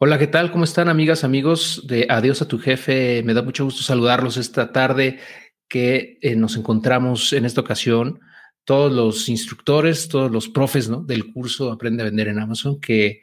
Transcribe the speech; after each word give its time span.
Hola, 0.00 0.16
¿qué 0.16 0.28
tal? 0.28 0.52
¿Cómo 0.52 0.62
están 0.62 0.88
amigas, 0.88 1.24
amigos 1.24 1.84
Adiós 2.08 2.40
a 2.40 2.46
tu 2.46 2.60
jefe? 2.60 3.20
Me 3.24 3.34
da 3.34 3.42
mucho 3.42 3.64
gusto 3.64 3.82
saludarlos 3.82 4.36
esta 4.36 4.70
tarde 4.70 5.18
que 5.66 6.18
eh, 6.22 6.36
nos 6.36 6.56
encontramos 6.56 7.32
en 7.32 7.44
esta 7.44 7.62
ocasión 7.62 8.20
todos 8.62 8.92
los 8.92 9.28
instructores, 9.28 10.08
todos 10.08 10.30
los 10.30 10.48
profes 10.48 10.88
¿no? 10.88 11.02
del 11.02 11.32
curso 11.32 11.72
Aprende 11.72 12.04
a 12.04 12.04
Vender 12.04 12.28
en 12.28 12.38
Amazon, 12.38 12.80
que 12.80 13.22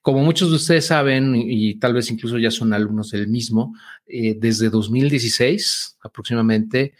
como 0.00 0.22
muchos 0.22 0.48
de 0.48 0.56
ustedes 0.56 0.86
saben 0.86 1.34
y, 1.36 1.78
tal 1.78 1.92
vez 1.92 2.10
incluso 2.10 2.38
ya 2.38 2.50
son 2.50 2.72
alumnos 2.72 3.10
del 3.10 3.28
mismo, 3.28 3.74
eh, 4.06 4.34
desde 4.40 4.70
2016 4.70 5.98
aproximadamente 6.02 6.94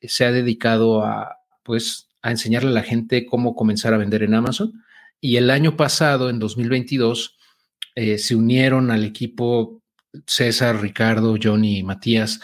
se 0.00 0.24
ha 0.24 0.32
dedicado 0.32 1.04
a, 1.04 1.36
pues, 1.62 2.08
a 2.22 2.30
enseñarle 2.30 2.70
a 2.70 2.72
la 2.72 2.82
gente 2.82 3.26
cómo 3.26 3.54
comenzar 3.54 3.92
a 3.92 3.98
vender 3.98 4.22
en 4.22 4.32
Amazon. 4.32 4.72
Y 5.20 5.36
el 5.36 5.50
año 5.50 5.76
pasado, 5.76 6.30
en 6.30 6.38
2022, 6.38 7.33
eh, 7.94 8.18
se 8.18 8.34
unieron 8.34 8.90
al 8.90 9.04
equipo 9.04 9.80
César, 10.26 10.80
Ricardo, 10.80 11.36
Johnny 11.40 11.78
y 11.78 11.82
Matías 11.82 12.40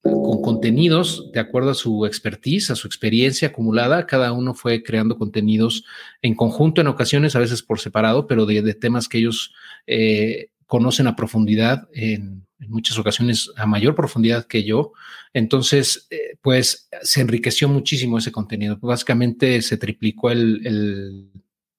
con 0.00 0.40
contenidos 0.42 1.30
de 1.32 1.40
acuerdo 1.40 1.70
a 1.70 1.74
su 1.74 2.06
expertise, 2.06 2.70
a 2.70 2.76
su 2.76 2.86
experiencia 2.86 3.48
acumulada. 3.48 4.06
Cada 4.06 4.32
uno 4.32 4.54
fue 4.54 4.82
creando 4.82 5.18
contenidos 5.18 5.84
en 6.22 6.34
conjunto, 6.34 6.80
en 6.80 6.86
ocasiones, 6.86 7.36
a 7.36 7.40
veces 7.40 7.62
por 7.62 7.80
separado, 7.80 8.26
pero 8.26 8.46
de, 8.46 8.74
temas 8.74 9.08
que 9.08 9.18
ellos 9.18 9.52
eh, 9.86 10.50
conocen 10.66 11.08
a 11.08 11.16
profundidad, 11.16 11.88
en, 11.92 12.46
muchas 12.68 12.98
ocasiones 12.98 13.52
a 13.56 13.66
mayor 13.66 13.94
profundidad 13.94 14.46
que 14.46 14.64
yo. 14.64 14.92
Entonces, 15.32 16.08
eh, 16.10 16.36
pues 16.42 16.88
se 17.02 17.20
enriqueció 17.20 17.68
muchísimo 17.68 18.18
ese 18.18 18.32
contenido. 18.32 18.78
Básicamente 18.80 19.62
se 19.62 19.76
triplicó 19.76 20.30
el 20.30 21.30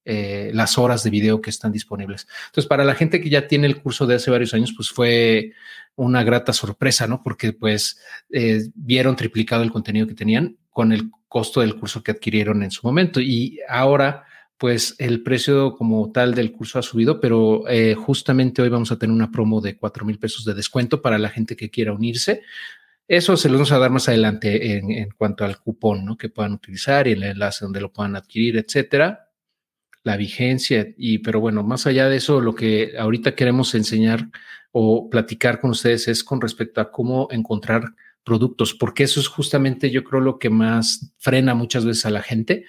eh, 0.06 0.52
las 0.54 0.78
horas 0.78 1.04
de 1.04 1.10
video 1.10 1.42
que 1.42 1.50
están 1.50 1.72
disponibles. 1.72 2.28
Entonces, 2.48 2.68
para 2.68 2.84
la 2.84 2.96
gente 2.96 3.22
que 3.22 3.30
ya 3.30 3.48
tiene 3.48 3.68
el 3.68 3.82
curso 3.82 4.08
de 4.08 4.16
hace 4.16 4.32
varios 4.32 4.54
años, 4.54 4.74
pues 4.76 4.90
fue 4.90 5.54
una 5.96 6.24
grata 6.24 6.54
sorpresa, 6.54 7.06
¿no? 7.06 7.22
Porque 7.22 7.54
pues 7.54 8.00
eh, 8.32 8.70
vieron 8.74 9.16
triplicado 9.16 9.62
el 9.62 9.72
contenido 9.72 10.08
que 10.08 10.14
tenían 10.14 10.58
con 10.70 10.94
el 10.94 11.12
costo 11.28 11.62
del 11.62 11.76
curso 11.76 12.02
que 12.02 12.12
adquirieron 12.12 12.64
en 12.64 12.72
su 12.72 12.88
momento. 12.88 13.20
Y 13.20 13.60
ahora, 13.68 14.24
pues 14.58 14.96
el 14.98 15.22
precio 15.22 15.76
como 15.76 16.12
tal 16.12 16.34
del 16.34 16.54
curso 16.54 16.80
ha 16.80 16.82
subido, 16.82 17.20
pero 17.20 17.68
eh, 17.68 17.96
justamente 17.96 18.62
hoy 18.62 18.70
vamos 18.70 18.92
a 18.92 18.98
tener 18.98 19.14
una 19.14 19.30
promo 19.30 19.62
de 19.62 19.78
cuatro 19.78 20.06
mil 20.06 20.18
pesos 20.18 20.46
de 20.46 20.54
descuento 20.54 21.02
para 21.02 21.18
la 21.18 21.30
gente 21.30 21.56
que 21.56 21.70
quiera 21.70 21.94
unirse. 21.94 22.42
Eso 23.08 23.36
se 23.36 23.50
los 23.50 23.58
vamos 23.58 23.72
a 23.74 23.80
dar 23.80 23.92
más 23.92 24.08
adelante 24.08 24.78
en, 24.78 24.92
en 24.92 25.10
cuanto 25.12 25.44
al 25.44 25.60
cupón, 25.60 26.06
¿no? 26.06 26.18
Que 26.18 26.30
puedan 26.30 26.54
utilizar 26.54 27.08
y 27.08 27.12
el 27.12 27.24
enlace 27.24 27.66
donde 27.66 27.82
lo 27.82 27.92
puedan 27.92 28.16
adquirir, 28.16 28.58
etcétera 28.58 29.29
la 30.04 30.18
vigencia. 30.18 30.88
Y, 30.98 31.20
pero 31.20 31.40
bueno, 31.40 31.64
más 31.64 31.88
allá 31.88 32.10
de 32.10 32.18
eso, 32.18 32.42
lo 32.42 32.56
que 32.56 32.94
ahorita 32.98 33.36
queremos 33.36 33.76
enseñar 33.76 34.30
o 34.72 35.10
platicar 35.10 35.60
con 35.60 35.72
ustedes 35.72 36.08
es 36.08 36.24
con 36.24 36.42
respecto 36.42 36.82
a 36.82 36.92
cómo 36.92 37.28
encontrar 37.32 37.94
productos, 38.24 38.74
porque 38.74 39.04
eso 39.04 39.20
es 39.20 39.28
justamente 39.28 39.90
yo 39.90 40.04
creo 40.04 40.22
lo 40.22 40.38
que 40.38 40.50
más 40.50 41.14
frena 41.18 41.56
muchas 41.56 41.86
veces 41.86 42.06
a 42.06 42.12
la 42.12 42.22
gente, 42.22 42.66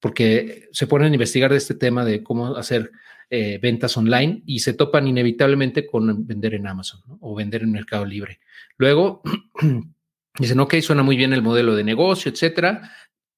porque 0.00 0.68
se 0.72 0.86
ponen 0.86 1.12
a 1.12 1.14
investigar 1.14 1.50
de 1.50 1.58
este 1.58 1.74
tema 1.74 2.04
de 2.04 2.22
cómo 2.22 2.56
hacer 2.56 2.90
eh, 3.30 3.58
ventas 3.60 3.96
online 3.96 4.42
y 4.44 4.58
se 4.58 4.74
topan 4.74 5.06
inevitablemente 5.06 5.86
con 5.86 6.26
vender 6.26 6.54
en 6.54 6.66
Amazon 6.66 7.00
o 7.20 7.34
vender 7.34 7.62
en 7.62 7.72
Mercado 7.72 8.04
Libre. 8.04 8.40
Luego 8.76 9.22
dicen, 10.38 10.60
ok, 10.60 10.74
suena 10.80 11.02
muy 11.02 11.16
bien 11.16 11.32
el 11.32 11.42
modelo 11.42 11.74
de 11.74 11.84
negocio, 11.84 12.30
etcétera, 12.30 12.90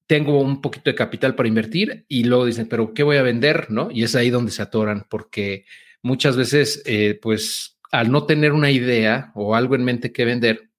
tengo 0.07 0.39
un 0.39 0.61
poquito 0.61 0.89
de 0.89 0.95
capital 0.95 1.35
para 1.35 1.49
invertir 1.49 2.05
y 2.07 2.23
luego 2.23 2.45
dicen, 2.45 2.67
pero 2.67 2.93
¿qué 2.93 3.03
voy 3.03 3.17
a 3.17 3.23
vender? 3.23 3.69
¿No? 3.69 3.89
Y 3.91 4.03
es 4.03 4.15
ahí 4.15 4.29
donde 4.29 4.51
se 4.51 4.61
atoran 4.61 5.05
porque 5.09 5.65
muchas 6.01 6.37
veces, 6.37 6.81
eh, 6.85 7.19
pues 7.21 7.77
al 7.91 8.11
no 8.11 8.25
tener 8.25 8.53
una 8.53 8.71
idea 8.71 9.31
o 9.35 9.55
algo 9.55 9.75
en 9.75 9.83
mente 9.83 10.11
que 10.11 10.25
vender, 10.25 10.69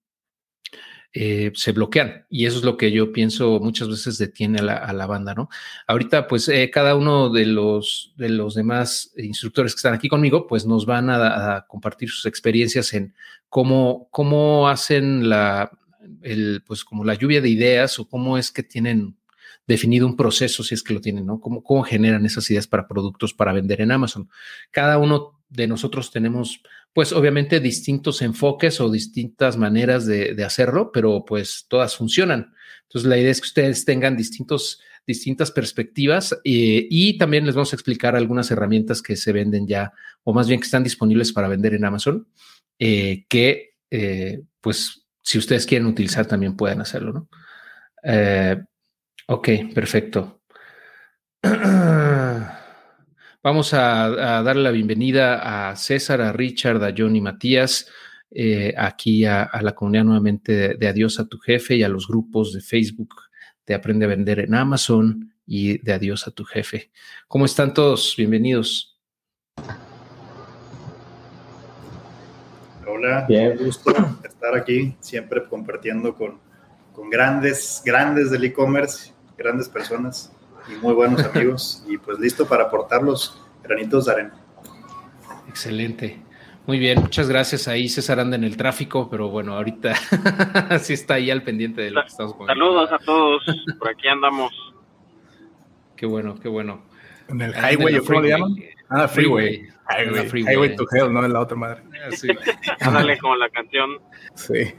eh, 1.13 1.53
se 1.55 1.73
bloquean. 1.73 2.27
Y 2.31 2.47
eso 2.47 2.59
es 2.59 2.65
lo 2.65 2.77
que 2.77 2.91
yo 2.91 3.13
pienso 3.13 3.61
muchas 3.61 3.89
veces 3.89 4.19
detiene 4.19 4.61
a 4.61 4.93
la, 4.93 5.07
banda, 5.07 5.35
¿no? 5.35 5.49
Ahorita, 5.87 6.27
pues 6.27 6.49
eh, 6.49 6.71
cada 6.71 6.95
uno 6.95 7.31
de 7.31 7.47
los, 7.47 8.15
de 8.17 8.31
los 8.31 8.55
demás 8.55 9.13
instructores 9.17 9.75
que 9.75 9.79
están 9.79 9.95
aquí 9.95 10.09
conmigo, 10.09 10.47
pues 10.47 10.67
nos 10.67 10.87
van 10.87 11.11
a, 11.11 11.57
a 11.57 11.67
compartir 11.67 12.09
sus 12.11 12.27
experiencias 12.27 12.93
en 12.95 13.15
cómo, 13.49 14.09
cómo 14.11 14.69
hacen 14.69 15.29
la, 15.29 15.71
el, 16.23 16.63
pues 16.67 16.85
como 16.85 17.05
la 17.05 17.15
lluvia 17.15 17.41
de 17.41 17.49
ideas 17.49 17.99
o 17.99 18.09
cómo 18.09 18.39
es 18.39 18.51
que 18.51 18.63
tienen 18.63 19.17
definido 19.69 20.07
un 20.07 20.17
proceso, 20.17 20.65
si 20.65 20.75
es 20.75 20.83
que 20.83 20.95
lo 20.95 21.01
tienen, 21.01 21.27
¿no? 21.27 21.41
¿Cómo, 21.41 21.63
cómo 21.63 21.83
generan 21.85 22.25
esas 22.27 22.51
ideas 22.51 22.67
para 22.67 22.89
productos 22.89 23.35
para 23.35 23.53
vender 23.53 23.83
en 23.83 23.93
Amazon? 23.93 24.29
Cada 24.73 24.99
uno 24.99 25.39
de 25.51 25.67
nosotros 25.67 26.11
tenemos, 26.11 26.63
pues 26.93 27.13
obviamente 27.13 27.61
distintos 27.61 28.23
enfoques 28.23 28.81
o 28.81 28.91
distintas 28.91 29.57
maneras 29.57 30.07
de, 30.07 30.43
hacerlo, 30.45 30.91
pero 30.93 31.25
pues 31.25 31.67
todas 31.69 31.97
funcionan. 31.97 32.53
Entonces 32.85 33.09
la 33.09 33.19
idea 33.19 33.31
es 33.31 33.41
que 33.41 33.47
ustedes 33.47 33.85
tengan 33.85 34.17
distintos, 34.17 34.81
distintas 35.07 35.51
perspectivas 35.51 36.33
eh, 36.45 36.87
y 36.91 37.19
también 37.19 37.45
les 37.45 37.55
vamos 37.55 37.73
a 37.73 37.77
explicar 37.77 38.17
algunas 38.17 38.51
herramientas 38.51 39.03
que 39.03 39.17
se 39.17 39.33
venden 39.33 39.67
ya, 39.67 39.93
o 40.25 40.33
más 40.33 40.49
bien 40.49 40.61
que 40.61 40.67
están 40.67 40.85
disponibles 40.85 41.33
para 41.33 41.49
vender 41.49 41.75
en 41.75 41.85
Amazon, 41.85 42.27
eh, 42.79 43.27
que 43.29 43.75
eh, 43.91 44.43
pues 44.61 45.07
si 45.23 45.37
ustedes 45.37 45.67
quieren 45.67 45.87
utilizar 45.87 46.27
también 46.27 46.57
pueden 46.57 46.81
hacerlo, 46.81 47.13
¿no? 47.13 47.29
Ok, 49.31 49.49
perfecto. 49.75 50.41
Vamos 53.43 53.75
a, 53.75 54.43
darle 54.43 54.63
la 54.63 54.71
bienvenida 54.71 55.71
a 55.71 55.77
César, 55.77 56.23
a 56.23 56.33
Richard, 56.33 56.83
a 56.83 56.95
John 56.97 57.15
y 57.15 57.21
Matías, 57.21 57.91
eh, 58.31 58.73
aquí 58.75 59.27
a, 59.27 59.51
la 59.61 59.75
comunidad 59.75 60.05
nuevamente 60.05 60.79
de, 60.79 60.89
Adiós 60.89 61.21
a 61.21 61.27
tu 61.27 61.39
jefe 61.39 61.77
y 61.77 61.83
a 61.83 61.91
los 61.91 62.09
grupos 62.09 62.55
de 62.55 62.63
Facebook 62.63 63.17
de 63.67 63.75
Aprende 63.75 64.07
a 64.07 64.09
Vender 64.09 64.41
en 64.41 64.55
Amazon 64.55 65.35
y 65.45 65.77
de 65.77 65.93
Adiós 65.93 66.27
a 66.27 66.31
tu 66.31 66.45
jefe. 66.45 66.91
¿Cómo 67.27 67.45
están 67.45 67.75
todos? 67.75 68.15
Bienvenidos. 68.17 68.99
Hola, 72.87 73.27
Bien. 73.29 73.59
gusto 73.59 73.91
estar 74.25 74.57
aquí, 74.57 74.97
siempre 75.01 75.45
compartiendo 75.45 76.15
con, 76.15 76.41
con 76.95 77.11
grandes, 77.11 77.83
grandes 77.85 78.31
del 78.31 78.47
e-commerce 78.47 79.18
grandes 79.39 79.69
personas 79.69 80.33
y 80.69 80.73
muy 80.85 80.93
buenos 80.93 81.25
amigos 81.25 81.85
y 81.89 81.97
pues 81.97 82.19
listo 82.19 82.47
para 82.47 82.65
aportar 82.65 83.03
los 83.03 83.41
granitos 83.63 84.07
de 84.07 84.13
arena. 84.13 84.35
Excelente. 85.49 86.21
Muy 86.67 86.79
bien, 86.79 87.01
muchas 87.01 87.31
gracias. 87.31 87.67
Ahí 87.67 87.89
César 87.89 88.21
anda 88.21 88.37
en 88.37 88.45
el 88.45 88.59
tráfico, 88.59 89.09
pero 89.09 89.31
bueno, 89.31 89.55
ahorita 89.55 89.95
sí 90.81 90.93
está 90.93 91.15
ahí 91.15 91.31
al 91.31 91.43
pendiente 91.43 91.81
de 91.81 91.91
lo 91.93 92.03
que 92.03 92.09
estamos 92.09 92.35
poniendo. 92.35 92.53
Saludos 92.53 92.93
a 92.93 92.99
todos, 92.99 93.43
por 93.79 93.89
aquí 93.89 94.07
andamos. 94.07 94.53
Qué 95.97 96.05
bueno, 96.05 96.39
qué 96.39 96.49
bueno. 96.49 96.83
En 97.29 97.41
el 97.41 97.55
highway, 97.55 97.99
¿cómo 98.01 98.21
le 98.21 98.29
llaman? 98.29 98.55
Ah, 98.91 99.09
freeway. 99.09 99.67
Highway, 99.89 100.45
highway 100.45 100.77
to 100.77 100.85
hell, 100.93 101.13
no 101.13 101.25
en 101.25 101.33
la 101.33 101.41
otra 101.41 101.57
madre. 101.57 101.83
Ah, 102.05 102.11
sí. 102.13 102.29
Ándale 102.81 103.19
como 103.19 103.35
la 103.37 103.49
canción. 103.51 103.99
Sí. 104.35 104.75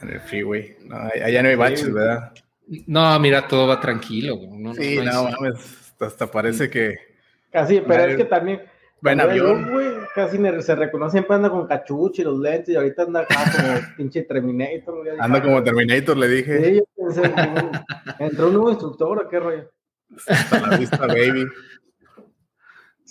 En 0.00 0.08
el 0.08 0.20
freeway. 0.20 0.76
No, 0.84 0.96
allá 0.96 1.42
no 1.42 1.48
hay 1.48 1.56
baches, 1.56 1.92
¿verdad? 1.92 2.32
No, 2.86 3.18
mira, 3.20 3.46
todo 3.46 3.66
va 3.66 3.80
tranquilo. 3.80 4.38
No, 4.50 4.74
sí, 4.74 4.98
no, 5.04 5.24
mames, 5.24 5.94
hasta 6.00 6.30
parece 6.30 6.70
que... 6.70 6.94
Casi, 7.50 7.80
pero 7.80 8.04
es 8.04 8.16
que 8.16 8.24
también... 8.24 8.62
En 9.02 9.20
avión. 9.20 9.70
güey, 9.70 9.88
casi 10.14 10.38
se 10.62 10.74
reconoce, 10.74 11.12
siempre 11.12 11.36
anda 11.36 11.50
con 11.50 11.66
cachucha 11.66 12.22
y 12.22 12.24
los 12.24 12.38
lentes 12.38 12.70
y 12.70 12.76
ahorita 12.76 13.02
anda 13.02 13.20
acá 13.20 13.36
como 13.54 13.78
pinche 13.98 14.22
Terminator. 14.22 15.06
Anda 15.20 15.42
como 15.42 15.62
Terminator, 15.62 16.16
le 16.16 16.28
dije. 16.28 16.64
Sí, 16.64 16.76
yo 16.76 16.84
pensé, 16.96 17.30
entró 18.18 18.46
un 18.46 18.54
nuevo 18.54 18.70
instructor, 18.70 19.28
¿qué 19.30 19.40
rollo? 19.40 19.70
Hasta 20.26 20.58
la 20.58 20.78
vista, 20.78 20.96
baby. 21.06 21.44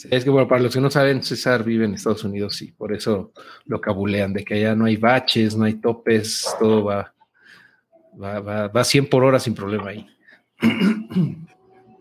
es 0.10 0.24
que 0.24 0.30
bueno, 0.32 0.48
para 0.48 0.64
los 0.64 0.74
que 0.74 0.82
no 0.82 0.90
saben, 0.90 1.22
César 1.22 1.64
vive 1.64 1.86
en 1.86 1.94
Estados 1.94 2.24
Unidos 2.24 2.60
y 2.64 2.72
por 2.72 2.92
eso 2.92 3.32
lo 3.66 3.80
cabulean, 3.80 4.34
de 4.34 4.44
que 4.44 4.56
allá 4.56 4.74
no 4.74 4.86
hay 4.86 4.98
baches, 4.98 5.56
no 5.56 5.66
hay 5.66 5.76
topes, 5.76 6.56
todo 6.58 6.86
va 6.86 7.13
Va, 8.22 8.40
va, 8.40 8.68
va 8.68 8.84
100 8.84 9.10
por 9.10 9.24
hora 9.24 9.40
sin 9.40 9.56
problema 9.56 9.90
ahí. 9.90 10.08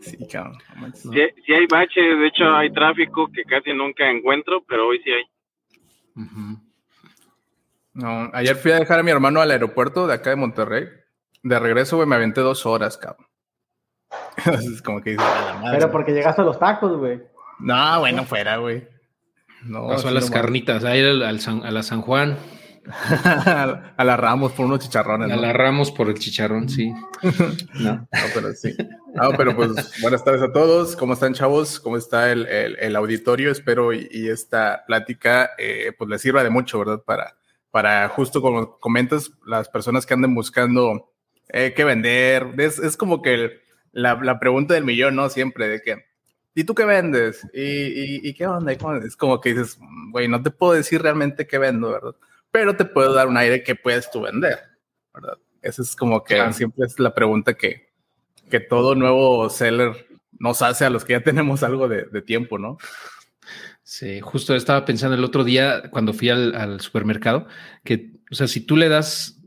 Sí, 0.01 0.19
cabrón. 0.31 0.59
Sí, 0.95 1.53
hay 1.53 1.67
bache, 1.71 2.01
de 2.01 2.27
hecho 2.27 2.45
hay 2.55 2.73
tráfico 2.73 3.31
que 3.33 3.45
casi 3.45 3.73
nunca 3.73 4.11
encuentro, 4.11 4.65
pero 4.67 4.89
hoy 4.89 5.01
sí 5.05 5.11
hay. 5.11 5.25
No, 7.95 8.31
ayer 8.33 8.57
fui 8.57 8.73
a 8.73 8.81
dejar 8.81 8.99
a 8.99 9.03
mi 9.03 9.11
hermano 9.11 9.41
al 9.41 9.51
aeropuerto 9.51 10.07
de 10.07 10.15
acá 10.15 10.31
de 10.31 10.37
Monterrey. 10.37 10.89
De 11.43 11.59
regreso, 11.59 11.97
güey, 11.97 12.09
me 12.09 12.17
aventé 12.17 12.41
dos 12.41 12.67
horas, 12.67 12.99
cabrón. 12.99 13.27
es 14.47 14.83
como 14.83 15.01
que 15.01 15.11
dice, 15.11 15.25
Pero 15.73 15.91
porque 15.91 16.13
llegaste 16.13 16.43
a 16.43 16.45
los 16.45 16.59
tacos, 16.59 16.99
güey. 16.99 17.21
No, 17.59 18.01
bueno, 18.01 18.25
fuera, 18.25 18.57
güey. 18.57 18.87
No, 19.65 19.87
Pasó 19.89 20.09
a 20.09 20.11
las 20.11 20.31
carnitas, 20.31 20.85
a 20.85 20.97
ir 20.97 21.07
al, 21.07 21.23
a 21.23 21.71
la 21.71 21.83
San 21.83 22.03
Juan. 22.03 22.37
a 23.25 24.05
la 24.05 24.17
Ramos 24.17 24.53
por 24.53 24.67
unos 24.67 24.81
chicharrones. 24.81 25.31
A 25.31 25.37
la 25.37 25.53
Ramos 25.53 25.91
por 25.91 26.09
el 26.09 26.19
chicharrón, 26.19 26.69
sí. 26.69 26.93
no. 27.75 28.09
pero 28.35 28.53
sí. 28.53 28.75
No, 29.15 29.31
pero 29.37 29.55
pues 29.55 30.01
buenas 30.01 30.25
tardes 30.25 30.43
a 30.43 30.53
todos. 30.53 30.97
¿Cómo 30.97 31.13
están, 31.13 31.35
chavos? 31.35 31.79
¿Cómo 31.79 31.97
está 31.97 32.33
el, 32.33 32.47
el, 32.47 32.97
auditorio? 32.97 33.53
Espero 33.53 33.93
y, 33.93 34.29
esta 34.29 34.85
plática 34.87 35.51
eh, 35.59 35.93
pues 35.97 36.11
les 36.11 36.21
sirva 36.23 36.43
de 36.43 36.51
mucho, 36.51 36.79
¿verdad? 36.79 37.03
Para, 37.05 37.37
para 37.71 38.09
justo 38.09 38.43
como 38.43 38.79
comentas, 38.79 39.31
las 39.47 39.69
personas 39.69 40.07
que 40.07 40.15
anden 40.15 40.35
buscando 40.35 41.13
eh, 41.51 41.75
qué 41.77 41.85
vender. 41.85 42.49
Es, 42.59 42.79
es 42.79 42.97
como 42.97 43.23
que 43.23 43.61
la, 43.93 44.15
la, 44.23 44.41
pregunta 44.41 44.75
del 44.75 44.85
millón, 44.85 45.15
¿no? 45.15 45.29
Siempre 45.29 45.69
de 45.69 45.83
que, 45.83 46.05
¿y 46.55 46.65
tú 46.65 46.75
qué 46.75 46.85
vendes? 46.85 47.47
¿Y, 47.53 48.29
y, 48.29 48.35
qué 48.35 48.47
onda? 48.47 48.73
Es 49.05 49.17
como 49.17 49.41
que 49.41 49.51
dices, 49.51 49.79
güey, 50.11 50.29
no 50.29 50.43
te 50.43 50.51
puedo 50.51 50.73
decir 50.73 51.03
realmente 51.03 51.47
qué 51.47 51.59
vendo, 51.59 51.91
¿verdad? 51.91 52.15
Pero 52.53 52.77
te 52.77 52.85
puedo 52.85 53.13
dar 53.13 53.27
un 53.27 53.37
aire 53.37 53.65
que 53.65 53.75
puedes 53.75 54.09
tú 54.11 54.21
vender, 54.21 54.61
¿verdad? 55.13 55.39
Esa 55.61 55.83
es 55.83 55.97
como 55.97 56.23
que 56.23 56.53
siempre 56.53 56.87
es 56.87 56.99
la 57.01 57.15
pregunta 57.15 57.55
que, 57.55 57.89
que 58.49 58.61
todo 58.61 58.95
nuevo 58.95 59.49
seller 59.51 60.07
nos 60.39 60.63
hace 60.63 60.85
a 60.85 60.91
los 60.91 61.05
que 61.05 61.15
ya 61.15 61.21
tenemos 61.25 61.65
algo 61.65 61.89
de, 61.89 62.05
de 62.05 62.23
tiempo, 62.23 62.59
¿no? 62.59 62.79
Sí, 63.83 64.21
justo 64.21 64.55
estaba 64.55 64.85
pensando 64.85 65.17
el 65.17 65.25
otro 65.25 65.43
día 65.43 65.91
cuando 65.91 66.13
fui 66.13 66.29
al, 66.29 66.55
al, 66.55 66.81
supermercado 66.81 67.49
que, 67.85 68.13
o 68.31 68.35
sea, 68.35 68.47
si 68.47 68.61
tú 68.61 68.77
le 68.77 68.89
das 68.89 69.43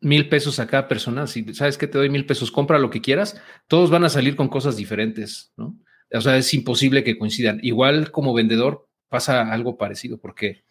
mil 0.00 0.28
pesos 0.28 0.58
a 0.60 0.66
cada 0.66 0.86
persona, 0.86 1.26
si 1.26 1.54
sabes 1.54 1.78
que 1.78 1.86
te 1.86 1.98
doy 1.98 2.10
mil 2.10 2.26
pesos, 2.26 2.50
compra 2.50 2.78
lo 2.78 2.90
que 2.90 3.00
quieras, 3.00 3.40
todos 3.68 3.90
van 3.90 4.04
a 4.04 4.08
salir 4.08 4.36
con 4.36 4.48
cosas 4.48 4.76
diferentes, 4.76 5.52
¿no? 5.56 5.76
O 6.12 6.20
sea, 6.20 6.36
es 6.36 6.52
imposible 6.54 7.04
que 7.04 7.18
coincidan. 7.18 7.60
Igual 7.62 8.10
como 8.10 8.34
vendedor 8.34 8.88
pasa 9.08 9.52
algo 9.52 9.76
parecido 9.76 10.18
porque, 10.18 10.64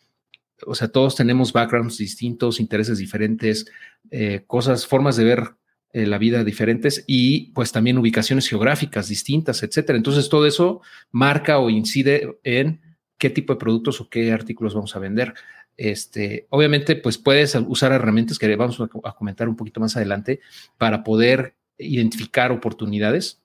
o 0.65 0.75
sea, 0.75 0.89
todos 0.89 1.15
tenemos 1.15 1.53
backgrounds 1.53 1.97
distintos, 1.97 2.59
intereses 2.59 2.97
diferentes, 2.97 3.65
eh, 4.11 4.43
cosas, 4.47 4.85
formas 4.87 5.15
de 5.15 5.23
ver 5.23 5.55
eh, 5.91 6.05
la 6.05 6.17
vida 6.17 6.43
diferentes 6.43 7.03
y 7.07 7.51
pues 7.53 7.71
también 7.71 7.97
ubicaciones 7.97 8.47
geográficas 8.47 9.07
distintas, 9.07 9.63
etcétera. 9.63 9.97
Entonces 9.97 10.29
todo 10.29 10.45
eso 10.45 10.81
marca 11.11 11.59
o 11.59 11.69
incide 11.69 12.39
en 12.43 12.81
qué 13.17 13.29
tipo 13.29 13.53
de 13.53 13.59
productos 13.59 13.99
o 13.99 14.09
qué 14.09 14.31
artículos 14.31 14.73
vamos 14.73 14.95
a 14.95 14.99
vender. 14.99 15.33
Este, 15.77 16.45
obviamente, 16.49 16.95
pues 16.95 17.17
puedes 17.17 17.55
usar 17.55 17.91
herramientas 17.91 18.37
que 18.37 18.55
vamos 18.55 18.79
a 18.81 19.13
comentar 19.13 19.47
un 19.47 19.55
poquito 19.55 19.79
más 19.79 19.95
adelante 19.95 20.41
para 20.77 21.03
poder 21.03 21.55
identificar 21.77 22.51
oportunidades 22.51 23.41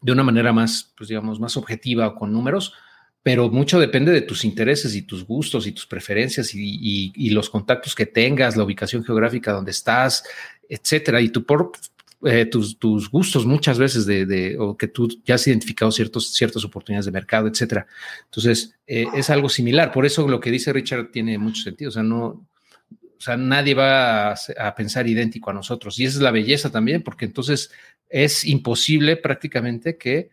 de 0.00 0.12
una 0.12 0.24
manera 0.24 0.52
más, 0.52 0.92
pues 0.96 1.08
digamos, 1.08 1.40
más 1.40 1.56
objetiva 1.56 2.08
o 2.08 2.14
con 2.14 2.32
números, 2.32 2.74
pero 3.22 3.50
mucho 3.50 3.78
depende 3.78 4.12
de 4.12 4.22
tus 4.22 4.44
intereses 4.44 4.94
y 4.94 5.02
tus 5.02 5.26
gustos 5.26 5.66
y 5.66 5.72
tus 5.72 5.86
preferencias 5.86 6.54
y, 6.54 7.30
los 7.30 7.50
contactos 7.50 7.94
que 7.94 8.06
tengas, 8.06 8.56
la 8.56 8.64
ubicación 8.64 9.04
geográfica 9.04 9.52
donde 9.52 9.72
estás, 9.72 10.24
etcétera. 10.68 11.20
Y 11.20 11.28
tu 11.28 11.44
por, 11.44 11.72
eh, 12.24 12.46
tus, 12.46 13.10
gustos 13.10 13.46
muchas 13.46 13.78
veces 13.78 14.06
de, 14.06 14.56
o 14.58 14.76
que 14.76 14.88
tú 14.88 15.08
ya 15.24 15.34
has 15.34 15.46
identificado 15.46 15.92
ciertos, 15.92 16.32
ciertas 16.32 16.64
oportunidades 16.64 17.06
de 17.06 17.12
mercado, 17.12 17.48
etcétera. 17.48 17.86
Entonces, 18.24 18.74
eh, 18.86 19.06
es 19.14 19.30
algo 19.30 19.48
similar. 19.48 19.92
Por 19.92 20.06
eso 20.06 20.26
lo 20.26 20.40
que 20.40 20.50
dice 20.50 20.72
Richard 20.72 21.10
tiene 21.10 21.38
mucho 21.38 21.62
sentido. 21.62 21.90
O 21.90 21.92
sea, 21.92 22.02
no, 22.02 22.46
o 23.18 23.20
sea, 23.20 23.36
nadie 23.36 23.74
va 23.74 24.32
a, 24.32 24.74
pensar 24.76 25.08
idéntico 25.08 25.50
a 25.50 25.52
nosotros. 25.52 25.98
Y 25.98 26.04
esa 26.04 26.18
es 26.18 26.22
la 26.22 26.30
belleza 26.30 26.70
también, 26.70 27.02
porque 27.02 27.24
entonces 27.24 27.72
es 28.08 28.44
imposible 28.44 29.16
prácticamente 29.16 29.98
que 29.98 30.30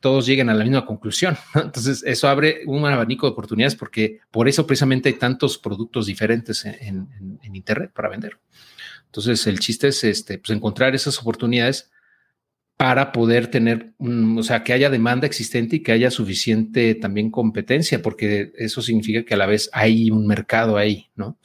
todos 0.00 0.26
lleguen 0.26 0.50
a 0.50 0.54
la 0.54 0.64
misma 0.64 0.84
conclusión. 0.84 1.36
Entonces, 1.54 2.02
eso 2.04 2.28
abre 2.28 2.62
un 2.66 2.84
abanico 2.84 3.26
de 3.26 3.32
oportunidades 3.32 3.74
porque 3.74 4.20
por 4.30 4.48
eso 4.48 4.66
precisamente 4.66 5.08
hay 5.08 5.14
tantos 5.14 5.58
productos 5.58 6.06
diferentes 6.06 6.64
en 6.64 7.08
Internet 7.54 7.92
para 7.94 8.08
vender. 8.08 8.38
Entonces, 9.06 9.46
el 9.46 9.58
chiste 9.60 9.88
es 9.88 10.04
este, 10.04 10.38
pues, 10.38 10.54
encontrar 10.54 10.94
esas 10.94 11.18
oportunidades 11.18 11.90
para 12.76 13.12
poder 13.12 13.46
tener, 13.46 13.94
o 13.98 14.42
sea, 14.42 14.62
que 14.62 14.74
haya 14.74 14.90
demanda 14.90 15.26
existente 15.26 15.76
y 15.76 15.82
que 15.82 15.92
haya 15.92 16.10
suficiente 16.10 16.94
también 16.94 17.30
competencia, 17.30 18.02
porque 18.02 18.52
eso 18.56 18.82
significa 18.82 19.24
que 19.24 19.32
a 19.32 19.38
la 19.38 19.46
vez 19.46 19.70
hay 19.72 20.10
un 20.10 20.26
mercado 20.26 20.76
ahí, 20.76 21.08
¿no? 21.14 21.38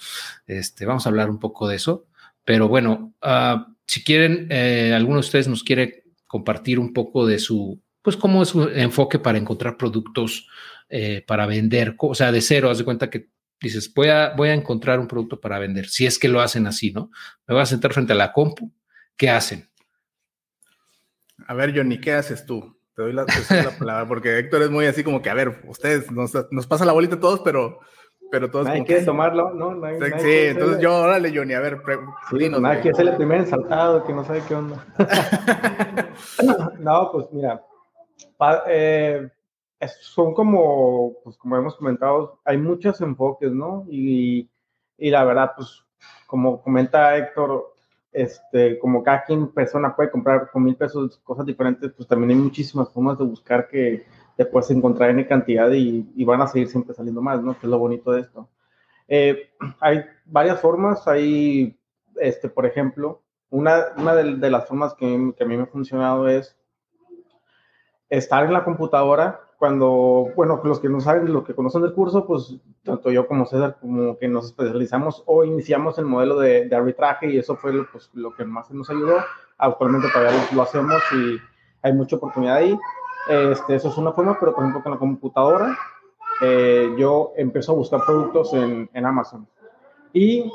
Este, 0.46 0.86
vamos 0.86 1.06
a 1.06 1.10
hablar 1.10 1.30
un 1.30 1.40
poco 1.40 1.70
de 1.70 1.78
eso, 1.78 2.06
pero 2.44 2.68
bueno, 2.68 3.14
uh, 3.24 3.74
si 3.88 4.04
quieren, 4.04 4.48
eh, 4.50 4.92
alguno 4.94 5.18
de 5.18 5.28
ustedes 5.28 5.48
nos 5.48 5.64
quiere 5.64 6.04
compartir 6.28 6.80
un 6.80 6.92
poco 6.92 7.26
de 7.26 7.40
su, 7.40 7.80
pues, 8.02 8.18
cómo 8.18 8.44
es 8.44 8.50
su 8.50 8.64
enfoque 8.64 9.20
para 9.20 9.38
encontrar 9.38 9.78
productos 9.78 10.48
eh, 10.90 11.24
para 11.26 11.46
vender, 11.46 11.96
o 11.98 12.14
sea, 12.16 12.34
de 12.34 12.42
cero, 12.42 12.70
haz 12.70 12.80
de 12.80 12.84
cuenta 12.84 13.10
que 13.10 13.30
dices, 13.62 13.94
voy 13.94 14.10
a, 14.10 14.34
voy 14.36 14.50
a 14.50 14.54
encontrar 14.54 15.00
un 15.00 15.08
producto 15.08 15.40
para 15.40 15.58
vender, 15.58 15.88
si 15.88 16.06
es 16.06 16.20
que 16.20 16.28
lo 16.28 16.42
hacen 16.42 16.68
así, 16.68 16.92
¿no? 16.92 17.12
Me 17.48 17.54
voy 17.54 17.62
a 17.62 17.66
sentar 17.66 17.94
frente 17.94 18.12
a 18.12 18.18
la 18.18 18.34
compu, 18.34 18.72
¿qué 19.16 19.30
hacen? 19.30 19.70
A 21.48 21.54
ver, 21.54 21.74
Johnny, 21.76 22.00
¿qué 22.00 22.14
haces 22.14 22.46
tú? 22.46 22.78
Te 22.94 23.04
doy 23.04 23.14
la, 23.14 23.26
palabra, 23.80 24.06
porque 24.06 24.38
Héctor 24.38 24.64
es 24.64 24.70
muy 24.70 24.86
así 24.86 25.04
como 25.04 25.22
que, 25.22 25.30
a 25.30 25.34
ver, 25.34 25.62
ustedes 25.66 26.12
nos, 26.12 26.34
nos 26.52 26.68
pasa 26.68 26.84
la 26.84 26.92
bolita 26.92 27.16
a 27.16 27.20
todos, 27.22 27.40
pero, 27.40 27.80
pero 28.30 28.52
todos. 28.52 28.66
Nadie 28.66 28.84
quiere 28.84 29.06
tomarlo, 29.06 29.54
¿no? 29.54 29.80
sí, 30.20 30.32
entonces 30.48 30.82
yo, 30.82 30.94
órale, 30.94 31.32
Johnny, 31.34 31.54
a 31.54 31.62
ver, 31.62 31.82
sí, 32.32 32.50
nadie 32.50 32.82
quiere 32.82 32.98
ser 32.98 33.08
el 33.08 33.16
primer 33.16 33.40
ensaltado 33.40 34.04
que 34.04 34.12
no 34.12 34.26
sabe 34.26 34.42
qué 34.46 34.56
onda. 34.56 34.86
no, 36.80 37.12
pues 37.14 37.28
mira, 37.32 37.64
eh, 38.68 39.30
son 40.00 40.34
como, 40.34 41.14
pues 41.24 41.38
como 41.38 41.58
hemos 41.58 41.76
comentado, 41.76 42.40
hay 42.46 42.58
muchos 42.58 43.02
enfoques, 43.02 43.52
¿no? 43.52 43.86
Y, 43.90 44.50
y 44.98 45.10
la 45.10 45.24
verdad, 45.24 45.52
pues 45.56 45.84
como 46.28 46.62
comenta 46.62 47.18
Héctor, 47.18 47.74
este, 48.12 48.78
como 48.80 49.04
cada 49.04 49.24
quien 49.24 49.48
persona 49.50 49.96
puede 49.96 50.12
comprar 50.12 50.50
con 50.52 50.64
mil 50.64 50.76
pesos 50.76 51.18
cosas 51.24 51.46
diferentes, 51.46 51.92
pues 51.94 52.08
también 52.08 52.32
hay 52.32 52.36
muchísimas 52.36 52.92
formas 52.92 53.18
de 53.18 53.26
buscar 53.26 53.68
que 53.68 54.06
te 54.36 54.46
puedes 54.46 54.70
encontrar 54.72 55.10
en 55.12 55.24
cantidad 55.26 55.72
y, 55.72 56.12
y 56.16 56.26
van 56.26 56.42
a 56.42 56.48
seguir 56.48 56.68
siempre 56.68 56.94
saliendo 56.94 57.22
más, 57.22 57.42
¿no? 57.42 57.54
Que 57.54 57.66
es 57.68 57.72
lo 57.72 57.80
bonito 57.80 58.12
de 58.12 58.22
esto. 58.22 58.50
Eh, 59.08 59.50
hay 59.80 60.06
varias 60.26 60.60
formas, 60.60 61.08
hay, 61.08 61.78
este, 62.16 62.50
por 62.50 62.66
ejemplo, 62.66 63.22
una, 63.50 63.88
una 63.98 64.16
de, 64.16 64.36
de 64.38 64.50
las 64.50 64.68
formas 64.68 64.94
que, 64.94 65.34
que 65.38 65.44
a 65.44 65.48
mí 65.48 65.58
me 65.58 65.64
ha 65.64 65.68
funcionado 65.68 66.28
es 66.28 66.58
estar 68.12 68.46
en 68.46 68.54
la 68.54 68.64
computadora 68.64 69.40
cuando, 69.58 70.28
bueno, 70.36 70.60
los 70.64 70.80
que 70.80 70.90
no 70.90 71.00
saben, 71.00 71.32
los 71.32 71.46
que 71.46 71.56
conocen 71.56 71.84
el 71.84 71.94
curso, 71.94 72.26
pues 72.28 72.56
tanto 72.84 73.10
yo 73.10 73.28
como 73.28 73.46
César, 73.46 73.78
como 73.80 74.18
que 74.18 74.28
nos 74.28 74.48
especializamos 74.48 75.24
o 75.26 75.44
iniciamos 75.44 75.98
el 75.98 76.06
modelo 76.06 76.38
de, 76.40 76.70
arbitraje 76.76 77.30
y 77.30 77.38
eso 77.38 77.56
fue 77.56 77.72
pues, 77.92 78.10
lo 78.14 78.34
que 78.34 78.44
más 78.44 78.70
nos 78.72 78.90
ayudó. 78.90 79.18
Actualmente 79.58 80.10
todavía 80.12 80.32
lo, 80.52 80.62
hacemos 80.62 81.02
y 81.14 81.38
hay 81.84 81.94
mucha 81.94 82.18
oportunidad 82.18 82.58
ahí. 82.58 82.78
Este, 83.30 83.76
eso 83.76 83.90
es 83.90 83.98
una 83.98 84.12
forma, 84.12 84.38
pero 84.40 84.54
por 84.54 84.64
ejemplo 84.64 84.84
con 84.84 84.92
la 84.92 84.98
computadora, 84.98 85.78
eh, 86.42 86.94
yo 86.98 87.32
empiezo 87.38 87.72
a 87.72 87.76
buscar 87.76 88.02
productos 88.06 88.54
en, 88.54 88.90
en 88.94 89.06
Amazon. 89.06 89.48
Y 90.12 90.52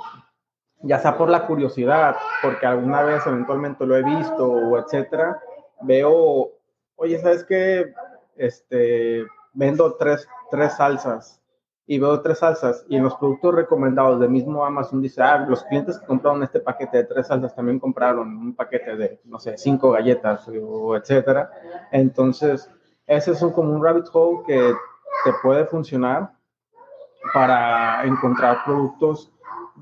ya 0.82 0.98
sea 0.98 1.16
por 1.16 1.30
la 1.30 1.46
curiosidad, 1.46 2.16
porque 2.42 2.66
alguna 2.66 3.02
vez 3.02 3.26
eventualmente 3.26 3.86
lo 3.86 3.96
he 3.96 4.02
visto 4.02 4.46
o 4.46 4.78
etcétera, 4.78 5.40
veo, 5.82 6.50
oye, 6.96 7.18
¿sabes 7.18 7.44
qué? 7.44 7.92
este, 8.36 9.26
vendo 9.52 9.94
tres, 9.94 10.28
tres 10.50 10.76
salsas 10.76 11.40
y 11.86 11.98
veo 11.98 12.20
tres 12.20 12.38
salsas 12.38 12.84
y 12.88 12.96
en 12.96 13.04
los 13.04 13.14
productos 13.14 13.54
recomendados 13.54 14.20
del 14.20 14.30
mismo 14.30 14.64
Amazon 14.64 15.00
dice, 15.00 15.22
ah, 15.22 15.46
los 15.48 15.62
clientes 15.64 15.98
que 15.98 16.06
compraron 16.06 16.42
este 16.42 16.60
paquete 16.60 16.98
de 16.98 17.04
tres 17.04 17.28
salsas 17.28 17.54
también 17.54 17.78
compraron 17.78 18.36
un 18.36 18.54
paquete 18.54 18.96
de, 18.96 19.20
no 19.24 19.38
sé, 19.38 19.56
cinco 19.56 19.92
galletas 19.92 20.48
o 20.48 20.96
etcétera. 20.96 21.50
Entonces, 21.92 22.68
ese 23.06 23.32
es 23.32 23.42
un, 23.42 23.52
como 23.52 23.72
un 23.72 23.84
rabbit 23.84 24.06
hole 24.12 24.42
que 24.46 24.74
te 25.24 25.32
puede 25.42 25.64
funcionar 25.66 26.32
para 27.32 28.04
encontrar 28.04 28.64
productos 28.64 29.32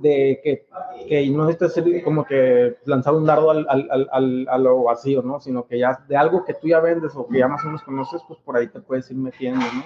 de 0.01 0.41
que, 0.43 0.67
que 1.09 1.29
no 1.31 1.47
necesitas 1.47 2.03
como 2.03 2.25
que 2.25 2.77
lanzar 2.85 3.15
un 3.15 3.27
dardo 3.27 3.51
al, 3.51 3.67
al, 3.69 4.09
al, 4.11 4.47
a 4.49 4.59
lo 4.59 4.83
vacío, 4.85 5.23
¿no? 5.23 5.41
Sino 5.41 5.67
que 5.67 5.79
ya 5.79 6.05
de 6.09 6.17
algo 6.17 6.45
que 6.45 6.55
tú 6.55 6.69
ya 6.69 6.81
vendes 6.81 7.15
o 7.15 7.27
que 7.27 7.39
ya 7.39 7.49
más 7.49 7.63
o 7.65 7.67
menos 7.67 7.83
conoces, 7.83 8.23
pues 8.27 8.39
por 8.41 8.57
ahí 8.57 8.69
te 8.69 8.81
puedes 8.81 9.11
ir 9.11 9.17
metiendo, 9.17 9.61
¿no? 9.61 9.85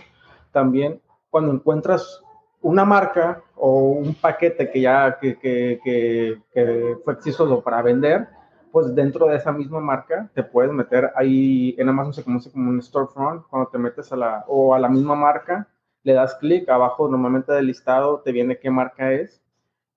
También 0.52 1.00
cuando 1.30 1.52
encuentras 1.52 2.22
una 2.60 2.84
marca 2.84 3.42
o 3.54 3.90
un 3.90 4.14
paquete 4.14 4.70
que 4.70 4.80
ya 4.80 5.18
que, 5.20 5.38
que, 5.38 5.80
que, 5.84 6.40
que 6.52 6.96
fue 7.04 7.12
exitoso 7.14 7.62
para 7.62 7.82
vender, 7.82 8.28
pues 8.72 8.94
dentro 8.94 9.26
de 9.26 9.36
esa 9.36 9.52
misma 9.52 9.80
marca 9.80 10.30
te 10.34 10.42
puedes 10.42 10.72
meter 10.72 11.10
ahí, 11.16 11.74
en 11.78 11.88
Amazon 11.88 12.14
se 12.14 12.24
conoce 12.24 12.50
como 12.50 12.70
un 12.70 12.82
storefront, 12.82 13.46
cuando 13.48 13.68
te 13.70 13.78
metes 13.78 14.12
a 14.12 14.16
la, 14.16 14.44
o 14.48 14.74
a 14.74 14.78
la 14.78 14.88
misma 14.88 15.14
marca, 15.14 15.68
le 16.02 16.12
das 16.12 16.34
clic, 16.36 16.68
abajo 16.68 17.08
normalmente 17.08 17.52
del 17.52 17.66
listado 17.66 18.20
te 18.20 18.32
viene 18.32 18.58
qué 18.58 18.70
marca 18.70 19.12
es, 19.12 19.42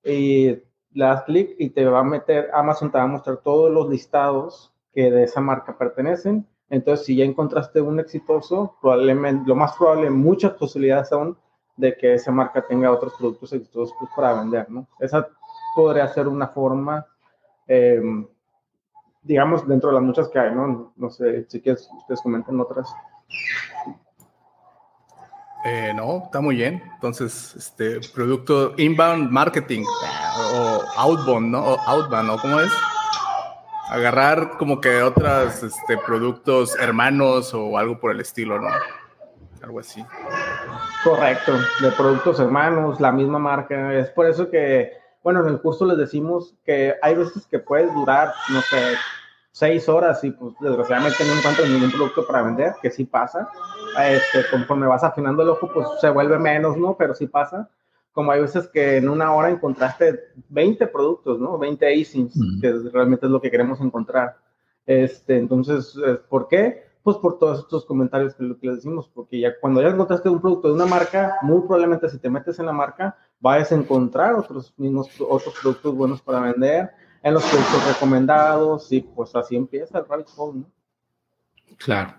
y 0.04 0.62
le 0.94 1.06
das 1.06 1.24
clic 1.24 1.56
y 1.58 1.70
te 1.70 1.86
va 1.86 2.00
a 2.00 2.04
meter, 2.04 2.50
Amazon 2.54 2.92
te 2.92 2.98
va 2.98 3.06
a 3.06 3.08
mostrar 3.08 3.38
todos 3.38 3.72
los 3.72 3.90
listados 3.90 4.74
que 4.94 5.10
de 5.10 5.24
esa 5.24 5.42
marca 5.42 5.78
pertenecen. 5.78 6.46
Entonces, 6.70 7.06
si 7.06 7.16
ya 7.16 7.26
encontraste 7.26 7.82
un 7.82 8.00
exitoso, 8.00 8.78
probablemente, 8.82 9.48
lo 9.48 9.56
más 9.56 9.76
probable, 9.76 10.10
muchas 10.10 10.54
posibilidades 10.54 11.10
son 11.10 11.38
de 11.76 11.96
que 11.98 12.14
esa 12.14 12.32
marca 12.32 12.66
tenga 12.66 12.92
otros 12.92 13.14
productos 13.18 13.54
exitosos 13.54 13.96
pues, 14.00 14.12
para 14.16 14.34
vender, 14.34 14.70
¿no? 14.70 14.88
Esa 15.00 15.28
podría 15.76 16.08
ser 16.08 16.28
una 16.28 16.48
forma, 16.48 17.06
em, 17.68 18.28
digamos, 19.22 19.68
dentro 19.68 19.90
de 19.90 19.96
las 19.96 20.04
muchas 20.04 20.30
que 20.30 20.40
hay, 20.40 20.54
¿no? 20.54 20.94
No 20.96 21.10
sé 21.10 21.46
si 21.50 21.62
quieres, 21.62 21.90
ustedes 21.98 22.22
comenten 22.22 22.60
otras. 22.60 22.94
Eh, 25.64 25.94
no, 25.96 26.24
está 26.26 26.42
muy 26.42 26.56
bien. 26.56 26.82
Entonces, 26.96 27.56
este 27.56 28.00
producto 28.14 28.74
inbound 28.78 29.30
marketing 29.30 29.84
o 30.54 30.82
outbound, 30.98 31.52
¿no? 31.52 31.64
O 31.64 31.80
outbound, 31.88 32.28
¿no? 32.28 32.38
¿Cómo 32.38 32.60
es? 32.60 32.72
Agarrar 33.90 34.58
como 34.58 34.82
que 34.82 35.04
otros 35.04 35.62
este, 35.62 35.98
productos 35.98 36.76
hermanos 36.80 37.54
o 37.54 37.78
algo 37.78 38.00
por 38.00 38.12
el 38.12 38.22
estilo, 38.22 38.60
¿no? 38.60 38.70
Algo 39.62 39.80
así. 39.80 40.04
Correcto, 41.04 41.54
de 41.82 41.92
productos 41.92 42.40
hermanos, 42.40 43.00
la 43.00 43.12
misma 43.12 43.38
marca. 43.38 43.94
Es 43.94 44.10
por 44.10 44.26
eso 44.26 44.50
que, 44.50 44.94
bueno, 45.22 45.42
en 45.42 45.54
el 45.54 45.62
curso 45.62 45.86
les 45.86 45.98
decimos 45.98 46.56
que 46.66 46.96
hay 47.04 47.16
veces 47.16 47.46
que 47.46 47.60
puedes 47.60 47.94
durar, 47.94 48.34
no 48.50 48.62
sé, 48.62 48.96
seis 49.52 49.90
horas 49.90 50.24
y 50.24 50.32
pues 50.32 50.54
desgraciadamente 50.60 51.24
no 51.26 51.34
encuentras 51.38 51.70
ningún 51.70 51.92
producto 51.92 52.26
para 52.26 52.42
vender, 52.42 52.74
que 52.82 52.90
sí 52.90 53.04
pasa. 53.06 53.50
Este, 54.02 54.50
conforme 54.50 54.88
vas 54.88 55.04
afinando 55.04 55.44
el 55.44 55.50
ojo, 55.50 55.70
pues 55.74 55.88
se 56.00 56.10
vuelve 56.10 56.40
menos, 56.40 56.78
¿no? 56.78 56.96
Pero 56.98 57.14
sí 57.14 57.28
pasa. 57.28 57.70
Como 58.14 58.32
hay 58.32 58.42
veces 58.42 58.68
que 58.68 58.98
en 58.98 59.10
una 59.10 59.34
hora 59.34 59.50
encontraste 59.50 60.32
20 60.50 60.88
productos, 60.88 61.40
¿no? 61.40 61.58
20 61.58 62.02
ASINs, 62.02 62.34
que 62.62 62.74
realmente 62.92 63.26
es 63.26 63.32
lo 63.32 63.42
que 63.42 63.52
queremos 63.52 63.80
encontrar. 63.82 64.38
Este, 64.86 65.38
entonces, 65.38 65.96
¿por 66.30 66.48
qué? 66.48 66.90
Pues 67.04 67.18
por 67.18 67.40
todos 67.40 67.60
estos 67.60 67.86
comentarios 67.86 68.36
que, 68.36 68.56
que 68.60 68.68
les 68.68 68.78
decimos, 68.78 69.10
porque 69.14 69.40
ya 69.40 69.60
cuando 69.60 69.82
ya 69.82 69.90
encontraste 69.90 70.30
un 70.30 70.42
producto 70.42 70.68
de 70.68 70.74
una 70.76 70.86
marca, 70.86 71.38
muy 71.42 71.62
probablemente 71.62 72.10
si 72.10 72.20
te 72.20 72.30
metes 72.30 72.60
en 72.60 72.68
la 72.68 72.74
marca, 72.74 73.18
vayas 73.40 73.72
a 73.72 73.76
encontrar 73.76 74.36
otros 74.36 74.74
mismos 74.78 75.10
otros 75.20 75.56
productos 75.62 75.96
buenos 75.96 76.22
para 76.22 76.40
vender 76.42 76.92
en 77.24 77.34
los 77.34 77.44
productos 77.44 77.88
recomendados 77.88 78.92
y 78.92 79.02
pues 79.02 79.36
así 79.36 79.56
empieza 79.56 80.00
el 80.00 80.06
rabbit 80.08 80.28
hole, 80.36 80.60
¿no? 80.60 80.72
Claro. 81.78 82.16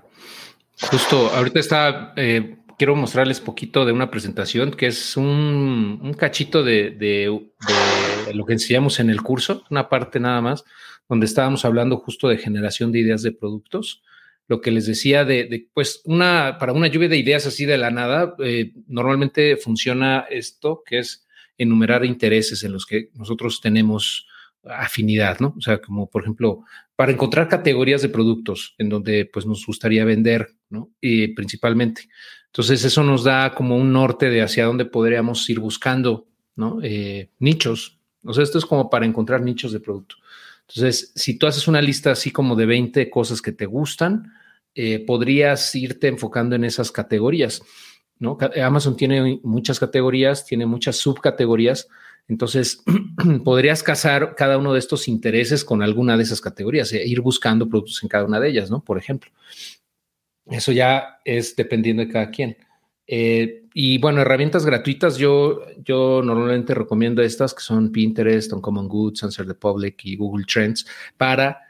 Justo, 0.91 1.31
ahorita 1.35 1.61
está, 1.61 2.13
eh, 2.17 2.57
quiero 2.79 2.97
mostrarles 2.97 3.41
poquito 3.41 3.85
de 3.85 3.93
una 3.93 4.11
presentación 4.11 4.73
que 4.73 4.89
es 4.89 5.17
un, 5.17 6.01
un 6.03 6.15
cachito 6.15 6.65
de, 6.65 6.91
de, 6.91 8.35
lo 8.35 8.45
que 8.45 8.55
enseñamos 8.55 8.99
en 8.99 9.11
el 9.11 9.23
curso, 9.23 9.65
una 9.71 9.89
parte 9.89 10.19
nada 10.19 10.41
más, 10.41 10.65
donde 11.09 11.27
estábamos 11.27 11.65
hablando 11.65 11.99
justo 11.99 12.29
de 12.29 12.39
generación 12.39 12.91
de 12.91 13.01
ideas 13.01 13.23
de 13.23 13.33
productos. 13.33 14.03
Lo 14.49 14.61
que 14.61 14.73
les 14.73 14.87
decía 14.87 15.25
de, 15.25 15.45
de 15.45 15.69
pues, 15.73 16.03
una, 16.05 16.57
para 16.59 16.73
una 16.73 16.89
lluvia 16.89 17.09
de 17.09 17.19
ideas 17.19 17.47
así 17.47 17.65
de 17.65 17.79
la 17.79 17.91
nada, 17.91 18.35
eh, 18.41 18.73
normalmente 18.89 19.57
funciona 19.57 20.27
esto, 20.29 20.83
que 20.85 20.99
es 20.99 21.27
enumerar 21.59 22.05
intereses 22.05 22.65
en 22.65 22.73
los 22.73 22.87
que 22.87 23.11
nosotros 23.15 23.61
tenemos 23.61 24.27
afinidad, 24.64 25.40
¿no? 25.40 25.54
O 25.57 25.61
sea, 25.61 25.81
como 25.81 26.09
por 26.09 26.23
ejemplo, 26.23 26.64
para 26.97 27.12
encontrar 27.12 27.49
categorías 27.49 28.02
de 28.02 28.09
productos 28.09 28.75
en 28.78 28.88
donde 28.88 29.28
pues 29.33 29.47
nos 29.47 29.66
gustaría 29.66 30.04
vender, 30.04 30.54
¿no? 30.71 30.90
Y 31.00 31.28
principalmente. 31.28 32.09
Entonces 32.47 32.85
eso 32.85 33.02
nos 33.02 33.25
da 33.25 33.54
como 33.54 33.76
un 33.76 33.92
norte 33.92 34.28
de 34.28 34.42
hacia 34.42 34.66
dónde 34.66 34.85
podríamos 34.85 35.49
ir 35.49 35.59
buscando, 35.59 36.26
¿no? 36.54 36.81
Eh, 36.83 37.31
nichos. 37.38 37.99
O 38.25 38.33
sea, 38.33 38.45
esto 38.45 38.59
es 38.59 38.66
como 38.66 38.90
para 38.90 39.07
encontrar 39.07 39.42
nichos 39.42 39.73
de 39.73 39.81
producto. 39.81 40.16
Entonces, 40.69 41.12
si 41.14 41.38
tú 41.38 41.47
haces 41.47 41.66
una 41.66 41.83
lista 41.83 42.12
así 42.12 42.31
como 42.31 42.54
de 42.54 42.66
20 42.66 43.11
cosas 43.11 43.42
que 43.42 43.52
te 43.52 43.66
gustan, 43.66 44.33
eh, 44.75 45.04
podrías 45.04 45.75
irte 45.75 46.09
enfocando 46.09 46.54
en 46.57 46.64
esas 46.64 46.92
categorías. 46.92 47.62
Amazon 48.62 48.97
tiene 48.97 49.40
muchas 49.42 49.81
categorías, 49.81 50.47
tiene 50.47 50.64
muchas 50.64 50.97
subcategorías, 50.97 51.88
entonces, 52.29 52.83
podrías 53.45 53.83
casar 53.83 54.35
cada 54.37 54.59
uno 54.59 54.73
de 54.73 54.79
estos 54.79 55.09
intereses 55.09 55.64
con 55.64 55.83
alguna 55.83 56.17
de 56.17 56.23
esas 56.23 56.41
categorías 56.41 56.93
e 56.93 57.07
ir 57.07 57.21
buscando 57.21 57.69
productos 57.69 58.02
en 58.02 58.09
cada 58.09 58.25
una 58.25 58.41
de 58.41 58.49
ellas, 58.49 58.71
¿no? 58.71 58.83
Por 58.83 58.99
ejemplo. 58.99 59.31
Eso 60.47 60.73
ya 60.73 61.21
es 61.25 61.55
dependiendo 61.55 62.05
de 62.05 62.11
cada 62.11 62.31
quien. 62.31 62.57
Eh, 63.07 63.64
y 63.75 63.99
bueno, 63.99 64.21
herramientas 64.21 64.64
gratuitas, 64.64 65.17
yo, 65.17 65.61
yo 65.85 66.23
normalmente 66.23 66.75
recomiendo 66.75 67.23
estas 67.23 67.55
que 67.55 67.62
son 67.62 67.91
Pinterest, 67.91 68.52
Uncommon 68.52 68.88
Goods, 68.88 69.23
Answer 69.25 69.47
the 69.47 69.55
Public 69.55 70.05
y 70.05 70.17
Google 70.17 70.45
Trends 70.45 70.87
para 71.17 71.61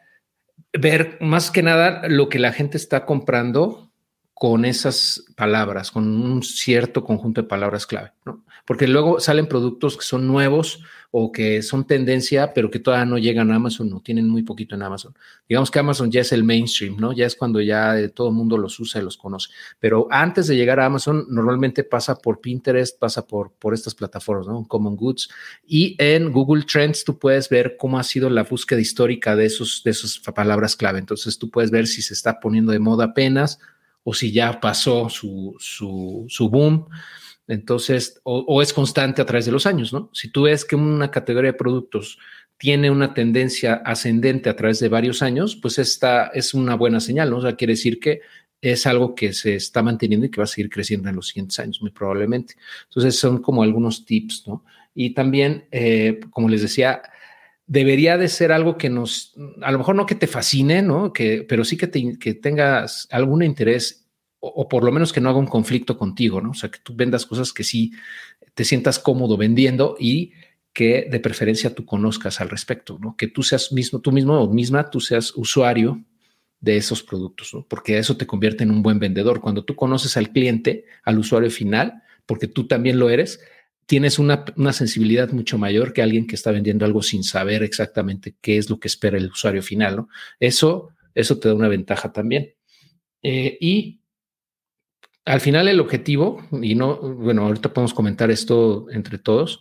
ver 0.73 1.19
más 1.21 1.51
que 1.51 1.63
nada 1.63 2.09
lo 2.09 2.29
que 2.29 2.39
la 2.39 2.53
gente 2.53 2.77
está 2.77 3.05
comprando 3.05 3.92
con 4.35 4.65
esas 4.65 5.25
palabras, 5.37 5.91
con 5.91 6.09
un 6.09 6.43
cierto 6.43 7.05
conjunto 7.05 7.43
de 7.43 7.49
palabras 7.49 7.87
clave, 7.87 8.13
¿no? 8.25 8.45
Porque 8.65 8.87
luego 8.87 9.21
salen 9.21 9.47
productos 9.47 9.97
que 9.97 10.05
son 10.05 10.27
nuevos 10.27 10.83
o 11.11 11.31
que 11.31 11.63
son 11.63 11.87
tendencia, 11.87 12.55
pero 12.55 12.71
que 12.71 12.79
todavía 12.79 13.05
no 13.05 13.19
llegan 13.19 13.51
a 13.51 13.57
Amazon, 13.57 13.91
no 13.91 14.01
tienen 14.01 14.29
muy 14.29 14.43
poquito 14.43 14.75
en 14.75 14.83
Amazon. 14.83 15.15
Digamos 15.49 15.71
que 15.71 15.79
Amazon 15.79 16.11
ya 16.11 16.23
es 16.23 16.33
el 16.33 16.43
mainstream, 16.43 16.97
¿no? 16.97 17.13
Ya 17.13 17.27
es 17.27 17.37
cuando 17.37 17.61
ya 17.61 18.09
todo 18.15 18.29
el 18.29 18.35
mundo 18.35 18.57
los 18.57 18.81
usa 18.81 19.01
y 19.01 19.05
los 19.05 19.19
conoce. 19.19 19.51
Pero 19.79 20.07
antes 20.11 20.47
de 20.47 20.57
llegar 20.57 20.81
a 20.81 20.87
Amazon, 20.87 21.27
normalmente 21.29 21.85
pasa 21.85 22.15
por 22.17 22.41
Pinterest, 22.41 22.99
pasa 22.99 23.27
por, 23.27 23.53
por 23.53 23.75
estas 23.75 23.95
plataformas, 23.95 24.47
¿no? 24.47 24.67
Common 24.67 24.97
Goods. 24.97 25.29
Y 25.67 25.95
en 25.99 26.33
Google 26.33 26.65
Trends 26.65 27.05
tú 27.05 27.19
puedes 27.19 27.49
ver 27.49 27.77
cómo 27.79 27.99
ha 27.99 28.05
sido 28.05 28.31
la 28.31 28.45
búsqueda 28.45 28.81
histórica 28.81 29.37
de, 29.37 29.45
esos, 29.45 29.83
de 29.85 29.91
esas 29.91 30.19
palabras 30.19 30.77
clave. 30.77 30.99
Entonces 30.99 31.39
tú 31.39 31.51
puedes 31.51 31.71
ver 31.71 31.87
si 31.87 32.01
se 32.01 32.15
está 32.15 32.41
poniendo 32.41 32.73
de 32.73 32.79
moda 32.79 33.07
apenas 33.07 33.59
o 34.05 34.15
si 34.15 34.33
ya 34.33 34.61
pasó 34.61 35.09
su, 35.09 35.57
su, 35.59 36.27
su 36.29 36.49
boom. 36.49 36.87
Entonces, 37.49 38.21
o, 38.25 38.63
es 38.63 38.73
constante 38.73 39.21
a 39.21 39.27
través 39.27 39.47
de 39.47 39.53
los 39.53 39.67
años, 39.67 39.93
¿no? 39.93 40.11
Si 40.13 40.29
tú 40.29 40.43
ves 40.43 40.65
que 40.65 40.77
una 40.77 41.11
categoría 41.11 41.53
de 41.53 41.59
productos 41.59 42.19
tiene 42.57 42.91
una 42.91 43.15
tendencia 43.15 43.75
ascendente 43.85 44.49
a 44.49 44.57
través 44.57 44.79
de 44.79 44.89
varios 44.89 45.23
años, 45.23 45.57
pues 45.57 45.79
esta 45.79 46.29
es 46.29 46.55
una 46.55 46.77
buena 46.77 47.01
señal, 47.01 47.31
¿no? 47.31 47.39
O 47.39 47.43
sea, 47.43 47.57
quiere 47.57 47.73
decir 47.73 47.99
que 47.99 48.21
es 48.61 48.87
algo 48.87 49.17
que 49.17 49.33
se 49.33 49.57
está 49.57 49.83
manteniendo 49.83 50.27
y 50.27 50.31
que 50.31 50.41
va 50.41 50.45
a 50.45 50.47
seguir 50.47 50.71
creciendo 50.71 51.09
en 51.09 51.17
los 51.17 51.29
siguientes 51.29 51.59
años, 51.59 51.83
muy 51.83 51.91
probablemente. 51.91 52.55
Entonces, 52.85 53.19
son 53.19 53.43
como 53.43 53.65
algunos 53.65 54.05
tips, 54.05 54.45
¿no? 54.47 54.65
Y 54.95 55.11
también, 55.11 55.67
eh, 55.73 56.21
como 56.31 56.49
les 56.49 56.63
decía, 56.63 57.03
debería 57.73 58.19
de 58.19 58.29
ser 58.29 58.53
algo 58.53 58.77
que 58.77 58.91
nos, 58.91 59.33
a 59.63 59.73
lo 59.73 59.79
mejor 59.79 59.95
no 59.97 60.05
que 60.05 60.15
te 60.15 60.27
fascine, 60.27 60.83
¿no? 60.83 61.11
Que, 61.11 61.43
pero 61.49 61.65
sí 61.65 61.79
que, 61.79 62.19
que 62.19 62.35
tengas 62.35 63.09
algún 63.11 63.43
interés 63.43 64.07
o, 64.41 64.49
o, 64.49 64.69
por 64.69 64.85
lo 64.85 64.93
menos 64.93 65.11
que 65.11 65.23
no 65.23 65.31
haga 65.31 65.39
un 65.39 65.47
conflicto 65.47 65.97
contigo, 65.97 66.43
¿no? 66.43 66.51
O 66.51 66.55
sea, 66.55 66.71
que 66.71 66.81
tú 66.83 66.95
vendas 66.95 67.25
cosas 67.25 67.51
que 67.51 67.65
sí 67.65 67.93
te 68.53 68.67
sientas 68.67 68.99
cómodo 68.99 69.39
vendiendo 69.39 69.97
y 69.99 70.33
que 70.75 71.09
de 71.11 71.19
preferencia 71.19 71.75
tú 71.75 71.87
conozcas 71.87 72.43
al 72.43 72.51
respecto, 72.51 72.99
¿no? 73.01 73.17
Que 73.17 73.29
tú 73.29 73.43
seas 73.43 73.73
mismo, 73.73 74.01
tú 74.01 74.13
mismo 74.13 74.39
o 74.39 74.53
misma, 74.53 74.91
tú 74.91 75.01
seas 75.01 75.33
usuario 75.35 76.05
de 76.61 76.77
esos 76.77 77.03
productos, 77.03 77.55
¿no? 77.55 77.67
Porque 77.67 77.97
eso 77.97 78.19
te 78.19 78.27
convierte 78.27 78.65
en 78.65 78.71
un 78.71 78.83
buen 78.83 78.99
vendedor. 78.99 79.41
Cuando 79.41 79.65
tú 79.65 79.77
conoces 79.77 80.19
al 80.19 80.31
cliente, 80.31 80.85
al 81.05 81.19
usuario 81.19 81.51
final, 81.51 82.03
porque 82.27 82.49
tú 82.49 82.67
también 82.67 82.99
lo 82.99 83.09
eres, 83.09 83.41
tienes 83.87 84.19
una, 84.19 84.45
una, 84.57 84.73
sensibilidad 84.73 85.31
mucho 85.33 85.59
mayor 85.59 85.93
que 85.93 86.03
alguien 86.03 86.27
que 86.27 86.37
está 86.37 86.51
vendiendo 86.51 86.85
algo 86.85 87.03
sin 87.03 87.25
saber 87.25 87.63
exactamente 87.63 88.37
qué 88.41 88.57
es 88.59 88.71
lo 88.71 88.79
que 88.79 88.89
espera 88.89 89.19
el 89.19 89.31
usuario 89.31 89.63
final, 89.63 89.97
¿no? 89.97 90.09
Eso, 90.41 90.91
eso 91.15 91.39
te 91.39 91.49
da 91.49 91.55
una 91.55 91.69
ventaja 91.69 92.13
también. 92.13 92.55
Eh, 93.23 93.59
y 93.61 94.01
al 95.25 95.41
final 95.41 95.69
el 95.69 95.81
objetivo, 95.81 96.47
y 96.63 96.75
no, 96.75 96.97
bueno, 96.97 97.47
ahorita 97.47 97.73
podemos 97.73 97.95
comentar 97.95 98.31
esto 98.31 98.87
entre 98.91 99.19
todos, 99.19 99.61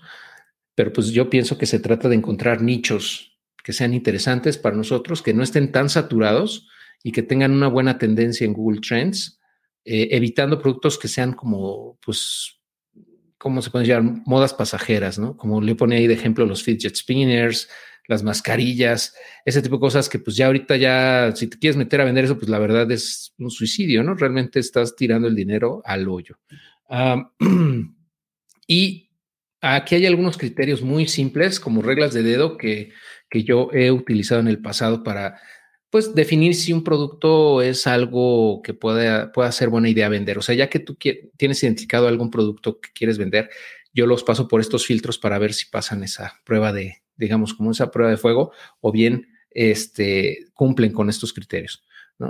pero 0.75 0.91
pues 0.91 1.09
yo 1.09 1.29
pienso 1.29 1.57
que 1.57 1.65
se 1.65 1.79
trata 1.79 2.09
de 2.09 2.15
encontrar 2.15 2.61
nichos 2.61 3.39
que 3.63 3.73
sean 3.73 3.93
interesantes 3.93 4.57
para 4.57 4.75
nosotros, 4.75 5.21
que 5.21 5.33
no 5.33 5.43
estén 5.43 5.71
tan 5.71 5.89
saturados 5.89 6.67
y 7.03 7.11
que 7.11 7.23
tengan 7.23 7.51
una 7.51 7.67
buena 7.67 7.97
tendencia 7.97 8.45
en 8.45 8.53
Google 8.53 8.81
Trends, 8.81 9.39
eh, 9.85 10.09
evitando 10.11 10.59
productos 10.59 10.97
que 10.97 11.07
sean 11.07 11.33
como, 11.33 11.99
pues, 12.03 12.60
¿cómo 13.41 13.63
se 13.63 13.71
pueden 13.71 13.87
llamar? 13.87 14.21
Modas 14.27 14.53
pasajeras, 14.53 15.17
¿no? 15.17 15.35
Como 15.35 15.61
le 15.61 15.73
pone 15.73 15.95
ahí 15.95 16.05
de 16.05 16.13
ejemplo 16.13 16.45
los 16.45 16.61
fidget 16.61 16.95
spinners, 16.95 17.67
las 18.07 18.21
mascarillas, 18.21 19.15
ese 19.45 19.63
tipo 19.63 19.77
de 19.77 19.81
cosas 19.81 20.09
que 20.09 20.19
pues 20.19 20.35
ya 20.35 20.45
ahorita 20.45 20.77
ya, 20.77 21.31
si 21.35 21.47
te 21.47 21.57
quieres 21.57 21.75
meter 21.75 22.01
a 22.01 22.05
vender 22.05 22.25
eso, 22.25 22.37
pues 22.37 22.49
la 22.49 22.59
verdad 22.59 22.89
es 22.91 23.33
un 23.39 23.49
suicidio, 23.49 24.03
¿no? 24.03 24.13
Realmente 24.13 24.59
estás 24.59 24.95
tirando 24.95 25.27
el 25.27 25.35
dinero 25.35 25.81
al 25.85 26.07
hoyo. 26.07 26.37
Y 28.67 29.09
aquí 29.59 29.95
hay 29.95 30.05
algunos 30.05 30.37
criterios 30.37 30.81
muy 30.81 31.05
simples, 31.05 31.59
como 31.59 31.81
reglas 31.81 32.13
de 32.13 32.23
dedo 32.23 32.57
que, 32.57 32.93
que 33.29 33.43
yo 33.43 33.69
he 33.73 33.91
utilizado 33.91 34.39
en 34.39 34.47
el 34.47 34.61
pasado 34.61 35.03
para 35.03 35.41
pues 35.91 36.15
definir 36.15 36.55
si 36.55 36.71
un 36.71 36.83
producto 36.83 37.61
es 37.61 37.85
algo 37.85 38.61
que 38.63 38.73
pueda, 38.73 39.31
pueda 39.33 39.51
ser 39.51 39.69
buena 39.69 39.89
idea 39.89 40.07
vender. 40.07 40.37
O 40.37 40.41
sea, 40.41 40.55
ya 40.55 40.69
que 40.69 40.79
tú 40.79 40.97
tienes 41.37 41.61
identificado 41.61 42.07
algún 42.07 42.31
producto 42.31 42.79
que 42.79 42.89
quieres 42.93 43.17
vender, 43.17 43.49
yo 43.93 44.07
los 44.07 44.23
paso 44.23 44.47
por 44.47 44.61
estos 44.61 44.85
filtros 44.85 45.19
para 45.19 45.37
ver 45.37 45.53
si 45.53 45.65
pasan 45.69 46.03
esa 46.03 46.39
prueba 46.45 46.71
de, 46.71 47.03
digamos, 47.17 47.53
como 47.53 47.71
esa 47.71 47.91
prueba 47.91 48.09
de 48.09 48.17
fuego, 48.17 48.53
o 48.79 48.93
bien 48.93 49.27
este, 49.51 50.45
cumplen 50.53 50.93
con 50.93 51.09
estos 51.09 51.33
criterios. 51.33 51.83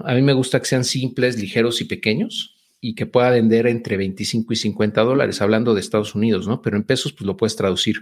A 0.05 0.15
mí 0.15 0.23
me 0.23 0.33
gusta 0.33 0.59
que 0.59 0.65
sean 0.65 0.83
simples, 0.83 1.39
ligeros 1.39 1.81
y 1.81 1.85
pequeños 1.85 2.55
y 2.79 2.95
que 2.95 3.05
pueda 3.05 3.29
vender 3.29 3.67
entre 3.67 3.95
25 3.95 4.53
y 4.53 4.55
50 4.55 5.01
dólares, 5.03 5.39
hablando 5.39 5.75
de 5.75 5.81
Estados 5.81 6.15
Unidos, 6.15 6.47
¿no? 6.47 6.63
Pero 6.63 6.77
en 6.77 6.83
pesos, 6.83 7.13
pues 7.13 7.27
lo 7.27 7.37
puedes 7.37 7.55
traducir, 7.55 7.97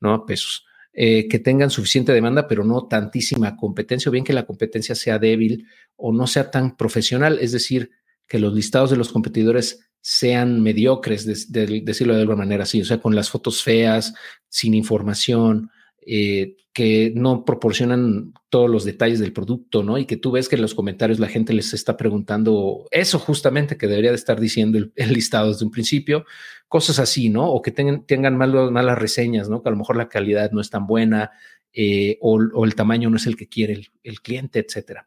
¿no? 0.00 0.12
A 0.12 0.26
pesos. 0.26 0.66
Eh, 0.96 1.26
que 1.28 1.40
tengan 1.40 1.70
suficiente 1.70 2.12
demanda, 2.12 2.46
pero 2.46 2.64
no 2.64 2.86
tantísima 2.86 3.56
competencia, 3.56 4.08
o 4.08 4.12
bien 4.12 4.24
que 4.24 4.32
la 4.32 4.46
competencia 4.46 4.94
sea 4.94 5.18
débil 5.18 5.66
o 5.96 6.12
no 6.12 6.28
sea 6.28 6.50
tan 6.52 6.76
profesional, 6.76 7.38
es 7.40 7.50
decir, 7.50 7.90
que 8.28 8.38
los 8.38 8.54
listados 8.54 8.90
de 8.90 8.96
los 8.96 9.10
competidores 9.12 9.90
sean 10.00 10.62
mediocres, 10.62 11.26
decirlo 11.50 12.14
de 12.14 12.20
alguna 12.20 12.36
manera 12.36 12.62
así, 12.62 12.80
o 12.80 12.84
sea, 12.84 13.00
con 13.00 13.14
las 13.14 13.28
fotos 13.30 13.62
feas, 13.62 14.14
sin 14.48 14.74
información, 14.74 15.70
eh, 16.06 16.56
que 16.74 17.12
no 17.14 17.44
proporcionan 17.44 18.34
todos 18.48 18.68
los 18.68 18.84
detalles 18.84 19.20
del 19.20 19.32
producto, 19.32 19.84
¿no? 19.84 19.96
Y 19.96 20.06
que 20.06 20.16
tú 20.16 20.32
ves 20.32 20.48
que 20.48 20.56
en 20.56 20.62
los 20.62 20.74
comentarios 20.74 21.20
la 21.20 21.28
gente 21.28 21.52
les 21.52 21.72
está 21.72 21.96
preguntando 21.96 22.88
eso 22.90 23.20
justamente 23.20 23.76
que 23.76 23.86
debería 23.86 24.10
de 24.10 24.16
estar 24.16 24.40
diciendo 24.40 24.78
el, 24.78 25.12
listado 25.12 25.52
desde 25.52 25.64
un 25.64 25.70
principio, 25.70 26.26
cosas 26.66 26.98
así, 26.98 27.28
¿no? 27.30 27.48
O 27.48 27.62
que 27.62 27.70
tengan, 27.70 28.36
malas 28.36 28.98
reseñas, 28.98 29.48
¿no? 29.48 29.62
Que 29.62 29.68
a 29.68 29.72
lo 29.72 29.78
mejor 29.78 29.96
la 29.96 30.08
calidad 30.08 30.50
no 30.50 30.60
es 30.60 30.68
tan 30.68 30.88
buena 30.88 31.30
eh, 31.72 32.18
o, 32.20 32.64
el 32.64 32.74
tamaño 32.74 33.08
no 33.08 33.18
es 33.18 33.26
el 33.28 33.36
que 33.36 33.48
quiere 33.48 33.80
el, 34.02 34.20
cliente, 34.20 34.58
etcétera. 34.58 35.06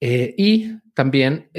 Eh, 0.00 0.36
y 0.38 0.78
también, 0.94 1.50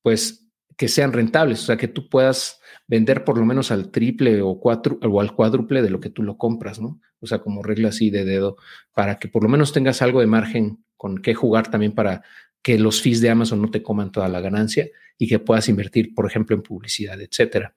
pues, 0.00 0.43
que 0.76 0.88
sean 0.88 1.12
rentables, 1.12 1.62
o 1.62 1.66
sea, 1.66 1.76
que 1.76 1.88
tú 1.88 2.08
puedas 2.08 2.60
vender 2.86 3.24
por 3.24 3.38
lo 3.38 3.44
menos 3.44 3.70
al 3.70 3.90
triple 3.90 4.42
o, 4.42 4.58
cuatro, 4.60 4.98
o 5.02 5.20
al 5.20 5.34
cuádruple 5.34 5.82
de 5.82 5.90
lo 5.90 6.00
que 6.00 6.10
tú 6.10 6.22
lo 6.22 6.36
compras, 6.36 6.80
¿no? 6.80 7.00
O 7.20 7.26
sea, 7.26 7.38
como 7.38 7.62
regla 7.62 7.88
así 7.88 8.10
de 8.10 8.24
dedo, 8.24 8.56
para 8.92 9.18
que 9.18 9.28
por 9.28 9.42
lo 9.42 9.48
menos 9.48 9.72
tengas 9.72 10.02
algo 10.02 10.20
de 10.20 10.26
margen 10.26 10.84
con 10.96 11.18
qué 11.18 11.34
jugar 11.34 11.70
también 11.70 11.92
para 11.92 12.22
que 12.62 12.78
los 12.78 13.00
fees 13.02 13.20
de 13.20 13.30
Amazon 13.30 13.60
no 13.60 13.70
te 13.70 13.82
coman 13.82 14.10
toda 14.10 14.28
la 14.28 14.40
ganancia 14.40 14.88
y 15.18 15.28
que 15.28 15.38
puedas 15.38 15.68
invertir, 15.68 16.14
por 16.14 16.26
ejemplo, 16.26 16.56
en 16.56 16.62
publicidad, 16.62 17.20
etcétera. 17.20 17.74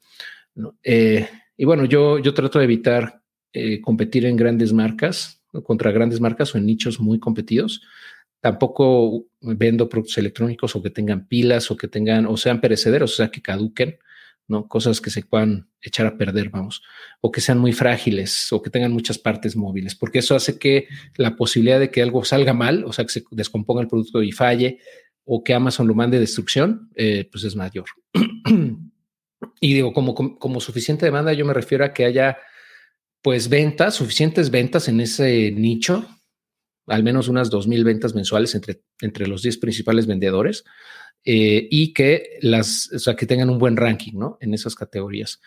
Eh, 0.84 1.28
y 1.56 1.66
bueno, 1.66 1.86
yo, 1.86 2.20
yo 2.20 2.34
trato 2.34 2.60
de 2.60 2.66
evitar 2.66 3.22
eh, 3.54 3.82
competir 3.82 4.26
en 4.26 4.36
grandes 4.36 4.74
marcas, 4.74 5.44
contra 5.64 5.92
grandes 5.92 6.20
marcas 6.20 6.54
o 6.54 6.58
en 6.58 6.66
nichos 6.66 7.00
muy 7.00 7.20
competidos. 7.20 7.82
Tampoco 8.48 9.26
vendo 9.42 9.90
productos 9.90 10.18
electrónicos 10.18 10.74
o 10.74 10.82
que 10.82 10.90
tengan 10.90 11.28
pilas 11.28 11.70
o 11.70 11.76
que 11.76 11.90
tengan 11.90 12.26
o 12.28 12.38
sean 12.38 12.62
perecederos, 12.62 13.12
o 13.12 13.16
sea, 13.18 13.28
que 13.28 13.42
caduquen. 13.42 14.00
¿no? 14.48 14.70
Cosas 14.70 15.02
que 15.02 15.10
se 15.10 15.22
puedan 15.24 15.70
echar 15.82 16.06
a 16.06 16.18
perder, 16.18 16.48
vamos, 16.48 16.82
o 17.20 17.30
que 17.30 17.42
sean 17.42 17.58
muy 17.58 17.74
frágiles 17.74 18.54
o 18.54 18.62
que 18.62 18.70
tengan 18.70 18.94
muchas 18.94 19.18
partes 19.18 19.58
móviles, 19.58 19.94
porque 19.96 20.20
eso 20.20 20.34
hace 20.34 20.58
que 20.58 20.88
la 21.18 21.36
posibilidad 21.36 21.78
de 21.78 21.92
que 21.92 22.02
algo 22.02 22.24
salga 22.24 22.54
mal, 22.54 22.86
o 22.86 22.94
sea, 22.94 23.04
que 23.04 23.12
se 23.12 23.24
descomponga 23.32 23.82
el 23.82 23.90
producto 23.90 24.24
y 24.24 24.32
falle, 24.32 24.80
o 25.26 25.44
que 25.44 25.54
Amazon 25.54 25.86
lo 25.86 25.96
mande 25.96 26.18
destrucción, 26.18 26.90
eh, 26.96 27.28
pues 27.30 27.44
es 27.44 27.58
mayor. 27.58 27.88
y 29.60 29.74
digo, 29.74 29.92
como, 29.92 30.16
como, 30.16 30.62
suficiente 30.62 31.06
demanda, 31.06 31.34
yo 31.34 31.46
me 31.46 31.54
refiero 31.54 31.84
a 31.84 31.94
que 31.94 32.06
haya, 32.06 32.38
pues, 33.22 33.50
ventas, 33.50 33.96
suficientes 33.96 34.50
ventas 34.50 34.88
en 34.88 35.02
ese 35.02 35.52
nicho, 35.52 36.08
al 36.88 37.04
menos 37.04 37.28
unas 37.28 37.52
2.000 37.52 37.84
ventas 37.84 38.16
mensuales 38.16 38.56
entre, 38.56 38.82
entre 39.02 39.28
los 39.28 39.42
10 39.42 39.58
principales 39.58 40.08
vendedores, 40.08 40.64
eh, 41.24 41.68
y 41.70 41.94
que 41.94 42.38
las, 42.42 42.92
o 42.94 43.00
sea, 43.00 43.16
que 43.16 43.26
tengan 43.26 43.50
un 43.50 43.60
buen 43.60 43.76
ranking, 43.76 44.14
¿no? 44.14 44.38
En 44.40 44.54
esas 44.54 44.76
categorías. 44.76 45.42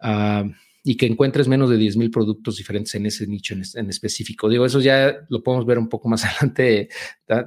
Ah, 0.00 0.44
y 0.84 0.96
que 0.96 1.06
encuentres 1.06 1.46
menos 1.46 1.70
de 1.70 1.76
10 1.76 1.96
mil 1.96 2.10
productos 2.10 2.56
diferentes 2.56 2.94
en 2.96 3.06
ese 3.06 3.26
nicho 3.28 3.54
en, 3.54 3.88
específico. 3.88 4.48
Digo, 4.48 4.66
eso 4.66 4.80
ya 4.80 5.14
lo 5.28 5.42
podemos 5.42 5.64
ver 5.64 5.78
un 5.78 5.88
poco 5.88 6.08
más 6.08 6.24
adelante, 6.24 6.88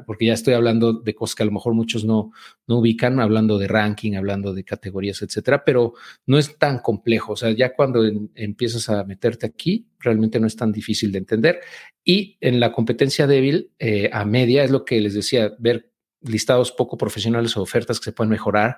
porque 0.06 0.28
ya 0.28 0.34
estoy 0.34 0.54
hablando 0.54 0.94
de 0.94 1.14
cosas 1.14 1.36
que 1.36 1.44
a 1.44 1.46
lo 1.46 1.52
mejor 1.52 1.74
muchos 1.74 2.06
no, 2.06 2.32
no 2.68 2.80
ubican, 2.80 3.20
hablando 3.20 3.58
de 3.58 3.68
ranking, 3.68 4.14
hablando 4.14 4.54
de 4.54 4.64
categorías, 4.64 5.22
etcétera, 5.22 5.66
pero 5.66 5.94
no 6.26 6.38
es 6.38 6.58
tan 6.58 6.80
complejo. 6.80 7.34
O 7.34 7.36
sea, 7.36 7.52
ya 7.52 7.74
cuando 7.74 8.04
empiezas 8.36 8.88
a 8.88 9.04
meterte 9.04 9.46
aquí, 9.46 9.88
realmente 10.00 10.40
no 10.40 10.48
es 10.48 10.56
tan 10.56 10.72
difícil 10.72 11.12
de 11.12 11.18
entender. 11.18 11.60
Y 12.06 12.38
en 12.40 12.60
la 12.62 12.72
competencia 12.72 13.28
débil, 13.28 13.72
eh, 13.80 14.10
a 14.14 14.24
media, 14.24 14.64
es 14.64 14.72
lo 14.72 14.86
que 14.86 15.02
les 15.02 15.14
decía, 15.14 15.54
ver 15.60 15.92
listados 16.22 16.72
poco 16.72 16.98
profesionales 16.98 17.56
o 17.58 17.62
ofertas 17.62 18.00
que 18.00 18.06
se 18.06 18.12
pueden 18.14 18.32
mejorar, 18.32 18.78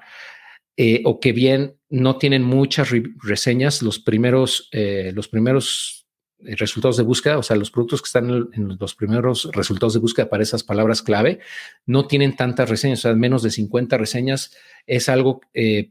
eh, 0.79 1.01
o 1.05 1.19
que 1.19 1.31
bien 1.31 1.75
no 1.89 2.17
tienen 2.17 2.43
muchas 2.43 2.89
reseñas, 3.24 3.81
los 3.81 3.98
primeros, 3.98 4.69
eh, 4.72 5.12
los 5.15 5.27
primeros 5.27 6.07
eh, 6.45 6.56
resultados 6.56 6.97
de 6.97 7.04
búsqueda, 7.04 7.39
o 7.39 7.41
sea, 7.41 7.56
los 7.56 7.71
productos 7.71 8.04
que 8.04 8.06
están 8.06 8.30
en, 8.54 8.78
los 8.80 8.93
primeros 8.93 9.49
resultados 9.54 9.95
de 9.95 9.99
búsqueda 9.99 10.30
para 10.30 10.43
esas 10.43 10.63
palabras 10.63 11.01
clave, 11.01 11.39
no 11.88 12.06
tienen 12.06 12.36
tantas 12.36 12.69
reseñas, 12.69 12.99
o 12.99 13.01
sea, 13.01 13.15
menos 13.15 13.41
de 13.41 13.49
50 13.49 13.97
reseñas 13.97 14.56
es 14.86 15.10
algo 15.10 15.41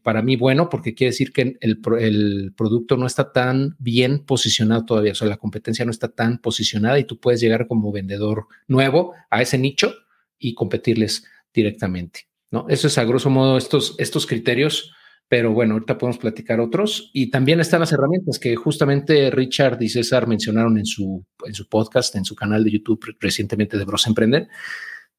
para 0.05 0.23
mí 0.23 0.37
bueno 0.37 0.69
porque 0.71 0.95
quiere 0.95 1.11
decir 1.11 1.33
que 1.33 1.57
el, 1.61 1.81
el, 1.99 2.55
producto 2.57 2.97
no 2.97 3.07
está 3.07 3.33
tan 3.33 3.75
bien 3.81 4.21
posicionado 4.21 4.87
todavía, 4.87 5.13
o 5.13 5.17
sea, 5.17 5.27
la 5.27 5.37
competencia 5.37 5.85
no 5.85 5.91
está 5.91 6.09
tan 6.09 6.39
posicionada 6.39 6.99
y 7.01 7.05
tú 7.05 7.19
puedes 7.19 7.41
llegar 7.41 7.67
como 7.67 7.91
vendedor 7.91 8.47
nuevo 8.69 9.15
a 9.31 9.43
ese 9.43 9.59
nicho 9.59 9.93
y 10.39 10.55
competirles 10.55 11.25
directamente. 11.53 12.29
¿No? 12.51 12.67
Eso 12.69 12.87
es 12.87 12.99
a 12.99 13.05
grosso 13.05 13.31
modo 13.31 13.57
estos, 13.57 13.95
estos 13.99 14.27
criterios, 14.27 14.93
pero 15.29 15.53
bueno, 15.53 15.75
ahorita 15.75 15.99
podemos 15.99 16.19
platicar 16.19 16.61
otros. 16.61 17.11
Y 17.13 17.31
también 17.31 17.61
están 17.61 17.81
las 17.81 17.93
herramientas 17.93 18.39
que 18.39 18.55
justamente 18.55 19.31
Richard 19.31 19.83
y 19.83 19.89
César 19.89 20.27
mencionaron 20.27 20.79
en 20.79 20.87
su, 20.87 21.25
en 21.45 21.55
su 21.55 21.69
podcast, 21.69 22.15
en 22.15 22.25
su 22.25 22.35
canal 22.35 22.63
de 22.65 22.71
YouTube 22.71 23.17
recientemente 23.21 23.77
de 23.77 23.85
Bros 23.85 24.07
Emprender, 24.07 24.49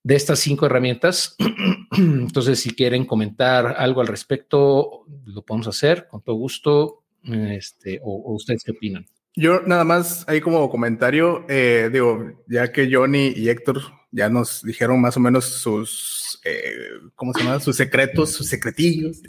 de 0.04 0.16
estas 0.16 0.40
cinco 0.40 0.66
herramientas. 0.66 1.36
Entonces, 1.98 2.60
si 2.60 2.72
quieren 2.72 3.06
comentar 3.06 3.76
algo 3.78 4.02
al 4.02 4.08
respecto, 4.08 5.06
lo 5.26 5.44
podemos 5.44 5.68
hacer 5.68 6.08
con 6.08 6.22
todo 6.22 6.36
gusto. 6.36 7.04
Este, 7.24 8.00
o, 8.02 8.34
ustedes 8.34 8.64
qué 8.64 8.72
opinan. 8.72 9.06
Yo 9.38 9.62
nada 9.68 9.84
más 9.84 10.28
ahí 10.28 10.42
como 10.42 10.68
comentario, 10.68 11.46
eh, 11.48 11.90
digo, 11.94 12.32
ya 12.48 12.72
que 12.72 12.90
Johnny 12.92 13.34
y 13.36 13.50
Héctor 13.50 13.82
ya 14.10 14.30
nos 14.30 14.64
dijeron 14.64 15.00
más 15.00 15.16
o 15.16 15.20
menos 15.20 15.46
sus 15.46 16.42
eh, 16.44 16.90
¿cómo 17.16 17.34
se 17.34 17.44
llama? 17.44 17.60
Sus 17.60 17.76
secretos, 17.76 18.32
sus 18.32 18.48
secretillos. 18.48 19.22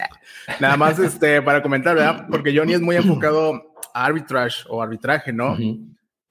Nada 0.61 0.79
más 0.79 0.99
este, 0.99 1.42
para 1.42 1.62
comentar, 1.62 1.94
¿verdad? 1.94 2.27
Porque 2.31 2.57
Johnny 2.57 2.75
es 2.75 2.81
muy 2.81 2.97
enfocado 2.97 3.75
a 3.92 4.05
arbitrage 4.05 4.64
o 4.68 4.81
arbitraje, 4.81 5.33
¿no? 5.33 5.59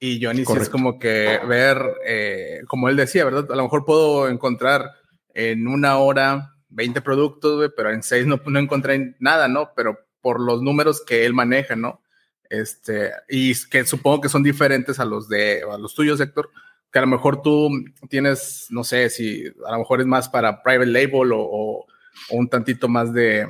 Y 0.00 0.24
Johnny 0.24 0.44
sí 0.44 0.52
es 0.60 0.68
como 0.68 0.98
que 0.98 1.38
ver, 1.46 1.78
eh, 2.04 2.62
como 2.66 2.88
él 2.88 2.96
decía, 2.96 3.24
¿verdad? 3.24 3.46
A 3.52 3.56
lo 3.56 3.64
mejor 3.64 3.84
puedo 3.84 4.28
encontrar 4.28 4.92
en 5.34 5.68
una 5.68 5.98
hora 5.98 6.54
20 6.70 7.00
productos, 7.00 7.72
pero 7.76 7.92
en 7.92 8.02
seis 8.02 8.26
no, 8.26 8.40
no 8.44 8.58
encontré 8.58 9.14
nada, 9.20 9.46
¿no? 9.46 9.70
Pero 9.76 9.98
por 10.20 10.40
los 10.40 10.62
números 10.62 11.04
que 11.04 11.24
él 11.26 11.34
maneja, 11.34 11.76
¿no? 11.76 12.00
Este, 12.50 13.12
y 13.28 13.54
que 13.68 13.84
supongo 13.84 14.22
que 14.22 14.28
son 14.28 14.42
diferentes 14.42 14.98
a 14.98 15.04
los 15.04 15.28
de, 15.28 15.62
a 15.70 15.76
los 15.76 15.94
tuyos, 15.94 16.20
Héctor 16.20 16.50
que 16.90 16.98
a 16.98 17.02
lo 17.02 17.08
mejor 17.08 17.42
tú 17.42 17.70
tienes, 18.08 18.66
no 18.70 18.84
sé, 18.84 19.10
si 19.10 19.44
a 19.66 19.72
lo 19.72 19.78
mejor 19.78 20.00
es 20.00 20.06
más 20.06 20.28
para 20.28 20.62
private 20.62 20.86
label 20.86 21.32
o, 21.34 21.86
un 22.30 22.48
tantito 22.48 22.88
más 22.88 23.12
de, 23.12 23.46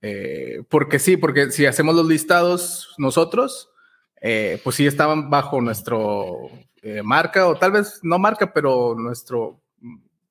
eh, 0.00 0.62
porque 0.70 0.98
sí, 0.98 1.16
porque 1.16 1.50
si 1.50 1.66
hacemos 1.66 1.94
los 1.94 2.06
listados 2.06 2.94
nosotros, 2.96 3.70
eh, 4.22 4.58
pues 4.64 4.76
sí 4.76 4.86
estaban 4.86 5.28
bajo 5.28 5.60
nuestro 5.60 6.48
eh, 6.82 7.02
marca 7.02 7.46
o 7.46 7.56
tal 7.56 7.72
vez 7.72 8.00
no 8.02 8.18
marca, 8.18 8.54
pero 8.54 8.94
nuestro, 8.96 9.60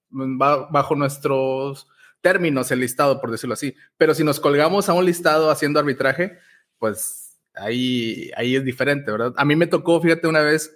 mm, 0.10 0.38
bajo 0.38 0.96
nuestros 0.96 1.88
términos 2.22 2.72
el 2.72 2.80
listado, 2.80 3.22
por 3.22 3.30
decirlo 3.30 3.54
así. 3.54 3.76
Pero 3.98 4.16
si 4.16 4.24
nos 4.24 4.40
colgamos 4.40 4.90
a 4.90 4.94
un 4.94 5.06
listado 5.06 5.52
haciendo 5.52 5.80
arbitraje, 5.80 6.40
pues 6.80 7.25
ahí, 7.58 8.32
ahí 8.36 8.56
es 8.56 8.64
diferente, 8.64 9.12
¿verdad? 9.12 9.34
A 9.38 9.46
mí 9.46 9.56
me 9.56 9.68
tocó, 9.68 10.02
fíjate, 10.02 10.28
una 10.28 10.42
vez 10.42 10.74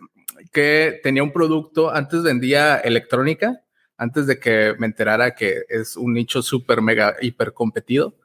que 0.52 1.00
tenía 1.04 1.24
un 1.24 1.34
producto, 1.34 1.92
antes 1.92 2.24
vendía 2.24 2.78
electrónica, 2.78 3.62
antes 3.98 4.28
de 4.28 4.40
que 4.40 4.76
me 4.80 4.88
enterara 4.88 5.36
que 5.36 5.64
es 5.68 5.98
un 5.98 6.14
nicho 6.14 6.42
súper, 6.42 6.82
mega, 6.82 7.16
hiper 7.22 7.54
competido, 7.54 8.16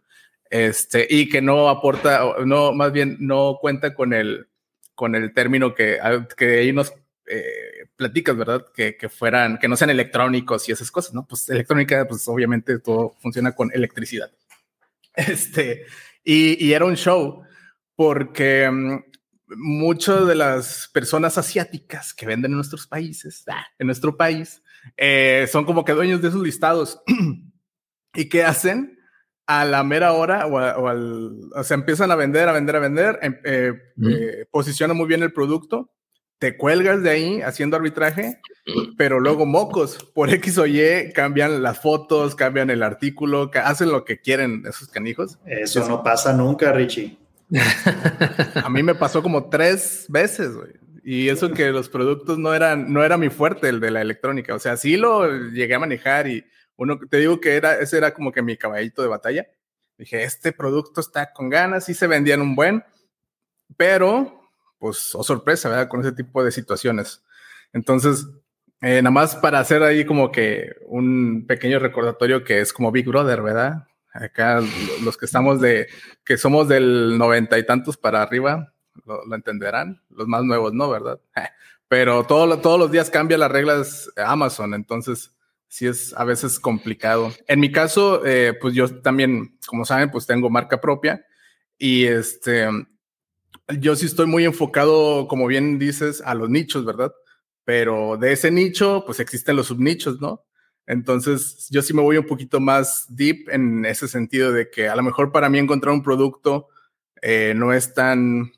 este, 0.51 1.07
y 1.11 1.29
que 1.29 1.43
no 1.43 1.69
aporta, 1.69 2.23
no, 2.45 2.73
más 2.73 2.93
bien 2.93 3.17
no 3.21 3.59
cuenta 3.61 3.95
con 3.95 4.13
el, 4.13 4.47
con 4.95 5.15
el 5.15 5.33
término 5.35 5.75
que, 5.75 5.99
que 6.37 6.59
ahí 6.61 6.73
nos 6.73 6.93
eh, 7.27 7.87
platicas, 7.97 8.37
¿verdad? 8.37 8.67
Que, 8.75 8.97
que, 8.97 9.09
fueran, 9.09 9.59
que 9.59 9.67
no 9.67 9.77
sean 9.77 9.91
electrónicos 9.91 10.69
y 10.69 10.73
esas 10.73 10.91
cosas, 10.91 11.15
¿no? 11.15 11.27
Pues 11.27 11.49
electrónica, 11.49 12.07
pues 12.07 12.27
obviamente 12.29 12.79
todo 12.79 13.15
funciona 13.21 13.53
con 13.53 13.71
electricidad. 13.73 14.31
Este, 15.17 15.87
y, 16.25 16.65
y 16.65 16.73
era 16.73 16.87
un 16.87 16.97
show 16.97 17.45
porque 17.97 18.71
mm, 18.71 18.99
muchas 19.57 20.27
de 20.27 20.35
las 20.35 20.89
personas 20.93 21.39
asiáticas 21.39 22.15
que 22.15 22.27
venden 22.27 22.53
en 22.53 22.57
nuestros 22.57 22.87
países, 22.87 23.45
ah, 23.49 23.67
en 23.79 23.87
nuestro 23.87 24.17
país, 24.17 24.63
eh, 24.97 25.47
son 25.51 25.65
como 25.65 25.85
que 25.85 25.93
dueños 25.93 26.23
de 26.23 26.29
esos 26.29 26.43
listados. 26.43 27.03
¿Y 28.15 28.29
qué 28.29 28.45
hacen? 28.45 28.99
A 29.47 29.65
la 29.65 29.85
mera 29.85 30.13
hora 30.13 30.47
o, 30.47 30.59
al, 30.89 31.51
o 31.55 31.65
sea, 31.65 31.75
empiezan 31.75 32.11
a 32.11 32.17
vender, 32.17 32.49
a 32.49 32.53
vender, 32.53 32.77
a 32.77 32.79
vender, 32.79 33.19
em, 33.21 33.37
eh, 33.45 33.73
eh, 34.09 34.47
posicionan 34.51 34.97
muy 34.97 35.07
bien 35.07 35.23
el 35.23 35.35
producto, 35.35 35.91
te 36.39 36.57
cuelgas 36.57 37.03
de 37.03 37.11
ahí 37.11 37.43
haciendo 37.43 37.77
arbitraje, 37.77 38.41
pero 38.97 39.21
luego 39.21 39.45
mocos, 39.45 39.99
por 40.15 40.31
X 40.31 40.59
o 40.59 40.67
Y, 40.67 41.13
cambian 41.13 41.63
las 41.63 41.79
fotos, 41.79 42.35
cambian 42.35 42.71
el 42.71 42.83
artículo, 42.83 43.51
hacen 43.63 43.91
lo 43.91 44.05
que 44.05 44.21
quieren 44.21 44.63
esos 44.67 44.89
canijos. 44.89 45.39
Eso 45.45 45.87
no 45.89 46.03
pasa 46.03 46.33
nunca, 46.33 46.73
Richie 46.73 47.19
a 48.63 48.69
mí 48.69 48.83
me 48.83 48.95
pasó 48.95 49.23
como 49.23 49.49
tres 49.49 50.07
veces, 50.09 50.55
güey. 50.55 50.73
Y 51.03 51.29
eso 51.29 51.53
que 51.53 51.71
los 51.71 51.91
productos 51.91 52.39
no 52.39 52.55
eran, 52.55 52.93
no 52.93 53.05
era 53.05 53.19
mi 53.19 53.29
fuerte, 53.29 53.69
el 53.69 53.79
de 53.79 53.91
la 53.91 54.01
electrónica. 54.01 54.55
O 54.55 54.59
sea, 54.59 54.77
sí 54.77 54.97
lo 54.97 55.29
llegué 55.51 55.75
a 55.75 55.79
manejar 55.79 56.27
y 56.27 56.45
uno, 56.77 56.99
te 56.99 57.19
digo 57.19 57.41
que 57.41 57.57
era, 57.57 57.75
ese 57.75 57.99
era 57.99 58.15
como 58.15 58.33
que 58.33 58.43
mi 58.43 58.57
caballito 58.57 59.03
de 59.03 59.09
batalla. 59.09 59.47
Dije, 59.99 60.25
este 60.25 60.53
producto 60.53 61.01
está 61.01 61.33
con 61.33 61.49
ganas, 61.49 61.89
y 61.89 61.95
se 61.95 62.07
vendían 62.07 62.41
un 62.41 62.57
buen, 62.57 62.83
pero, 63.77 64.51
pues, 64.79 65.15
oh 65.15 65.23
sorpresa, 65.23 65.69
¿verdad? 65.69 65.89
Con 65.89 66.01
ese 66.01 66.13
tipo 66.13 66.43
de 66.43 66.51
situaciones. 66.51 67.23
Entonces, 67.73 68.27
eh, 68.81 69.03
nada 69.03 69.13
más 69.13 69.37
para 69.37 69.61
hacer 69.61 69.83
ahí 69.83 70.05
como 70.05 70.33
que 70.33 70.73
un 70.87 71.47
pequeño 71.47 71.79
recordatorio 71.79 72.45
que 72.45 72.61
es 72.61 72.73
como 72.73 72.91
Big 72.91 73.07
Brother, 73.07 73.41
¿verdad? 73.41 73.87
Acá 74.15 74.63
los 75.03 75.17
que 75.17 75.27
estamos 75.27 75.61
de, 75.61 75.89
que 76.25 76.39
somos 76.39 76.69
del 76.69 77.19
noventa 77.19 77.59
y 77.59 77.67
tantos 77.67 77.97
para 77.97 78.23
arriba, 78.23 78.73
lo, 79.05 79.35
entenderán, 79.35 80.01
los 80.09 80.29
más 80.29 80.45
nuevos 80.45 80.73
no, 80.73 80.89
¿verdad? 80.89 81.21
Pero 81.89 82.25
todo, 82.25 82.59
todos 82.61 82.79
los 82.79 82.93
días 82.93 83.11
cambia 83.11 83.37
las 83.37 83.51
reglas 83.51 84.09
Amazon, 84.17 84.73
entonces 84.73 85.35
sí 85.67 85.89
es 85.89 86.15
a 86.17 86.23
veces 86.23 86.61
complicado. 86.61 87.33
En 87.49 87.59
mi 87.59 87.73
caso, 87.73 88.25
eh, 88.25 88.57
pues 88.61 88.75
yo 88.75 89.03
también, 89.03 89.59
como 89.67 89.85
saben, 89.85 90.13
pues 90.13 90.27
tengo 90.27 90.49
marca 90.49 90.81
propia 90.81 91.27
y 91.77 92.05
este, 92.05 92.69
yo 93.81 93.97
sí 93.97 94.07
estoy 94.07 94.27
muy 94.27 94.45
enfocado, 94.45 95.27
como 95.27 95.49
bien 95.49 95.81
dices, 95.81 96.23
a 96.25 96.35
los 96.35 96.49
nichos, 96.49 96.85
¿verdad? 96.85 97.13
Pero 97.65 98.17
de 98.17 98.33
ese 98.33 98.53
nicho, 98.53 99.03
pues 99.05 99.19
existen 99.19 99.57
los 99.57 99.67
subnichos, 99.67 100.21
¿no? 100.21 100.45
Entonces, 100.87 101.67
yo 101.71 101.83
sí 101.83 101.95
me 101.95 102.03
voy 102.03 102.19
un 102.19 102.27
poquito 102.27 102.61
más 102.61 103.07
deep 103.09 103.49
en 103.51 103.85
ese 103.87 104.07
sentido 104.07 104.53
de 104.53 104.71
que 104.71 104.89
a 104.89 104.97
lo 104.97 105.03
mejor 105.03 105.33
para 105.33 105.49
mí 105.49 105.59
encontrar 105.59 105.95
un 105.95 106.03
producto 106.03 106.69
eh, 107.23 107.55
no 107.57 107.73
es 107.73 107.95
tan, 107.95 108.53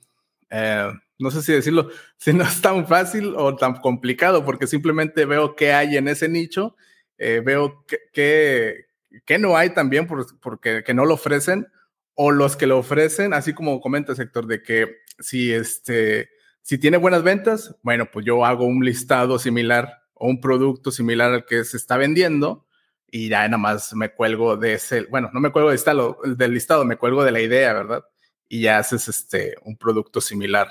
eh, 0.51 0.91
no 1.19 1.31
sé 1.31 1.43
si 1.43 1.53
decirlo, 1.53 1.89
si 2.19 2.33
no 2.33 2.45
es 2.45 2.61
tan 2.61 2.87
fácil 2.87 3.35
o 3.37 3.55
tan 3.57 3.77
complicado, 3.77 4.45
porque 4.45 4.67
simplemente 4.67 5.25
veo 5.25 5.55
qué 5.55 5.73
hay 5.73 5.97
en 5.97 6.09
ese 6.09 6.29
nicho, 6.29 6.77
eh, 7.19 7.41
veo 7.45 7.85
qué 7.87 8.87
que, 9.25 9.39
no 9.39 9.57
hay 9.57 9.71
también 9.71 10.07
porque 10.07 10.83
que 10.85 10.95
no 10.95 11.05
lo 11.05 11.15
ofrecen, 11.15 11.69
o 12.15 12.33
los 12.33 12.57
que 12.57 12.67
lo 12.67 12.79
ofrecen, 12.79 13.35
así 13.35 13.53
como 13.55 13.81
comenta 13.81 14.15
sector, 14.15 14.47
de 14.47 14.62
que 14.62 14.97
si 15.21 15.53
este 15.53 16.31
si 16.62 16.79
tiene 16.79 16.97
buenas 16.97 17.23
ventas, 17.23 17.77
bueno, 17.83 18.11
pues 18.12 18.27
yo 18.27 18.45
hago 18.45 18.67
un 18.67 18.85
listado 18.85 19.39
similar 19.39 20.03
o 20.16 20.29
un 20.29 20.40
producto 20.40 20.90
similar 20.90 21.33
al 21.33 21.44
que 21.44 21.64
se 21.64 21.76
está 21.76 21.96
vendiendo 21.96 22.66
y 23.11 23.29
ya 23.29 23.46
nada 23.48 23.59
más 23.59 23.94
me 23.94 24.11
cuelgo 24.11 24.57
de 24.57 24.74
ese, 24.74 25.02
bueno, 25.05 25.31
no 25.33 25.40
me 25.40 25.50
cuelgo 25.50 25.70
de 25.70 25.76
listado, 25.76 26.18
del 26.24 26.52
listado, 26.52 26.85
me 26.85 26.96
cuelgo 26.96 27.24
de 27.24 27.31
la 27.31 27.40
idea, 27.40 27.72
¿verdad? 27.72 28.05
Y 28.48 28.62
ya 28.62 28.79
haces 28.79 29.09
este, 29.09 29.55
un 29.62 29.76
producto 29.76 30.20
similar 30.20 30.68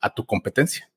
a 0.00 0.14
tu 0.14 0.26
competencia. 0.26 0.90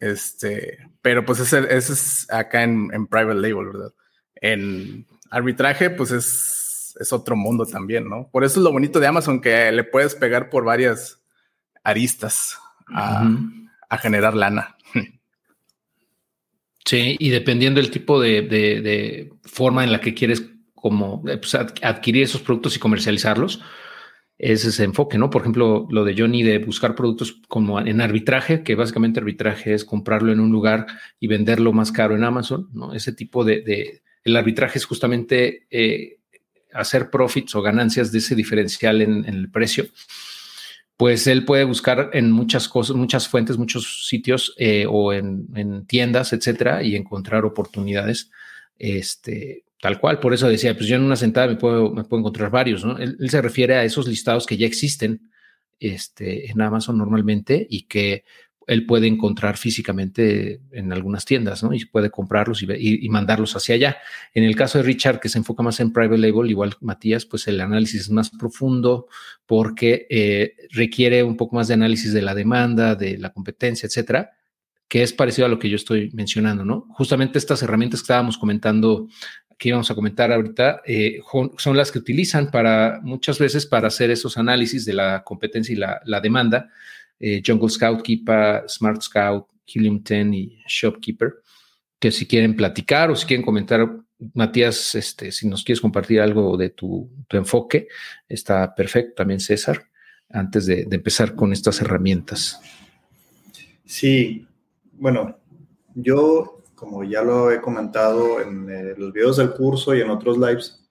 Este, 0.00 0.78
pero 1.00 1.24
pues 1.24 1.40
ese, 1.40 1.74
es 1.74 2.30
acá 2.30 2.62
en, 2.62 2.90
en, 2.92 3.06
private 3.06 3.40
label, 3.40 3.66
¿verdad? 3.66 3.94
En 4.34 5.06
arbitraje, 5.30 5.90
pues 5.90 6.10
es, 6.10 6.96
es 7.00 7.12
otro 7.12 7.36
mundo 7.36 7.64
también, 7.64 8.08
¿no? 8.08 8.28
Por 8.28 8.44
eso 8.44 8.60
es 8.60 8.64
lo 8.64 8.72
bonito 8.72 9.00
de 9.00 9.06
Amazon, 9.06 9.40
que 9.40 9.72
le 9.72 9.84
puedes 9.84 10.14
pegar 10.14 10.50
por 10.50 10.64
varias 10.64 11.22
aristas 11.82 12.58
a, 12.88 13.30
a 13.88 13.98
generar 13.98 14.34
lana. 14.34 14.76
Sí, 16.86 17.16
y 17.18 17.30
dependiendo 17.30 17.80
del 17.80 17.90
tipo 17.90 18.20
de, 18.20 19.30
forma 19.42 19.82
en 19.82 19.90
la 19.90 20.00
que 20.00 20.14
quieres 20.14 20.44
como 20.72 21.24
eh, 21.28 21.36
pues, 21.38 21.54
adquirir 21.54 22.22
esos 22.22 22.42
productos 22.42 22.76
y 22.76 22.78
comercializarlos, 22.78 23.60
es 24.38 24.64
ese 24.64 24.84
enfoque, 24.84 25.18
¿no? 25.18 25.28
Por 25.28 25.42
ejemplo, 25.42 25.88
lo 25.90 26.04
de 26.04 26.14
Johnny 26.16 26.44
de 26.44 26.58
buscar 26.58 26.94
productos 26.94 27.40
como 27.48 27.80
en 27.80 28.00
arbitraje, 28.00 28.62
que 28.62 28.76
básicamente 28.76 29.18
arbitraje 29.18 29.74
es 29.74 29.84
comprarlo 29.84 30.30
en 30.30 30.38
un 30.38 30.52
lugar 30.52 30.86
y 31.18 31.26
venderlo 31.26 31.72
más 31.72 31.90
caro 31.90 32.14
en 32.14 32.22
Amazon, 32.22 32.68
¿no? 32.72 32.92
Ese 32.94 33.12
tipo 33.12 33.44
de, 33.44 34.02
el 34.22 34.36
arbitraje 34.36 34.78
es 34.78 34.84
justamente 34.84 35.66
eh, 35.70 36.18
hacer 36.72 37.10
profits 37.10 37.54
o 37.56 37.62
ganancias 37.62 38.12
de 38.12 38.18
ese 38.18 38.36
diferencial 38.36 39.02
en 39.02 39.24
el 39.24 39.50
precio 39.50 39.86
pues 40.96 41.26
él 41.26 41.44
puede 41.44 41.64
buscar 41.64 42.10
en 42.12 42.30
muchas 42.32 42.68
cosas, 42.68 42.96
muchas 42.96 43.28
fuentes, 43.28 43.58
muchos 43.58 44.06
sitios 44.08 44.54
eh, 44.58 44.86
o 44.88 45.12
en, 45.12 45.86
tiendas, 45.86 46.32
etcétera, 46.32 46.82
y 46.82 46.96
encontrar 46.96 47.44
oportunidades, 47.44 48.30
este, 48.78 49.64
tal 49.80 50.00
cual. 50.00 50.20
Por 50.20 50.32
eso 50.32 50.48
decía, 50.48 50.74
pues 50.74 50.88
yo 50.88 50.96
en 50.96 51.02
una 51.02 51.16
sentada 51.16 51.48
me 51.48 51.56
puedo, 51.56 51.90
me 51.92 52.04
puedo 52.04 52.20
encontrar 52.20 52.50
varios, 52.50 52.84
¿no? 52.84 52.96
Él, 52.98 53.16
él, 53.20 53.30
se 53.30 53.42
refiere 53.42 53.74
a 53.74 53.84
esos 53.84 54.08
listados 54.08 54.46
que 54.46 54.56
ya 54.56 54.66
existen 54.66 55.30
este, 55.78 56.50
en 56.50 56.60
Amazon 56.60 56.96
normalmente 56.96 57.66
y 57.68 57.82
que 57.82 58.24
él 58.66 58.84
puede 58.84 59.06
encontrar 59.06 59.56
físicamente 59.56 60.60
en 60.72 60.92
algunas 60.92 61.24
tiendas, 61.24 61.62
¿no? 61.62 61.72
Y 61.72 61.84
puede 61.84 62.10
comprarlos 62.10 62.62
y, 62.62 63.08
mandarlos 63.08 63.54
hacia 63.54 63.76
allá. 63.76 63.98
En 64.34 64.42
el 64.42 64.56
caso 64.56 64.78
de 64.78 64.84
Richard, 64.84 65.20
que 65.20 65.28
se 65.28 65.38
enfoca 65.38 65.62
más 65.62 65.78
en 65.78 65.92
private 65.92 66.18
label, 66.18 66.50
igual 66.50 66.74
Matías, 66.80 67.24
pues 67.26 67.46
el 67.46 67.60
análisis 67.60 68.02
es 68.02 68.10
más 68.10 68.30
profundo 68.30 69.06
porque 69.46 70.06
eh, 70.10 70.54
requiere 70.72 71.22
un 71.22 71.36
poco 71.36 71.54
más 71.56 71.68
de 71.68 71.74
análisis 71.74 72.12
de 72.12 72.22
la 72.22 72.34
demanda, 72.34 72.96
de 72.96 73.18
la 73.18 73.30
competencia, 73.30 73.86
etcétera, 73.86 74.32
que 74.88 75.04
es 75.04 75.12
parecido 75.12 75.46
a 75.46 75.48
lo 75.48 75.60
que 75.60 75.70
yo 75.70 75.76
estoy 75.76 76.10
mencionando, 76.12 76.64
¿no? 76.64 76.86
Justamente 76.90 77.38
estas 77.38 77.62
herramientas 77.62 78.00
que 78.00 78.04
estábamos 78.04 78.36
comentando, 78.36 79.06
que 79.58 79.68
íbamos 79.68 79.90
a 79.92 79.94
comentar 79.94 80.32
ahorita, 80.32 80.82
eh, 80.84 81.20
son 81.56 81.76
las 81.76 81.92
que 81.92 82.00
utilizan 82.00 82.50
para 82.50 82.98
muchas 83.02 83.38
veces 83.38 83.64
para 83.64 83.86
hacer 83.86 84.10
esos 84.10 84.36
análisis 84.36 84.84
de 84.84 84.94
la 84.94 85.22
competencia 85.22 85.72
y 85.72 85.76
la 85.76 86.20
demanda 86.20 86.68
eh, 87.18 87.42
Jungle 87.44 87.68
Scout, 87.68 88.02
Keepa, 88.02 88.64
Smart 88.68 89.00
Scout, 89.02 89.46
Helium 89.66 90.02
10 90.02 90.26
y 90.32 90.58
Shopkeeper, 90.66 91.34
que 91.98 92.12
si 92.12 92.26
quieren 92.26 92.54
platicar 92.54 93.10
o 93.10 93.16
si 93.16 93.26
quieren 93.26 93.44
comentar, 93.44 93.88
Matías, 94.34 94.94
este, 94.94 95.30
si 95.30 95.46
nos 95.46 95.62
quieres 95.62 95.80
compartir 95.80 96.20
algo 96.20 96.56
de 96.56 96.70
tu, 96.70 97.10
enfoque, 97.30 97.88
está 98.28 98.74
perfecto. 98.74 99.14
También 99.16 99.40
César, 99.40 99.82
antes 100.30 100.66
de, 100.66 100.86
empezar 100.90 101.34
con 101.34 101.52
estas 101.52 101.80
herramientas. 101.80 102.60
Sí, 103.84 104.46
bueno, 104.92 105.38
yo, 105.94 106.62
como 106.74 107.04
ya 107.04 107.22
lo 107.22 107.50
he 107.50 107.60
comentado 107.60 108.40
en 108.40 108.98
los 108.98 109.12
videos 109.12 109.36
del 109.36 109.52
curso 109.52 109.94
y 109.94 110.00
en 110.00 110.10
otros 110.10 110.38
lives, 110.38 110.82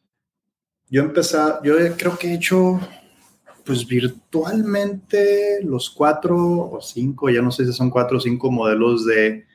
yo 0.90 1.02
empecé, 1.02 1.38
yo 1.64 1.76
creo 1.98 2.18
que 2.18 2.28
he 2.28 2.36
hecho 2.36 2.80
pues 3.65 3.86
virtualmente 3.88 5.60
los 5.63 5.89
cuatro 5.89 6.38
o 6.38 6.80
cinco, 6.82 7.30
ya 7.30 7.41
no 7.41 7.51
sé 7.51 7.65
si 7.65 7.73
son 7.73 7.89
cuatro 7.89 8.17
o 8.17 8.21
cinco 8.21 8.51
modelos 8.51 9.06
de 9.06 9.45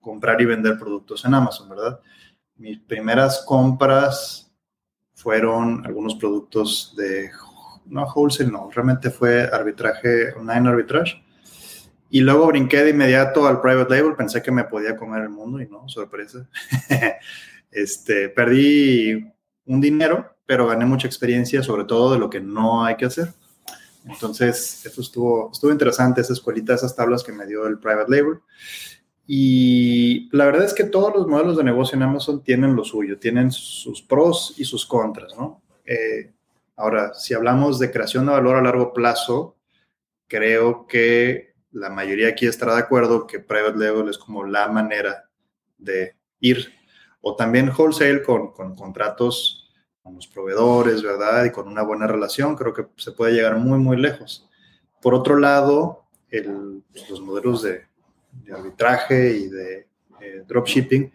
comprar 0.00 0.40
y 0.40 0.46
vender 0.46 0.78
productos 0.78 1.24
en 1.24 1.34
Amazon, 1.34 1.68
¿verdad? 1.68 2.00
Mis 2.56 2.78
primeras 2.78 3.44
compras 3.46 4.50
fueron 5.14 5.84
algunos 5.84 6.14
productos 6.14 6.94
de, 6.96 7.30
no 7.86 8.04
wholesale, 8.04 8.50
no, 8.50 8.70
realmente 8.70 9.10
fue 9.10 9.42
arbitraje, 9.42 10.32
online 10.34 10.68
arbitrage. 10.68 11.22
Y 12.10 12.20
luego 12.20 12.46
brinqué 12.46 12.84
de 12.84 12.90
inmediato 12.90 13.46
al 13.46 13.60
private 13.60 13.94
label, 13.94 14.16
pensé 14.16 14.42
que 14.42 14.50
me 14.50 14.64
podía 14.64 14.96
comer 14.96 15.22
el 15.22 15.30
mundo 15.30 15.60
y 15.60 15.68
no, 15.68 15.88
sorpresa. 15.88 16.48
este, 17.70 18.28
perdí 18.28 19.32
un 19.66 19.80
dinero, 19.80 20.36
pero 20.44 20.66
gané 20.66 20.84
mucha 20.84 21.06
experiencia, 21.06 21.62
sobre 21.62 21.84
todo 21.84 22.12
de 22.12 22.18
lo 22.18 22.28
que 22.28 22.40
no 22.40 22.84
hay 22.84 22.96
que 22.96 23.06
hacer. 23.06 23.32
Entonces, 24.04 24.84
eso 24.84 25.00
estuvo, 25.00 25.50
estuvo 25.52 25.70
interesante, 25.70 26.20
esa 26.20 26.32
escuelita, 26.32 26.74
esas 26.74 26.94
tablas 26.94 27.22
que 27.22 27.32
me 27.32 27.46
dio 27.46 27.66
el 27.66 27.78
private 27.78 28.10
label. 28.10 28.40
Y 29.26 30.28
la 30.36 30.46
verdad 30.46 30.64
es 30.64 30.74
que 30.74 30.84
todos 30.84 31.14
los 31.14 31.26
modelos 31.26 31.56
de 31.56 31.64
negocio 31.64 31.96
en 31.96 32.02
Amazon 32.02 32.42
tienen 32.42 32.74
lo 32.74 32.84
suyo, 32.84 33.18
tienen 33.18 33.52
sus 33.52 34.02
pros 34.02 34.54
y 34.58 34.64
sus 34.64 34.84
contras, 34.84 35.36
¿no? 35.36 35.62
Eh, 35.84 36.32
ahora, 36.76 37.14
si 37.14 37.32
hablamos 37.34 37.78
de 37.78 37.90
creación 37.90 38.26
de 38.26 38.32
valor 38.32 38.56
a 38.56 38.62
largo 38.62 38.92
plazo, 38.92 39.56
creo 40.26 40.86
que 40.86 41.54
la 41.70 41.88
mayoría 41.88 42.28
aquí 42.28 42.46
estará 42.46 42.74
de 42.74 42.80
acuerdo 42.80 43.26
que 43.26 43.38
private 43.38 43.78
label 43.78 44.08
es 44.08 44.18
como 44.18 44.44
la 44.44 44.68
manera 44.68 45.30
de 45.78 46.16
ir. 46.40 46.72
O 47.20 47.36
también 47.36 47.70
wholesale 47.70 48.22
con, 48.22 48.52
con 48.52 48.74
contratos 48.74 49.61
con 50.02 50.14
los 50.16 50.26
proveedores, 50.26 51.02
¿verdad? 51.02 51.44
Y 51.44 51.50
con 51.50 51.68
una 51.68 51.82
buena 51.82 52.06
relación, 52.06 52.56
creo 52.56 52.74
que 52.74 52.86
se 52.96 53.12
puede 53.12 53.32
llegar 53.32 53.56
muy, 53.56 53.78
muy 53.78 53.96
lejos. 53.96 54.48
Por 55.00 55.14
otro 55.14 55.38
lado, 55.38 56.04
pues, 56.30 57.10
los 57.10 57.20
modelos 57.20 57.62
de, 57.62 57.86
arbitraje 58.52 59.36
y 59.36 59.48
de 59.48 59.86
eh, 60.20 60.44
dropshipping 60.46 61.12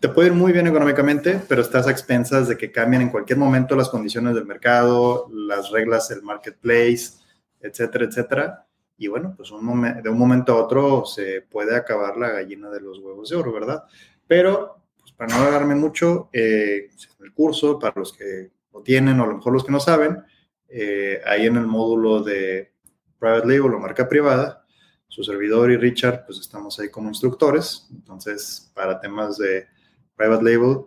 te 0.00 0.08
puede 0.08 0.28
ir 0.28 0.34
muy 0.34 0.52
bien 0.52 0.66
económicamente, 0.66 1.40
pero 1.48 1.62
estás 1.62 1.86
a 1.86 1.90
expensas 1.90 2.48
de 2.48 2.56
que 2.56 2.70
cambien 2.70 3.02
en 3.02 3.10
cualquier 3.10 3.38
momento 3.38 3.74
las 3.74 3.88
condiciones 3.88 4.34
del 4.34 4.44
mercado, 4.44 5.28
las 5.32 5.70
reglas 5.70 6.08
del 6.08 6.22
marketplace, 6.22 7.18
etcétera, 7.60 8.04
etcétera. 8.04 8.66
Y 8.98 9.08
bueno, 9.08 9.34
pues 9.36 9.50
de 9.50 10.08
un 10.08 10.18
momento 10.18 10.52
a 10.52 10.64
otro 10.64 11.04
se 11.04 11.42
puede 11.42 11.76
acabar 11.76 12.16
la 12.16 12.30
gallina 12.30 12.70
de 12.70 12.80
los 12.80 12.98
huevos 12.98 13.30
de 13.30 13.36
oro, 13.36 13.52
¿verdad? 13.52 13.84
Pero 14.26 14.82
para 15.16 15.34
no 15.34 15.40
alargarme 15.40 15.74
mucho, 15.74 16.28
eh, 16.32 16.90
el 17.20 17.32
curso, 17.32 17.78
para 17.78 17.94
los 17.96 18.12
que 18.12 18.50
lo 18.72 18.82
tienen 18.82 19.18
o 19.20 19.24
a 19.24 19.26
lo 19.26 19.36
mejor 19.36 19.52
los 19.52 19.64
que 19.64 19.72
no 19.72 19.80
saben, 19.80 20.22
eh, 20.68 21.20
ahí 21.24 21.46
en 21.46 21.56
el 21.56 21.66
módulo 21.66 22.22
de 22.22 22.72
Private 23.18 23.46
Label 23.46 23.74
o 23.74 23.80
marca 23.80 24.08
privada, 24.08 24.66
su 25.08 25.24
servidor 25.24 25.70
y 25.70 25.76
Richard, 25.76 26.24
pues 26.26 26.38
estamos 26.38 26.78
ahí 26.78 26.90
como 26.90 27.08
instructores. 27.08 27.86
Entonces, 27.90 28.70
para 28.74 29.00
temas 29.00 29.38
de 29.38 29.66
private 30.14 30.44
label 30.44 30.84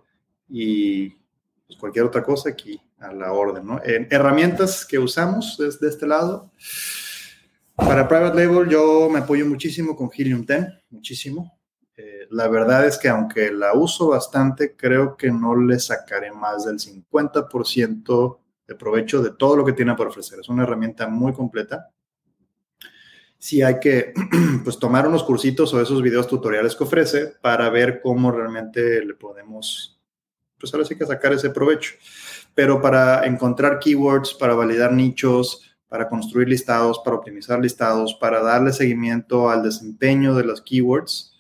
y 0.48 1.10
pues, 1.66 1.80
cualquier 1.80 2.06
otra 2.06 2.24
cosa 2.24 2.50
aquí 2.50 2.80
a 3.00 3.14
la 3.14 3.32
orden, 3.32 3.66
¿no? 3.66 3.82
En 3.84 4.08
herramientas 4.12 4.86
que 4.86 5.00
usamos 5.00 5.58
desde 5.58 5.88
este 5.88 6.06
lado. 6.06 6.52
Para 7.76 8.08
private 8.08 8.46
label 8.46 8.70
yo 8.70 9.10
me 9.10 9.20
apoyo 9.20 9.46
muchísimo 9.46 9.96
con 9.96 10.10
Helium 10.16 10.46
10, 10.46 10.68
muchísimo. 10.90 11.59
La 12.30 12.48
verdad 12.48 12.86
es 12.86 12.98
que 12.98 13.10
aunque 13.10 13.52
la 13.52 13.74
uso 13.74 14.10
bastante, 14.10 14.76
creo 14.76 15.18
que 15.18 15.32
no 15.32 15.56
le 15.56 15.80
sacaré 15.80 16.32
más 16.32 16.66
del 16.66 16.80
50% 16.80 18.40
de 18.68 18.76
provecho 18.76 19.24
de 19.24 19.32
todo 19.32 19.56
lo 19.56 19.66
que 19.66 19.74
tiene 19.74 19.96
para 19.96 20.10
ofrecer. 20.10 20.40
Es 20.40 20.48
una 20.48 20.64
herramienta 20.64 21.08
muy 21.08 21.34
completa. 21.34 21.90
Sí 23.40 23.64
hay 23.64 23.80
que 23.80 24.14
pues, 24.64 24.78
tomar 24.78 25.08
unos 25.08 25.24
cursitos 25.24 25.74
o 25.74 25.82
esos 25.82 26.04
videos 26.04 26.28
tutoriales 26.28 26.76
que 26.76 26.84
ofrece 26.84 27.34
para 27.42 27.70
ver 27.70 28.00
cómo 28.02 28.32
realmente 28.32 29.04
le 29.04 29.16
podemos, 29.16 30.00
pues 30.60 30.72
ahora 30.74 30.86
sí 30.86 30.96
que 30.96 31.08
sacar 31.08 31.34
ese 31.34 31.50
provecho. 31.50 31.94
Pero 32.54 32.80
para 32.80 33.26
encontrar 33.26 33.80
keywords, 33.80 34.36
para 34.36 34.54
validar 34.54 34.92
nichos, 34.92 35.76
para 35.88 36.08
construir 36.08 36.48
listados, 36.48 37.00
para 37.00 37.16
optimizar 37.16 37.60
listados, 37.60 38.14
para 38.14 38.44
darle 38.44 38.72
seguimiento 38.72 39.50
al 39.50 39.64
desempeño 39.64 40.36
de 40.36 40.44
los 40.44 40.62
keywords. 40.62 41.39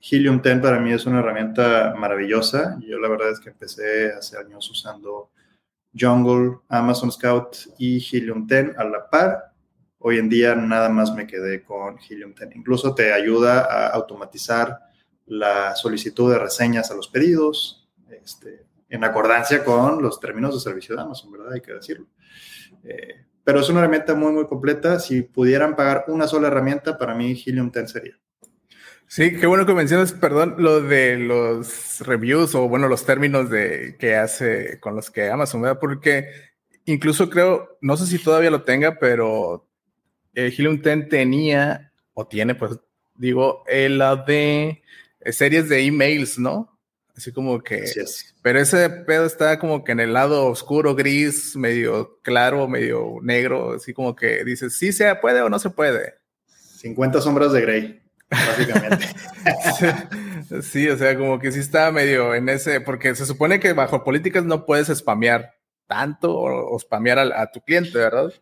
Helium 0.00 0.40
10 0.40 0.60
para 0.60 0.80
mí 0.80 0.92
es 0.92 1.04
una 1.04 1.20
herramienta 1.20 1.94
maravillosa. 1.96 2.78
Yo 2.80 2.98
la 2.98 3.08
verdad 3.08 3.30
es 3.30 3.40
que 3.40 3.50
empecé 3.50 4.12
hace 4.12 4.38
años 4.38 4.68
usando 4.70 5.30
Jungle, 5.98 6.58
Amazon 6.68 7.12
Scout 7.12 7.56
y 7.78 7.98
Helium 7.98 8.46
10 8.46 8.78
a 8.78 8.84
la 8.84 9.10
par. 9.10 9.52
Hoy 9.98 10.18
en 10.18 10.30
día 10.30 10.54
nada 10.54 10.88
más 10.88 11.14
me 11.14 11.26
quedé 11.26 11.62
con 11.62 11.98
Helium 11.98 12.34
10. 12.34 12.56
Incluso 12.56 12.94
te 12.94 13.12
ayuda 13.12 13.60
a 13.60 13.88
automatizar 13.88 14.80
la 15.26 15.76
solicitud 15.76 16.32
de 16.32 16.38
reseñas 16.38 16.90
a 16.90 16.94
los 16.94 17.08
pedidos, 17.08 17.86
este, 18.10 18.66
en 18.88 19.04
acordancia 19.04 19.62
con 19.62 20.02
los 20.02 20.18
términos 20.18 20.54
de 20.54 20.60
servicio 20.60 20.96
de 20.96 21.02
Amazon, 21.02 21.30
¿verdad? 21.30 21.52
Hay 21.52 21.60
que 21.60 21.74
decirlo. 21.74 22.06
Eh, 22.82 23.26
pero 23.44 23.60
es 23.60 23.68
una 23.68 23.80
herramienta 23.80 24.14
muy, 24.14 24.32
muy 24.32 24.46
completa. 24.46 24.98
Si 24.98 25.20
pudieran 25.20 25.76
pagar 25.76 26.06
una 26.08 26.26
sola 26.26 26.48
herramienta, 26.48 26.96
para 26.96 27.14
mí 27.14 27.40
Helium 27.46 27.70
10 27.70 27.90
sería. 27.90 28.18
Sí, 29.12 29.36
qué 29.36 29.48
bueno 29.48 29.66
que 29.66 29.74
mencionas, 29.74 30.12
perdón, 30.12 30.54
lo 30.58 30.80
de 30.82 31.16
los 31.18 31.98
reviews 31.98 32.54
o 32.54 32.68
bueno, 32.68 32.86
los 32.86 33.04
términos 33.04 33.50
de 33.50 33.96
que 33.98 34.14
hace 34.14 34.78
con 34.78 34.94
los 34.94 35.10
que 35.10 35.28
Amazon, 35.28 35.62
¿verdad? 35.62 35.80
Porque 35.80 36.28
incluso 36.84 37.28
creo, 37.28 37.76
no 37.80 37.96
sé 37.96 38.06
si 38.06 38.22
todavía 38.22 38.52
lo 38.52 38.62
tenga, 38.62 39.00
pero 39.00 39.66
eh, 40.32 40.54
Helium 40.56 40.80
10 40.80 41.08
tenía 41.08 41.92
o 42.14 42.28
tiene, 42.28 42.54
pues 42.54 42.78
digo, 43.16 43.64
la 43.66 44.14
de 44.14 44.80
series 45.24 45.68
de 45.68 45.84
emails, 45.84 46.38
¿no? 46.38 46.78
Así 47.16 47.32
como 47.32 47.60
que. 47.64 47.82
Pero 48.42 48.60
ese 48.60 48.88
pedo 48.90 49.26
está 49.26 49.58
como 49.58 49.82
que 49.82 49.90
en 49.90 49.98
el 49.98 50.12
lado 50.12 50.46
oscuro, 50.46 50.94
gris, 50.94 51.56
medio 51.56 52.20
claro, 52.22 52.68
medio 52.68 53.16
negro, 53.22 53.72
así 53.72 53.92
como 53.92 54.14
que 54.14 54.44
dices, 54.44 54.78
sí 54.78 54.92
se 54.92 55.12
puede 55.16 55.42
o 55.42 55.48
no 55.48 55.58
se 55.58 55.70
puede. 55.70 56.14
50 56.76 57.20
sombras 57.20 57.52
de 57.52 57.60
Grey, 57.60 57.99
básicamente. 58.30 59.06
sí, 60.62 60.88
o 60.88 60.96
sea, 60.96 61.16
como 61.16 61.38
que 61.38 61.52
sí 61.52 61.58
está 61.60 61.90
medio 61.90 62.34
en 62.34 62.48
ese, 62.48 62.80
porque 62.80 63.14
se 63.14 63.26
supone 63.26 63.60
que 63.60 63.72
bajo 63.72 64.04
políticas 64.04 64.44
no 64.44 64.64
puedes 64.64 64.88
spamear 64.88 65.54
tanto 65.86 66.34
o, 66.34 66.78
spamear 66.78 67.18
a 67.18 67.50
tu 67.50 67.60
cliente, 67.60 67.98
¿verdad? 67.98 68.32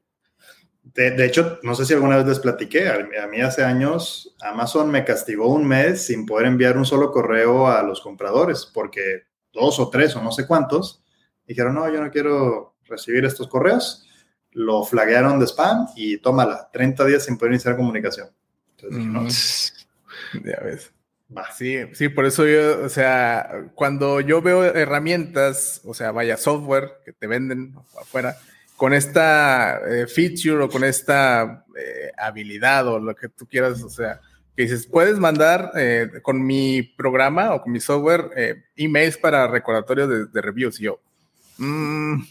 De, 0.95 1.25
hecho, 1.25 1.59
no 1.63 1.75
sé 1.75 1.85
si 1.85 1.95
alguna 1.95 2.17
vez 2.17 2.27
les 2.27 2.39
platiqué, 2.39 2.89
a, 2.89 3.27
mí 3.27 3.41
hace 3.41 3.63
años 3.63 4.35
Amazon 4.41 4.91
me 4.91 5.05
castigó 5.05 5.49
un 5.49 5.67
mes 5.67 6.07
sin 6.07 6.25
poder 6.25 6.47
enviar 6.47 6.79
un 6.79 6.87
solo 6.87 7.13
correo 7.13 7.69
a 7.69 7.83
los 7.83 8.01
compradores, 8.01 8.69
porque 8.73 9.25
dos 9.53 9.79
o 9.81 9.91
tres 9.91 10.17
o 10.17 10.23
no 10.23 10.33
sé 10.33 10.47
cuántos 10.47 11.03
dijeron, 11.47 11.75
no, 11.75 11.93
yo 11.93 12.03
no 12.03 12.11
quiero 12.11 12.77
recibir 12.85 13.25
estos 13.25 13.49
correos, 13.49 14.07
lo 14.51 14.83
flaguearon 14.85 15.39
de 15.39 15.47
spam 15.47 15.89
y 15.95 16.19
tómala, 16.19 16.69
30 16.73 17.05
días 17.05 17.25
sin 17.25 17.37
poder 17.37 17.53
iniciar 17.53 17.77
comunicación. 17.77 18.29
Entonces, 18.83 19.87
Ya 20.45 20.61
ves. 20.63 20.93
Sí, 21.57 21.77
sí, 21.93 22.09
por 22.09 22.25
eso 22.25 22.47
yo, 22.47 22.85
o 22.85 22.89
sea, 22.89 23.67
cuando 23.75 24.21
yo 24.21 24.41
veo 24.41 24.65
herramientas, 24.65 25.83
o 25.85 25.93
sea, 25.93 26.11
vaya 26.11 26.39
software 26.39 26.93
que 27.05 27.13
te 27.13 27.27
venden 27.27 27.75
afuera, 28.01 28.37
con 28.77 28.95
esta 28.95 29.81
eh, 29.87 30.07
feature 30.07 30.65
o 30.65 30.69
con 30.71 30.85
esta 30.85 31.67
eh, 31.77 32.13
habilidad 32.17 32.87
o 32.89 32.99
lo 32.99 33.15
que 33.15 33.29
tú 33.29 33.47
quieras, 33.47 33.83
o 33.83 33.91
sea, 33.91 34.21
que 34.57 34.63
dices, 34.63 34.87
puedes 34.87 35.19
mandar 35.19 35.73
eh, 35.77 36.09
con 36.23 36.47
mi 36.47 36.83
programa 36.83 37.55
o 37.55 37.63
con 37.63 37.73
mi 37.73 37.81
software 37.81 38.65
emails 38.77 39.19
para 39.19 39.49
recordatorios 39.49 40.33
de, 40.33 40.41
reviews. 40.41 40.81
Y 40.81 40.85
yo, 40.85 41.01
mm, 41.59 42.23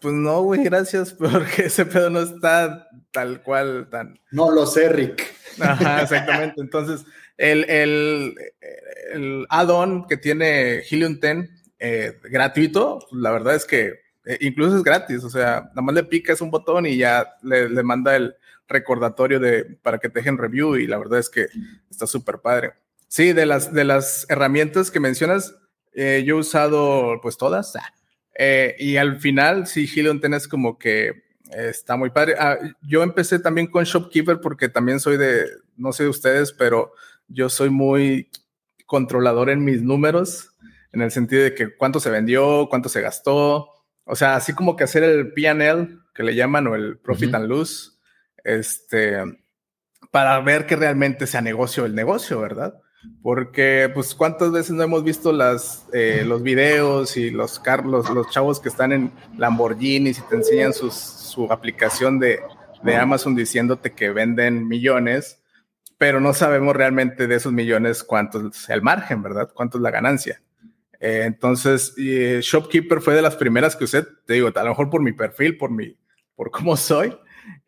pues 0.00 0.14
no, 0.14 0.42
güey, 0.42 0.64
gracias, 0.64 1.12
porque 1.18 1.66
ese 1.66 1.86
pedo 1.86 2.10
no 2.10 2.20
está 2.20 2.88
tal 3.10 3.42
cual, 3.42 3.88
tan... 3.90 4.18
No 4.30 4.50
lo 4.50 4.66
sé, 4.66 4.88
Rick. 4.88 5.22
Ajá, 5.60 6.02
exactamente. 6.02 6.60
Entonces, 6.60 7.04
el, 7.36 7.68
el, 7.68 8.34
el 9.12 9.46
add-on 9.48 10.06
que 10.06 10.16
tiene 10.16 10.82
Helium 10.90 11.18
10 11.20 11.50
gratuito, 12.30 12.98
la 13.12 13.30
verdad 13.30 13.54
es 13.54 13.64
que 13.64 14.00
eh, 14.24 14.38
incluso 14.42 14.76
es 14.76 14.82
gratis, 14.82 15.24
o 15.24 15.30
sea, 15.30 15.70
nada 15.70 15.82
más 15.82 15.94
le 15.94 16.04
picas 16.04 16.40
un 16.40 16.50
botón 16.50 16.86
y 16.86 16.96
ya 16.96 17.36
le, 17.42 17.68
manda 17.82 18.16
el 18.16 18.34
recordatorio 18.68 19.40
de, 19.40 19.64
para 19.82 19.98
que 19.98 20.08
te 20.08 20.20
dejen 20.20 20.38
review 20.38 20.76
y 20.76 20.86
la 20.86 20.98
verdad 20.98 21.18
es 21.18 21.30
que 21.30 21.48
está 21.90 22.06
súper 22.06 22.38
padre. 22.38 22.74
Sí, 23.08 23.32
de 23.32 23.46
las, 23.46 23.72
de 23.72 23.84
las 23.84 24.26
herramientas 24.28 24.90
que 24.90 25.00
mencionas, 25.00 25.56
eh, 25.94 26.22
yo 26.24 26.36
he 26.36 26.40
usado 26.40 27.18
pues 27.22 27.36
todas 27.36 27.72
eh, 28.42 28.74
y 28.78 28.96
al 28.96 29.20
final 29.20 29.66
sí, 29.66 29.86
Helium 29.94 30.18
tenés 30.18 30.48
como 30.48 30.78
que 30.78 31.24
está 31.50 31.96
muy 31.96 32.08
padre. 32.08 32.36
Ah, 32.38 32.56
yo 32.80 33.02
empecé 33.02 33.38
también 33.38 33.66
con 33.66 33.84
Shopkeeper 33.84 34.40
porque 34.40 34.70
también 34.70 34.98
soy 34.98 35.18
de, 35.18 35.46
no 35.76 35.92
sé 35.92 36.04
de 36.04 36.08
ustedes, 36.08 36.50
pero 36.50 36.94
yo 37.28 37.50
soy 37.50 37.68
muy 37.68 38.30
controlador 38.86 39.50
en 39.50 39.62
mis 39.62 39.82
números, 39.82 40.56
en 40.90 41.02
el 41.02 41.10
sentido 41.10 41.42
de 41.42 41.54
que 41.54 41.76
cuánto 41.76 42.00
se 42.00 42.08
vendió, 42.08 42.66
cuánto 42.70 42.88
se 42.88 43.02
gastó, 43.02 43.68
o 44.04 44.16
sea, 44.16 44.36
así 44.36 44.54
como 44.54 44.74
que 44.74 44.84
hacer 44.84 45.02
el 45.02 45.34
PL, 45.34 45.98
que 46.14 46.22
le 46.22 46.34
llaman, 46.34 46.66
o 46.66 46.74
el 46.74 46.96
Profit 46.96 47.34
and 47.34 47.46
Lose, 47.46 47.90
este, 48.42 49.18
para 50.10 50.40
ver 50.40 50.64
que 50.64 50.76
realmente 50.76 51.26
sea 51.26 51.42
negocio 51.42 51.84
el 51.84 51.94
negocio, 51.94 52.40
¿verdad? 52.40 52.80
Porque, 53.22 53.90
pues, 53.92 54.14
¿cuántas 54.14 54.52
veces 54.52 54.72
no 54.72 54.82
hemos 54.82 55.04
visto 55.04 55.32
las, 55.32 55.86
eh, 55.92 56.24
los 56.26 56.42
videos 56.42 57.16
y 57.16 57.30
los, 57.30 57.60
los, 57.84 58.10
los 58.10 58.30
chavos 58.30 58.60
que 58.60 58.68
están 58.68 58.92
en 58.92 59.12
Lamborghini 59.36 60.10
y 60.10 60.14
te 60.14 60.36
enseñan 60.36 60.72
su 60.72 61.46
aplicación 61.50 62.18
de, 62.18 62.40
de 62.82 62.96
Amazon 62.96 63.34
diciéndote 63.34 63.92
que 63.92 64.10
venden 64.10 64.66
millones, 64.66 65.42
pero 65.98 66.20
no 66.20 66.32
sabemos 66.32 66.74
realmente 66.74 67.26
de 67.26 67.34
esos 67.34 67.52
millones 67.52 68.02
cuánto 68.02 68.48
es 68.48 68.68
el 68.70 68.82
margen, 68.82 69.22
¿verdad? 69.22 69.50
Cuánto 69.54 69.78
es 69.78 69.82
la 69.82 69.90
ganancia. 69.90 70.40
Eh, 70.98 71.22
entonces, 71.24 71.94
eh, 71.98 72.40
Shopkeeper 72.42 73.00
fue 73.00 73.14
de 73.14 73.22
las 73.22 73.36
primeras 73.36 73.76
que 73.76 73.84
usé, 73.84 74.04
te 74.26 74.34
digo, 74.34 74.50
a 74.54 74.62
lo 74.62 74.70
mejor 74.70 74.90
por 74.90 75.02
mi 75.02 75.12
perfil, 75.12 75.56
por 75.56 75.70
mi, 75.70 75.96
por 76.34 76.50
cómo 76.50 76.76
soy. 76.76 77.16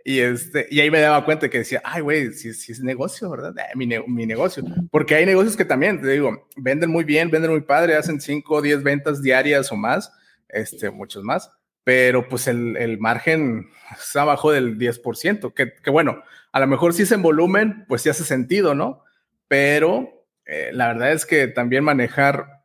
Y, 0.05 0.21
este, 0.21 0.67
y 0.71 0.81
ahí 0.81 0.91
me 0.91 1.01
daba 1.01 1.25
cuenta 1.25 1.49
que 1.49 1.59
decía, 1.59 1.81
ay, 1.85 2.03
güey, 2.03 2.33
si, 2.33 2.53
si, 2.55 2.73
es 2.73 2.81
negocio, 2.81 3.31
¿verdad? 3.31 3.55
Eh, 3.59 3.77
mi, 3.77 3.87
mi, 3.87 4.27
negocio. 4.27 4.65
Porque 4.91 5.15
hay 5.15 5.27
negocios 5.27 5.57
que 5.57 5.65
también, 5.65 6.01
te 6.01 6.09
digo, 6.09 6.49
venden 6.57 6.91
muy 6.91 7.05
bien, 7.05 7.31
venden 7.31 7.51
muy 7.51 7.61
padre, 7.63 7.95
hacen 7.95 8.21
5 8.21 8.55
o 8.55 8.63
10 8.63 8.83
ventas 8.83 9.23
diarias 9.23 9.71
o 9.71 9.77
más, 9.77 10.13
este, 10.49 10.91
muchos 10.91 11.23
más. 11.23 11.51
Pero 11.85 12.29
pues 12.29 12.49
el, 12.49 12.77
el 12.77 12.99
margen 12.99 13.69
está 13.99 14.23
abajo 14.23 14.53
del 14.53 14.79
10%, 14.79 15.53
que, 15.55 15.73
que, 15.73 15.91
bueno, 15.91 16.23
a 16.53 16.61
lo 16.61 16.67
mejor 16.67 16.95
si 16.95 17.03
es 17.03 17.13
en 17.13 17.23
volumen, 17.23 17.85
pues 17.89 18.03
sí 18.03 18.09
hace 18.09 18.25
sentido, 18.25 18.75
¿no? 18.75 19.03
Pero 19.49 20.27
la 20.73 20.89
verdad 20.89 21.13
es 21.13 21.25
que 21.25 21.47
también 21.49 21.85
manejar 21.85 22.63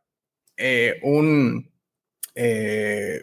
eh, 0.60 0.98
un, 1.04 1.70
eh, 2.34 3.22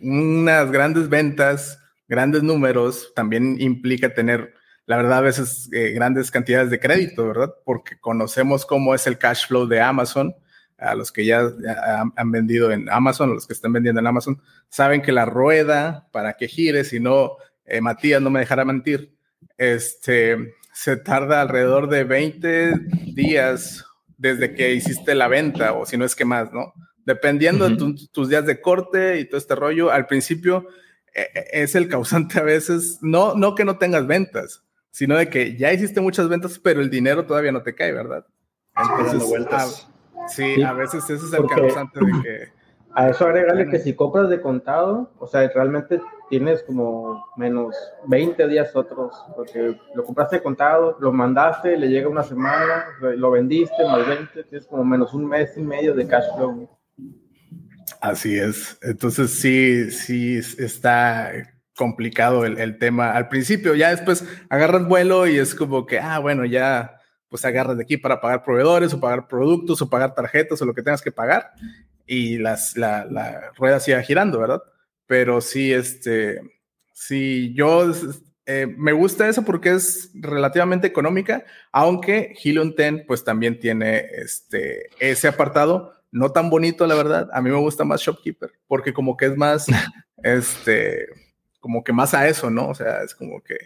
unas 0.00 0.70
grandes 0.70 1.10
ventas, 1.10 1.78
grandes 2.08 2.42
números, 2.42 3.12
también 3.14 3.60
implica 3.60 4.14
tener, 4.14 4.54
la 4.86 4.96
verdad, 4.96 5.18
a 5.18 5.22
veces 5.22 5.68
eh, 5.72 5.90
grandes 5.90 6.30
cantidades 6.30 6.70
de 6.70 6.80
crédito, 6.80 7.26
¿verdad? 7.26 7.54
Porque 7.64 7.98
conocemos 7.98 8.66
cómo 8.66 8.94
es 8.94 9.06
el 9.06 9.18
cash 9.18 9.46
flow 9.46 9.66
de 9.66 9.80
Amazon. 9.80 10.34
A 10.76 10.94
los 10.96 11.12
que 11.12 11.24
ya 11.24 11.48
han, 12.16 12.30
vendido 12.32 12.72
en 12.72 12.90
Amazon, 12.90 13.30
a 13.30 13.34
los 13.34 13.46
que 13.46 13.52
están 13.52 13.72
vendiendo 13.72 14.00
en 14.00 14.06
Amazon, 14.06 14.42
saben 14.68 15.02
que 15.02 15.12
la 15.12 15.24
rueda 15.24 16.08
para 16.12 16.34
que 16.34 16.48
gire, 16.48 16.84
si 16.84 16.98
no, 16.98 17.36
Matías 17.80 18.20
no 18.20 18.28
me 18.28 18.40
dejará 18.40 18.64
mentir, 18.64 19.14
este, 19.56 20.54
se 20.74 20.96
tarda 20.96 21.40
alrededor 21.40 21.88
de 21.88 22.02
20 22.02 22.74
días 23.14 23.84
desde 24.18 24.54
que 24.54 24.74
hiciste 24.74 25.14
la 25.14 25.28
venta 25.28 25.72
o 25.72 25.86
si 25.86 25.96
no 25.96 26.04
es 26.04 26.16
que 26.16 26.24
más, 26.24 26.52
¿no? 26.52 26.74
Dependiendo 27.06 27.68
de 27.68 27.76
tus 28.10 28.28
días 28.28 28.44
de 28.46 28.60
corte 28.60 29.20
y 29.20 29.26
todo 29.26 29.38
este 29.38 29.54
rollo, 29.54 29.92
al 29.92 30.06
principio 30.06 30.66
es 31.14 31.74
el 31.74 31.88
causante 31.88 32.38
a 32.40 32.42
veces, 32.42 32.98
no, 33.02 33.34
no 33.34 33.54
que 33.54 33.64
no 33.64 33.78
tengas 33.78 34.06
ventas, 34.06 34.62
sino 34.90 35.16
de 35.16 35.28
que 35.28 35.56
ya 35.56 35.72
hiciste 35.72 36.00
muchas 36.00 36.28
ventas, 36.28 36.58
pero 36.58 36.80
el 36.80 36.90
dinero 36.90 37.24
todavía 37.26 37.52
no 37.52 37.62
te 37.62 37.74
cae, 37.74 37.92
¿verdad? 37.92 38.26
Entonces, 38.76 39.28
vueltas. 39.28 39.88
sí, 40.28 40.62
a 40.62 40.72
veces 40.72 41.04
ese 41.04 41.26
es 41.26 41.32
el 41.32 41.46
causante 41.46 42.00
de 42.00 42.12
que 42.22 42.64
a 42.94 43.08
eso 43.08 43.26
agregarle 43.26 43.68
que 43.68 43.80
si 43.80 43.94
compras 43.94 44.28
de 44.28 44.40
contado, 44.40 45.10
o 45.18 45.26
sea, 45.26 45.48
realmente 45.52 46.00
tienes 46.30 46.62
como 46.62 47.26
menos 47.36 47.74
20 48.06 48.46
días 48.46 48.74
otros, 48.76 49.12
porque 49.34 49.76
lo 49.94 50.04
compraste 50.04 50.36
de 50.36 50.42
contado, 50.42 50.96
lo 51.00 51.12
mandaste, 51.12 51.76
le 51.76 51.88
llega 51.88 52.08
una 52.08 52.22
semana, 52.22 52.86
lo 53.00 53.32
vendiste, 53.32 53.84
más 53.84 54.06
20, 54.06 54.44
tienes 54.44 54.66
como 54.68 54.84
menos 54.84 55.12
un 55.12 55.26
mes 55.26 55.56
y 55.56 55.62
medio 55.62 55.92
de 55.92 56.06
cash 56.06 56.24
flow. 56.36 56.68
Así 58.00 58.38
es. 58.38 58.78
Entonces 58.82 59.30
sí, 59.30 59.90
sí 59.90 60.38
está 60.58 61.32
complicado 61.76 62.44
el, 62.44 62.78
tema 62.78 63.12
al 63.12 63.28
principio. 63.28 63.74
Ya 63.74 63.90
después 63.90 64.24
agarras 64.48 64.86
vuelo 64.86 65.26
y 65.26 65.38
es 65.38 65.54
como 65.54 65.86
que, 65.86 65.98
ah, 65.98 66.18
bueno, 66.18 66.44
ya 66.44 67.00
pues 67.28 67.44
agarras 67.44 67.76
de 67.76 67.82
aquí 67.82 67.96
para 67.96 68.20
pagar 68.20 68.44
proveedores 68.44 68.94
o 68.94 69.00
pagar 69.00 69.26
productos 69.26 69.82
o 69.82 69.90
pagar 69.90 70.14
tarjetas 70.14 70.62
o 70.62 70.66
lo 70.66 70.74
que 70.74 70.82
tengas 70.82 71.02
que 71.02 71.10
pagar 71.10 71.50
y 72.06 72.38
las, 72.38 72.76
la, 72.76 73.04
la 73.06 73.50
rueda 73.56 73.80
siga 73.80 74.02
girando, 74.02 74.38
¿verdad? 74.38 74.62
Pero 75.06 75.40
sí, 75.40 75.72
este, 75.72 76.40
sí, 76.92 77.52
yo 77.54 77.92
eh, 78.46 78.66
me 78.76 78.92
gusta 78.92 79.28
eso 79.28 79.42
porque 79.42 79.70
es 79.72 80.10
relativamente 80.14 80.86
económica, 80.86 81.44
aunque 81.72 82.34
Helium 82.42 82.74
10 82.76 83.04
pues 83.06 83.24
también 83.24 83.58
tiene 83.58 84.06
este, 84.12 84.90
ese 84.98 85.28
apartado, 85.28 85.93
no 86.14 86.30
tan 86.30 86.48
bonito 86.48 86.86
la 86.86 86.94
verdad, 86.94 87.28
a 87.32 87.42
mí 87.42 87.50
me 87.50 87.58
gusta 87.58 87.84
más 87.84 88.00
Shopkeeper, 88.00 88.52
porque 88.68 88.94
como 88.94 89.16
que 89.16 89.26
es 89.26 89.36
más, 89.36 89.66
este, 90.22 91.08
como 91.58 91.82
que 91.82 91.92
más 91.92 92.14
a 92.14 92.28
eso, 92.28 92.50
¿no? 92.50 92.68
O 92.68 92.74
sea, 92.74 93.02
es 93.02 93.14
como 93.14 93.42
que, 93.42 93.56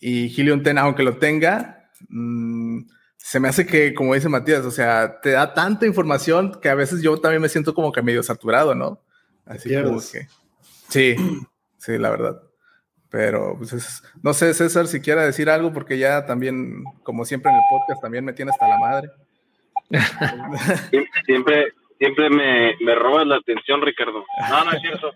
y 0.00 0.26
Helium 0.26 0.62
10, 0.62 0.76
aunque 0.78 1.04
lo 1.04 1.16
tenga, 1.18 1.90
mmm, 2.08 2.80
se 3.16 3.40
me 3.40 3.48
hace 3.48 3.66
que, 3.66 3.94
como 3.94 4.14
dice 4.14 4.28
Matías, 4.28 4.64
o 4.64 4.70
sea, 4.70 5.20
te 5.20 5.30
da 5.30 5.54
tanta 5.54 5.86
información 5.86 6.58
que 6.60 6.68
a 6.68 6.74
veces 6.74 7.02
yo 7.02 7.20
también 7.20 7.40
me 7.40 7.48
siento 7.48 7.72
como 7.72 7.92
que 7.92 8.02
medio 8.02 8.22
saturado, 8.22 8.74
¿no? 8.74 9.00
Así 9.44 9.72
como 9.82 10.00
que. 10.00 10.28
Sí, 10.88 11.16
sí, 11.78 11.98
la 11.98 12.10
verdad. 12.10 12.42
Pero, 13.08 13.56
pues 13.58 14.02
no 14.22 14.34
sé, 14.34 14.52
César, 14.54 14.88
si 14.88 15.00
quiera 15.00 15.24
decir 15.24 15.48
algo, 15.48 15.72
porque 15.72 15.98
ya 15.98 16.26
también, 16.26 16.82
como 17.04 17.24
siempre 17.24 17.50
en 17.50 17.58
el 17.58 17.64
podcast, 17.70 18.02
también 18.02 18.24
me 18.24 18.32
tiene 18.32 18.50
hasta 18.50 18.68
la 18.68 18.78
madre. 18.78 19.10
Siempre, 21.26 21.72
siempre 21.98 22.30
me, 22.30 22.76
me 22.80 22.94
robas 22.94 23.26
la 23.26 23.36
atención, 23.36 23.82
Ricardo. 23.82 24.24
No, 24.50 24.64
no 24.64 24.72
es 24.72 24.80
cierto. 24.80 25.12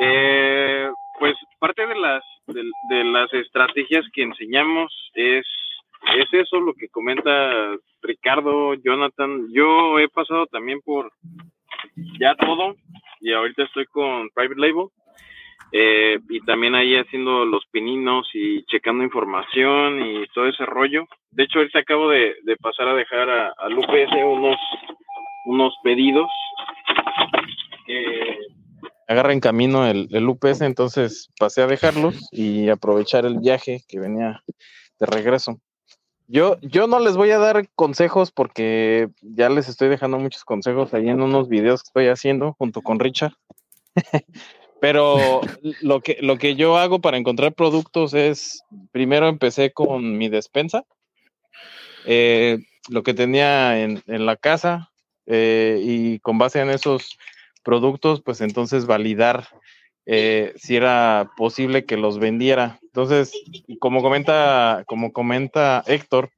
Eh, 0.00 0.88
pues 1.18 1.34
parte 1.58 1.86
de 1.86 1.96
las, 1.96 2.22
de 2.46 3.04
las 3.04 3.32
estrategias 3.34 4.04
que 4.12 4.22
enseñamos 4.22 4.92
es 5.14 5.46
es 6.16 6.32
eso 6.32 6.60
lo 6.60 6.74
que 6.74 6.88
comenta 6.88 7.76
Ricardo, 8.02 8.74
Jonathan. 8.74 9.48
Yo 9.52 9.98
he 9.98 10.08
pasado 10.08 10.46
también 10.46 10.80
por 10.80 11.12
ya 12.18 12.34
todo 12.34 12.76
y 13.20 13.32
ahorita 13.32 13.64
estoy 13.64 13.86
con 13.86 14.30
Private 14.30 14.60
Label 14.60 14.88
eh, 15.72 16.18
y 16.28 16.40
también 16.40 16.74
ahí 16.74 16.96
haciendo 16.96 17.44
los 17.44 17.64
pininos 17.66 18.28
y 18.34 18.64
checando 18.64 19.04
información 19.04 20.04
y 20.04 20.26
todo 20.34 20.48
ese 20.48 20.66
rollo. 20.66 21.06
De 21.30 21.44
hecho, 21.44 21.58
ahorita 21.58 21.80
acabo 21.80 22.08
de, 22.08 22.34
pasar 22.60 22.88
a 22.88 22.94
dejar 22.94 23.30
a, 23.30 23.54
al 23.58 23.78
UPS 23.78 24.12
unos, 24.24 24.58
unos 25.46 25.74
pedidos. 25.82 26.30
Agarra 29.06 29.32
en 29.32 29.40
camino 29.40 29.86
el, 29.86 30.08
el 30.10 30.28
UPS, 30.28 30.62
entonces 30.62 31.28
pasé 31.38 31.62
a 31.62 31.66
dejarlos 31.66 32.28
y 32.32 32.68
aprovechar 32.68 33.24
el 33.26 33.38
viaje 33.38 33.80
que 33.88 34.00
venía 34.00 34.42
de 34.98 35.06
regreso. 35.06 35.60
Yo, 36.32 36.58
yo 36.62 36.86
no 36.86 37.00
les 37.00 37.16
voy 37.16 37.32
a 37.32 37.38
dar 37.38 37.68
consejos 37.74 38.30
porque 38.30 39.08
ya 39.20 39.48
les 39.48 39.68
estoy 39.68 39.88
dejando 39.88 40.16
muchos 40.18 40.44
consejos 40.44 40.94
ahí 40.94 41.08
en 41.08 41.22
unos 41.22 41.48
videos 41.48 41.82
que 41.82 41.88
estoy 41.88 42.06
haciendo 42.06 42.54
junto 42.56 42.82
con 42.82 43.00
Richard. 43.00 43.32
Pero 44.80 45.40
lo 45.82 46.00
que, 46.00 46.16
lo 46.20 46.38
que 46.38 46.56
yo 46.56 46.78
hago 46.78 47.00
para 47.00 47.18
encontrar 47.18 47.52
productos 47.54 48.14
es, 48.14 48.62
primero 48.92 49.28
empecé 49.28 49.72
con 49.72 50.16
mi 50.16 50.28
despensa, 50.28 50.84
eh, 52.06 52.58
lo 52.88 53.02
que 53.02 53.14
tenía 53.14 53.82
en, 53.82 54.02
la 54.06 54.36
casa 54.36 54.90
eh, 55.26 55.80
y 55.82 56.18
con 56.20 56.38
base 56.38 56.60
en 56.60 56.70
esos 56.70 57.18
productos, 57.62 58.22
pues 58.22 58.40
entonces 58.40 58.86
validar 58.86 59.48
eh, 60.06 60.54
si 60.56 60.76
era 60.76 61.30
posible 61.36 61.84
que 61.84 61.96
los 61.96 62.18
vendiera. 62.18 62.80
Entonces, 62.82 63.32
como 63.78 64.02
comenta, 64.02 64.82
como 64.86 65.12
comenta 65.12 65.84
Héctor, 65.86 66.30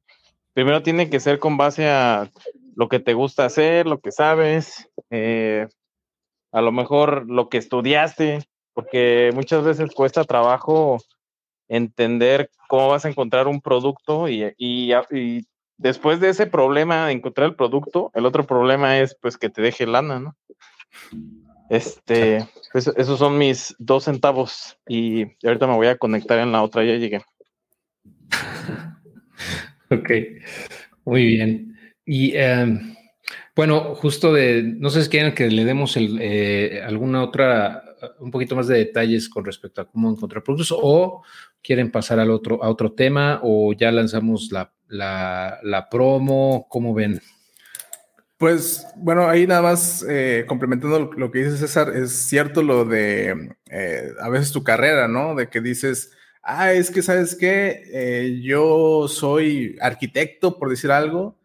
primero 0.53 0.83
tiene 0.83 1.09
que 1.09 1.21
ser 1.21 1.39
con 1.39 1.57
base 1.57 1.89
a 1.89 2.31
lo 2.75 2.89
que 2.89 3.01
te 3.01 3.15
gusta 3.15 3.45
hacer, 3.45 3.87
lo 3.87 4.01
que 4.01 4.13
sabes, 4.13 4.91
eh, 5.11 5.69
a 6.53 6.61
lo 6.61 6.71
mejor 6.71 7.29
lo 7.29 7.49
que 7.49 7.59
estudiaste, 7.59 8.41
porque 8.75 9.31
muchas 9.35 9.65
veces 9.65 9.91
cuesta 9.93 10.25
trabajo 10.25 10.99
entender 11.69 12.51
cómo 12.69 12.89
vas 12.89 13.05
a 13.05 13.09
encontrar 13.09 13.49
un 13.49 13.61
producto 13.61 14.29
y, 14.29 14.55
y, 14.59 14.93
y 15.11 15.47
después 15.79 16.21
de 16.21 16.29
ese 16.29 16.47
problema 16.47 17.07
de 17.07 17.13
encontrar 17.13 17.49
el 17.49 17.57
producto, 17.57 18.11
el 18.15 18.27
otro 18.27 18.47
problema 18.47 18.99
es 18.99 19.17
pues 19.21 19.37
que 19.37 19.49
te 19.49 19.63
deje 19.63 19.87
lana, 19.87 20.21
¿no? 20.21 20.37
Este, 21.71 22.47
pues, 22.71 22.87
esos 22.97 23.19
son 23.19 23.39
mis 23.39 23.75
dos 23.79 24.05
centavos 24.05 24.79
y 24.87 25.25
ahorita 25.45 25.67
me 25.67 25.77
voy 25.77 25.87
a 25.87 25.97
conectar 25.97 26.39
en 26.39 26.53
la 26.53 26.63
otra, 26.63 26.85
ya 26.85 26.97
llegué. 26.97 27.23
ok, 29.91 30.11
muy 31.05 31.25
bien. 31.25 31.77
Y 32.05 32.37
em, 32.37 32.95
bueno, 33.55 33.95
justo 33.95 34.33
de, 34.33 34.63
no 34.63 34.91
sé 34.91 35.03
si 35.03 35.11
quieren 35.11 35.35
que 35.35 35.49
le 35.51 35.65
demos 35.65 35.97
eh, 35.97 36.83
alguna 36.85 37.23
otra, 37.23 37.85
un 38.19 38.31
poquito 38.31 38.57
más 38.57 38.67
de 38.67 38.79
detalles 38.79 39.29
con 39.29 39.45
respecto 39.45 39.81
a 39.81 39.89
cómo 39.89 40.11
encontrar 40.11 40.43
productos 40.43 40.75
o 40.81 41.23
quieren 41.63 41.91
pasar 41.91 42.19
al 42.19 42.31
otro, 42.31 42.63
a 42.63 42.69
otro 42.69 42.93
tema 42.93 43.41
o 43.43 43.73
ya 43.73 43.93
lanzamos 43.93 44.51
la, 44.53 44.73
la, 44.89 45.59
la 45.63 45.89
promo, 45.89 46.67
¿cómo 46.69 46.95
ven? 46.95 47.21
Pues 48.43 48.85
bueno, 48.97 49.29
ahí 49.29 49.47
nada 49.47 49.63
más 49.63 50.05
eh, 50.09 50.45
complementando 50.49 51.13
lo 51.17 51.31
que 51.31 51.45
dice 51.45 51.59
César, 51.59 51.95
es 51.95 52.11
cierto 52.11 52.63
lo 52.65 52.85
de 52.85 53.55
eh, 53.71 54.09
a 54.21 54.29
veces 54.31 54.51
tu 54.51 54.65
carrera, 54.65 55.07
¿no? 55.07 55.37
De 55.37 55.49
que 55.49 55.61
dices, 55.61 56.11
ah, 56.43 56.73
es 56.73 56.91
que 56.91 57.03
sabes 57.03 57.37
qué, 57.37 57.85
eh, 57.93 58.41
yo 58.43 59.07
soy 59.07 59.77
arquitecto, 59.81 60.59
por 60.59 60.71
decir 60.71 60.91
algo, 60.91 61.39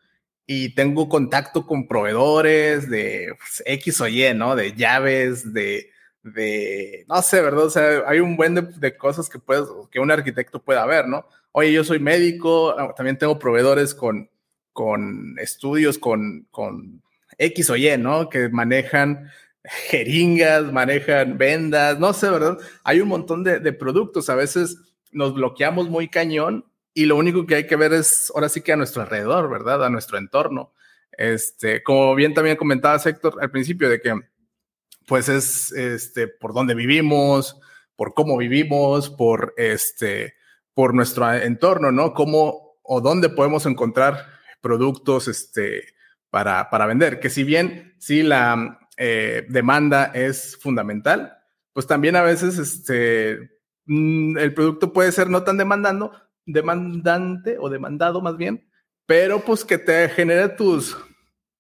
y 0.48 0.74
tengo 0.74 1.10
contacto 1.10 1.68
con 1.68 1.88
proveedores 1.88 2.90
de 2.90 3.36
pues, 3.38 3.62
X 3.66 4.02
o 4.02 4.08
Y, 4.08 4.34
¿no? 4.34 4.56
De 4.56 4.74
llaves, 4.74 5.54
de, 5.54 5.92
de, 6.24 7.06
no 7.08 7.22
sé, 7.22 7.42
¿verdad? 7.42 7.66
O 7.66 7.70
sea, 7.70 8.04
hay 8.08 8.20
un 8.20 8.36
buen 8.38 8.56
de, 8.56 8.62
de 8.62 8.98
cosas 8.98 9.30
que, 9.30 9.38
puedes, 9.38 9.68
que 9.92 10.00
un 10.00 10.10
arquitecto 10.10 10.64
pueda 10.64 10.86
ver, 10.86 11.08
¿no? 11.08 11.28
Oye, 11.52 11.72
yo 11.72 11.84
soy 11.84 12.00
médico, 12.00 12.72
ah, 12.80 12.94
también 12.96 13.18
tengo 13.18 13.38
proveedores 13.38 13.94
con 13.94 14.30
con 14.78 15.40
estudios 15.40 15.98
con, 15.98 16.46
con 16.52 17.02
X 17.40 17.72
o 17.72 17.76
Y, 17.76 17.98
¿no? 17.98 18.30
Que 18.30 18.48
manejan 18.48 19.28
jeringas, 19.64 20.72
manejan 20.72 21.36
vendas, 21.40 21.98
no 21.98 22.14
sé, 22.14 22.30
¿verdad? 22.30 22.60
Hay 22.84 23.02
un 23.02 23.08
montón 23.08 23.44
de, 23.44 23.60
de, 23.60 23.74
productos, 23.74 24.30
a 24.30 24.36
veces 24.36 24.78
nos 25.12 25.34
bloqueamos 25.34 25.90
muy 25.90 26.10
cañón 26.10 26.64
y 26.98 27.06
lo 27.06 27.16
único 27.16 27.46
que 27.46 27.54
hay 27.54 27.68
que 27.68 27.76
ver 27.76 27.94
es 27.94 28.32
ahora 28.34 28.50
sí 28.50 28.62
que 28.62 28.74
a 28.74 28.76
nuestro 28.76 29.04
alrededor, 29.04 29.52
¿verdad? 29.52 29.86
A 29.86 29.90
nuestro 29.92 30.18
entorno. 30.18 30.74
Este, 31.12 31.84
como 31.84 32.16
bien 32.16 32.34
también 32.34 32.58
comentaba 32.58 33.00
Héctor 33.06 33.38
al 33.40 33.52
principio, 33.52 33.88
de 33.88 34.02
que 34.02 34.20
pues 35.06 35.30
es 35.30 35.72
este, 35.74 36.28
por 36.28 36.56
dónde 36.56 36.74
vivimos, 36.74 37.60
por 37.96 38.16
cómo 38.16 38.36
vivimos, 38.36 39.12
por 39.12 39.54
este, 39.58 40.38
por 40.74 40.96
nuestro 40.96 41.32
entorno, 41.36 41.92
¿no? 41.92 42.16
Cómo 42.16 42.80
o 42.82 43.00
dónde 43.00 43.30
podemos 43.30 43.68
encontrar 43.68 44.26
productos 44.60 45.28
este, 45.28 45.94
para, 46.32 46.72
para 46.72 46.88
vender. 46.88 47.20
Que 47.20 47.30
si 47.30 47.44
bien 47.44 47.94
sí 48.00 48.24
la 48.24 48.90
eh, 48.98 49.46
demanda 49.50 50.06
es 50.16 50.58
fundamental, 50.60 51.38
pues 51.74 51.86
también 51.86 52.16
a 52.16 52.24
veces 52.24 52.58
este, 52.58 53.60
mm, 53.86 54.40
el 54.40 54.56
producto 54.56 54.94
puede 54.94 55.12
ser 55.12 55.30
no 55.30 55.44
tan 55.44 55.58
demandando, 55.58 56.27
demandante 56.48 57.58
o 57.60 57.70
demandado 57.70 58.22
más 58.22 58.38
bien, 58.38 58.68
pero 59.06 59.42
pues 59.42 59.64
que 59.64 59.78
te 59.78 60.10
genere 60.10 60.50
tus 60.50 60.98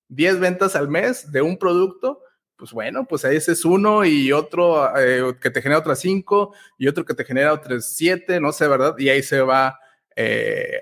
10 0.07 0.39
ventas 0.39 0.75
al 0.75 0.87
mes 0.87 1.31
de 1.31 1.41
un 1.41 1.57
producto, 1.57 2.21
pues 2.55 2.71
bueno, 2.71 3.05
pues 3.05 3.23
ahí 3.23 3.35
ese 3.35 3.51
es 3.51 3.63
uno 3.65 4.03
y 4.03 4.31
otro 4.31 4.97
eh, 4.97 5.35
que 5.39 5.51
te 5.51 5.61
genera 5.61 5.79
otras 5.79 5.99
5 5.99 6.55
y 6.79 6.87
otro 6.87 7.05
que 7.05 7.13
te 7.13 7.25
genera 7.25 7.53
otras 7.53 7.93
7, 7.95 8.39
no 8.39 8.51
sé, 8.51 8.67
¿verdad? 8.67 8.95
Y 8.97 9.09
ahí 9.09 9.21
se 9.21 9.41
va 9.41 9.79
eh, 10.15 10.81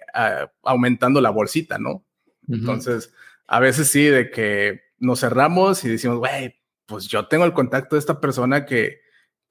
aumentando 0.63 1.19
la 1.19 1.31
bolsita, 1.31 1.77
¿no? 1.77 2.05
Entonces, 2.47 3.11
a 3.47 3.59
veces 3.59 3.89
sí, 3.89 4.05
de 4.05 4.29
que 4.29 4.81
nos 4.99 5.19
cerramos 5.19 5.83
y 5.83 5.89
decimos, 5.89 6.19
güey, 6.19 6.55
pues 6.85 7.07
yo 7.07 7.27
tengo 7.27 7.43
el 7.43 7.53
contacto 7.53 7.95
de 7.95 7.99
esta 7.99 8.21
persona 8.21 8.65
que, 8.65 9.01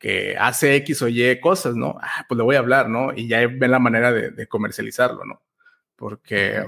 que 0.04 0.36
hace 0.38 0.76
X 0.76 1.00
o 1.00 1.08
Y 1.08 1.40
cosas, 1.40 1.76
¿no? 1.76 1.96
Ah, 1.98 2.26
pues 2.28 2.36
le 2.36 2.44
voy 2.44 2.56
a 2.56 2.58
hablar, 2.58 2.90
¿no? 2.90 3.14
Y 3.16 3.26
ya 3.26 3.38
ven 3.46 3.70
la 3.70 3.78
manera 3.78 4.12
de, 4.12 4.46
comercializarlo, 4.48 5.24
¿no? 5.24 5.40
Porque, 5.96 6.62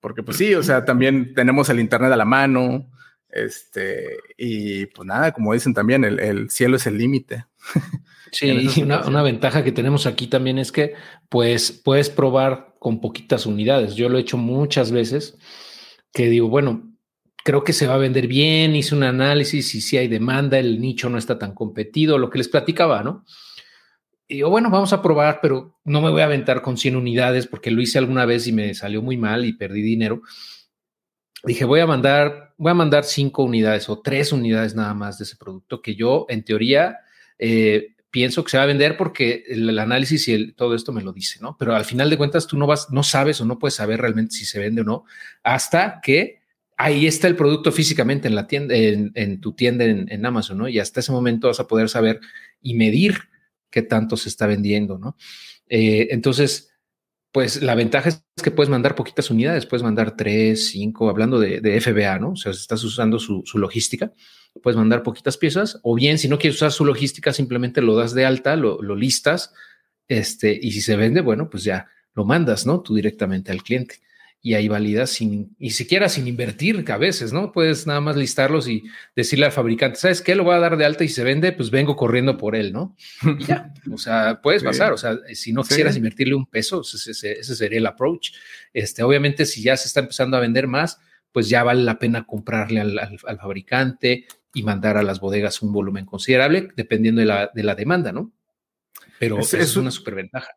porque 0.00 0.22
pues 0.22 0.38
sí, 0.38 0.54
o 0.54 0.62
sea, 0.62 0.82
también 0.82 1.34
tenemos 1.34 1.68
el 1.68 1.78
Internet 1.78 2.10
a 2.10 2.16
la 2.16 2.24
mano, 2.24 2.90
este, 3.28 4.16
y 4.38 4.86
pues 4.86 5.06
nada, 5.06 5.30
como 5.32 5.52
dicen 5.52 5.74
también, 5.74 6.04
el, 6.04 6.20
el 6.20 6.48
cielo 6.48 6.76
es 6.76 6.86
el 6.86 6.96
límite. 6.96 7.44
Sí, 8.32 8.46
y 8.46 8.82
una, 8.82 9.04
una, 9.08 9.24
ventaja 9.24 9.64
que 9.64 9.72
tenemos 9.72 10.06
aquí 10.06 10.28
también 10.28 10.60
es 10.60 10.70
que 10.70 10.94
pues 11.28 11.72
puedes 11.72 12.10
probar 12.10 12.76
con 12.78 13.00
poquitas 13.00 13.44
unidades. 13.44 13.96
Yo 13.96 14.08
lo 14.08 14.18
he 14.18 14.20
hecho 14.20 14.36
muchas 14.36 14.92
veces 14.92 15.36
que 16.12 16.28
digo, 16.28 16.48
bueno, 16.48 16.89
creo 17.44 17.64
que 17.64 17.72
se 17.72 17.86
va 17.86 17.94
a 17.94 17.98
vender 17.98 18.26
bien, 18.26 18.76
hice 18.76 18.94
un 18.94 19.02
análisis 19.02 19.74
y 19.74 19.80
si 19.80 19.96
hay 19.96 20.08
demanda, 20.08 20.58
el 20.58 20.80
nicho 20.80 21.08
no 21.08 21.18
está 21.18 21.38
tan 21.38 21.54
competido, 21.54 22.18
lo 22.18 22.30
que 22.30 22.38
les 22.38 22.48
platicaba, 22.48 23.02
¿no? 23.02 23.24
Y 24.28 24.38
yo, 24.38 24.50
bueno, 24.50 24.70
vamos 24.70 24.92
a 24.92 25.02
probar, 25.02 25.40
pero 25.42 25.80
no 25.84 26.00
me 26.00 26.10
voy 26.10 26.22
a 26.22 26.26
aventar 26.26 26.62
con 26.62 26.76
100 26.76 26.94
unidades 26.96 27.46
porque 27.46 27.70
lo 27.70 27.82
hice 27.82 27.98
alguna 27.98 28.24
vez 28.26 28.46
y 28.46 28.52
me 28.52 28.74
salió 28.74 29.02
muy 29.02 29.16
mal 29.16 29.44
y 29.44 29.54
perdí 29.54 29.82
dinero. 29.82 30.22
Dije, 31.42 31.64
voy 31.64 31.80
a 31.80 31.86
mandar, 31.86 32.54
voy 32.56 32.70
a 32.70 32.74
mandar 32.74 33.04
cinco 33.04 33.42
unidades 33.42 33.88
o 33.88 34.00
tres 34.00 34.32
unidades 34.32 34.74
nada 34.74 34.94
más 34.94 35.18
de 35.18 35.24
ese 35.24 35.36
producto 35.36 35.82
que 35.82 35.96
yo, 35.96 36.26
en 36.28 36.44
teoría, 36.44 36.98
eh, 37.38 37.94
pienso 38.10 38.44
que 38.44 38.50
se 38.50 38.56
va 38.58 38.64
a 38.64 38.66
vender 38.66 38.96
porque 38.96 39.44
el, 39.48 39.78
análisis 39.78 40.28
y 40.28 40.52
todo 40.52 40.74
esto 40.74 40.92
me 40.92 41.02
lo 41.02 41.12
dice, 41.12 41.38
¿no? 41.40 41.56
Pero 41.58 41.74
al 41.74 41.84
final 41.84 42.10
de 42.10 42.18
cuentas 42.18 42.46
tú 42.46 42.58
no 42.58 42.66
vas, 42.66 42.88
no 42.90 43.02
sabes 43.02 43.40
o 43.40 43.44
no 43.44 43.58
puedes 43.58 43.74
saber 43.74 44.00
realmente 44.00 44.34
si 44.34 44.44
se 44.44 44.58
vende 44.58 44.82
o 44.82 44.84
no 44.84 45.04
hasta 45.42 46.00
que 46.02 46.39
ahí 46.80 47.06
está 47.06 47.28
el 47.28 47.36
producto 47.36 47.72
físicamente 47.72 48.26
en 48.26 48.34
la 48.34 48.46
tienda, 48.46 48.74
en, 48.74 49.40
tu 49.40 49.52
tienda 49.52 49.84
en, 49.84 50.26
Amazon, 50.26 50.58
¿no? 50.58 50.68
Y 50.68 50.78
hasta 50.78 51.00
ese 51.00 51.12
momento 51.12 51.48
vas 51.48 51.60
a 51.60 51.66
poder 51.68 51.90
saber 51.90 52.20
y 52.62 52.74
medir 52.74 53.18
qué 53.70 53.82
tanto 53.82 54.16
se 54.16 54.30
está 54.30 54.46
vendiendo, 54.46 54.98
¿no? 54.98 55.14
Eh, 55.68 56.08
entonces, 56.10 56.70
pues 57.32 57.62
la 57.62 57.74
ventaja 57.74 58.08
es 58.08 58.24
que 58.42 58.50
puedes 58.50 58.70
mandar 58.70 58.94
poquitas 58.94 59.30
unidades, 59.30 59.66
puedes 59.66 59.82
mandar 59.82 60.16
tres, 60.16 60.70
cinco, 60.70 61.10
hablando 61.10 61.38
de, 61.38 61.80
FBA, 61.80 62.18
¿no? 62.18 62.30
O 62.30 62.36
sea, 62.36 62.54
si 62.54 62.60
estás 62.60 62.82
usando 62.82 63.18
su, 63.18 63.44
logística, 63.54 64.14
puedes 64.62 64.78
mandar 64.78 65.02
poquitas 65.02 65.36
piezas, 65.36 65.78
o 65.82 65.94
bien 65.94 66.18
si 66.18 66.28
no 66.28 66.38
quieres 66.38 66.56
usar 66.56 66.72
su 66.72 66.86
logística, 66.86 67.34
simplemente 67.34 67.82
lo 67.82 67.94
das 67.94 68.14
de 68.14 68.24
alta, 68.24 68.56
lo, 68.56 68.80
lo 68.80 68.96
listas, 68.96 69.52
este, 70.08 70.58
y 70.60 70.72
si 70.72 70.80
se 70.80 70.96
vende, 70.96 71.20
bueno, 71.20 71.50
pues 71.50 71.62
ya 71.62 71.88
lo 72.14 72.24
mandas, 72.24 72.64
¿no? 72.64 72.80
Tú 72.80 72.94
directamente 72.94 73.52
al 73.52 73.62
cliente 73.62 73.96
y 74.42 74.54
ahí 74.54 74.68
validas 74.68 75.10
sin, 75.10 75.54
ni 75.58 75.70
siquiera 75.70 76.08
sin 76.08 76.26
invertir 76.26 76.84
a 76.90 76.96
veces, 76.96 77.32
¿no? 77.32 77.52
Puedes 77.52 77.86
nada 77.86 78.00
más 78.00 78.16
listarlos 78.16 78.68
y 78.68 78.84
decirle 79.14 79.44
al 79.44 79.52
fabricante, 79.52 79.98
¿sabes 79.98 80.22
qué? 80.22 80.34
Lo 80.34 80.44
voy 80.44 80.54
a 80.54 80.58
dar 80.58 80.78
de 80.78 80.86
alta 80.86 81.04
y 81.04 81.08
se 81.08 81.24
vende, 81.24 81.52
pues 81.52 81.70
vengo 81.70 81.94
corriendo 81.94 82.38
por 82.38 82.56
él, 82.56 82.72
¿no? 82.72 82.96
Y 83.38 83.44
ya, 83.44 83.74
o 83.92 83.98
sea, 83.98 84.40
puedes 84.42 84.62
pasar, 84.62 84.92
o 84.92 84.96
sea, 84.96 85.18
si 85.34 85.52
no 85.52 85.62
quisieras 85.62 85.96
invertirle 85.96 86.34
un 86.34 86.46
peso, 86.46 86.80
ese, 86.80 87.42
sería 87.42 87.78
el 87.78 87.86
approach. 87.86 88.32
Este, 88.72 89.02
obviamente, 89.02 89.44
si 89.44 89.62
ya 89.62 89.76
se 89.76 89.88
está 89.88 90.00
empezando 90.00 90.38
a 90.38 90.40
vender 90.40 90.66
más, 90.66 90.98
pues 91.32 91.50
ya 91.50 91.62
vale 91.62 91.82
la 91.82 91.98
pena 91.98 92.24
comprarle 92.24 92.80
al, 92.80 93.18
fabricante 93.38 94.26
y 94.54 94.62
mandar 94.62 94.96
a 94.96 95.02
las 95.02 95.20
bodegas 95.20 95.60
un 95.60 95.72
volumen 95.72 96.06
considerable, 96.06 96.68
dependiendo 96.76 97.20
de 97.20 97.26
la, 97.26 97.50
de 97.54 97.62
la 97.62 97.74
demanda, 97.74 98.10
¿no? 98.10 98.32
Pero 99.18 99.38
es, 99.38 99.52
es 99.52 99.76
una 99.76 99.90
superventaja. 99.90 100.50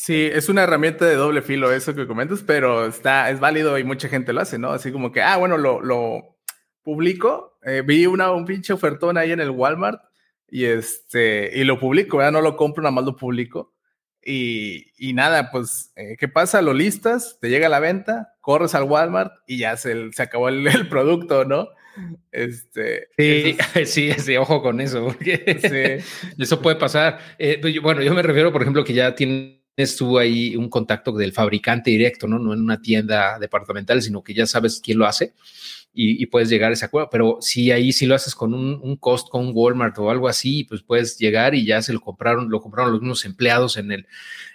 Sí, 0.00 0.30
es 0.32 0.48
una 0.48 0.62
herramienta 0.62 1.04
de 1.04 1.14
doble 1.14 1.42
filo 1.42 1.70
eso 1.70 1.94
que 1.94 2.06
comentas, 2.06 2.42
pero 2.42 2.86
está, 2.86 3.28
es 3.28 3.38
válido 3.38 3.78
y 3.78 3.84
mucha 3.84 4.08
gente 4.08 4.32
lo 4.32 4.40
hace, 4.40 4.58
¿no? 4.58 4.70
Así 4.70 4.92
como 4.92 5.12
que, 5.12 5.20
ah, 5.20 5.36
bueno, 5.36 5.58
lo, 5.58 5.82
lo 5.82 6.38
publico, 6.82 7.58
eh, 7.66 7.82
vi 7.84 8.06
una, 8.06 8.32
un 8.32 8.46
pinche 8.46 8.72
ofertón 8.72 9.18
ahí 9.18 9.30
en 9.30 9.40
el 9.40 9.50
Walmart 9.50 10.00
y 10.48 10.64
este, 10.64 11.50
y 11.54 11.64
lo 11.64 11.78
publico, 11.78 12.18
ya 12.22 12.30
no 12.30 12.40
lo 12.40 12.56
compro, 12.56 12.82
nada 12.82 12.92
más 12.92 13.04
lo 13.04 13.14
publico. 13.14 13.74
Y, 14.24 14.86
y 14.96 15.12
nada, 15.12 15.50
pues, 15.50 15.92
eh, 15.96 16.16
¿qué 16.18 16.28
pasa? 16.28 16.62
Lo 16.62 16.72
listas, 16.72 17.36
te 17.38 17.50
llega 17.50 17.68
la 17.68 17.78
venta, 17.78 18.32
corres 18.40 18.74
al 18.74 18.84
Walmart 18.84 19.34
y 19.46 19.58
ya 19.58 19.76
se, 19.76 20.12
se 20.12 20.22
acabó 20.22 20.48
el, 20.48 20.66
el, 20.66 20.88
producto, 20.88 21.44
¿no? 21.44 21.68
Este, 22.32 23.08
sí, 23.18 23.58
sí, 23.84 24.12
sí, 24.14 24.36
ojo 24.38 24.62
con 24.62 24.80
eso, 24.80 25.04
porque 25.04 26.02
sí. 26.02 26.32
eso 26.42 26.62
puede 26.62 26.76
pasar. 26.76 27.18
Eh, 27.38 27.58
pues, 27.60 27.78
bueno, 27.82 28.00
yo 28.00 28.14
me 28.14 28.22
refiero, 28.22 28.50
por 28.50 28.62
ejemplo, 28.62 28.82
que 28.82 28.94
ya 28.94 29.14
tiene 29.14 29.59
estuvo 29.76 30.18
ahí 30.18 30.56
un 30.56 30.68
contacto 30.68 31.12
del 31.12 31.32
fabricante 31.32 31.90
directo, 31.90 32.26
¿no? 32.26 32.38
No 32.38 32.52
en 32.52 32.60
una 32.60 32.80
tienda 32.80 33.38
departamental, 33.38 34.02
sino 34.02 34.22
que 34.22 34.34
ya 34.34 34.46
sabes 34.46 34.80
quién 34.82 34.98
lo 34.98 35.06
hace 35.06 35.34
y, 35.92 36.26
puedes 36.26 36.48
llegar 36.48 36.70
a 36.70 36.74
ese 36.74 36.84
acuerdo. 36.84 37.08
Pero 37.10 37.38
si 37.40 37.70
ahí 37.72 37.92
sí 37.92 38.06
lo 38.06 38.14
haces 38.14 38.34
con 38.34 38.54
un, 38.54 38.80
un 38.82 38.96
cost, 38.96 39.28
con 39.28 39.46
un 39.46 39.52
Walmart 39.54 39.98
o 39.98 40.10
algo 40.10 40.28
así, 40.28 40.64
pues 40.64 40.82
puedes 40.82 41.18
llegar 41.18 41.54
y 41.54 41.66
ya 41.66 41.82
se 41.82 41.92
lo 41.92 42.00
compraron, 42.00 42.50
lo 42.50 42.60
compraron 42.60 42.92
los 42.92 43.00
mismos 43.00 43.24
empleados 43.24 43.76
en 43.76 43.92
el, 43.92 44.06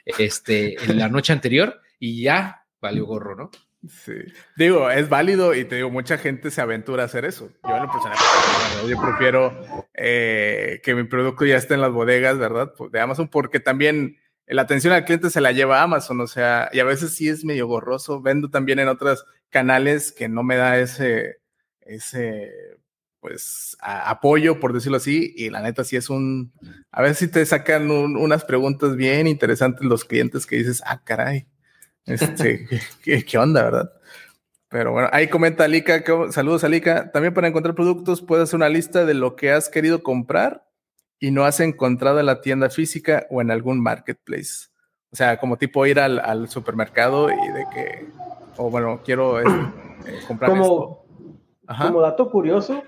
este, 0.05 0.75
en 0.83 0.97
la 0.97 1.09
noche 1.09 1.33
anterior 1.33 1.81
y 1.99 2.21
ya 2.21 2.65
valió 2.81 3.05
gorro, 3.05 3.35
¿no? 3.35 3.51
Sí. 3.87 4.13
Digo, 4.55 4.89
es 4.89 5.09
válido 5.09 5.53
y 5.53 5.65
te 5.65 5.75
digo, 5.75 5.91
mucha 5.91 6.17
gente 6.17 6.49
se 6.49 6.61
aventura 6.61 7.03
a 7.03 7.05
hacer 7.05 7.23
eso. 7.23 7.51
Yo 7.63 7.75
en 7.75 7.83
lo 7.83 7.91
personal, 7.91 8.17
yo 8.89 8.99
prefiero 8.99 9.85
eh, 9.93 10.81
que 10.83 10.95
mi 10.95 11.03
producto 11.03 11.45
ya 11.45 11.57
esté 11.57 11.75
en 11.75 11.81
las 11.81 11.91
bodegas, 11.91 12.39
¿verdad? 12.39 12.73
De 12.91 12.99
Amazon, 12.99 13.27
porque 13.27 13.59
también 13.59 14.17
la 14.47 14.61
atención 14.63 14.93
al 14.93 15.05
cliente 15.05 15.29
se 15.29 15.41
la 15.41 15.51
lleva 15.51 15.81
Amazon, 15.81 16.21
o 16.21 16.27
sea, 16.27 16.69
y 16.71 16.79
a 16.79 16.83
veces 16.83 17.15
sí 17.15 17.29
es 17.29 17.43
medio 17.43 17.67
gorroso. 17.67 18.21
Vendo 18.21 18.49
también 18.49 18.79
en 18.79 18.87
otros 18.87 19.25
canales 19.49 20.11
que 20.11 20.29
no 20.29 20.43
me 20.43 20.55
da 20.55 20.77
ese, 20.79 21.37
ese, 21.81 22.51
pues, 23.19 23.75
apoyo, 23.81 24.59
por 24.59 24.73
decirlo 24.73 24.97
así, 24.97 25.33
y 25.35 25.49
la 25.49 25.61
neta 25.61 25.83
sí 25.83 25.95
es 25.95 26.09
un, 26.09 26.53
a 26.91 27.01
veces 27.01 27.17
sí 27.17 27.27
te 27.27 27.45
sacan 27.45 27.89
unas 27.89 28.45
preguntas 28.45 28.95
bien 28.95 29.25
interesantes 29.27 29.83
los 29.83 30.05
clientes 30.05 30.45
que 30.45 30.57
dices, 30.57 30.83
ah, 30.85 31.01
caray, 31.03 31.47
este, 32.05 32.67
¿qué, 33.03 33.25
qué, 33.25 33.37
onda, 33.37 33.63
verdad? 33.63 33.91
Pero 34.69 34.91
bueno, 34.91 35.09
ahí 35.11 35.27
comenta 35.27 35.63
Alika, 35.63 36.03
saludos 36.31 36.63
Alika, 36.63 37.11
también 37.11 37.33
para 37.33 37.47
encontrar 37.47 37.75
productos 37.75 38.21
puedes 38.21 38.43
hacer 38.43 38.57
una 38.57 38.69
lista 38.69 39.05
de 39.05 39.13
lo 39.13 39.35
que 39.35 39.51
has 39.51 39.69
querido 39.69 40.03
comprar 40.03 40.67
y 41.19 41.31
no 41.31 41.45
has 41.45 41.59
encontrado 41.59 42.19
en 42.19 42.25
la 42.25 42.41
tienda 42.41 42.69
física 42.69 43.25
o 43.29 43.41
en 43.41 43.51
algún 43.51 43.81
marketplace. 43.81 44.67
O 45.11 45.15
sea, 45.15 45.37
como 45.37 45.57
tipo 45.57 45.85
ir 45.85 45.99
al, 45.99 46.49
supermercado 46.49 47.29
y 47.29 47.51
de 47.51 47.65
que, 47.73 48.05
o 48.57 48.69
bueno, 48.69 48.99
quiero 49.03 49.39
eh, 49.39 49.45
comprar 50.27 50.51
como, 50.51 51.05
Como 51.65 52.01
dato 52.01 52.29
curioso, 52.29 52.83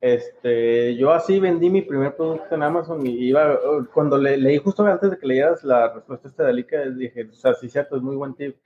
este, 0.00 0.96
yo 0.96 1.12
así 1.12 1.40
vendí 1.40 1.70
mi 1.70 1.82
primer 1.82 2.14
producto 2.14 2.54
en 2.54 2.62
Amazon 2.62 3.06
y 3.06 3.10
iba, 3.10 3.58
cuando 3.92 4.18
le, 4.18 4.36
leí 4.36 4.58
justo 4.58 4.84
antes 4.84 5.10
de 5.10 5.18
que 5.18 5.26
leyeras 5.26 5.64
la 5.64 5.92
respuesta 5.92 6.28
esta 6.28 6.44
de 6.44 6.50
Alica, 6.50 6.80
dije, 6.90 7.28
o 7.30 7.34
sea, 7.34 7.54
sí, 7.54 7.68
cierto, 7.68 7.96
es 7.96 8.02
muy 8.02 8.16
buen 8.16 8.34
tip, 8.34 8.56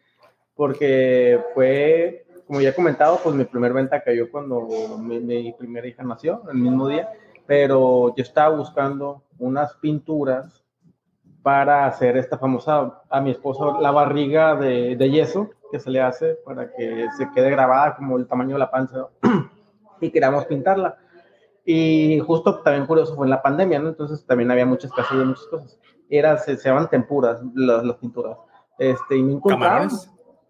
porque 0.54 1.40
fue, 1.54 2.26
como 2.46 2.60
ya 2.60 2.70
he 2.70 2.74
comentado, 2.74 3.20
pues 3.22 3.34
mi 3.34 3.44
primer 3.44 3.72
venta 3.72 4.02
cayó 4.02 4.30
cuando 4.30 4.66
mi, 4.98 5.20
mi 5.20 5.52
primera 5.52 5.86
hija 5.86 6.02
nació, 6.02 6.42
el 6.50 6.58
mismo 6.58 6.88
día, 6.88 7.10
pero 7.53 8.16
yo 8.16 8.22
estaba 8.22 8.57
buscando 8.57 9.24
unas 9.38 9.74
pinturas 9.74 10.64
para 11.42 11.84
hacer 11.84 12.16
esta 12.16 12.38
famosa, 12.38 13.03
a 13.11 13.20
mi 13.20 13.30
esposo, 13.30 13.78
la 13.78 13.90
barriga 13.90 14.57
de, 14.57 14.96
de, 14.96 15.11
yeso 15.11 15.50
que 15.70 15.78
se 15.78 15.90
le 15.90 16.00
hace 16.00 16.38
para 16.46 16.72
que 16.72 17.09
se 17.18 17.30
quede 17.32 17.50
grabada 17.50 17.94
como 17.94 18.16
el 18.16 18.26
tamaño 18.26 18.55
de 18.55 18.59
la 18.59 18.70
panza 18.70 19.09
y 20.00 20.11
queríamos 20.11 20.46
pintarla. 20.46 20.96
Y 21.66 22.20
justo 22.20 22.61
también 22.61 22.86
curioso 22.86 23.14
fue 23.16 23.26
en 23.26 23.30
la 23.30 23.42
pandemia, 23.42 23.80
¿no? 23.80 23.90
Entonces 23.90 24.24
también 24.24 24.50
había 24.50 24.64
muchas 24.64 24.90
casas 24.90 25.18
de 25.18 25.24
muchas 25.26 25.44
cosas. 25.48 25.78
Era, 26.09 26.38
se, 26.38 26.57
se 26.57 26.70
llaman 26.70 26.88
tempuras 26.88 27.42
las, 27.55 27.84
las 27.84 27.96
pinturas. 27.98 28.38
Este, 28.78 29.18
y 29.18 29.22
me 29.22 29.34
encontraron. 29.34 29.90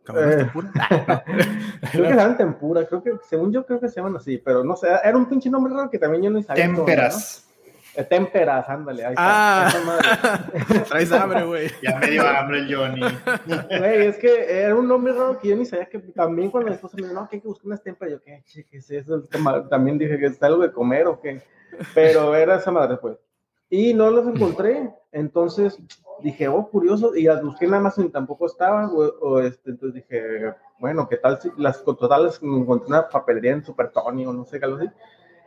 Eh, 0.08 0.50
creo 1.92 2.04
que 2.04 2.10
se 2.10 2.16
llaman 2.16 2.36
tempura, 2.36 2.86
creo 2.86 3.02
que, 3.02 3.12
según 3.28 3.52
yo 3.52 3.64
creo 3.64 3.78
que 3.78 3.88
se 3.88 3.96
llaman 3.96 4.16
así, 4.16 4.36
pero 4.38 4.64
no 4.64 4.74
sé, 4.74 4.88
era 5.04 5.16
un 5.16 5.26
pinche 5.26 5.48
nombre 5.48 5.72
raro 5.72 5.90
que 5.90 5.98
también 5.98 6.24
yo 6.24 6.30
no 6.30 6.42
sabía. 6.42 6.64
Temperas. 6.64 7.46
¿no? 7.46 7.52
Eh, 7.94 8.04
temperas, 8.04 8.68
ándale. 8.68 9.04
Ahí 9.04 9.14
ah, 9.18 9.70
traes 10.88 11.12
hambre, 11.12 11.44
güey. 11.44 11.70
Ya 11.82 11.98
me 11.98 12.06
dio 12.08 12.26
hambre 12.26 12.60
el 12.60 12.74
Johnny. 12.74 13.00
Güey, 13.78 14.06
es 14.06 14.16
que 14.16 14.62
era 14.62 14.74
un 14.74 14.88
nombre 14.88 15.12
raro 15.12 15.38
que 15.38 15.48
yo 15.48 15.56
ni 15.56 15.66
sabía 15.66 15.86
que 15.86 15.98
también 15.98 16.50
cuando 16.50 16.70
mi 16.70 16.74
esposa 16.74 16.96
me 16.96 17.02
dijo, 17.02 17.14
no, 17.14 17.28
que 17.28 17.36
hay 17.36 17.42
que 17.42 17.48
buscar 17.48 17.66
unas 17.66 17.82
temperas, 17.82 18.14
yo, 18.14 18.22
¿qué, 18.22 18.42
qué 18.64 18.76
es 18.78 18.90
eso? 18.90 19.28
También 19.68 19.98
dije 19.98 20.18
que 20.18 20.26
es 20.26 20.42
algo 20.42 20.62
de 20.62 20.72
comer 20.72 21.06
o 21.06 21.20
qué. 21.20 21.42
Pero 21.94 22.34
era 22.34 22.56
esa 22.56 22.70
madre, 22.70 22.96
pues. 22.96 23.18
Y 23.68 23.92
no 23.92 24.10
los 24.10 24.26
encontré. 24.26 24.90
Entonces 25.12 25.78
dije, 26.20 26.48
oh, 26.48 26.68
curioso. 26.68 27.14
Y 27.14 27.24
las 27.24 27.42
busqué 27.42 27.66
en 27.66 27.74
Amazon 27.74 28.06
y 28.06 28.10
tampoco 28.10 28.46
estaban. 28.46 28.90
O, 28.94 29.40
este, 29.40 29.70
entonces 29.70 29.94
dije, 30.02 30.54
bueno, 30.78 31.08
¿qué 31.08 31.16
tal 31.16 31.40
si 31.40 31.50
las 31.56 31.82
totales 31.84 32.40
encontré 32.42 32.88
una 32.88 33.08
papelería 33.08 33.52
en 33.52 33.64
Super 33.64 33.90
Tony 33.90 34.26
o 34.26 34.32
no 34.32 34.44
sé 34.44 34.58
qué 34.58 34.64
algo 34.64 34.78
así? 34.78 34.88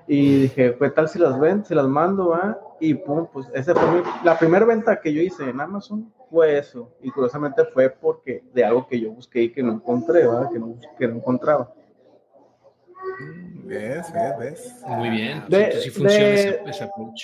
Y 0.08 0.42
dije, 0.44 0.78
¿qué 0.80 0.90
tal 0.92 1.10
si 1.10 1.18
las 1.20 1.40
ven? 1.40 1.66
Si 1.66 1.74
las 1.74 1.88
mando, 1.88 2.30
¿va? 2.30 2.60
Y 2.80 2.94
pum, 2.94 3.28
pues 3.32 3.48
esa 3.54 3.74
fue 3.74 4.04
la 4.24 4.38
primera 4.38 4.66
venta 4.66 5.02
que 5.02 5.12
yo 5.12 5.22
hice 5.22 5.50
en 5.50 5.60
Amazon 5.60 6.14
fue 6.30 6.58
eso. 6.58 6.92
Y 7.02 7.10
curiosamente 7.10 7.66
fue 7.66 7.90
porque 7.90 8.44
de 8.54 8.64
algo 8.64 8.88
que 8.88 9.00
yo 9.00 9.12
busqué 9.12 9.44
y 9.44 9.52
que 9.52 9.64
no 9.64 9.74
encontré, 9.74 10.28
¿va? 10.28 10.50
Que 10.50 10.60
no, 10.60 10.78
que 10.98 11.08
no 11.08 11.16
encontraba. 11.16 11.74
¿Ves? 13.64 14.14
¿Ves? 14.14 14.38
¿Ves? 14.40 14.84
Muy 14.88 15.10
bien. 15.10 15.44
De, 15.48 15.72
sí 15.72 15.90
funciona 15.90 16.28
ese, 16.28 16.62
ese 16.68 16.84
approach. 16.84 17.24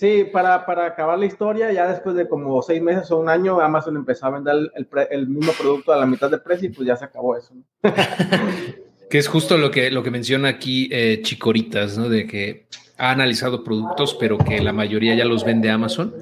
Sí, 0.00 0.24
para, 0.32 0.64
para, 0.64 0.86
acabar 0.86 1.18
la 1.18 1.26
historia, 1.26 1.70
ya 1.72 1.86
después 1.86 2.16
de 2.16 2.26
como 2.26 2.62
seis 2.62 2.80
meses 2.80 3.10
o 3.10 3.18
un 3.18 3.28
año, 3.28 3.60
Amazon 3.60 3.96
empezó 3.96 4.24
a 4.24 4.30
vender 4.30 4.56
el, 4.74 4.88
el, 5.10 5.28
mismo 5.28 5.52
producto 5.52 5.92
a 5.92 5.98
la 5.98 6.06
mitad 6.06 6.30
de 6.30 6.38
precio 6.38 6.70
y 6.70 6.72
pues 6.72 6.88
ya 6.88 6.96
se 6.96 7.04
acabó 7.04 7.36
eso. 7.36 7.52
que 9.10 9.18
es 9.18 9.28
justo 9.28 9.58
lo 9.58 9.70
que, 9.70 9.90
lo 9.90 10.02
que 10.02 10.10
menciona 10.10 10.48
aquí 10.48 10.88
eh, 10.90 11.20
Chicoritas, 11.20 11.98
¿no? 11.98 12.08
De 12.08 12.26
que 12.26 12.66
ha 12.96 13.10
analizado 13.10 13.62
productos, 13.62 14.16
pero 14.18 14.38
que 14.38 14.62
la 14.62 14.72
mayoría 14.72 15.14
ya 15.14 15.26
los 15.26 15.44
vende 15.44 15.68
Amazon 15.68 16.14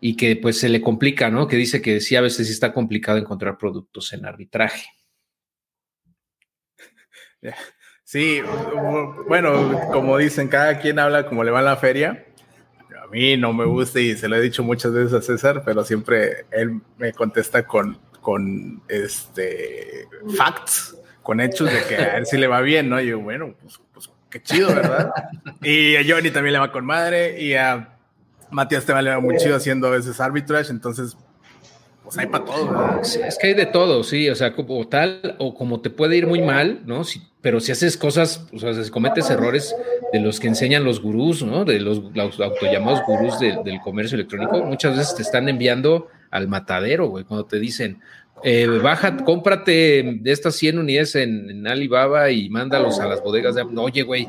y 0.00 0.16
que 0.16 0.36
pues 0.36 0.58
se 0.58 0.70
le 0.70 0.80
complica, 0.80 1.28
¿no? 1.28 1.48
Que 1.48 1.56
dice 1.56 1.82
que 1.82 2.00
sí, 2.00 2.16
a 2.16 2.22
veces 2.22 2.46
sí 2.46 2.54
está 2.54 2.72
complicado 2.72 3.18
encontrar 3.18 3.58
productos 3.58 4.10
en 4.14 4.24
arbitraje. 4.24 4.86
Sí, 8.08 8.40
bueno, 9.26 9.80
como 9.92 10.16
dicen, 10.18 10.46
cada 10.46 10.78
quien 10.78 11.00
habla 11.00 11.26
como 11.26 11.42
le 11.42 11.50
va 11.50 11.58
a 11.58 11.62
la 11.62 11.76
feria. 11.76 12.24
A 13.06 13.10
mí 13.10 13.36
no 13.36 13.52
me 13.52 13.64
gusta 13.64 14.00
y 14.00 14.16
se 14.16 14.28
lo 14.28 14.36
he 14.36 14.40
dicho 14.40 14.64
muchas 14.64 14.92
veces 14.92 15.12
a 15.12 15.22
César, 15.22 15.62
pero 15.64 15.84
siempre 15.84 16.46
él 16.50 16.80
me 16.98 17.12
contesta 17.12 17.64
con, 17.66 17.98
con 18.20 18.82
este 18.88 20.08
facts, 20.36 20.96
con 21.22 21.40
hechos 21.40 21.72
de 21.72 21.84
que 21.84 21.96
a 21.96 22.18
él 22.18 22.26
sí 22.26 22.36
le 22.36 22.48
va 22.48 22.60
bien, 22.62 22.88
¿no? 22.88 23.00
Y 23.00 23.06
yo, 23.06 23.20
bueno, 23.20 23.54
pues, 23.62 23.80
pues 23.94 24.10
qué 24.28 24.42
chido, 24.42 24.74
¿verdad? 24.74 25.12
y 25.62 25.94
a 25.94 26.02
Johnny 26.06 26.30
también 26.30 26.54
le 26.54 26.58
va 26.58 26.72
con 26.72 26.84
madre 26.84 27.40
y 27.40 27.54
a 27.54 27.96
Matías 28.50 28.84
te 28.84 29.00
le 29.00 29.10
va 29.10 29.20
muy 29.20 29.36
chido 29.36 29.56
haciendo 29.56 29.86
a 29.86 29.90
veces 29.90 30.20
arbitrage, 30.20 30.70
entonces 30.70 31.16
pues 32.06 32.18
hay 32.18 32.26
para 32.26 32.44
todo. 32.44 33.00
es 33.02 33.36
que 33.36 33.48
hay 33.48 33.54
de 33.54 33.66
todo, 33.66 34.04
sí, 34.04 34.28
o 34.28 34.36
sea, 34.36 34.54
como 34.54 34.86
tal, 34.86 35.34
o 35.38 35.54
como 35.54 35.80
te 35.80 35.90
puede 35.90 36.16
ir 36.16 36.28
muy 36.28 36.40
mal, 36.40 36.82
¿no? 36.86 37.02
Pero 37.40 37.58
si 37.58 37.72
haces 37.72 37.96
cosas, 37.96 38.46
o 38.52 38.60
sea, 38.60 38.72
si 38.74 38.90
cometes 38.92 39.28
errores 39.28 39.74
de 40.12 40.20
los 40.20 40.38
que 40.38 40.46
enseñan 40.46 40.84
los 40.84 41.02
gurús, 41.02 41.42
¿no? 41.42 41.64
De 41.64 41.80
los, 41.80 42.00
autollamados 42.16 43.02
gurús 43.04 43.40
del 43.40 43.80
comercio 43.82 44.14
electrónico, 44.14 44.62
muchas 44.62 44.96
veces 44.96 45.16
te 45.16 45.22
están 45.22 45.48
enviando 45.48 46.06
al 46.30 46.46
matadero, 46.46 47.08
güey, 47.08 47.24
cuando 47.24 47.46
te 47.46 47.58
dicen, 47.58 48.00
eh, 48.46 48.66
baja, 48.82 49.16
cómprate 49.16 50.18
de 50.20 50.32
estas 50.32 50.54
100 50.54 50.78
unidades 50.78 51.14
en, 51.16 51.66
Alibaba 51.66 52.30
y 52.30 52.48
mándalos 52.48 53.00
a 53.00 53.06
las 53.06 53.22
bodegas 53.22 53.54
de... 53.54 53.62
Oye, 53.62 54.02
güey, 54.02 54.28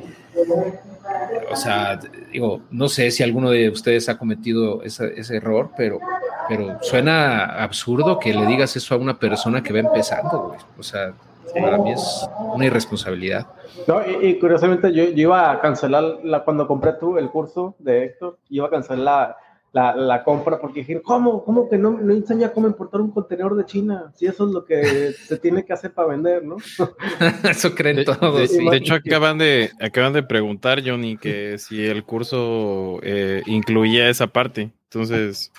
o 1.51 1.55
sea, 1.55 1.99
digo, 2.31 2.61
no 2.71 2.89
sé 2.89 3.11
si 3.11 3.23
alguno 3.23 3.51
de 3.51 3.69
ustedes 3.69 4.09
ha 4.09 4.17
cometido 4.17 4.81
ese 4.83 5.35
error, 5.35 5.71
pero 5.77 5.99
pero 6.47 6.77
suena 6.81 7.45
absurdo 7.63 8.19
que 8.19 8.33
le 8.33 8.45
digas 8.45 8.75
eso 8.75 8.95
a 8.95 8.97
una 8.97 9.19
persona 9.19 9.61
que 9.61 9.73
va 9.73 9.79
empezando, 9.79 10.47
güey. 10.47 10.59
O 10.77 10.83
sea, 10.83 11.13
para 11.59 11.77
mí 11.77 11.91
es 11.91 12.29
una 12.53 12.65
irresponsabilidad. 12.65 13.47
No, 13.87 14.01
y, 14.21 14.39
curiosamente 14.39 14.91
yo, 14.93 15.03
iba 15.03 15.51
a 15.51 15.61
cancelar 15.61 16.19
la, 16.23 16.43
cuando 16.43 16.67
compré 16.67 16.93
tú 16.93 17.17
el 17.17 17.29
curso 17.29 17.75
de 17.79 18.05
Héctor, 18.05 18.37
iba 18.49 18.67
a 18.67 18.69
cancelar 18.69 19.37
la, 19.77 19.95
la, 19.95 20.23
compra 20.23 20.59
porque 20.59 20.79
dije, 20.79 21.01
¿cómo? 21.03 21.43
¿Cómo 21.43 21.69
que 21.69 21.77
no, 21.77 21.91
no 21.91 22.11
enseña 22.11 22.51
cómo 22.51 22.67
importar 22.67 22.99
un 22.99 23.11
contenedor 23.11 23.55
de 23.55 23.65
China? 23.65 24.11
Si 24.15 24.25
eso 24.25 24.47
es 24.47 24.51
lo 24.51 24.65
que 24.65 25.11
se 25.13 25.37
tiene 25.37 25.65
que 25.65 25.73
hacer 25.73 25.93
para 25.93 26.07
vender, 26.07 26.43
¿no? 26.43 26.57
eso 27.49 27.75
creen 27.75 28.03
todos. 28.03 28.49
Sí. 28.49 28.67
De 28.67 28.77
hecho, 28.77 28.95
acaban 28.95 29.37
de, 29.37 29.69
acaban 29.79 30.13
de 30.13 30.23
preguntar, 30.23 30.81
Johnny, 30.83 31.17
que 31.17 31.59
si 31.59 31.85
el 31.85 32.03
curso 32.03 32.99
eh, 33.03 33.43
incluía 33.45 34.09
esa 34.09 34.25
parte. 34.25 34.71
Entonces, 34.85 35.51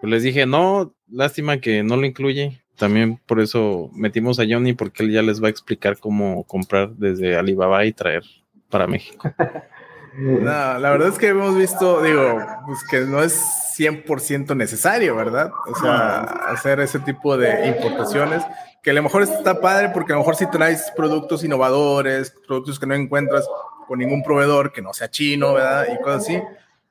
pues 0.00 0.10
les 0.10 0.22
dije, 0.22 0.46
no, 0.46 0.94
lástima 1.10 1.58
que 1.58 1.82
no 1.82 1.98
lo 1.98 2.06
incluye. 2.06 2.62
También 2.78 3.20
por 3.26 3.40
eso 3.40 3.90
metimos 3.94 4.40
a 4.40 4.44
Johnny, 4.48 4.72
porque 4.72 5.02
él 5.02 5.12
ya 5.12 5.22
les 5.22 5.42
va 5.42 5.48
a 5.48 5.50
explicar 5.50 5.98
cómo 5.98 6.44
comprar 6.44 6.94
desde 6.94 7.36
Alibaba 7.36 7.84
y 7.84 7.92
traer 7.92 8.22
para 8.70 8.86
México. 8.86 9.30
La 10.16 10.78
verdad 10.78 11.08
es 11.08 11.18
que 11.18 11.28
hemos 11.28 11.56
visto, 11.56 12.02
digo, 12.02 12.38
pues 12.66 12.78
que 12.90 13.00
no 13.00 13.22
es 13.22 13.40
100% 13.76 14.56
necesario, 14.56 15.16
¿verdad? 15.16 15.50
O 15.66 15.74
sea, 15.74 16.20
hacer 16.20 16.80
ese 16.80 17.00
tipo 17.00 17.36
de 17.36 17.68
importaciones, 17.68 18.44
que 18.82 18.90
a 18.90 18.94
lo 18.94 19.02
mejor 19.02 19.22
está 19.22 19.60
padre 19.60 19.88
porque 19.88 20.12
a 20.12 20.16
lo 20.16 20.20
mejor 20.20 20.36
si 20.36 20.46
traes 20.50 20.92
productos 20.96 21.42
innovadores, 21.42 22.34
productos 22.46 22.78
que 22.78 22.86
no 22.86 22.94
encuentras 22.94 23.48
con 23.88 23.98
ningún 23.98 24.22
proveedor 24.22 24.72
que 24.72 24.82
no 24.82 24.92
sea 24.92 25.10
chino, 25.10 25.54
¿verdad? 25.54 25.86
Y 25.92 26.02
cosas 26.02 26.22
así, 26.22 26.42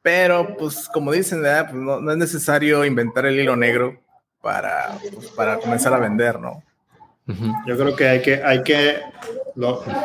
pero, 0.02 0.58
pues, 0.58 0.90
como 0.94 1.12
dicen, 1.14 1.42
pues, 1.42 1.74
no, 1.74 2.12
es 2.12 2.18
necesario 2.18 2.84
inventar 2.84 3.26
el 3.26 3.40
hilo 3.40 3.56
negro 3.56 3.98
para, 4.42 4.98
pues, 5.14 5.28
para 5.30 5.58
comenzar 5.58 5.94
a 5.94 5.98
vender, 5.98 6.40
¿no? 6.40 6.62
Yo 7.66 7.78
creo 7.78 7.96
que 7.96 8.08
hay 8.08 8.22
que, 8.22 8.44
hay 8.44 8.64
que 8.64 8.98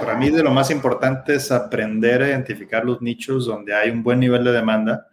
para 0.01 0.15
mí 0.15 0.31
de 0.31 0.43
lo 0.43 0.51
más 0.51 0.71
importante 0.71 1.35
es 1.35 1.51
aprender 1.51 2.23
a 2.23 2.29
identificar 2.29 2.85
los 2.85 3.03
nichos 3.03 3.47
donde 3.47 3.75
hay 3.75 3.91
un 3.91 4.03
buen 4.03 4.21
nivel 4.21 4.45
de 4.45 4.53
demanda 4.53 5.07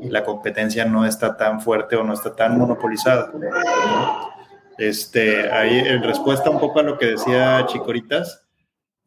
y 0.00 0.08
la 0.08 0.24
competencia 0.24 0.84
no 0.84 1.04
está 1.04 1.36
tan 1.36 1.60
fuerte 1.60 1.96
o 1.96 2.02
no 2.02 2.14
está 2.14 2.34
tan 2.34 2.58
monopolizada. 2.58 3.30
Este, 4.78 5.50
ahí 5.52 5.78
en 5.78 6.02
respuesta 6.02 6.50
un 6.50 6.58
poco 6.58 6.80
a 6.80 6.82
lo 6.82 6.98
que 6.98 7.06
decía 7.06 7.64
Chicoritas, 7.66 8.42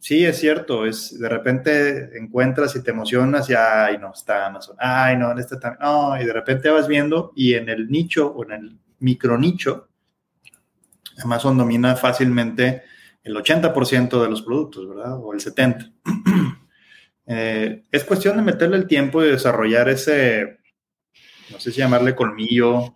Sí, 0.05 0.23
es 0.23 0.37
cierto, 0.37 0.85
es 0.85 1.17
de 1.17 1.27
repente 1.27 2.15
encuentras 2.15 2.75
y 2.75 2.83
te 2.83 2.91
emocionas 2.91 3.49
y 3.49 3.55
ay, 3.55 3.97
no, 3.97 4.11
está 4.13 4.45
Amazon, 4.45 4.75
ay, 4.77 5.17
no, 5.17 5.35
este 5.35 5.57
también, 5.57 5.79
no, 5.81 6.21
y 6.21 6.23
de 6.23 6.31
repente 6.31 6.69
vas 6.69 6.87
viendo 6.87 7.31
y 7.35 7.55
en 7.55 7.69
el 7.69 7.89
nicho 7.89 8.31
o 8.31 8.43
en 8.43 8.51
el 8.51 8.77
micro 8.99 9.35
nicho, 9.35 9.87
Amazon 11.23 11.57
domina 11.57 11.95
fácilmente 11.95 12.83
el 13.23 13.35
80% 13.35 14.21
de 14.21 14.29
los 14.29 14.41
productos, 14.41 14.87
¿verdad? 14.87 15.17
O 15.19 15.33
el 15.33 15.39
70%. 15.39 15.91
Eh, 17.27 17.81
es 17.91 18.03
cuestión 18.03 18.37
de 18.37 18.43
meterle 18.43 18.77
el 18.77 18.85
tiempo 18.85 19.23
y 19.23 19.31
desarrollar 19.31 19.89
ese, 19.89 20.59
no 21.49 21.59
sé 21.59 21.71
si 21.71 21.79
llamarle 21.79 22.13
colmillo 22.13 22.93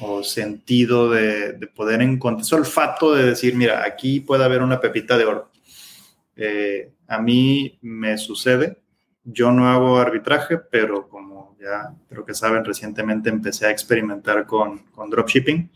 o 0.00 0.24
sentido 0.24 1.08
de, 1.08 1.52
de 1.52 1.66
poder 1.68 2.02
encontrar, 2.02 2.44
ese 2.44 2.56
olfato 2.56 3.14
de 3.14 3.26
decir, 3.26 3.54
mira, 3.54 3.84
aquí 3.84 4.18
puede 4.18 4.42
haber 4.42 4.62
una 4.62 4.80
pepita 4.80 5.16
de 5.16 5.24
oro 5.24 5.50
eh, 6.42 6.94
a 7.06 7.20
mí 7.20 7.78
me 7.82 8.16
sucede, 8.16 8.82
yo 9.24 9.50
no 9.52 9.68
hago 9.68 9.98
arbitraje, 9.98 10.56
pero 10.56 11.06
como 11.06 11.54
ya 11.60 11.94
creo 12.08 12.24
que 12.24 12.32
saben, 12.32 12.64
recientemente 12.64 13.28
empecé 13.28 13.66
a 13.66 13.70
experimentar 13.70 14.46
con, 14.46 14.78
con 14.86 15.10
dropshipping 15.10 15.70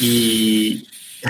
y 0.00 0.86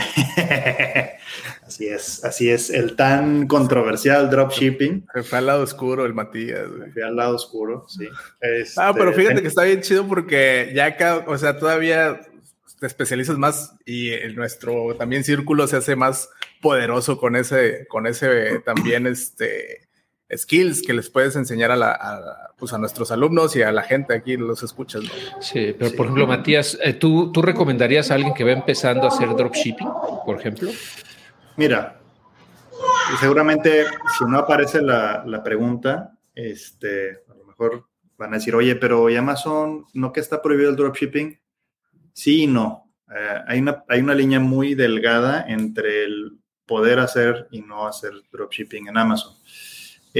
así 1.66 1.86
es, 1.86 2.24
así 2.24 2.50
es, 2.50 2.70
el 2.70 2.96
tan 2.96 3.46
controversial 3.46 4.30
dropshipping. 4.30 5.06
Se 5.14 5.22
fue 5.22 5.38
al 5.38 5.46
lado 5.46 5.62
oscuro 5.62 6.04
el 6.04 6.14
Matías. 6.14 6.68
Fue 6.92 7.02
al 7.02 7.16
lado 7.16 7.36
oscuro, 7.36 7.86
sí. 7.88 8.08
ah, 8.76 8.92
pero 8.94 9.10
este, 9.10 9.22
fíjate 9.22 9.42
que 9.42 9.48
está 9.48 9.64
bien 9.64 9.80
chido 9.80 10.06
porque 10.06 10.72
ya 10.74 10.86
acá, 10.86 11.24
o 11.26 11.38
sea, 11.38 11.58
todavía 11.58 12.20
te 12.78 12.86
especializas 12.86 13.38
más 13.38 13.74
y 13.84 14.10
nuestro 14.34 14.94
también 14.96 15.24
círculo 15.24 15.66
se 15.66 15.78
hace 15.78 15.96
más 15.96 16.30
poderoso 16.60 17.18
con 17.18 17.34
ese, 17.34 17.86
con 17.88 18.06
ese 18.06 18.60
también 18.60 19.06
este 19.06 19.87
skills 20.36 20.82
que 20.82 20.92
les 20.92 21.08
puedes 21.08 21.36
enseñar 21.36 21.70
a, 21.70 21.76
la, 21.76 22.52
pues 22.56 22.72
a 22.72 22.78
nuestros 22.78 23.10
alumnos 23.10 23.56
y 23.56 23.62
a 23.62 23.72
la 23.72 23.82
gente 23.82 24.14
aquí 24.14 24.36
los 24.36 24.62
escuchas. 24.62 25.02
Sí, 25.40 25.74
pero 25.78 25.92
por 25.92 26.06
ejemplo, 26.06 26.26
Matías, 26.26 26.78
eh, 26.82 26.94
¿tú, 26.94 27.32
¿tú 27.32 27.42
recomendarías 27.42 28.10
a 28.10 28.14
alguien 28.14 28.34
que 28.34 28.44
va 28.44 28.52
empezando 28.52 29.04
a 29.04 29.08
hacer 29.08 29.28
dropshipping, 29.34 29.88
por 30.24 30.38
ejemplo? 30.38 30.70
Mira, 31.56 31.98
seguramente 33.20 33.86
si 34.18 34.24
no 34.24 34.38
aparece 34.38 34.82
la, 34.82 35.24
la 35.26 35.42
pregunta, 35.42 36.16
este, 36.34 37.22
a 37.28 37.34
lo 37.34 37.44
mejor 37.44 37.88
van 38.16 38.34
a 38.34 38.36
decir, 38.36 38.54
oye, 38.54 38.76
pero 38.76 39.08
¿y 39.08 39.16
Amazon 39.16 39.86
no 39.94 40.12
que 40.12 40.20
está 40.20 40.42
prohibido 40.42 40.70
el 40.70 40.76
dropshipping? 40.76 41.38
Sí 42.12 42.42
y 42.42 42.46
no. 42.46 42.92
Eh, 43.10 43.42
hay, 43.46 43.60
una, 43.60 43.84
hay 43.88 44.00
una 44.00 44.14
línea 44.14 44.40
muy 44.40 44.74
delgada 44.74 45.44
entre 45.48 46.04
el 46.04 46.38
poder 46.66 46.98
hacer 46.98 47.48
y 47.50 47.62
no 47.62 47.86
hacer 47.86 48.12
dropshipping 48.30 48.88
en 48.88 48.98
Amazon. 48.98 49.34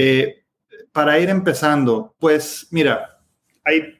Eh, 0.01 0.45
para 0.93 1.19
ir 1.19 1.29
empezando, 1.29 2.15
pues 2.19 2.69
mira, 2.71 3.19
hay 3.65 3.99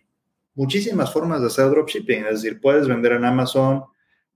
muchísimas 0.55 1.11
formas 1.11 1.41
de 1.41 1.47
hacer 1.47 1.69
dropshipping, 1.69 2.23
es 2.23 2.41
decir, 2.41 2.61
puedes 2.61 2.87
vender 2.87 3.11
en 3.11 3.25
Amazon 3.25 3.83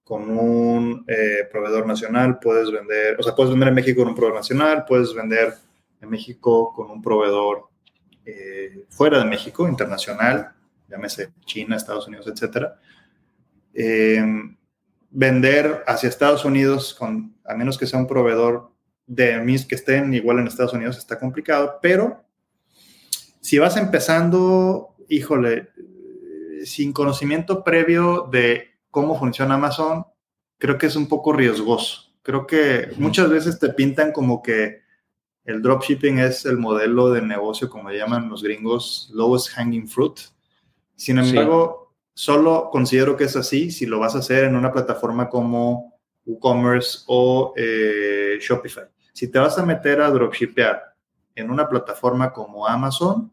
con 0.04 0.30
un 0.30 1.06
eh, 1.08 1.48
proveedor 1.50 1.88
nacional, 1.88 2.38
puedes 2.40 2.70
vender, 2.70 3.18
o 3.18 3.24
sea, 3.24 3.34
puedes 3.34 3.52
vender 3.52 3.70
en 3.70 3.76
México 3.76 4.02
con 4.02 4.10
un 4.10 4.16
proveedor 4.16 4.40
nacional, 4.40 4.84
puedes 4.86 5.14
vender 5.16 5.54
en 6.02 6.10
México 6.10 6.74
con 6.74 6.92
un 6.92 7.02
proveedor 7.02 7.70
fuera 8.90 9.20
de 9.20 9.26
México, 9.26 9.66
internacional, 9.66 10.52
llámese 10.90 11.32
China, 11.46 11.78
Estados 11.78 12.10
Unidos, 12.10 12.28
etcétera. 12.28 12.78
Eh, 13.74 14.22
vender 15.12 15.86
hacia 15.88 16.10
Estados 16.10 16.44
Unidos, 16.44 16.94
con, 16.94 17.38
a 17.46 17.56
menos 17.56 17.78
que 17.78 17.88
sea 17.88 18.00
un 18.00 18.08
proveedor 18.08 18.73
de 19.14 19.40
mis 19.42 19.66
que 19.66 19.76
estén 19.76 20.14
igual 20.14 20.40
en 20.40 20.48
Estados 20.48 20.74
Unidos, 20.74 20.98
está 20.98 21.20
complicado, 21.20 21.80
pero 21.82 22.24
si 23.42 23.60
vas 23.60 23.78
empezando, 23.78 24.96
híjole, 25.10 25.70
sin 26.66 26.94
conocimiento 26.94 27.64
previo 27.64 28.28
de 28.32 28.70
cómo 28.90 29.20
funciona 29.20 29.56
Amazon, 29.56 30.06
creo 30.58 30.78
que 30.78 30.88
es 30.88 30.96
un 30.96 31.08
poco 31.08 31.34
riesgoso. 31.34 32.14
Creo 32.22 32.48
que 32.48 32.90
muchas 32.98 33.30
veces 33.30 33.60
te 33.60 33.70
pintan 33.70 34.14
como 34.14 34.42
que 34.42 34.82
el 35.44 35.62
dropshipping 35.62 36.20
es 36.20 36.46
el 36.46 36.58
modelo 36.58 37.10
de 37.10 37.22
negocio, 37.22 37.70
como 37.70 37.92
llaman 37.92 38.30
los 38.30 38.42
gringos, 38.42 39.12
lowest 39.14 39.50
hanging 39.50 39.88
fruit, 39.88 40.20
Sin 40.96 41.18
embargo, 41.18 41.94
solo 42.14 42.70
considero 42.72 43.18
que 43.18 43.26
es 43.26 43.36
así 43.36 43.72
si 43.72 43.86
lo 43.86 44.00
vas 44.00 44.16
a 44.16 44.20
hacer 44.20 44.46
en 44.46 44.56
una 44.56 44.72
plataforma 44.72 45.28
como 45.28 46.00
WooCommerce 46.26 47.00
o 47.08 47.54
eh, 47.58 48.38
Shopify. 48.40 48.93
Si 49.14 49.28
te 49.28 49.40
vas 49.40 49.58
a 49.58 49.66
meter 49.66 50.02
a 50.02 50.10
dropshipear 50.10 50.96
en 51.36 51.52
una 51.52 51.70
plataforma 51.70 52.34
como 52.34 52.68
Amazon, 52.68 53.32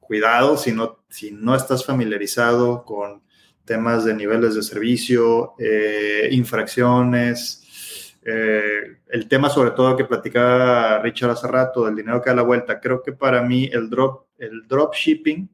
cuidado 0.00 0.56
si 0.56 0.72
no, 0.72 1.04
si 1.08 1.30
no 1.30 1.54
estás 1.54 1.84
familiarizado 1.84 2.84
con 2.84 3.22
temas 3.64 4.04
de 4.04 4.14
niveles 4.14 4.54
de 4.54 4.62
servicio, 4.62 5.54
eh, 5.58 6.28
infracciones, 6.32 8.16
eh, 8.22 8.98
el 9.08 9.28
tema 9.28 9.48
sobre 9.48 9.70
todo 9.70 9.96
que 9.96 10.04
platicaba 10.04 10.98
Richard 11.00 11.30
hace 11.30 11.46
rato, 11.46 11.84
del 11.84 11.96
dinero 11.96 12.20
que 12.20 12.30
da 12.30 12.36
la 12.36 12.42
vuelta. 12.42 12.80
Creo 12.80 13.02
que 13.02 13.12
para 13.12 13.42
mí 13.42 13.70
el 13.72 13.88
drop, 13.88 14.26
el 14.38 14.66
drop 14.66 14.94
shipping 14.94 15.48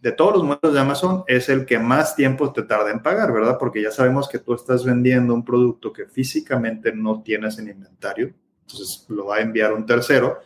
de 0.00 0.12
todos 0.12 0.34
los 0.34 0.44
modelos 0.44 0.72
de 0.72 0.80
Amazon 0.80 1.24
es 1.26 1.48
el 1.48 1.66
que 1.66 1.78
más 1.78 2.16
tiempo 2.16 2.52
te 2.52 2.62
tarda 2.62 2.90
en 2.90 3.02
pagar, 3.02 3.32
¿verdad? 3.32 3.56
Porque 3.58 3.82
ya 3.82 3.90
sabemos 3.90 4.28
que 4.28 4.38
tú 4.38 4.54
estás 4.54 4.84
vendiendo 4.84 5.34
un 5.34 5.44
producto 5.44 5.92
que 5.92 6.06
físicamente 6.06 6.92
no 6.92 7.22
tienes 7.22 7.58
en 7.58 7.68
inventario, 7.68 8.32
entonces 8.62 9.04
lo 9.08 9.26
va 9.26 9.36
a 9.36 9.40
enviar 9.40 9.72
un 9.72 9.84
tercero. 9.84 10.38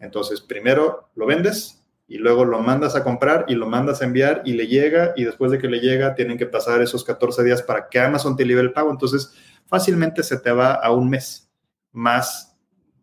Entonces, 0.00 0.40
primero 0.40 1.10
lo 1.14 1.26
vendes, 1.26 1.78
y 2.08 2.16
luego 2.16 2.46
lo 2.46 2.60
mandas 2.60 2.96
a 2.96 3.04
comprar 3.04 3.44
y 3.48 3.54
lo 3.54 3.66
mandas 3.66 4.00
a 4.00 4.06
enviar 4.06 4.40
y 4.46 4.54
le 4.54 4.66
llega 4.66 5.12
y 5.14 5.24
después 5.24 5.52
de 5.52 5.58
que 5.58 5.68
le 5.68 5.78
llega 5.78 6.14
tienen 6.14 6.38
que 6.38 6.46
pasar 6.46 6.80
esos 6.80 7.04
14 7.04 7.44
días 7.44 7.62
para 7.62 7.88
que 7.88 8.00
Amazon 8.00 8.34
te 8.34 8.46
libere 8.46 8.66
el 8.66 8.72
pago. 8.72 8.90
Entonces, 8.90 9.34
fácilmente 9.66 10.22
se 10.22 10.40
te 10.40 10.50
va 10.50 10.72
a 10.72 10.90
un 10.90 11.10
mes 11.10 11.50
más 11.92 12.56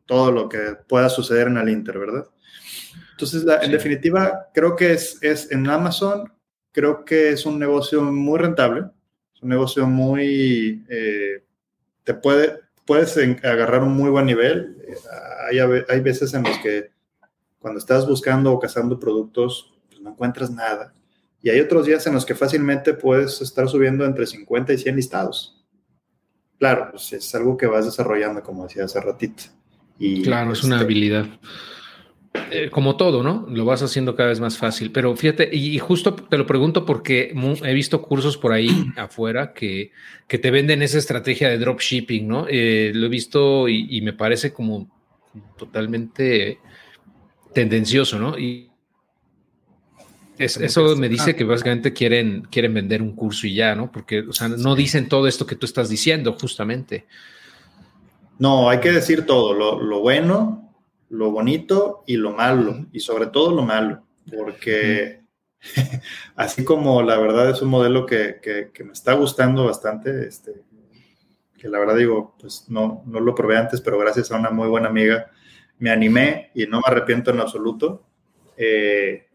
todo 0.08 0.32
lo 0.32 0.50
que 0.50 0.76
pueda 0.88 1.08
suceder 1.10 1.48
en 1.48 1.58
el 1.58 1.70
Inter, 1.70 2.00
¿verdad? 2.00 2.26
Entonces, 3.16 3.46
en 3.62 3.72
definitiva, 3.72 4.50
creo 4.54 4.76
que 4.76 4.92
es, 4.92 5.18
es 5.22 5.50
en 5.50 5.70
Amazon, 5.70 6.34
creo 6.74 7.06
que 7.06 7.30
es 7.30 7.46
un 7.46 7.58
negocio 7.58 8.02
muy 8.02 8.38
rentable, 8.38 8.88
es 9.34 9.42
un 9.42 9.48
negocio 9.48 9.88
muy, 9.88 10.84
eh, 10.90 11.42
te 12.04 12.14
puede, 12.14 12.60
puedes 12.84 13.18
agarrar 13.42 13.84
un 13.84 13.96
muy 13.96 14.10
buen 14.10 14.26
nivel. 14.26 14.78
Hay, 15.50 15.60
hay 15.60 16.00
veces 16.02 16.34
en 16.34 16.44
los 16.44 16.58
que 16.60 16.92
cuando 17.58 17.80
estás 17.80 18.06
buscando 18.06 18.52
o 18.52 18.60
cazando 18.60 19.00
productos, 19.00 19.74
pues 19.88 20.02
no 20.02 20.10
encuentras 20.10 20.52
nada. 20.52 20.94
Y 21.42 21.50
hay 21.50 21.62
otros 21.62 21.86
días 21.86 22.06
en 22.08 22.16
los 22.16 22.26
que 22.26 22.36
fácilmente 22.36 22.94
puedes 22.94 23.40
estar 23.40 23.70
subiendo 23.70 24.04
entre 24.04 24.26
50 24.26 24.74
y 24.74 24.78
100 24.78 24.96
listados. 24.96 25.66
Claro, 26.60 26.90
pues 26.92 27.14
es 27.14 27.34
algo 27.34 27.56
que 27.56 27.66
vas 27.66 27.86
desarrollando, 27.86 28.44
como 28.44 28.64
decía 28.64 28.84
hace 28.84 29.00
ratito. 29.00 29.44
Y, 29.98 30.24
claro, 30.24 30.52
es 30.52 30.64
una 30.64 30.76
este, 30.76 30.86
habilidad. 30.86 31.26
Eh, 32.52 32.70
como 32.72 32.96
todo, 32.96 33.24
¿no? 33.24 33.46
Lo 33.50 33.66
vas 33.66 33.82
haciendo 33.82 34.16
cada 34.16 34.30
vez 34.30 34.40
más 34.40 34.58
fácil. 34.58 34.92
Pero 34.92 35.16
fíjate, 35.16 35.50
y, 35.52 35.78
justo 35.80 36.16
te 36.16 36.38
lo 36.38 36.46
pregunto 36.46 36.86
porque 36.86 37.34
he 37.64 37.74
visto 37.74 38.02
cursos 38.02 38.38
por 38.38 38.52
ahí 38.52 38.70
afuera 38.98 39.54
que, 39.54 39.92
que 40.28 40.38
te 40.38 40.52
venden 40.52 40.82
esa 40.82 40.98
estrategia 40.98 41.50
de 41.50 41.58
dropshipping, 41.58 42.28
¿no? 42.28 42.46
Eh, 42.50 42.92
lo 42.94 43.08
he 43.08 43.10
visto 43.10 43.68
y, 43.68 43.88
y, 43.90 44.02
me 44.02 44.14
parece 44.14 44.54
como 44.54 44.90
totalmente 45.58 46.60
tendencioso, 47.54 48.20
¿no? 48.20 48.38
Y 48.38 48.70
eso 50.38 50.96
me 50.96 51.08
dice 51.08 51.36
que 51.36 51.44
básicamente 51.44 51.94
quieren, 51.94 52.48
quieren 52.52 52.74
vender 52.74 53.02
un 53.02 53.16
curso 53.16 53.48
y 53.48 53.54
ya, 53.54 53.76
¿no? 53.76 53.92
Porque, 53.92 54.20
o 54.20 54.34
sea, 54.34 54.50
no 54.50 54.76
dicen 54.76 55.08
todo 55.08 55.28
esto 55.28 55.46
que 55.46 55.56
tú 55.56 55.66
estás 55.66 55.90
diciendo, 55.90 56.36
justamente. 56.40 57.06
No, 58.38 58.70
hay 58.70 58.80
que 58.80 58.92
decir 58.92 59.26
todo, 59.26 59.54
lo, 59.54 60.00
bueno, 60.02 60.65
lo 61.10 61.32
bonito 61.32 62.04
y 62.08 62.18
lo 62.18 62.32
malo, 62.32 62.86
y 62.92 63.00
sobre 63.00 63.28
todo 63.28 63.54
lo 63.56 63.62
malo, 63.64 64.04
porque 64.36 65.22
así 66.36 66.64
como 66.64 67.02
la 67.02 67.18
verdad 67.18 67.50
es 67.50 67.62
un 67.62 67.70
modelo 67.70 68.06
que, 68.06 68.40
me 68.84 68.94
está 68.94 69.14
gustando 69.14 69.66
bastante, 69.66 70.28
este, 70.28 70.64
que 71.58 71.70
la 71.70 71.80
verdad 71.80 71.96
digo, 71.96 72.36
pues 72.40 72.66
no, 72.70 73.04
no 73.06 73.20
lo 73.20 73.36
probé 73.36 73.58
antes, 73.58 73.82
pero 73.82 73.98
gracias 73.98 74.32
a 74.32 74.38
una 74.38 74.50
muy 74.50 74.68
buena 74.68 74.90
amiga 74.90 75.32
me 75.80 75.90
animé 75.90 76.52
y 76.54 76.66
no 76.68 76.78
me 76.78 76.84
arrepiento 76.86 77.32
en 77.32 77.40
absoluto. 77.40 78.04
Eh, 78.58 79.28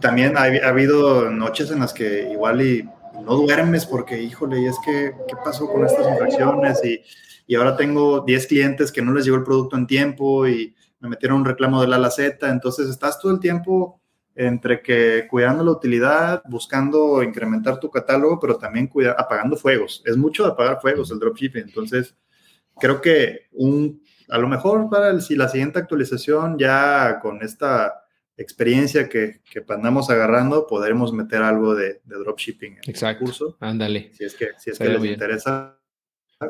también 0.00 0.36
ha, 0.36 0.42
habido 0.42 1.30
noches 1.30 1.70
en 1.70 1.80
las 1.80 1.92
que 1.92 2.30
igual 2.30 2.62
y, 2.62 2.88
no 3.22 3.36
duermes 3.36 3.86
porque, 3.86 4.20
híjole, 4.20 4.60
y 4.60 4.66
es 4.66 4.76
que, 4.84 5.12
¿qué 5.28 5.36
pasó 5.44 5.68
con 5.68 5.86
estas 5.86 6.08
infracciones? 6.08 6.84
Y, 6.84 7.00
y 7.46 7.54
ahora 7.54 7.76
tengo 7.76 8.20
10 8.20 8.46
clientes 8.48 8.90
que 8.90 9.02
no 9.02 9.12
les 9.12 9.24
llegó 9.24 9.36
el 9.36 9.44
producto 9.44 9.76
en 9.76 9.86
tiempo 9.86 10.48
y 10.48 10.74
me 11.04 11.10
metieron 11.10 11.38
un 11.38 11.44
reclamo 11.44 11.80
de 11.80 11.88
la 11.88 11.98
la 11.98 12.10
Z. 12.10 12.50
Entonces 12.50 12.88
estás 12.88 13.20
todo 13.20 13.32
el 13.32 13.40
tiempo 13.40 14.00
entre 14.34 14.82
que 14.82 15.28
cuidando 15.30 15.62
la 15.62 15.70
utilidad, 15.70 16.42
buscando 16.48 17.22
incrementar 17.22 17.78
tu 17.78 17.90
catálogo, 17.90 18.40
pero 18.40 18.56
también 18.56 18.88
cuidar, 18.88 19.14
apagando 19.18 19.56
fuegos. 19.56 20.02
Es 20.04 20.16
mucho 20.16 20.44
de 20.44 20.50
apagar 20.50 20.80
fuegos 20.80 21.10
el 21.10 21.20
dropshipping. 21.20 21.62
Entonces, 21.62 22.16
creo 22.80 23.00
que 23.00 23.48
un 23.52 24.02
a 24.28 24.38
lo 24.38 24.48
mejor 24.48 24.88
para 24.88 25.20
si 25.20 25.36
la 25.36 25.48
siguiente 25.48 25.78
actualización 25.78 26.58
ya 26.58 27.18
con 27.20 27.42
esta 27.42 28.04
experiencia 28.36 29.08
que, 29.08 29.42
que 29.48 29.64
andamos 29.68 30.10
agarrando, 30.10 30.66
podremos 30.66 31.12
meter 31.12 31.42
algo 31.42 31.74
de, 31.74 32.00
dropshipping 32.04 32.78
en 32.82 33.06
el 33.08 33.18
curso. 33.18 33.56
Ándale. 33.60 34.10
Si 34.14 34.24
es 34.24 34.34
que, 34.34 34.48
si 34.58 34.70
es 34.70 34.78
que 34.78 34.88
les 34.88 35.04
interesa, 35.04 35.78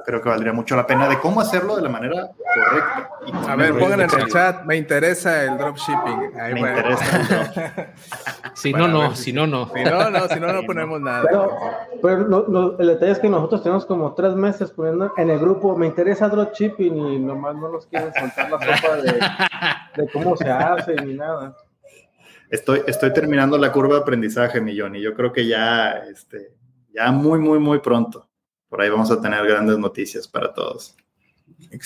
creo 0.04 0.20
que 0.20 0.28
valdría 0.28 0.52
mucho 0.52 0.76
la 0.76 0.86
pena 0.86 1.08
de 1.08 1.18
cómo 1.18 1.40
hacerlo 1.40 1.76
de 1.76 1.82
la 1.82 1.88
manera 1.88 2.30
correcta. 2.54 3.10
a 3.52 3.56
ver, 3.56 3.78
pongan 3.78 4.00
en 4.00 4.10
el 4.10 4.26
chat, 4.28 4.64
me 4.64 4.76
interesa 4.76 5.44
el 5.44 5.58
dropshipping. 5.58 6.32
me 6.54 6.60
interesa 6.60 7.92
si 8.54 8.72
no, 8.72 8.88
no, 8.88 9.14
si 9.14 9.32
no, 9.32 9.46
no. 9.46 9.70
Si 9.74 9.84
no, 9.84 10.10
no, 10.10 10.28
si 10.28 10.40
no, 10.40 10.52
no 10.52 10.62
ponemos 10.62 11.00
nada. 11.00 11.28
Pero, 12.02 12.78
el 12.78 12.86
detalle 12.86 13.12
es 13.12 13.18
que 13.18 13.28
nosotros 13.28 13.62
tenemos 13.62 13.84
como 13.86 14.14
tres 14.14 14.34
meses 14.34 14.70
poniendo 14.70 15.12
en 15.16 15.30
el 15.30 15.38
grupo, 15.38 15.76
me 15.76 15.86
interesa 15.86 16.28
dropshipping 16.28 16.96
y 16.96 17.18
nomás 17.18 17.54
no 17.56 17.68
nos 17.70 17.86
quieren 17.86 18.12
soltar 18.14 18.50
la 18.50 18.58
sopa 18.58 18.96
de, 18.96 19.12
de 20.02 20.12
cómo 20.12 20.36
se 20.36 20.50
hace 20.50 20.94
ni 20.96 21.14
nada. 21.14 21.56
Estoy, 22.50 22.82
estoy 22.86 23.12
terminando 23.12 23.58
la 23.58 23.72
curva 23.72 23.96
de 23.96 24.00
aprendizaje, 24.02 24.60
Millón, 24.60 24.96
y 24.96 25.02
yo 25.02 25.14
creo 25.14 25.32
que 25.32 25.46
ya, 25.46 26.04
este, 26.10 26.54
ya 26.92 27.10
muy, 27.10 27.38
muy, 27.38 27.58
muy 27.58 27.80
pronto 27.80 28.28
por 28.74 28.82
ahí 28.82 28.90
vamos 28.90 29.08
a 29.12 29.20
tener 29.20 29.46
grandes 29.46 29.78
noticias 29.78 30.26
para 30.26 30.52
todos. 30.52 30.96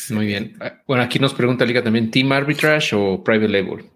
Muy 0.08 0.24
bien. 0.24 0.58
Bueno, 0.86 1.02
aquí 1.02 1.18
nos 1.18 1.34
pregunta 1.34 1.66
Liga 1.66 1.84
también, 1.84 2.10
¿Team 2.10 2.32
Arbitrage 2.32 2.96
o 2.96 3.22
Private 3.22 3.46
Label? 3.46 3.90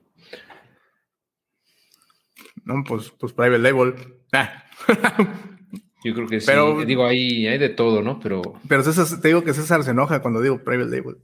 No, 2.67 2.85
pues, 2.87 3.11
pues 3.19 3.33
Private 3.33 3.61
Label. 3.61 3.95
Ah. 4.33 4.65
Yo 6.05 6.13
creo 6.13 6.29
que 6.29 6.41
sí. 6.41 6.47
Pero, 6.47 6.85
digo, 6.85 7.07
ahí 7.07 7.47
hay 7.47 7.57
de 7.57 7.71
todo, 7.71 8.03
¿no? 8.03 8.21
Pero. 8.21 8.43
Pero 8.69 8.83
te 8.83 9.29
digo 9.29 9.43
que 9.43 9.55
César 9.55 9.83
se 9.85 9.93
enoja 9.93 10.21
cuando 10.21 10.43
digo 10.43 10.63
Private 10.63 10.95
Label. 10.95 11.17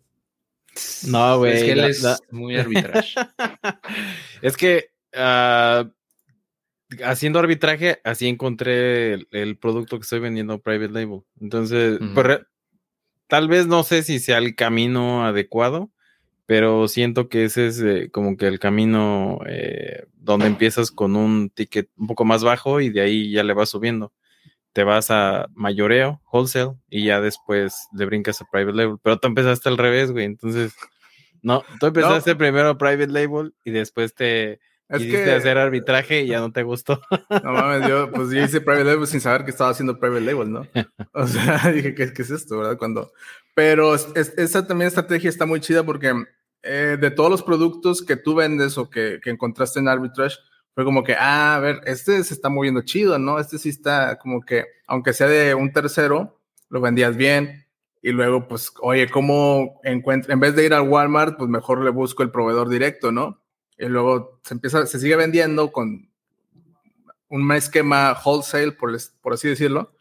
No, 1.07 1.37
güey. 1.37 1.53
Es 1.53 1.65
que 1.65 1.73
él 1.73 1.81
es 1.81 2.23
muy 2.31 2.57
arbitrage. 2.57 3.15
es 4.41 4.57
que 4.57 4.89
uh, 5.15 5.87
haciendo 7.05 7.39
arbitraje, 7.39 8.01
así 8.05 8.29
encontré 8.29 9.15
el, 9.31 9.57
producto 9.59 9.99
que 9.99 10.03
estoy 10.03 10.21
vendiendo 10.21 10.61
private 10.61 10.93
label. 10.93 11.23
Entonces, 11.41 11.99
pues, 12.15 12.41
tal 13.27 13.49
vez 13.49 13.67
no 13.67 13.83
sé 13.83 14.03
si 14.03 14.19
sea 14.19 14.39
el 14.39 14.55
camino 14.55 15.25
adecuado, 15.25 15.91
pero 16.47 16.89
siento 16.89 17.29
que 17.29 17.45
ese 17.45 17.67
es 17.67 17.81
eh, 17.81 18.11
como 18.11 18.37
que 18.37 18.47
el 18.47 18.59
camino 18.59 19.41
eh, 19.47 20.07
donde 20.15 20.47
empiezas 20.47 20.91
con 20.91 21.15
un 21.15 21.51
ticket 21.51 21.91
un 21.97 22.07
poco 22.07 22.25
más 22.25 22.43
bajo 22.43 22.81
y 22.81 22.89
de 22.89 23.03
ahí 23.03 23.31
ya 23.31 23.43
le 23.43 23.53
vas 23.53 23.69
subiendo. 23.69 24.13
Te 24.73 24.85
vas 24.85 25.11
a 25.11 25.49
mayoreo, 25.55 26.23
wholesale, 26.31 26.77
y 26.89 27.07
ya 27.07 27.21
después 27.21 27.89
le 27.93 28.07
brincas 28.07 28.41
a 28.41 28.47
private 28.51 28.77
label. 28.77 28.97
Pero 29.03 29.19
tú 29.19 29.29
empezaste 29.29 29.69
al 29.69 29.79
revés, 29.79 30.11
güey. 30.11 30.25
Entonces, 30.25 30.75
no, 31.43 31.65
tú 31.81 31.87
empezaste 31.87 32.35
primero 32.37 32.79
private 32.79 33.09
label 33.09 33.55
y 33.65 33.71
después 33.71 34.15
te, 34.15 34.61
es 34.89 35.03
que 35.03 35.31
hacer 35.33 35.59
arbitraje 35.59 36.23
y 36.23 36.29
ya 36.29 36.41
no 36.41 36.53
te 36.53 36.63
gustó. 36.63 37.01
No 37.45 37.53
mames, 37.53 37.89
yo 37.89 38.11
pues 38.11 38.31
yo 38.31 38.43
hice 38.43 38.61
private 38.61 38.85
label 38.85 39.07
sin 39.07 39.21
saber 39.21 39.45
que 39.45 39.51
estaba 39.51 39.71
haciendo 39.71 39.99
private 39.99 40.21
label, 40.23 40.51
¿no? 40.51 40.67
O 41.13 41.27
sea, 41.27 41.59
dije, 41.73 41.95
¿qué, 41.95 42.13
qué 42.13 42.23
es 42.23 42.31
esto, 42.31 42.59
verdad? 42.59 42.79
Cuando... 42.79 43.13
Pero 43.55 43.95
esa 43.95 44.67
también 44.67 44.89
estrategia 44.89 45.29
está 45.29 45.45
muy 45.45 45.61
chida 45.61 45.83
porque 45.85 46.15
eh, 46.63 46.97
de 47.01 47.11
todos 47.11 47.31
los 47.31 47.43
productos 47.43 48.03
que 48.03 48.17
tú 48.17 48.35
vendes 48.35 48.79
o 48.79 48.89
que, 48.89 49.19
que, 49.23 49.31
encontraste 49.31 49.81
en 49.81 49.89
arbitrage, 49.89 50.37
fue 50.75 50.85
como 50.85 51.03
que, 51.03 51.15
ah, 51.15 51.57
a 51.57 51.61
ver, 51.61 51.81
este 51.85 52.23
se 52.23 52.35
está 52.35 52.49
moviendo 52.49 52.83
chido, 52.83 53.19
¿no? 53.19 53.41
Este 53.41 53.59
sí 53.59 53.71
está 53.71 54.17
como 54.19 54.43
que, 54.43 54.65
aunque 54.87 55.13
sea 55.13 55.27
de 55.27 55.55
un 55.55 55.73
tercero, 55.73 56.41
lo 56.69 56.81
vendías 56.81 57.17
bien. 57.17 57.67
Y 58.01 58.13
luego, 58.13 58.47
pues, 58.47 58.73
oye, 58.81 59.09
¿cómo 59.09 59.81
encuentro? 59.83 60.33
En 60.33 60.39
vez 60.39 60.55
de 60.55 60.65
ir 60.65 60.73
al 60.73 60.89
Walmart, 60.89 61.37
pues 61.37 61.51
mejor 61.51 61.83
le 61.83 61.91
busco 61.91 62.23
el 62.23 62.31
proveedor 62.31 62.69
directo, 62.69 63.11
¿no? 63.11 63.41
Y 63.79 63.87
luego 63.87 64.41
se 64.45 64.55
empieza, 64.55 64.87
se 64.87 64.99
sigue 64.99 65.17
vendiendo 65.17 65.71
con 65.71 66.09
un 67.29 67.53
esquema 67.53 68.17
wholesale, 68.25 68.73
por, 68.73 68.97
por 69.21 69.35
así 69.35 69.49
decirlo. 69.49 69.95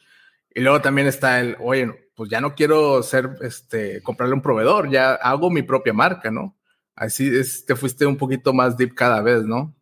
Y 0.53 0.61
luego 0.61 0.81
también 0.81 1.07
está 1.07 1.39
el, 1.39 1.55
oye, 1.59 2.09
pues 2.15 2.29
ya 2.29 2.41
no 2.41 2.55
quiero 2.55 3.03
ser, 3.03 3.29
este, 3.41 4.01
comprarle 4.01 4.33
un 4.33 4.41
proveedor, 4.41 4.89
ya 4.89 5.13
hago 5.13 5.51
mi 5.51 5.61
propia 5.61 5.93
marca, 5.93 6.31
¿no? 6.31 6.57
Así 6.95 7.27
es, 7.27 7.65
te 7.65 7.75
fuiste 7.75 8.07
un 8.07 8.17
poquito 8.17 8.53
más 8.53 8.75
deep 8.75 8.95
cada 8.95 9.21
vez, 9.21 9.43
¿no? 9.43 9.75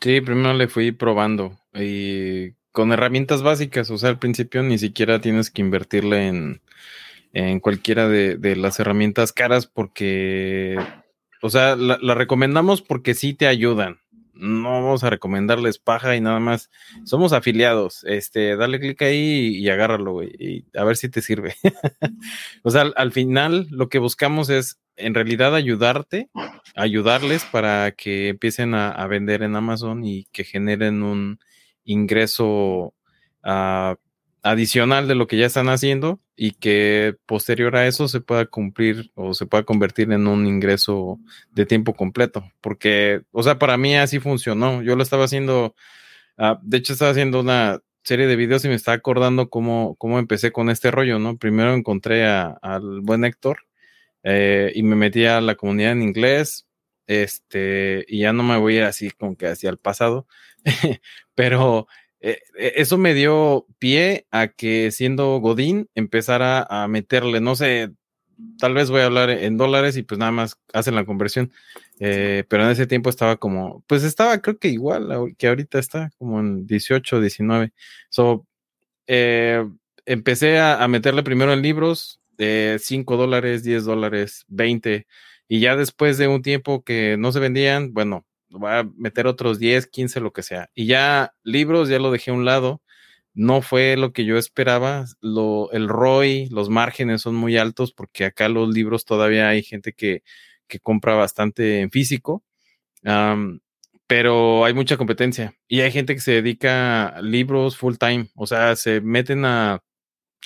Sí, 0.00 0.20
primero 0.20 0.52
le 0.54 0.66
fui 0.66 0.90
probando 0.90 1.60
y 1.74 2.52
con 2.72 2.90
herramientas 2.92 3.42
básicas, 3.42 3.90
o 3.90 3.98
sea, 3.98 4.08
al 4.08 4.18
principio 4.18 4.62
ni 4.62 4.78
siquiera 4.78 5.20
tienes 5.20 5.50
que 5.50 5.62
invertirle 5.62 6.26
en, 6.26 6.60
en 7.32 7.60
cualquiera 7.60 8.08
de, 8.08 8.56
las 8.56 8.80
herramientas 8.80 9.32
caras 9.32 9.66
porque, 9.66 10.76
o 11.42 11.50
sea, 11.50 11.76
la, 11.76 12.14
recomendamos 12.14 12.82
porque 12.82 13.14
sí 13.14 13.34
te 13.34 13.46
ayudan. 13.46 14.00
No 14.32 14.70
vamos 14.70 15.04
a 15.04 15.10
recomendarles 15.10 15.78
paja 15.78 16.16
y 16.16 16.20
nada 16.20 16.40
más. 16.40 16.70
Somos 17.04 17.32
afiliados. 17.32 18.04
Este, 18.04 18.56
dale 18.56 18.80
clic 18.80 19.02
ahí 19.02 19.56
y, 19.56 19.68
agárralo, 19.68 20.12
güey, 20.12 20.30
y 20.38 20.64
a 20.78 20.84
ver 20.84 20.96
si 20.96 21.10
te 21.10 21.20
sirve. 21.20 21.54
o 22.62 22.70
sea, 22.70 22.82
al 22.96 23.12
final 23.12 23.66
lo 23.70 23.88
que 23.88 23.98
buscamos 23.98 24.48
es 24.48 24.80
en 24.96 25.14
realidad 25.14 25.54
ayudarte, 25.54 26.30
ayudarles 26.76 27.44
para 27.44 27.92
que 27.92 28.28
empiecen 28.28 28.74
a, 28.74 29.06
vender 29.06 29.42
en 29.42 29.56
Amazon 29.56 30.04
y 30.04 30.24
que 30.32 30.44
generen 30.44 31.02
un 31.02 31.38
ingreso 31.84 32.94
ah, 33.42 33.96
adicional 34.42 35.08
de 35.08 35.14
lo 35.14 35.26
que 35.26 35.38
ya 35.38 35.46
están 35.46 35.68
haciendo 35.68 36.20
y 36.42 36.52
que 36.52 37.16
posterior 37.26 37.76
a 37.76 37.86
eso 37.86 38.08
se 38.08 38.22
pueda 38.22 38.46
cumplir 38.46 39.12
o 39.14 39.34
se 39.34 39.44
pueda 39.44 39.64
convertir 39.64 40.10
en 40.10 40.26
un 40.26 40.46
ingreso 40.46 41.20
de 41.52 41.66
tiempo 41.66 41.92
completo. 41.92 42.50
Porque, 42.62 43.20
o 43.30 43.42
sea, 43.42 43.58
para 43.58 43.76
mí 43.76 43.94
así 43.94 44.20
funcionó. 44.20 44.80
Yo 44.82 44.96
lo 44.96 45.02
estaba 45.02 45.24
haciendo, 45.24 45.74
ah, 46.38 46.58
de 46.62 46.78
hecho 46.78 46.94
estaba 46.94 47.10
haciendo 47.10 47.40
una 47.40 47.80
serie 48.04 48.26
de 48.26 48.36
videos 48.36 48.64
y 48.64 48.68
me 48.68 48.74
estaba 48.74 48.96
acordando 48.96 49.50
cómo, 49.50 49.96
cómo 49.96 50.18
empecé 50.18 50.50
con 50.50 50.70
este 50.70 50.90
rollo, 50.90 51.18
¿no? 51.18 51.36
Primero 51.36 51.74
encontré 51.74 52.24
al 52.26 53.02
buen 53.02 53.26
Héctor 53.26 53.66
eh, 54.22 54.72
y 54.74 54.82
me 54.82 54.96
metí 54.96 55.26
a 55.26 55.42
la 55.42 55.56
comunidad 55.56 55.92
en 55.92 56.00
inglés, 56.00 56.66
este, 57.06 58.06
y 58.08 58.20
ya 58.20 58.32
no 58.32 58.44
me 58.44 58.56
voy 58.56 58.76
a 58.76 58.78
ir 58.78 58.84
así 58.84 59.10
como 59.10 59.36
que 59.36 59.46
hacia 59.46 59.68
el 59.68 59.76
pasado, 59.76 60.26
pero 61.34 61.86
eh, 62.20 62.38
eh, 62.58 62.72
eso 62.76 62.98
me 62.98 63.14
dio 63.14 63.66
pie 63.78 64.26
a 64.30 64.48
que 64.48 64.90
siendo 64.90 65.38
Godín 65.38 65.88
empezara 65.94 66.66
a 66.68 66.88
meterle, 66.88 67.40
no 67.40 67.56
sé, 67.56 67.92
tal 68.58 68.74
vez 68.74 68.90
voy 68.90 69.02
a 69.02 69.06
hablar 69.06 69.30
en 69.30 69.56
dólares 69.56 69.96
y 69.96 70.02
pues 70.02 70.18
nada 70.18 70.32
más 70.32 70.58
hacen 70.72 70.94
la 70.94 71.04
conversión, 71.04 71.52
pero 71.98 72.64
en 72.64 72.70
ese 72.70 72.86
tiempo 72.86 73.10
estaba 73.10 73.36
como, 73.36 73.84
pues 73.86 74.02
estaba 74.04 74.40
creo 74.40 74.58
que 74.58 74.68
igual 74.68 75.34
que 75.38 75.48
ahorita 75.48 75.78
está, 75.78 76.10
como 76.18 76.40
en 76.40 76.66
18, 76.66 77.20
19. 77.20 77.72
So, 78.08 78.46
empecé 80.06 80.58
a 80.58 80.86
meterle 80.88 81.22
primero 81.22 81.52
en 81.52 81.62
libros, 81.62 82.20
de 82.40 82.78
5 82.80 83.18
dólares, 83.18 83.62
10 83.62 83.84
dólares, 83.84 84.46
20. 84.48 85.06
Y 85.46 85.60
ya 85.60 85.76
después 85.76 86.16
de 86.16 86.26
un 86.26 86.40
tiempo 86.42 86.82
que 86.82 87.16
no 87.18 87.32
se 87.32 87.38
vendían, 87.38 87.92
bueno, 87.92 88.24
voy 88.50 88.70
a 88.70 88.84
meter 88.96 89.26
otros 89.26 89.58
10, 89.58 89.86
15, 89.86 90.20
lo 90.20 90.32
que 90.32 90.42
sea. 90.42 90.70
Y 90.74 90.86
ya 90.86 91.34
libros 91.44 91.88
ya 91.88 91.98
lo 91.98 92.10
dejé 92.10 92.30
a 92.30 92.34
un 92.34 92.44
lado. 92.44 92.82
No 93.34 93.62
fue 93.62 93.96
lo 93.96 94.12
que 94.12 94.24
yo 94.24 94.38
esperaba. 94.38 95.06
Lo, 95.20 95.70
el 95.72 95.88
ROI, 95.88 96.48
los 96.50 96.68
márgenes 96.68 97.22
son 97.22 97.36
muy 97.36 97.56
altos 97.56 97.92
porque 97.92 98.24
acá 98.24 98.48
los 98.48 98.74
libros 98.74 99.04
todavía 99.04 99.48
hay 99.48 99.62
gente 99.62 99.92
que, 99.92 100.22
que 100.68 100.80
compra 100.80 101.14
bastante 101.14 101.80
en 101.80 101.90
físico. 101.90 102.44
pero 104.06 104.64
hay 104.64 104.74
mucha 104.74 104.96
competencia 104.96 105.54
y 105.68 105.80
hay 105.82 105.92
gente 105.92 106.14
que 106.14 106.20
se 106.20 106.32
dedica 106.32 107.08
a 107.08 107.22
libros 107.22 107.76
full 107.76 107.94
time, 107.96 108.28
o 108.34 108.46
sea, 108.46 108.74
se 108.76 109.00
meten 109.00 109.44
a 109.44 109.80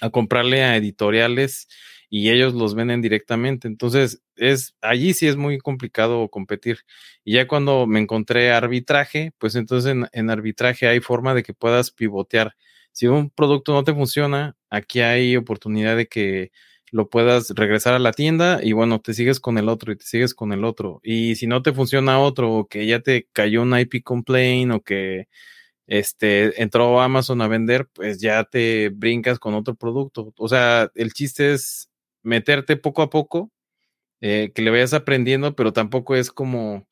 a 0.01 0.11
comprarle 0.11 0.63
a 0.63 0.77
editoriales 0.77 1.69
y 2.17 2.31
ellos 2.31 2.55
los 2.55 2.77
venden 2.77 3.03
directamente. 3.03 3.67
Entonces, 3.67 4.23
es 4.37 4.77
allí 4.81 5.15
sí 5.15 5.27
es 5.27 5.35
muy 5.37 5.59
complicado 5.59 6.29
competir. 6.29 6.79
Y 7.25 7.35
ya 7.35 7.49
cuando 7.49 7.89
me 7.89 7.99
encontré 7.99 8.53
arbitraje, 8.53 9.33
pues 9.39 9.57
entonces 9.57 9.97
en, 10.13 10.31
arbitraje 10.31 10.87
hay 10.87 11.01
forma 11.01 11.35
de 11.35 11.43
que 11.43 11.55
puedas 11.55 11.91
pivotear. 11.91 12.55
Si 12.93 13.09
un 13.09 13.31
producto 13.31 13.73
no 13.73 13.83
te 13.83 13.95
funciona, 13.95 14.57
aquí 14.71 15.01
hay 15.01 15.37
oportunidad 15.37 15.97
de 15.97 16.07
que 16.07 16.53
lo 16.93 17.09
puedas 17.09 17.51
regresar 17.51 17.95
a 17.95 17.99
la 17.99 18.13
tienda 18.13 18.61
y 18.63 18.73
bueno, 18.75 19.01
te 19.01 19.13
sigues 19.13 19.41
con 19.41 19.59
el 19.59 19.69
otro 19.69 19.91
y 19.93 19.97
te 19.97 20.05
sigues 20.05 20.35
con 20.35 20.53
el 20.53 20.65
otro. 20.65 21.01
Y 21.03 21.35
si 21.35 21.49
no 21.49 21.63
te 21.63 21.73
funciona 21.73 22.21
otro 22.21 22.53
o 22.53 22.69
que 22.69 22.87
ya 22.87 23.01
te 23.01 23.29
cayó 23.33 23.63
un 23.63 23.77
IP 23.77 24.05
complaint 24.05 24.73
o 24.73 24.83
que 24.83 25.27
este, 25.89 26.63
entró 26.63 27.01
Amazon 27.01 27.43
a 27.43 27.49
vender, 27.49 27.89
pues 27.93 28.21
ya 28.21 28.45
te 28.45 28.91
brincas 28.91 29.41
con 29.41 29.55
otro 29.55 29.75
producto. 29.75 30.33
O 30.39 30.49
sea, 30.49 30.91
el 30.95 31.13
chiste 31.13 31.55
es 31.55 31.91
meterte 32.25 32.77
poco 32.77 33.03
a 33.03 33.11
poco, 33.11 33.53
eh, 34.21 34.53
que 34.55 34.63
le 34.63 34.71
vayas 34.71 34.95
aprendiendo, 34.95 35.55
pero 35.57 35.73
tampoco 35.73 36.17
es 36.17 36.31
como, 36.33 36.87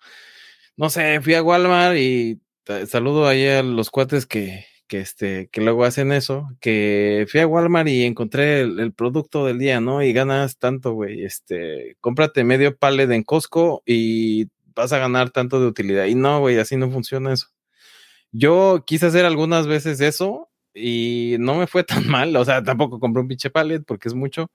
no 0.76 0.90
sé, 0.90 1.20
fui 1.22 1.34
a 1.34 1.42
Walmart 1.42 1.96
y 1.96 2.40
saludo 2.86 3.26
ahí 3.28 3.46
a 3.48 3.62
los 3.62 3.90
cuates 3.90 4.26
que, 4.26 4.66
que, 4.86 5.00
este, 5.00 5.48
que 5.50 5.62
luego 5.62 5.84
hacen 5.84 6.12
eso, 6.12 6.48
que 6.60 7.26
fui 7.28 7.40
a 7.40 7.46
Walmart 7.46 7.88
y 7.88 8.04
encontré 8.04 8.60
el, 8.60 8.92
producto 8.92 9.46
del 9.46 9.58
día, 9.58 9.80
¿no? 9.80 10.02
Y 10.02 10.12
ganas 10.12 10.58
tanto, 10.58 10.92
güey, 10.92 11.24
este, 11.24 11.96
cómprate 12.00 12.44
medio 12.44 12.76
pallet 12.76 13.10
en 13.10 13.22
Costco 13.22 13.82
y 13.86 14.48
vas 14.74 14.92
a 14.92 14.98
ganar 14.98 15.30
tanto 15.30 15.60
de 15.60 15.66
utilidad. 15.66 16.06
Y 16.06 16.14
no, 16.14 16.40
güey, 16.40 16.58
así 16.58 16.76
no 16.76 16.90
funciona 16.90 17.32
eso. 17.32 17.48
Yo 18.32 18.84
quise 18.86 19.06
hacer 19.06 19.24
algunas 19.24 19.66
veces 19.66 20.00
eso 20.00 20.50
y 20.74 21.36
no 21.38 21.54
me 21.54 21.66
fue 21.66 21.84
tan 21.84 22.06
mal. 22.08 22.36
O 22.36 22.44
sea, 22.44 22.62
tampoco 22.62 23.00
compré 23.00 23.22
un 23.22 23.28
pinche 23.28 23.50
pallet 23.50 23.80
porque 23.86 24.08
es 24.08 24.14
mucho, 24.14 24.50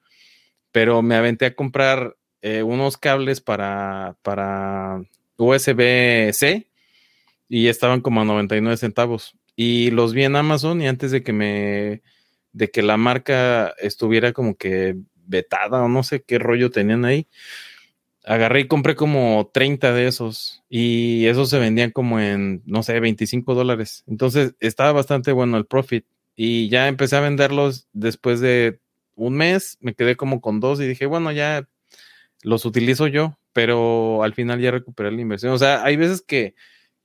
pero 0.78 1.02
me 1.02 1.16
aventé 1.16 1.48
a 1.48 1.56
comprar 1.56 2.18
eh, 2.44 2.62
unos 2.62 2.98
cables 3.00 3.42
para, 3.42 4.16
para 4.22 5.02
USB-C 5.36 6.68
y 7.50 7.68
estaban 7.68 8.02
como 8.02 8.22
a 8.22 8.26
99 8.26 8.78
centavos. 8.78 9.36
Y 9.56 9.90
los 9.90 10.14
vi 10.14 10.26
en 10.26 10.36
Amazon 10.36 10.80
y 10.80 10.88
antes 10.88 11.10
de 11.10 11.24
que 11.24 11.34
me, 11.34 12.04
de 12.52 12.70
que 12.70 12.84
la 12.84 12.96
marca 12.96 13.74
estuviera 13.80 14.34
como 14.34 14.56
que 14.56 14.96
vetada 15.26 15.82
o 15.82 15.90
no 15.90 16.04
sé 16.04 16.22
qué 16.22 16.38
rollo 16.38 16.70
tenían 16.70 17.06
ahí, 17.06 17.28
agarré 18.24 18.60
y 18.60 18.68
compré 18.68 18.96
como 18.96 19.50
30 19.52 19.94
de 19.94 20.06
esos 20.06 20.62
y 20.70 21.26
esos 21.26 21.50
se 21.50 21.58
vendían 21.58 21.90
como 21.90 22.20
en, 22.20 22.62
no 22.68 22.84
sé, 22.84 23.00
25 23.00 23.56
dólares. 23.56 24.04
Entonces 24.06 24.54
estaba 24.60 24.92
bastante 24.92 25.32
bueno 25.32 25.58
el 25.58 25.66
profit 25.66 26.06
y 26.36 26.70
ya 26.70 26.88
empecé 26.88 27.16
a 27.16 27.22
venderlos 27.22 27.88
después 27.94 28.42
de 28.42 28.80
un 29.18 29.36
mes, 29.36 29.78
me 29.82 29.94
quedé 29.94 30.16
como 30.16 30.40
con 30.42 30.60
dos 30.60 30.80
y 30.80 30.88
dije, 30.88 31.06
bueno, 31.06 31.32
ya 31.34 31.68
los 32.44 32.66
utilizo 32.66 33.08
yo, 33.08 33.38
pero 33.54 34.24
al 34.24 34.34
final 34.34 34.62
ya 34.62 34.72
recuperé 34.72 35.12
la 35.12 35.22
inversión. 35.22 35.52
O 35.54 35.58
sea, 35.58 35.84
hay 35.84 35.98
veces 35.98 36.22
que, 36.22 36.56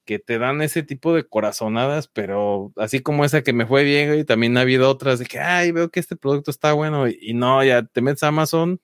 que 0.05 0.19
te 0.21 0.39
dan 0.39 0.63
ese 0.63 0.83
tipo 0.83 1.15
de 1.15 1.25
corazonadas, 1.25 2.09
pero 2.09 2.73
así 2.77 3.01
como 3.01 3.25
esa 3.25 3.43
que 3.43 3.53
me 3.53 3.67
fue 3.67 3.85
bien 3.85 4.19
y 4.19 4.25
también 4.25 4.57
ha 4.57 4.61
habido 4.61 4.89
otras 4.89 5.19
de 5.19 5.27
que, 5.27 5.41
ay, 5.41 5.73
veo 5.73 5.91
que 5.91 6.01
este 6.01 6.17
producto 6.17 6.51
está 6.51 6.73
bueno 6.73 7.09
y, 7.09 7.19
y 7.21 7.35
no, 7.35 7.65
ya 7.65 7.83
te 7.83 8.03
metes 8.03 8.23
a 8.23 8.29
Amazon, 8.29 8.81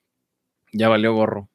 ya 0.73 0.89
valió 0.89 1.13
gorro. 1.13 1.49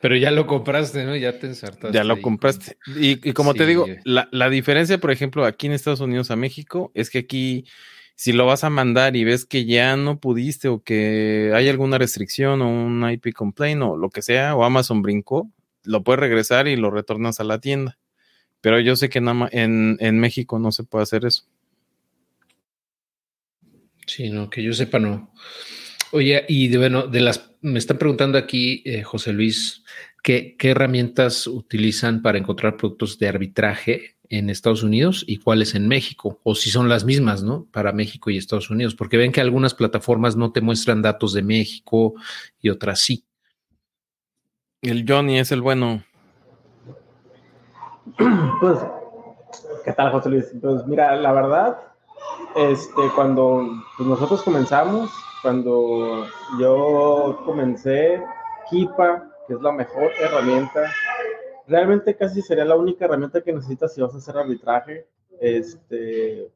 Pero 0.00 0.16
ya 0.16 0.30
lo 0.30 0.46
compraste, 0.46 1.04
¿no? 1.04 1.16
Ya 1.16 1.38
te 1.38 1.46
ensartaste. 1.46 1.92
Ya 1.92 2.04
lo 2.04 2.20
compraste. 2.20 2.78
Y, 2.96 3.32
como 3.32 3.54
te 3.54 3.66
digo, 3.66 3.86
la, 4.04 4.50
diferencia, 4.50 4.98
por 4.98 5.10
ejemplo, 5.10 5.44
aquí 5.44 5.66
en 5.66 5.72
Estados 5.72 6.00
Unidos 6.00 6.30
a 6.30 6.36
México, 6.36 6.90
es 6.94 7.10
que 7.10 7.18
aquí, 7.18 7.66
si 8.18 8.32
lo 8.32 8.46
vas 8.46 8.64
a 8.64 8.68
mandar 8.68 9.14
y 9.14 9.22
ves 9.22 9.46
que 9.46 9.64
ya 9.64 9.96
no 9.96 10.18
pudiste 10.18 10.66
o 10.66 10.82
que 10.82 11.52
hay 11.54 11.68
alguna 11.68 11.98
restricción 11.98 12.62
o 12.62 12.68
un 12.68 13.08
IP 13.08 13.32
complaint 13.32 13.80
o 13.82 13.96
lo 13.96 14.10
que 14.10 14.22
sea, 14.22 14.56
o 14.56 14.64
Amazon 14.64 15.02
brincó, 15.02 15.48
lo 15.84 16.02
puedes 16.02 16.18
regresar 16.18 16.66
y 16.66 16.74
lo 16.74 16.90
retornas 16.90 17.38
a 17.38 17.44
la 17.44 17.60
tienda. 17.60 17.96
Pero 18.60 18.80
yo 18.80 18.96
sé 18.96 19.08
que 19.08 19.20
en, 19.20 19.96
en 20.00 20.18
México 20.18 20.58
no 20.58 20.72
se 20.72 20.82
puede 20.82 21.04
hacer 21.04 21.26
eso. 21.26 21.44
Sí, 24.04 24.30
no, 24.30 24.50
que 24.50 24.64
yo 24.64 24.72
sepa, 24.72 24.98
no. 24.98 25.32
Oye, 26.10 26.44
y 26.48 26.66
de, 26.66 26.78
bueno, 26.78 27.06
de 27.06 27.20
las, 27.20 27.52
me 27.60 27.78
están 27.78 27.98
preguntando 27.98 28.36
aquí, 28.36 28.82
eh, 28.84 29.04
José 29.04 29.32
Luis, 29.32 29.84
¿qué, 30.24 30.56
¿qué, 30.58 30.70
herramientas 30.70 31.46
utilizan 31.46 32.20
para 32.20 32.38
encontrar 32.38 32.76
productos 32.76 33.16
de 33.20 33.28
arbitraje 33.28 34.17
en 34.30 34.50
Estados 34.50 34.82
Unidos 34.82 35.24
y 35.26 35.38
cuáles 35.38 35.74
en 35.74 35.88
México? 35.88 36.40
O 36.42 36.54
si 36.54 36.70
son 36.70 36.88
las 36.88 37.04
mismas, 37.04 37.42
¿no? 37.42 37.66
Para 37.72 37.92
México 37.92 38.30
y 38.30 38.36
Estados 38.36 38.70
Unidos, 38.70 38.94
porque 38.94 39.16
ven 39.16 39.32
que 39.32 39.40
algunas 39.40 39.74
plataformas 39.74 40.36
no 40.36 40.52
te 40.52 40.60
muestran 40.60 41.02
datos 41.02 41.32
de 41.32 41.42
México 41.42 42.14
y 42.60 42.70
otras 42.70 43.00
sí. 43.00 43.24
El 44.80 45.04
Johnny 45.08 45.38
es 45.38 45.52
el 45.52 45.62
bueno. 45.62 46.02
Pues, 48.60 48.78
¿qué 49.84 49.92
tal, 49.92 50.10
José 50.10 50.30
Luis? 50.30 50.46
Pues 50.60 50.84
mira, 50.86 51.14
la 51.14 51.30
verdad, 51.30 51.78
este, 52.56 53.02
cuando 53.14 53.68
pues, 53.96 54.08
nosotros 54.08 54.42
comenzamos, 54.42 55.10
cuando 55.42 56.26
yo 56.58 57.40
comencé, 57.44 58.20
Kipa, 58.68 59.30
que 59.46 59.54
es 59.54 59.60
la 59.60 59.72
mejor 59.72 60.10
herramienta, 60.20 60.92
realmente 61.68 62.16
casi 62.16 62.42
sería 62.42 62.64
la 62.64 62.76
única 62.76 63.04
herramienta 63.04 63.42
que 63.42 63.52
necesitas 63.52 63.94
si 63.94 64.00
vas 64.00 64.14
a 64.14 64.18
hacer 64.18 64.36
arbitraje. 64.36 65.06
Este, 65.40 66.50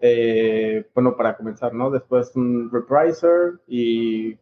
eh, 0.00 0.84
bueno, 0.94 1.16
para 1.16 1.36
comenzar, 1.36 1.72
¿no? 1.74 1.90
Después 1.90 2.34
un 2.34 2.70
repricer 2.70 3.60
y, 3.66 4.36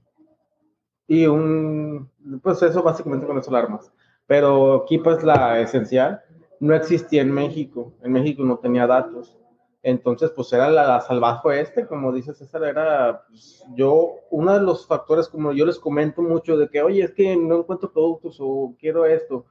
y 1.07 1.26
un, 1.26 2.11
pues 2.42 2.62
eso 2.62 2.82
básicamente 2.82 3.26
con 3.26 3.38
eso 3.38 3.54
armas. 3.54 3.92
Pero 4.26 4.84
Kipa 4.88 5.12
es 5.12 5.22
la 5.22 5.61
esencial 5.61 6.22
no 6.61 6.74
existía 6.74 7.22
en 7.22 7.32
México. 7.32 7.92
En 8.02 8.12
México 8.12 8.42
no 8.44 8.59
tenía 8.59 8.86
datos. 8.86 9.36
Entonces, 9.82 10.30
pues 10.34 10.52
era 10.52 10.68
la, 10.68 11.00
salvaje 11.00 11.61
este, 11.61 11.86
como 11.86 12.12
dice 12.12 12.34
César, 12.34 12.64
era 12.64 13.24
pues, 13.28 13.64
yo, 13.76 14.14
uno 14.30 14.52
de 14.54 14.61
los 14.61 14.86
factores, 14.86 15.28
como 15.28 15.52
yo 15.52 15.64
les 15.64 15.78
comento 15.78 16.22
mucho, 16.22 16.57
de 16.57 16.68
que, 16.68 16.82
oye, 16.82 17.04
es 17.04 17.12
que 17.12 17.36
no 17.36 17.61
encuentro 17.61 17.92
productos 17.92 18.38
o 18.40 18.74
quiero 18.80 19.07
esto. 19.07 19.46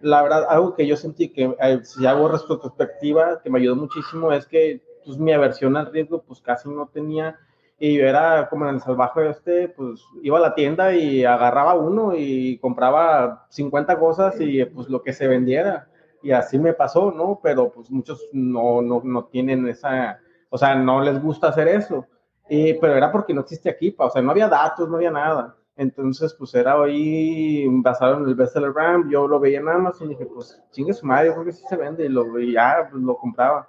La 0.00 0.22
verdad, 0.22 0.46
algo 0.48 0.74
que 0.74 0.86
yo 0.86 0.96
sentí 0.96 1.30
que, 1.30 1.54
eh, 1.60 1.80
si 1.82 2.06
hago 2.06 2.28
retrospectiva, 2.28 3.40
que 3.42 3.50
me 3.50 3.58
ayudó 3.58 3.76
muchísimo, 3.76 4.32
es 4.32 4.46
que 4.46 4.82
pues, 5.04 5.18
mi 5.18 5.32
aversión 5.32 5.76
al 5.76 5.92
riesgo, 5.92 6.22
pues 6.22 6.40
casi 6.40 6.68
no 6.68 6.88
tenía. 6.88 7.38
Y 7.78 7.98
yo 7.98 8.06
era 8.06 8.48
como 8.48 8.68
en 8.68 8.76
el 8.76 8.80
salvaje 8.80 9.28
este, 9.28 9.68
pues 9.68 10.02
iba 10.22 10.38
a 10.38 10.40
la 10.40 10.54
tienda 10.54 10.94
y 10.94 11.24
agarraba 11.24 11.74
uno 11.74 12.14
y 12.16 12.58
compraba 12.58 13.46
50 13.50 13.98
cosas 13.98 14.40
y 14.40 14.64
pues 14.64 14.88
lo 14.88 15.02
que 15.02 15.12
se 15.12 15.28
vendiera 15.28 15.86
y 16.22 16.32
así 16.32 16.58
me 16.58 16.72
pasó, 16.72 17.12
¿no? 17.12 17.38
Pero 17.42 17.70
pues 17.70 17.90
muchos 17.90 18.20
no, 18.32 18.82
no, 18.82 19.00
no 19.04 19.24
tienen 19.26 19.68
esa, 19.68 20.18
o 20.50 20.58
sea, 20.58 20.74
no 20.74 21.00
les 21.00 21.22
gusta 21.22 21.48
hacer 21.48 21.68
eso. 21.68 22.06
Pero 22.48 22.96
era 22.96 23.12
porque 23.12 23.34
no 23.34 23.42
existe 23.42 23.68
aquí, 23.68 23.94
o 23.96 24.10
sea, 24.10 24.22
no 24.22 24.30
había 24.30 24.48
datos, 24.48 24.88
no 24.88 24.96
había 24.96 25.10
nada. 25.10 25.56
Entonces, 25.76 26.34
pues 26.34 26.54
era 26.54 26.80
hoy 26.80 27.66
basado 27.82 28.18
en 28.18 28.28
el 28.28 28.34
bestseller 28.34 28.72
RAM, 28.72 29.10
yo 29.10 29.28
lo 29.28 29.38
veía 29.38 29.60
en 29.60 29.68
Amazon 29.68 30.08
y 30.08 30.10
dije, 30.14 30.26
pues 30.26 30.60
chingue 30.72 30.94
su 30.94 31.06
madre, 31.06 31.32
porque 31.32 31.52
sí 31.52 31.62
se 31.68 31.76
vende, 31.76 32.06
y 32.06 32.08
lo 32.08 32.32
veía, 32.32 32.88
pues 32.90 33.02
lo 33.02 33.16
compraba. 33.18 33.68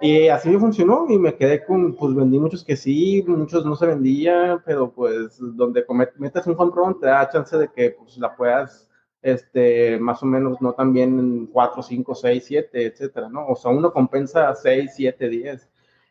Y 0.00 0.28
así 0.28 0.50
me 0.50 0.58
funcionó 0.58 1.06
y 1.08 1.18
me 1.18 1.34
quedé 1.34 1.64
con, 1.64 1.94
pues 1.96 2.14
vendí 2.14 2.38
muchos 2.38 2.62
que 2.62 2.76
sí, 2.76 3.24
muchos 3.26 3.64
no 3.64 3.74
se 3.76 3.86
vendían, 3.86 4.62
pero 4.64 4.90
pues 4.92 5.38
donde 5.40 5.84
metes 6.18 6.46
un 6.46 6.56
home 6.58 6.96
te 7.00 7.06
da 7.06 7.28
chance 7.30 7.56
de 7.56 7.68
que 7.68 7.92
pues 7.92 8.18
la 8.18 8.36
puedas 8.36 8.90
este, 9.22 9.98
más 9.98 10.22
o 10.22 10.26
menos 10.26 10.60
no 10.60 10.74
también 10.74 11.46
4, 11.52 11.82
5, 11.82 12.14
6, 12.14 12.44
7, 12.46 12.86
etcétera, 12.86 13.28
¿no? 13.28 13.46
O 13.48 13.56
sea, 13.56 13.70
uno 13.70 13.92
compensa 13.92 14.54
6, 14.54 14.92
7, 14.94 15.28
10. 15.28 15.68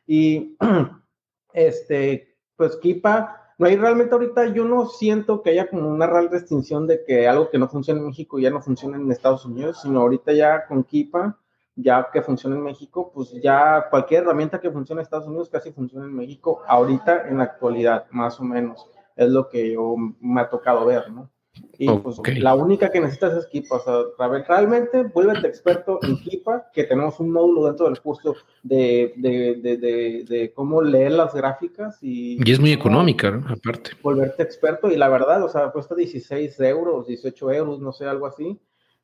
Y, 0.08 0.58
este, 1.54 2.36
pues 2.58 2.76
Kipa, 2.78 3.45
no 3.58 3.68
hay 3.68 3.78
realmente 3.78 4.14
ahorita, 4.14 4.48
yo 4.48 4.66
no 4.66 4.86
siento 4.88 5.42
que 5.42 5.52
haya 5.52 5.70
como 5.70 5.90
una 5.90 6.08
real 6.08 6.30
restricción 6.30 6.88
de 6.88 7.04
que 7.06 7.28
algo 7.28 7.50
que 7.50 7.58
no 7.58 7.70
funciona 7.70 8.02
en 8.02 8.08
México 8.08 8.38
ya 8.40 8.50
no 8.50 8.62
funciona 8.62 8.98
en 8.98 9.12
Estados 9.12 9.46
Unidos, 9.46 9.82
sino 9.82 10.02
ahorita 10.02 10.34
ya 10.34 10.66
con 10.68 10.84
Kipa, 10.84 11.38
ya 11.76 12.10
que 12.12 12.22
funciona 12.22 12.56
en 12.56 12.64
México, 12.64 13.12
pues 13.14 13.32
ya 13.42 13.88
cualquier 13.90 14.24
herramienta 14.24 14.60
que 14.60 14.72
funcione 14.72 15.02
en 15.02 15.04
Estados 15.04 15.28
Unidos 15.28 15.50
casi 15.50 15.72
funciona 15.72 16.06
en 16.06 16.16
México 16.16 16.64
ahorita 16.68 17.28
en 17.30 17.38
la 17.38 17.46
actualidad, 17.46 18.08
más 18.12 18.40
o 18.40 18.44
menos. 18.44 18.90
Es 19.16 19.30
lo 19.30 19.50
que 19.50 19.74
yo 19.74 19.96
me 20.20 20.42
ha 20.42 20.50
tocado 20.50 20.86
ver, 20.86 21.10
¿no? 21.12 21.30
Y 21.78 21.90
pues 21.90 22.20
la 22.38 22.56
única 22.56 22.90
que 22.90 23.00
necesitas 23.00 23.34
es 23.38 23.46
Kipa. 23.48 23.76
O 23.76 23.80
sea, 23.80 24.28
realmente 24.48 25.04
vuélvete 25.04 25.48
experto 25.48 26.00
en 26.04 26.18
Kipa, 26.18 26.70
que 26.74 26.84
tenemos 26.84 27.20
un 27.20 27.32
módulo 27.32 27.66
dentro 27.66 27.86
del 27.88 28.00
curso 28.02 28.36
de, 28.64 29.14
de, 29.18 29.56
de, 29.62 30.26
de 30.28 30.54
cómo 30.54 30.82
leer 30.82 31.14
las 31.14 31.34
gráficas. 31.34 31.98
Y, 32.02 32.38
y 32.44 32.52
es 32.52 32.60
muy 32.60 32.72
económica, 32.72 33.32
¿no? 33.32 33.46
Aparte. 33.48 33.92
Volverte 34.02 34.44
experto. 34.44 34.90
Y 34.90 34.96
la 34.96 35.10
verdad, 35.10 35.44
o 35.44 35.50
sea, 35.50 35.72
cuesta 35.72 35.96
16 35.96 36.60
euros, 36.62 37.08
18 37.08 37.52
euros, 37.52 37.80
no 37.80 37.92
sé, 37.92 38.06
algo 38.06 38.26
así. 38.26 38.60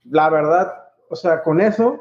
La 0.10 0.30
verdad, 0.30 0.74
o 1.10 1.16
sea, 1.16 1.44
con 1.44 1.62
eso, 1.62 2.00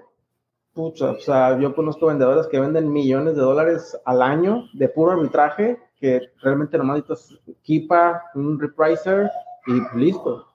pucha, 0.73 1.11
o 1.11 1.21
sea, 1.21 1.59
yo 1.59 1.75
conozco 1.75 2.07
vendedores 2.07 2.47
que 2.47 2.61
venden 2.61 2.93
millones 2.93 3.35
de 3.37 3.43
dólares 3.43 3.97
al 4.05 4.23
año 4.23 4.65
de 4.73 4.89
puro 4.89 5.13
arbitraje, 5.13 5.79
que 6.01 6.21
realmente 6.43 6.79
nomás 6.79 7.03
necesitas 7.09 7.41
Kipa, 7.63 8.23
un 8.35 8.59
repricer 8.59 9.31
y 9.67 9.99
listo. 9.99 10.50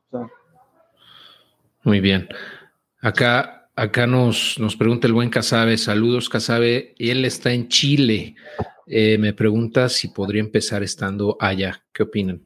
Muy 1.84 2.00
bien. 2.00 2.28
Acá, 3.02 3.70
acá 3.76 4.08
nos, 4.08 4.58
nos 4.60 4.76
pregunta 4.76 5.08
el 5.08 5.14
buen 5.14 5.30
Casabe. 5.30 5.78
Saludos, 5.78 6.30
Casabe. 6.30 6.96
Él 6.98 7.26
está 7.26 7.52
en 7.52 7.68
Chile. 7.68 8.36
Eh, 8.88 9.18
me 9.18 9.34
pregunta 9.34 9.90
si 9.90 10.10
podría 10.10 10.42
empezar 10.42 10.84
estando 10.84 11.38
allá. 11.40 11.84
¿Qué 11.94 12.04
opinan? 12.04 12.42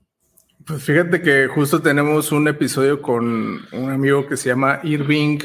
Pues 0.66 0.84
fíjate 0.84 1.22
que 1.22 1.47
justo 1.47 1.82
tenemos 1.82 2.32
un 2.32 2.47
episodio 2.47 3.01
con 3.01 3.62
un 3.72 3.89
amigo 3.89 4.28
que 4.28 4.38
se 4.38 4.49
llama 4.49 4.80
Irving. 4.84 5.39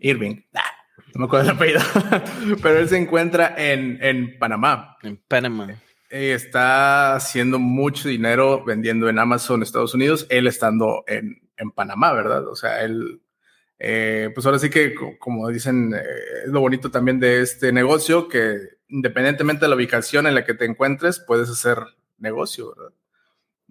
Irving. 0.00 0.36
No 1.14 1.20
me 1.20 1.24
acuerdo 1.26 1.50
el 1.50 1.56
apellido. 1.56 1.80
Pero 2.62 2.78
él 2.78 2.88
se 2.88 2.96
encuentra 2.96 3.54
en, 3.56 4.02
en 4.02 4.38
Panamá. 4.38 4.96
En 5.02 5.18
Panamá. 5.28 5.68
Eh, 6.14 6.34
está 6.34 7.14
haciendo 7.14 7.58
mucho 7.58 8.06
dinero 8.06 8.62
vendiendo 8.66 9.08
en 9.08 9.18
Amazon 9.18 9.62
Estados 9.62 9.94
Unidos, 9.94 10.26
él 10.28 10.46
estando 10.46 11.04
en, 11.06 11.40
en 11.56 11.70
Panamá, 11.70 12.12
¿verdad? 12.12 12.46
O 12.48 12.54
sea, 12.54 12.82
él, 12.82 13.22
eh, 13.78 14.28
pues 14.34 14.44
ahora 14.44 14.58
sí 14.58 14.68
que, 14.68 14.94
como 15.18 15.48
dicen, 15.48 15.94
eh, 15.94 16.02
es 16.44 16.50
lo 16.50 16.60
bonito 16.60 16.90
también 16.90 17.18
de 17.18 17.40
este 17.40 17.72
negocio, 17.72 18.28
que 18.28 18.58
independientemente 18.88 19.64
de 19.64 19.70
la 19.70 19.76
ubicación 19.76 20.26
en 20.26 20.34
la 20.34 20.44
que 20.44 20.52
te 20.52 20.66
encuentres, 20.66 21.18
puedes 21.18 21.48
hacer 21.48 21.78
negocio, 22.18 22.74
¿verdad? 22.76 22.92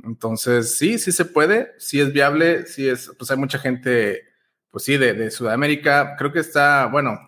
Entonces, 0.03 0.75
sí, 0.75 0.97
sí 0.97 1.11
se 1.11 1.25
puede, 1.25 1.73
sí 1.77 1.99
es 2.01 2.11
viable, 2.11 2.65
sí 2.65 2.89
es, 2.89 3.11
pues 3.19 3.29
hay 3.29 3.37
mucha 3.37 3.59
gente, 3.59 4.23
pues 4.71 4.83
sí, 4.85 4.97
de, 4.97 5.13
de 5.13 5.29
Sudamérica, 5.29 6.15
creo 6.17 6.31
que 6.33 6.39
está, 6.39 6.87
bueno, 6.87 7.19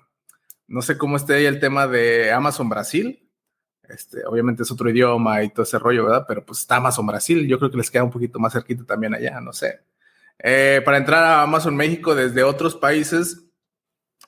no 0.65 0.81
sé 0.81 0.97
cómo 0.97 1.17
esté 1.17 1.35
ahí 1.35 1.45
el 1.45 1.59
tema 1.59 1.85
de 1.85 2.31
Amazon 2.31 2.67
Brasil, 2.67 3.22
este, 3.89 4.25
obviamente 4.25 4.63
es 4.63 4.71
otro 4.71 4.89
idioma 4.89 5.43
y 5.43 5.49
todo 5.49 5.63
ese 5.63 5.79
rollo, 5.79 6.05
¿verdad? 6.05 6.25
Pero 6.27 6.45
pues 6.45 6.59
está 6.59 6.77
Amazon 6.77 7.07
Brasil, 7.07 7.47
yo 7.47 7.59
creo 7.59 7.71
que 7.71 7.77
les 7.77 7.91
queda 7.91 8.03
un 8.03 8.11
poquito 8.11 8.39
más 8.39 8.53
cerquita 8.53 8.85
también 8.85 9.13
allá, 9.13 9.39
no 9.41 9.53
sé. 9.53 9.81
Eh, 10.39 10.81
para 10.83 10.97
entrar 10.97 11.23
a 11.23 11.41
Amazon 11.41 11.75
México 11.75 12.15
desde 12.15 12.43
otros 12.43 12.75
países, 12.75 13.43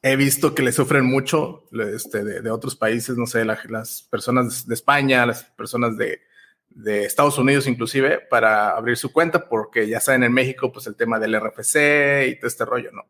he 0.01 0.15
visto 0.15 0.53
que 0.53 0.61
le 0.61 0.71
sufren 0.71 1.05
mucho 1.05 1.67
este, 1.71 2.23
de, 2.23 2.49
otros 2.51 2.75
países, 2.75 3.17
no 3.17 3.25
sé, 3.25 3.43
las 3.43 4.03
personas 4.03 4.67
de 4.67 4.73
España, 4.73 5.25
las 5.25 5.43
personas 5.43 5.97
de, 5.97 6.21
Estados 6.85 7.37
Unidos 7.37 7.67
inclusive, 7.67 8.19
para 8.19 8.71
abrir 8.71 8.97
su 8.97 9.13
cuenta, 9.13 9.47
porque 9.47 9.87
ya 9.87 10.01
saben 10.01 10.23
en 10.23 10.33
México, 10.33 10.73
pues 10.73 10.85
el 10.87 10.95
tema 10.95 11.19
del 11.19 11.39
RFC 11.39 12.27
y 12.27 12.37
todo 12.37 12.47
este 12.47 12.65
rollo, 12.65 12.91
¿no? 12.91 13.03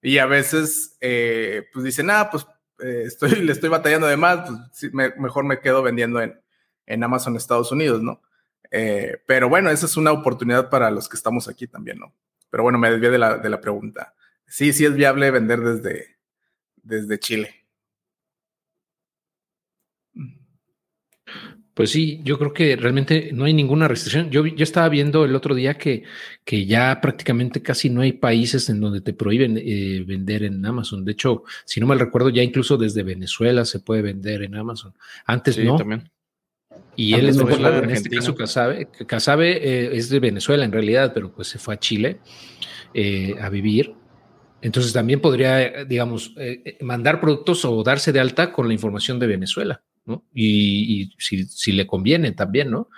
Y 0.00 0.16
a 0.16 0.24
veces, 0.24 0.96
eh, 1.00 1.68
pues 1.72 1.84
dicen, 1.84 2.10
ah, 2.10 2.28
pues 2.30 2.46
eh, 2.82 3.04
estoy, 3.06 3.30
le 3.42 3.52
estoy 3.52 3.68
batallando 3.68 4.06
de 4.06 4.16
más, 4.16 4.48
pues 4.48 4.92
mejor 4.92 5.44
me 5.44 5.60
quedo 5.60 5.82
vendiendo 5.82 6.20
en, 6.20 6.40
en 6.86 7.04
Amazon 7.04 7.36
Estados 7.36 7.72
Unidos, 7.72 8.02
¿no? 8.02 8.20
Eh, 8.70 9.18
pero 9.26 9.48
bueno, 9.48 9.70
esa 9.70 9.86
es 9.86 9.96
una 9.96 10.12
oportunidad 10.12 10.70
para 10.70 10.90
los 10.90 11.08
que 11.08 11.16
estamos 11.16 11.48
aquí 11.48 11.66
también, 11.66 11.98
¿no? 11.98 12.14
Pero 12.50 12.62
bueno, 12.62 12.78
me 12.78 12.90
desvié 12.90 13.10
de 13.10 13.18
la, 13.18 13.38
de 13.38 13.48
la 13.48 13.60
pregunta. 13.60 14.14
Sí, 14.46 14.72
sí 14.72 14.84
es 14.84 14.94
viable 14.94 15.30
vender 15.30 15.60
desde, 15.60 16.16
desde 16.82 17.18
Chile. 17.18 17.61
Pues 21.74 21.90
sí, 21.90 22.20
yo 22.22 22.38
creo 22.38 22.52
que 22.52 22.76
realmente 22.76 23.30
no 23.32 23.44
hay 23.44 23.54
ninguna 23.54 23.88
restricción. 23.88 24.30
Yo, 24.30 24.44
yo 24.44 24.62
estaba 24.62 24.90
viendo 24.90 25.24
el 25.24 25.34
otro 25.34 25.54
día 25.54 25.74
que, 25.74 26.02
que 26.44 26.66
ya 26.66 27.00
prácticamente 27.00 27.62
casi 27.62 27.88
no 27.88 28.02
hay 28.02 28.12
países 28.12 28.68
en 28.68 28.78
donde 28.78 29.00
te 29.00 29.14
prohíben 29.14 29.56
eh, 29.56 30.04
vender 30.06 30.42
en 30.42 30.64
Amazon. 30.66 31.02
De 31.02 31.12
hecho, 31.12 31.44
si 31.64 31.80
no 31.80 31.86
mal 31.86 31.98
recuerdo, 31.98 32.28
ya 32.28 32.42
incluso 32.42 32.76
desde 32.76 33.02
Venezuela 33.02 33.64
se 33.64 33.80
puede 33.80 34.02
vender 34.02 34.42
en 34.42 34.54
Amazon. 34.54 34.92
Antes 35.24 35.58
no. 35.58 35.78
También. 35.78 36.10
Y 36.94 37.14
él 37.14 37.30
es 37.30 37.38
en 37.38 37.90
este 37.90 38.10
caso 38.10 38.34
Casabe, 38.34 38.88
Casabe 39.06 39.52
eh, 39.56 39.96
es 39.96 40.10
de 40.10 40.20
Venezuela 40.20 40.66
en 40.66 40.72
realidad, 40.72 41.12
pero 41.14 41.32
pues 41.32 41.48
se 41.48 41.58
fue 41.58 41.74
a 41.74 41.78
Chile 41.78 42.18
eh, 42.92 43.34
a 43.40 43.48
vivir. 43.48 43.94
Entonces 44.60 44.92
también 44.92 45.20
podría, 45.20 45.84
digamos, 45.84 46.34
mandar 46.80 47.20
productos 47.20 47.64
o 47.64 47.82
darse 47.82 48.12
de 48.12 48.20
alta 48.20 48.52
con 48.52 48.68
la 48.68 48.74
información 48.74 49.18
de 49.18 49.26
Venezuela. 49.26 49.82
¿No? 50.04 50.24
Y, 50.34 51.12
si, 51.18 51.72
le 51.72 51.86
conviene 51.86 52.32
también, 52.32 52.70
¿no? 52.70 52.88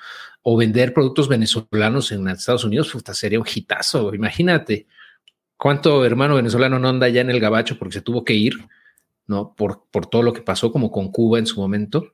O 0.43 0.57
vender 0.57 0.93
productos 0.93 1.29
venezolanos 1.29 2.13
en 2.13 2.29
Estados 2.29 2.65
Unidos, 2.65 2.91
puta, 2.91 3.15
sería 3.15 3.41
un 3.41 3.47
hitazo. 3.53 4.15
Imagínate 4.15 4.87
cuánto 5.57 6.05
hermano 6.05 6.37
venezolano 6.37 6.79
no 6.79 6.89
anda 6.89 7.09
ya 7.09 7.21
en 7.21 7.31
el 7.31 7.41
gabacho 7.41 7.79
porque 7.79 7.95
se 7.95 8.03
tuvo 8.03 8.25
que 8.25 8.35
ir, 8.35 8.55
¿no? 9.27 9.55
Por, 9.55 9.85
por 9.91 10.07
todo 10.07 10.23
lo 10.23 10.33
que 10.33 10.43
pasó 10.43 10.71
como 10.73 10.91
con 10.91 11.11
Cuba 11.11 11.39
en 11.39 11.47
su 11.47 11.61
momento. 11.61 12.13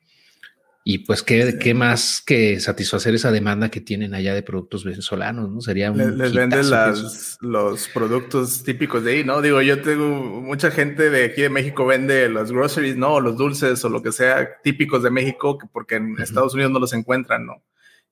Y 0.82 0.98
pues, 1.00 1.22
¿qué, 1.22 1.58
¿qué, 1.60 1.74
más 1.74 2.22
que 2.24 2.58
satisfacer 2.58 3.14
esa 3.14 3.30
demanda 3.30 3.70
que 3.70 3.82
tienen 3.82 4.14
allá 4.14 4.34
de 4.34 4.42
productos 4.42 4.82
venezolanos? 4.82 5.50
¿no? 5.50 5.60
Sería 5.60 5.90
un 5.92 6.16
Les, 6.16 6.32
venden 6.32 6.70
las, 6.70 7.36
los 7.42 7.88
productos 7.88 8.62
típicos 8.62 9.04
de 9.04 9.12
ahí, 9.12 9.24
¿no? 9.24 9.42
Digo, 9.42 9.60
yo 9.60 9.82
tengo 9.82 10.08
mucha 10.40 10.70
gente 10.70 11.10
de 11.10 11.26
aquí 11.26 11.42
de 11.42 11.50
México 11.50 11.84
vende 11.84 12.30
los 12.30 12.50
groceries, 12.50 12.96
¿no? 12.96 13.20
los 13.20 13.36
dulces 13.36 13.84
o 13.84 13.90
lo 13.90 14.02
que 14.02 14.10
sea 14.10 14.60
típicos 14.62 15.02
de 15.02 15.10
México, 15.10 15.58
porque 15.70 15.96
en 15.96 16.18
Estados 16.18 16.54
Unidos 16.54 16.72
no 16.72 16.78
los 16.78 16.94
encuentran, 16.94 17.44
¿no? 17.44 17.62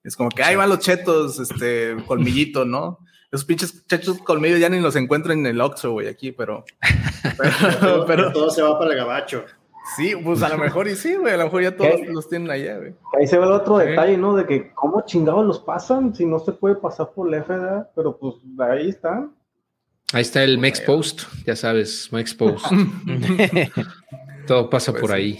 Es 0.04 0.14
como 0.14 0.28
que 0.28 0.42
ahí 0.42 0.54
van 0.54 0.68
los 0.68 0.80
chetos, 0.80 1.40
este, 1.40 1.96
colmillito, 2.06 2.66
¿no? 2.66 2.98
Esos 3.30 3.44
pinches 3.46 3.86
chetos 3.86 4.18
colmillos 4.18 4.60
ya 4.60 4.68
ni 4.68 4.80
los 4.80 4.96
encuentran 4.96 5.38
en 5.40 5.46
el 5.46 5.60
Oxxo, 5.60 5.92
güey, 5.92 6.08
aquí, 6.08 6.32
pero... 6.36 6.64
pero, 7.80 8.04
pero 8.06 8.32
todo 8.32 8.50
se 8.50 8.62
va 8.62 8.78
para 8.78 8.92
el 8.92 8.96
gabacho. 8.98 9.44
Sí, 9.96 10.14
pues 10.22 10.42
a 10.42 10.48
lo 10.50 10.58
mejor 10.58 10.86
y 10.88 10.94
sí, 10.94 11.14
güey, 11.16 11.34
a 11.34 11.36
lo 11.38 11.44
mejor 11.44 11.62
ya 11.62 11.76
todos 11.76 12.00
los 12.08 12.28
tienen 12.28 12.50
allá, 12.50 12.76
güey. 12.78 12.94
Ahí 13.18 13.26
se 13.26 13.38
ve 13.38 13.44
el 13.46 13.52
otro 13.52 13.78
detalle, 13.78 14.16
¿no? 14.16 14.34
De 14.36 14.44
que 14.46 14.72
cómo 14.74 15.02
chingados 15.06 15.44
los 15.46 15.58
pasan 15.60 16.14
si 16.14 16.24
no 16.26 16.38
se 16.38 16.52
puede 16.52 16.74
pasar 16.76 17.10
por 17.14 17.30
la 17.30 17.42
FDA, 17.42 17.90
pero 17.96 18.18
pues 18.18 18.34
ahí 18.58 18.90
está. 18.90 19.28
Ahí 20.12 20.22
está 20.22 20.42
el 20.44 20.58
Mex 20.58 20.80
Post, 20.80 21.22
ya 21.46 21.54
sabes, 21.56 22.12
Mex 22.12 22.34
Post. 22.34 22.66
Todo 24.46 24.70
pasa 24.70 24.92
Pues 24.92 25.00
por 25.00 25.10
sí. 25.10 25.16
ahí. 25.16 25.38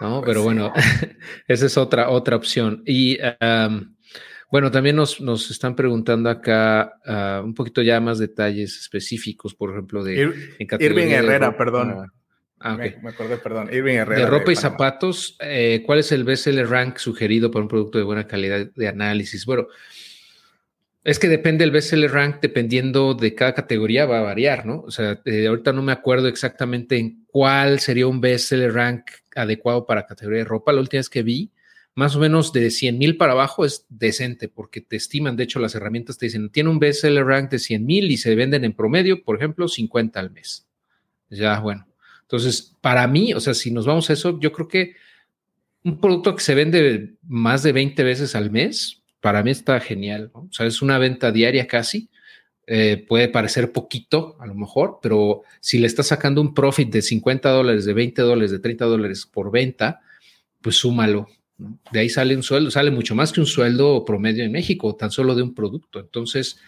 ¿No? 0.00 0.20
Pues 0.20 0.26
Pero 0.26 0.40
sí. 0.40 0.44
bueno, 0.44 0.72
esa 1.48 1.66
es 1.66 1.76
otra, 1.78 2.10
otra 2.10 2.36
opción. 2.36 2.82
Y 2.86 3.18
um, 3.40 3.94
bueno, 4.50 4.70
también 4.70 4.96
nos, 4.96 5.20
nos 5.20 5.50
están 5.50 5.74
preguntando 5.76 6.28
acá 6.28 6.94
ah, 7.06 7.40
un 7.44 7.54
poquito 7.54 7.80
ya 7.82 8.00
más 8.00 8.18
detalles 8.18 8.76
específicos, 8.78 9.54
por 9.54 9.70
ejemplo, 9.70 10.02
de 10.04 10.16
Ir- 10.26 10.56
en 10.58 10.82
Irving 10.82 11.08
Herrera, 11.08 11.56
perdón. 11.56 12.10
Ah, 12.62 12.76
me, 12.76 12.96
me 13.02 13.10
acordé, 13.10 13.36
perdón. 13.38 13.68
Irving 13.72 13.94
Herrera. 13.94 14.24
De 14.24 14.30
ropa 14.30 14.52
y 14.52 14.56
zapatos, 14.56 15.36
eh, 15.40 15.82
¿cuál 15.84 15.98
es 15.98 16.12
el 16.12 16.24
bestseller 16.24 16.68
rank 16.68 16.98
sugerido 16.98 17.50
para 17.50 17.62
un 17.62 17.68
producto 17.68 17.98
de 17.98 18.04
buena 18.04 18.26
calidad 18.26 18.66
de 18.74 18.88
análisis? 18.88 19.44
Bueno, 19.44 19.66
es 21.04 21.18
que 21.18 21.28
depende 21.28 21.64
el 21.64 21.72
bestseller 21.72 22.12
rank, 22.12 22.36
dependiendo 22.40 23.14
de 23.14 23.34
cada 23.34 23.54
categoría, 23.54 24.06
va 24.06 24.20
a 24.20 24.22
variar, 24.22 24.64
¿no? 24.64 24.82
O 24.82 24.90
sea, 24.92 25.20
eh, 25.24 25.48
ahorita 25.48 25.72
no 25.72 25.82
me 25.82 25.90
acuerdo 25.90 26.28
exactamente 26.28 26.96
en 26.96 27.24
cuál 27.26 27.80
sería 27.80 28.06
un 28.06 28.20
bestseller 28.20 28.72
rank 28.72 29.10
adecuado 29.34 29.84
para 29.84 30.06
categoría 30.06 30.40
de 30.40 30.44
ropa. 30.44 30.72
La 30.72 30.80
última 30.80 31.00
vez 31.00 31.08
que 31.08 31.24
vi, 31.24 31.50
más 31.96 32.14
o 32.14 32.20
menos 32.20 32.52
de 32.52 32.70
100 32.70 32.98
mil 32.98 33.16
para 33.16 33.32
abajo 33.32 33.64
es 33.64 33.84
decente 33.88 34.48
porque 34.48 34.80
te 34.80 34.94
estiman, 34.94 35.36
de 35.36 35.42
hecho 35.42 35.58
las 35.58 35.74
herramientas 35.74 36.18
te 36.18 36.26
dicen, 36.26 36.50
tiene 36.50 36.70
un 36.70 36.78
bestseller 36.78 37.26
rank 37.26 37.50
de 37.50 37.58
100 37.58 37.84
mil 37.84 38.10
y 38.10 38.16
se 38.16 38.36
venden 38.36 38.64
en 38.64 38.72
promedio, 38.72 39.24
por 39.24 39.36
ejemplo, 39.36 39.66
50 39.66 40.20
al 40.20 40.30
mes. 40.30 40.68
Ya, 41.28 41.58
bueno. 41.58 41.86
Entonces, 42.32 42.74
para 42.80 43.06
mí, 43.06 43.34
o 43.34 43.40
sea, 43.40 43.52
si 43.52 43.70
nos 43.70 43.84
vamos 43.84 44.08
a 44.08 44.14
eso, 44.14 44.40
yo 44.40 44.52
creo 44.52 44.66
que 44.66 44.94
un 45.84 46.00
producto 46.00 46.34
que 46.34 46.42
se 46.42 46.54
vende 46.54 47.16
más 47.28 47.62
de 47.62 47.72
20 47.72 48.02
veces 48.04 48.34
al 48.34 48.50
mes, 48.50 49.02
para 49.20 49.42
mí 49.42 49.50
está 49.50 49.78
genial. 49.80 50.30
¿no? 50.32 50.40
O 50.40 50.48
sea, 50.50 50.64
es 50.64 50.80
una 50.80 50.96
venta 50.96 51.30
diaria 51.30 51.66
casi. 51.66 52.08
Eh, 52.66 53.04
puede 53.06 53.28
parecer 53.28 53.70
poquito, 53.70 54.38
a 54.40 54.46
lo 54.46 54.54
mejor, 54.54 54.98
pero 55.02 55.42
si 55.60 55.78
le 55.78 55.86
estás 55.86 56.06
sacando 56.06 56.40
un 56.40 56.54
profit 56.54 56.90
de 56.90 57.02
50 57.02 57.50
dólares, 57.50 57.84
de 57.84 57.92
20 57.92 58.22
dólares, 58.22 58.50
de 58.50 58.60
30 58.60 58.86
dólares 58.86 59.28
por 59.30 59.50
venta, 59.50 60.00
pues 60.62 60.76
súmalo. 60.76 61.28
De 61.58 62.00
ahí 62.00 62.08
sale 62.08 62.34
un 62.34 62.42
sueldo, 62.42 62.70
sale 62.70 62.90
mucho 62.90 63.14
más 63.14 63.30
que 63.30 63.40
un 63.40 63.46
sueldo 63.46 64.06
promedio 64.06 64.42
en 64.42 64.52
México, 64.52 64.96
tan 64.96 65.10
solo 65.10 65.34
de 65.34 65.42
un 65.42 65.54
producto. 65.54 66.00
Entonces, 66.00 66.58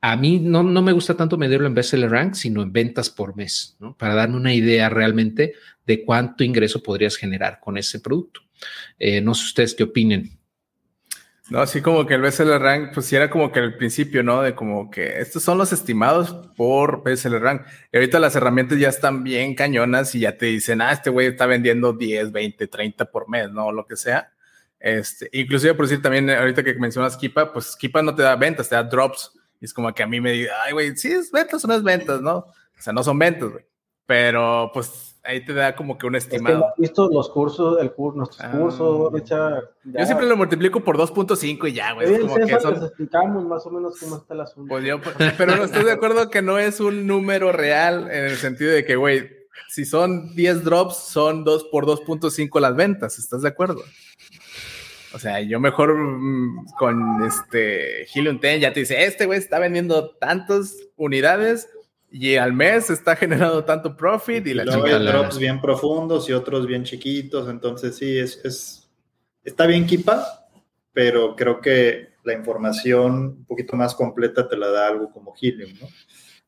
a 0.00 0.16
mí 0.16 0.38
no, 0.40 0.62
no 0.62 0.82
me 0.82 0.92
gusta 0.92 1.14
tanto 1.14 1.36
medirlo 1.36 1.66
en 1.66 1.74
bestseller 1.74 2.10
rank, 2.10 2.34
sino 2.34 2.62
en 2.62 2.72
ventas 2.72 3.10
por 3.10 3.36
mes, 3.36 3.76
¿no? 3.80 3.96
para 3.96 4.14
darme 4.14 4.36
una 4.36 4.54
idea 4.54 4.88
realmente 4.88 5.54
de 5.86 6.04
cuánto 6.04 6.44
ingreso 6.44 6.82
podrías 6.82 7.16
generar 7.16 7.60
con 7.60 7.78
ese 7.78 8.00
producto. 8.00 8.40
Eh, 8.98 9.20
no 9.20 9.34
sé 9.34 9.44
ustedes 9.44 9.74
qué 9.74 9.84
opinen. 9.84 10.38
No, 11.48 11.60
así 11.60 11.80
como 11.80 12.04
que 12.06 12.14
el 12.14 12.22
bestseller 12.22 12.60
rank, 12.60 12.92
pues 12.92 13.12
era 13.12 13.30
como 13.30 13.52
que 13.52 13.60
al 13.60 13.76
principio, 13.76 14.24
¿no? 14.24 14.42
De 14.42 14.56
como 14.56 14.90
que 14.90 15.20
estos 15.20 15.44
son 15.44 15.58
los 15.58 15.72
estimados 15.72 16.32
por 16.56 17.04
bestseller 17.04 17.40
rank. 17.40 17.62
Y 17.92 17.98
ahorita 17.98 18.18
las 18.18 18.34
herramientas 18.34 18.78
ya 18.80 18.88
están 18.88 19.22
bien 19.22 19.54
cañonas 19.54 20.12
y 20.16 20.20
ya 20.20 20.36
te 20.36 20.46
dicen, 20.46 20.80
ah, 20.80 20.90
este 20.90 21.08
güey 21.08 21.28
está 21.28 21.46
vendiendo 21.46 21.92
10, 21.92 22.32
20, 22.32 22.66
30 22.66 23.04
por 23.12 23.28
mes, 23.28 23.52
¿no? 23.52 23.70
Lo 23.70 23.86
que 23.86 23.94
sea. 23.94 24.32
Este, 24.80 25.28
inclusive 25.32 25.74
por 25.74 25.86
decir 25.86 26.02
también, 26.02 26.28
ahorita 26.30 26.64
que 26.64 26.74
mencionas 26.74 27.16
Kipa, 27.16 27.52
pues 27.52 27.76
Kipa 27.76 28.02
no 28.02 28.14
te 28.14 28.22
da 28.22 28.34
ventas, 28.34 28.68
te 28.68 28.74
da 28.74 28.82
drops. 28.82 29.32
Y 29.60 29.64
es 29.64 29.72
como 29.74 29.92
que 29.94 30.02
a 30.02 30.06
mí 30.06 30.20
me 30.20 30.32
diga, 30.32 30.52
ay, 30.64 30.72
güey, 30.72 30.96
sí 30.96 31.08
es 31.12 31.30
ventas 31.30 31.64
o 31.64 31.68
no 31.68 31.74
es 31.74 31.82
ventas, 31.82 32.20
¿no? 32.20 32.36
O 32.38 32.52
sea, 32.80 32.92
no 32.92 33.02
son 33.02 33.18
ventas, 33.18 33.50
güey. 33.50 33.64
Pero 34.06 34.70
pues 34.72 35.16
ahí 35.24 35.44
te 35.44 35.52
da 35.52 35.74
como 35.74 35.98
que 35.98 36.06
un 36.06 36.14
Es 36.14 36.26
que 36.26 36.36
estimado. 36.36 36.58
no 36.60 36.66
has 36.66 36.76
visto 36.76 37.08
los 37.10 37.28
cursos, 37.30 37.80
el 37.80 37.90
curso, 37.92 38.18
nuestros 38.18 38.40
Ah. 38.40 38.52
cursos, 38.56 39.12
Richard. 39.12 39.70
ya. 39.84 40.00
Yo 40.00 40.06
siempre 40.06 40.26
lo 40.28 40.36
multiplico 40.36 40.84
por 40.84 40.96
2.5 40.96 41.66
y 41.68 41.72
ya, 41.72 41.92
güey. 41.94 42.14
Es 42.14 42.20
como 42.20 42.36
que 42.36 42.60
son... 42.60 42.74
les 42.74 42.82
explicamos 42.84 43.44
más 43.46 43.66
o 43.66 43.70
menos 43.70 43.98
cómo 43.98 44.16
está 44.18 44.34
el 44.34 44.40
asunto. 44.42 44.68
Pues 44.68 44.84
yo, 44.84 45.00
pero 45.36 45.56
no 45.56 45.64
estoy 45.64 45.84
de 45.84 45.90
acuerdo 45.92 46.30
que 46.30 46.42
no 46.42 46.58
es 46.58 46.78
un 46.78 47.06
número 47.08 47.50
real 47.50 48.08
en 48.12 48.24
el 48.26 48.36
sentido 48.36 48.70
de 48.70 48.84
que, 48.84 48.94
güey, 48.94 49.28
si 49.68 49.84
son 49.84 50.36
10 50.36 50.62
drops, 50.62 50.96
son 50.96 51.42
2 51.42 51.64
por 51.72 51.86
2.5 51.86 52.60
las 52.60 52.76
ventas, 52.76 53.18
¿estás 53.18 53.42
de 53.42 53.48
acuerdo? 53.48 53.82
O 55.16 55.18
sea, 55.18 55.40
yo 55.40 55.58
mejor 55.58 55.96
mm, 55.96 56.66
con 56.78 57.24
este 57.26 58.02
Helium 58.02 58.38
10 58.38 58.60
ya 58.60 58.74
te 58.74 58.80
dice, 58.80 59.06
este 59.06 59.24
güey 59.24 59.38
está 59.38 59.58
vendiendo 59.58 60.10
tantas 60.10 60.76
unidades 60.94 61.70
y 62.10 62.36
al 62.36 62.52
mes 62.52 62.90
está 62.90 63.16
generando 63.16 63.64
tanto 63.64 63.96
profit 63.96 64.46
y 64.46 64.52
la 64.52 64.66
luego 64.66 64.84
hay 64.84 65.06
drops 65.06 65.38
bien 65.38 65.58
profundos 65.58 66.28
y 66.28 66.34
otros 66.34 66.66
bien 66.66 66.84
chiquitos, 66.84 67.48
entonces 67.48 67.96
sí, 67.96 68.18
es, 68.18 68.44
es 68.44 68.90
está 69.42 69.66
bien 69.66 69.86
Kipa, 69.86 70.50
pero 70.92 71.34
creo 71.34 71.62
que 71.62 72.10
la 72.22 72.34
información 72.34 73.12
un 73.38 73.44
poquito 73.46 73.74
más 73.74 73.94
completa 73.94 74.46
te 74.46 74.58
la 74.58 74.68
da 74.68 74.88
algo 74.88 75.10
como 75.10 75.32
Helium, 75.40 75.72
¿no? 75.80 75.88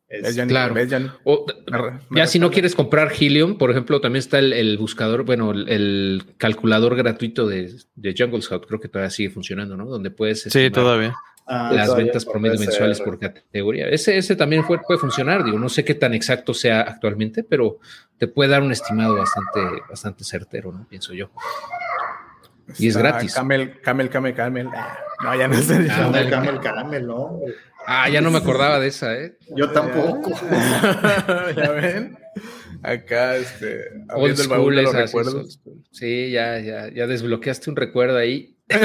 Es-. 0.09 0.36
Claro. 0.46 0.74
¿Ves, 0.74 0.88
Johnny? 0.90 1.11
O, 1.24 1.44
Me 1.70 1.78
re- 1.78 1.90
me 2.09 2.20
ya 2.20 2.26
si 2.26 2.38
no 2.38 2.50
quieres 2.50 2.74
comprar 2.74 3.12
Helium, 3.18 3.59
por 3.59 3.70
ejemplo, 3.70 4.00
también 4.00 4.20
está 4.20 4.38
el, 4.38 4.52
el 4.54 4.78
buscador, 4.78 5.24
bueno, 5.24 5.50
el, 5.50 5.68
el 5.68 6.22
calculador 6.38 6.96
gratuito 6.96 7.46
de, 7.46 7.72
de 7.94 8.14
Jungle 8.16 8.40
Scout, 8.42 8.66
creo 8.66 8.80
que 8.80 8.88
todavía 8.88 9.11
sigue 9.11 9.30
funcionando, 9.30 9.76
¿no? 9.76 9.84
Donde 9.86 10.11
puedes 10.11 10.42
Sí, 10.42 10.70
todavía. 10.70 11.14
Ah, 11.50 11.70
las 11.72 11.86
todavía 11.86 12.06
ventas 12.06 12.26
promedio 12.26 12.59
mensuales 12.59 13.00
por 13.00 13.18
categoría. 13.18 13.88
Ese, 13.88 14.18
ese 14.18 14.36
también 14.36 14.64
fue- 14.64 14.80
puede 14.86 15.00
funcionar, 15.00 15.44
digo, 15.44 15.59
no 15.59 15.68
sé 15.70 15.82
qué 15.84 15.94
tan 15.94 16.12
exacto 16.14 16.52
sea 16.52 16.82
actualmente, 16.82 17.42
pero 17.42 17.78
te 18.18 18.28
puede 18.28 18.50
dar 18.50 18.62
un 18.62 18.70
estimado 18.72 19.14
bastante, 19.16 19.61
bastante 19.88 20.24
certero, 20.24 20.72
¿no? 20.72 20.86
Pienso 20.88 21.14
yo. 21.14 21.30
Y 22.78 22.88
es 22.88 22.96
gratis. 22.98 23.34
Camel, 23.34 23.80
camel, 23.80 24.11
camel, 24.11 24.34
camel. 24.34 24.68
Ah, 24.74 24.98
No, 25.24 25.34
ya 25.34 25.48
no 25.48 25.54
es 25.54 25.70
Ah, 25.70 25.78
Camel, 26.12 26.28
camel, 26.30 26.61
camel, 26.61 27.06
¿no? 27.06 27.40
Ah, 27.91 28.09
ya 28.11 28.20
no 28.20 28.30
me 28.30 28.36
acordaba 28.36 28.78
de 28.78 28.89
esa, 28.89 29.18
¿eh? 29.18 29.39
Yo 29.57 29.70
tampoco. 29.70 30.30
¿Ya 31.57 31.70
ven? 31.72 32.18
Acá, 32.82 33.36
este, 33.36 33.80
Old 34.11 34.11
abriendo 34.11 34.43
el 34.43 34.49
baúl 34.49 34.62
school 34.64 34.76
de 34.76 34.82
los 34.82 34.93
recuerdos. 34.95 35.61
Sí, 35.91 36.30
ya, 36.30 36.61
ya, 36.61 36.93
ya 36.93 37.07
desbloqueaste 37.07 37.70
un 37.70 37.76
recuerdo 37.76 38.18
ahí. 38.18 38.57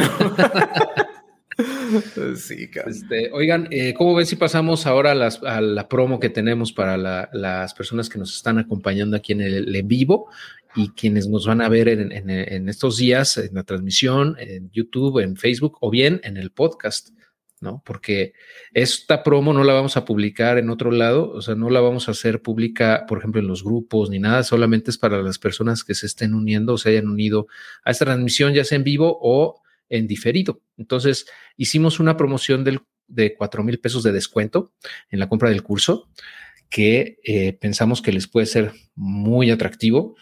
Sí, 2.36 2.68
cabrón. 2.72 2.94
Este, 2.96 3.30
oigan, 3.32 3.68
eh, 3.70 3.94
¿cómo 3.94 4.16
ven 4.16 4.26
si 4.26 4.36
pasamos 4.36 4.88
ahora 4.88 5.12
a, 5.12 5.16
las- 5.16 5.44
a 5.44 5.62
la 5.62 5.88
promo 5.88 6.20
que 6.20 6.30
tenemos 6.30 6.74
para 6.74 6.98
la- 6.98 7.30
las 7.32 7.76
personas 7.76 8.10
que 8.10 8.18
nos 8.18 8.36
están 8.36 8.58
acompañando 8.58 9.16
aquí 9.16 9.34
en 9.34 9.42
el 9.42 9.76
en 9.76 9.88
vivo 9.88 10.30
y 10.76 10.90
quienes 10.90 11.28
nos 11.28 11.46
van 11.46 11.62
a 11.62 11.70
ver 11.70 11.90
en, 11.90 12.12
en- 12.12 12.30
en 12.32 12.70
estos 12.70 12.98
días 12.98 13.38
en 13.38 13.54
la 13.54 13.62
transmisión, 13.64 14.36
en 14.40 14.72
YouTube, 14.72 15.20
en 15.20 15.36
Facebook 15.36 15.78
o 15.82 15.92
bien 15.92 16.20
en 16.24 16.38
el 16.38 16.50
podcast? 16.50 17.10
¿No? 17.64 17.82
Porque 17.84 18.34
esta 18.74 19.24
promo 19.24 19.54
no 19.54 19.64
la 19.64 19.74
vamos 19.74 19.98
a 19.98 20.06
publicar 20.06 20.60
en 20.60 20.70
otro 20.70 20.92
lado, 20.92 21.32
o 21.32 21.42
sea, 21.42 21.56
no 21.56 21.70
la 21.70 21.80
vamos 21.80 22.08
a 22.08 22.12
hacer 22.12 22.42
pública, 22.42 23.06
por 23.08 23.18
ejemplo, 23.18 23.42
en 23.42 23.48
los 23.48 23.64
grupos 23.64 24.10
ni 24.10 24.20
nada, 24.20 24.44
solamente 24.44 24.92
es 24.92 24.98
para 25.00 25.24
las 25.24 25.40
personas 25.40 25.84
que 25.84 25.96
se 25.96 26.06
estén 26.06 26.36
uniendo 26.36 26.74
o 26.74 26.78
se 26.78 26.90
hayan 26.90 27.08
unido 27.08 27.48
a 27.84 27.92
esta 27.92 28.06
transmisión, 28.06 28.54
ya 28.54 28.66
sea 28.66 28.76
en 28.76 28.84
vivo 28.84 29.18
o 29.22 29.62
en 29.90 30.06
diferido. 30.06 30.62
Entonces, 30.78 31.26
hicimos 31.58 32.00
una 32.00 32.18
promoción 32.18 32.64
del, 32.64 32.82
de 33.08 33.36
cuatro 33.36 33.64
mil 33.64 33.80
pesos 33.80 34.04
de 34.04 34.12
descuento 34.12 34.74
en 35.10 35.20
la 35.20 35.30
compra 35.30 35.50
del 35.50 35.64
curso 35.64 36.10
que 36.70 37.20
eh, 37.24 37.54
pensamos 37.54 38.02
que 38.02 38.12
les 38.12 38.28
puede 38.28 38.48
ser 38.48 38.72
muy 38.96 39.52
atractivo 39.52 40.16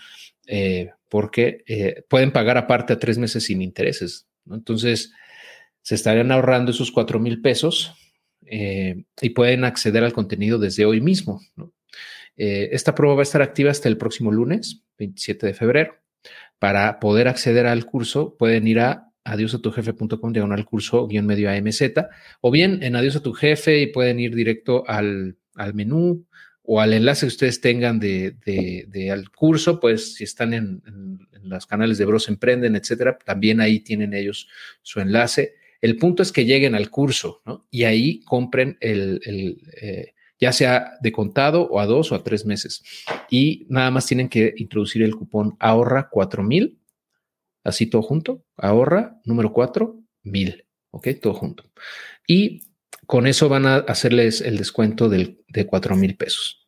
eh, 0.48 0.92
porque 1.10 1.64
eh, 1.66 2.04
pueden 2.10 2.32
pagar 2.32 2.58
aparte 2.58 2.94
a 2.94 3.00
tres 3.00 3.18
meses 3.18 3.46
sin 3.46 3.62
intereses. 3.62 4.28
Entonces, 4.50 5.14
se 5.82 5.96
estarían 5.96 6.32
ahorrando 6.32 6.72
esos 6.72 6.92
cuatro 6.92 7.20
mil 7.20 7.42
pesos 7.42 7.94
eh, 8.46 9.04
y 9.22 9.30
pueden 9.30 9.64
acceder 9.64 10.04
al 10.04 10.14
contenido 10.14 10.60
desde 10.60 10.86
hoy 10.86 11.02
mismo. 11.02 11.42
Eh, 12.38 12.70
esta 12.72 12.96
prueba 12.96 13.16
va 13.16 13.22
a 13.22 13.24
estar 13.24 13.42
activa 13.42 13.72
hasta 13.72 13.90
el 13.90 13.98
próximo 13.98 14.32
lunes, 14.32 14.84
27 14.98 15.48
de 15.48 15.54
febrero. 15.54 15.96
Para 16.60 17.00
poder 17.00 17.28
acceder 17.28 17.66
al 17.66 17.86
curso, 17.86 18.36
pueden 18.38 18.68
ir 18.68 18.80
a 18.80 19.12
adiosatujefe.com 19.24 20.34
diagonal 20.34 20.66
curso 20.66 21.08
guion 21.08 21.26
medio 21.26 21.50
AMZ 21.50 21.82
o 22.42 22.52
bien 22.52 22.82
en 22.82 22.96
Adiós 22.96 23.16
a 23.16 23.22
tu 23.22 23.34
jefe 23.34 23.80
y 23.80 23.88
pueden 23.88 24.20
ir 24.20 24.36
directo 24.36 24.84
al, 24.88 25.38
al 25.56 25.74
menú 25.74 26.26
o 26.64 26.82
al 26.82 26.94
enlace 26.94 27.22
que 27.22 27.28
ustedes 27.28 27.62
tengan 27.62 28.00
de, 28.00 28.36
de, 28.46 29.12
al 29.12 29.30
curso, 29.32 29.80
pues 29.80 30.16
si 30.16 30.24
están 30.24 30.54
en, 30.54 30.82
en, 30.86 31.20
en, 31.34 31.50
los 31.50 31.66
canales 31.66 31.98
de 31.98 32.06
Bros 32.06 32.30
Emprenden, 32.30 32.76
etcétera, 32.76 33.18
también 33.24 33.62
ahí 33.62 33.80
tienen 33.80 34.14
ellos 34.14 34.48
su 34.82 35.00
enlace. 35.00 35.56
El 35.82 35.98
punto 35.98 36.22
es 36.24 36.32
que 36.32 36.46
lleguen 36.46 36.76
al 36.76 36.90
curso 36.90 37.42
¿no? 37.46 37.68
y 37.72 37.84
ahí 37.84 38.22
compren 38.22 38.78
el, 38.80 39.20
el 39.26 39.62
eh, 39.82 40.14
ya 40.42 40.52
sea 40.52 40.98
de 41.00 41.12
contado 41.12 41.68
o 41.68 41.80
a 41.80 41.86
dos 41.86 42.12
o 42.12 42.16
a 42.16 42.24
tres 42.24 42.46
meses. 42.46 42.84
Y 43.30 43.68
nada 43.70 43.92
más 43.92 44.08
tienen 44.08 44.28
que 44.28 44.54
introducir 44.58 45.04
el 45.04 45.16
cupón 45.16 45.56
ahorra 45.60 46.10
4000, 46.10 46.80
así 47.64 47.86
todo 47.86 48.02
junto, 48.02 48.44
ahorra 48.58 49.22
número 49.24 49.54
4, 49.54 50.00
mil, 50.24 50.66
ok, 50.90 51.10
todo 51.22 51.36
junto. 51.36 51.64
Y 52.28 52.64
con 53.06 53.28
eso 53.28 53.50
van 53.50 53.68
a 53.68 53.76
hacerles 53.76 54.42
el 54.42 54.58
descuento 54.58 55.10
del, 55.10 55.44
de 55.48 55.68
4 55.68 55.96
mil 55.96 56.18
pesos. 56.18 56.68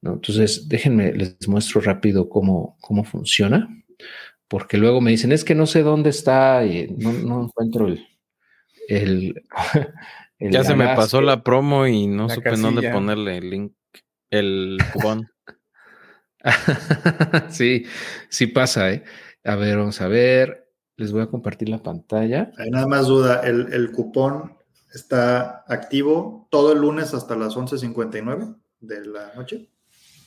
¿no? 0.00 0.14
Entonces, 0.14 0.68
déjenme, 0.68 1.12
les 1.12 1.48
muestro 1.48 1.80
rápido 1.80 2.28
cómo, 2.28 2.76
cómo 2.80 3.02
funciona, 3.02 3.68
porque 4.46 4.78
luego 4.78 5.00
me 5.00 5.10
dicen, 5.10 5.32
es 5.32 5.44
que 5.44 5.56
no 5.56 5.66
sé 5.66 5.82
dónde 5.82 6.10
está 6.10 6.64
y 6.64 6.88
no, 6.96 7.12
no 7.12 7.44
encuentro 7.44 7.88
el, 7.88 8.06
el, 10.38 10.50
ya 10.52 10.64
se 10.64 10.74
me 10.74 10.86
pasó 10.94 11.20
la 11.20 11.42
promo 11.42 11.86
y 11.86 12.06
no 12.06 12.28
supe 12.28 12.56
dónde 12.56 12.90
ponerle 12.90 13.38
el 13.38 13.50
link, 13.50 13.72
el 14.30 14.78
cupón. 14.92 15.30
sí, 17.50 17.84
sí 18.28 18.46
pasa, 18.46 18.92
¿eh? 18.92 19.04
A 19.44 19.56
ver, 19.56 19.78
vamos 19.78 20.00
a 20.00 20.08
ver. 20.08 20.70
Les 20.96 21.12
voy 21.12 21.22
a 21.22 21.26
compartir 21.26 21.68
la 21.68 21.82
pantalla. 21.82 22.50
Hay 22.58 22.70
nada 22.70 22.86
más 22.86 23.06
duda. 23.06 23.42
El, 23.44 23.72
el 23.72 23.92
cupón 23.92 24.56
está 24.92 25.64
activo 25.68 26.48
todo 26.50 26.72
el 26.72 26.80
lunes 26.80 27.14
hasta 27.14 27.36
las 27.36 27.56
11.59 27.56 28.56
de 28.80 29.06
la 29.06 29.32
noche. 29.34 29.68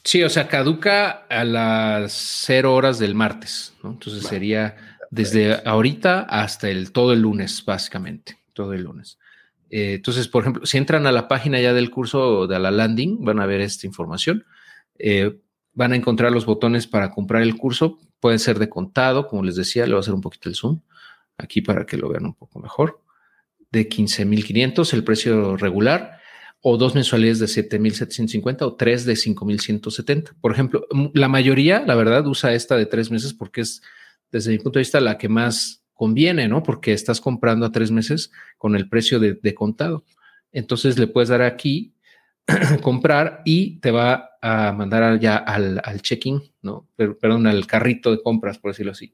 Sí, 0.04 0.24
o 0.24 0.30
sea, 0.30 0.48
caduca 0.48 1.26
a 1.30 1.44
las 1.44 2.14
cero 2.14 2.74
horas 2.74 3.00
del 3.00 3.16
martes, 3.16 3.74
¿no? 3.84 3.92
Entonces 3.92 4.24
sería 4.24 4.76
desde 5.12 5.62
ahorita 5.68 6.22
hasta 6.22 6.70
el 6.70 6.92
todo 6.92 7.14
el 7.14 7.22
lunes, 7.22 7.64
básicamente, 7.66 8.38
todo 8.62 8.74
el 8.74 8.84
lunes. 8.84 9.18
Eh, 9.70 9.94
entonces, 9.96 10.28
por 10.28 10.44
ejemplo, 10.44 10.66
si 10.66 10.78
entran 10.78 11.08
a 11.08 11.12
la 11.12 11.28
página 11.28 11.60
ya 11.60 11.74
del 11.74 11.90
curso 11.90 12.46
de 12.46 12.60
la 12.60 12.72
landing, 12.72 13.24
van 13.24 13.40
a 13.40 13.46
ver 13.46 13.62
esta 13.62 13.88
información. 13.88 14.46
Eh, 15.00 15.40
van 15.74 15.94
a 15.94 15.96
encontrar 15.96 16.32
los 16.32 16.46
botones 16.46 16.88
para 16.88 17.12
comprar 17.12 17.42
el 17.42 17.58
curso. 17.58 17.98
Pueden 18.20 18.40
ser 18.40 18.60
de 18.60 18.70
contado, 18.70 19.28
como 19.28 19.44
les 19.44 19.56
decía, 19.56 19.86
le 19.86 19.94
voy 19.94 20.00
a 20.00 20.02
hacer 20.02 20.14
un 20.14 20.22
poquito 20.22 20.50
el 20.50 20.56
zoom 20.56 20.82
aquí 21.38 21.62
para 21.62 21.86
que 21.86 21.98
lo 21.98 22.10
vean 22.10 22.26
un 22.26 22.36
poco 22.36 22.60
mejor. 22.60 23.02
De 23.72 23.90
15.500 23.90 24.94
el 24.94 25.04
precio 25.04 25.58
regular 25.58 26.20
o 26.62 26.78
dos 26.78 26.94
mensualidades 26.94 27.40
de 27.40 27.48
7.750 27.48 28.62
o 28.62 28.76
tres 28.76 29.06
de 29.06 29.14
5.170. 29.14 30.34
Por 30.40 30.52
ejemplo, 30.52 30.86
la 31.14 31.30
mayoría, 31.30 31.84
la 31.88 31.96
verdad, 31.96 32.28
usa 32.28 32.54
esta 32.54 32.76
de 32.76 32.86
tres 32.86 33.10
meses 33.10 33.34
porque 33.34 33.62
es, 33.62 33.82
desde 34.32 34.52
mi 34.52 34.60
punto 34.60 34.78
de 34.78 34.82
vista, 34.82 35.00
la 35.00 35.18
que 35.18 35.30
más 35.30 35.81
conviene, 36.02 36.48
¿no? 36.48 36.64
Porque 36.64 36.94
estás 36.94 37.22
comprando 37.22 37.64
a 37.64 37.72
tres 37.72 37.92
meses 37.92 38.32
con 38.58 38.76
el 38.76 38.90
precio 38.90 39.20
de, 39.20 39.54
contado. 39.54 40.04
Entonces 40.52 40.98
le 40.98 41.06
puedes 41.06 41.30
dar 41.30 41.44
aquí, 41.44 41.94
comprar 42.82 43.44
y 43.46 43.80
te 43.82 43.92
va 43.92 44.32
a 44.42 44.72
mandar 44.72 45.20
ya 45.20 45.36
al, 45.36 45.80
al 45.84 46.02
check-in, 46.02 46.42
¿no? 46.64 46.88
Perdón, 46.96 47.46
al 47.46 47.68
carrito 47.68 48.10
de 48.10 48.20
compras, 48.20 48.58
por 48.58 48.72
decirlo 48.72 48.94
así. 48.94 49.14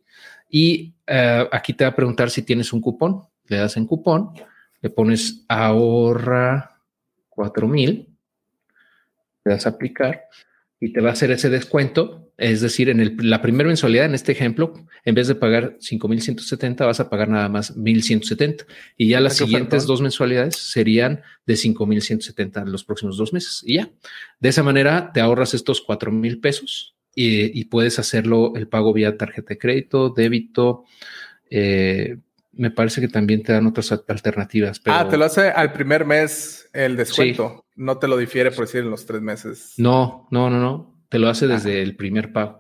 Y 0.50 0.94
eh, 1.08 1.46
aquí 1.52 1.74
te 1.74 1.84
va 1.84 1.90
a 1.90 1.96
preguntar 1.96 2.30
si 2.30 2.44
tienes 2.44 2.72
un 2.72 2.80
cupón. 2.80 3.24
Le 3.48 3.58
das 3.58 3.76
en 3.76 3.86
cupón, 3.86 4.32
le 4.80 4.90
pones 4.90 5.44
ahorra 5.50 6.80
4000, 7.28 8.08
le 9.44 9.52
das 9.52 9.66
a 9.66 9.72
aplicar 9.72 10.24
y 10.80 10.94
te 10.94 11.02
va 11.02 11.10
a 11.10 11.14
hacer 11.14 11.32
ese 11.32 11.50
descuento. 11.50 12.32
Es 12.38 12.62
decir, 12.62 12.90
en 12.90 13.18
la 13.30 13.42
primera 13.42 13.68
mensualidad, 13.68 14.06
en 14.06 14.14
este 14.14 14.32
ejemplo, 14.32 14.74
en 15.06 15.16
vez 15.16 15.28
de 15.28 15.36
pagar 15.36 15.76
5170, 15.80 16.86
vas 16.86 17.00
a 17.00 17.10
pagar 17.10 17.30
nada 17.30 17.50
más 17.50 17.76
1170. 17.76 18.66
Y 18.96 19.08
ya 19.08 19.20
las 19.20 19.38
siguientes 19.38 19.88
dos 19.88 20.02
mensualidades 20.02 20.56
serían 20.56 21.22
de 21.48 21.56
5170 21.56 22.62
en 22.62 22.72
los 22.72 22.84
próximos 22.84 23.18
dos 23.18 23.34
meses. 23.34 23.64
Y 23.66 23.76
ya, 23.76 23.90
de 24.40 24.50
esa 24.50 24.62
manera 24.62 25.12
te 25.14 25.20
ahorras 25.20 25.56
estos 25.56 25.82
4000 25.82 26.40
pesos 26.40 26.96
y, 27.16 27.60
y, 27.60 27.66
puedes 27.66 27.98
hacerlo 27.98 28.54
el 28.56 28.68
pago 28.68 28.94
vía 28.94 29.18
tarjeta 29.18 29.50
de 29.50 29.58
crédito, 29.58 30.14
débito, 30.16 30.86
eh, 31.50 32.18
me 32.58 32.72
parece 32.72 33.02
que 33.02 33.08
también 33.08 33.44
te 33.44 33.54
dan 33.54 33.68
otras 33.68 33.92
alternativas. 33.92 34.82
Ah, 34.86 35.08
te 35.10 35.18
lo 35.18 35.26
hace 35.26 35.50
al 35.50 35.72
primer 35.74 36.06
mes 36.06 36.70
el 36.74 36.98
descuento. 36.98 37.66
No 37.76 37.98
te 37.98 38.08
lo 38.08 38.18
difiere 38.18 38.52
por 38.52 38.66
decir 38.66 38.82
en 38.82 38.90
los 38.90 39.06
tres 39.06 39.22
meses. 39.22 39.74
No, 39.78 40.28
no, 40.32 40.50
no, 40.50 40.60
no. 40.60 41.00
Te 41.10 41.20
lo 41.20 41.30
hace 41.30 41.46
ah. 41.46 41.50
desde 41.50 41.82
el 41.82 41.96
primer 41.96 42.34
pago. 42.34 42.60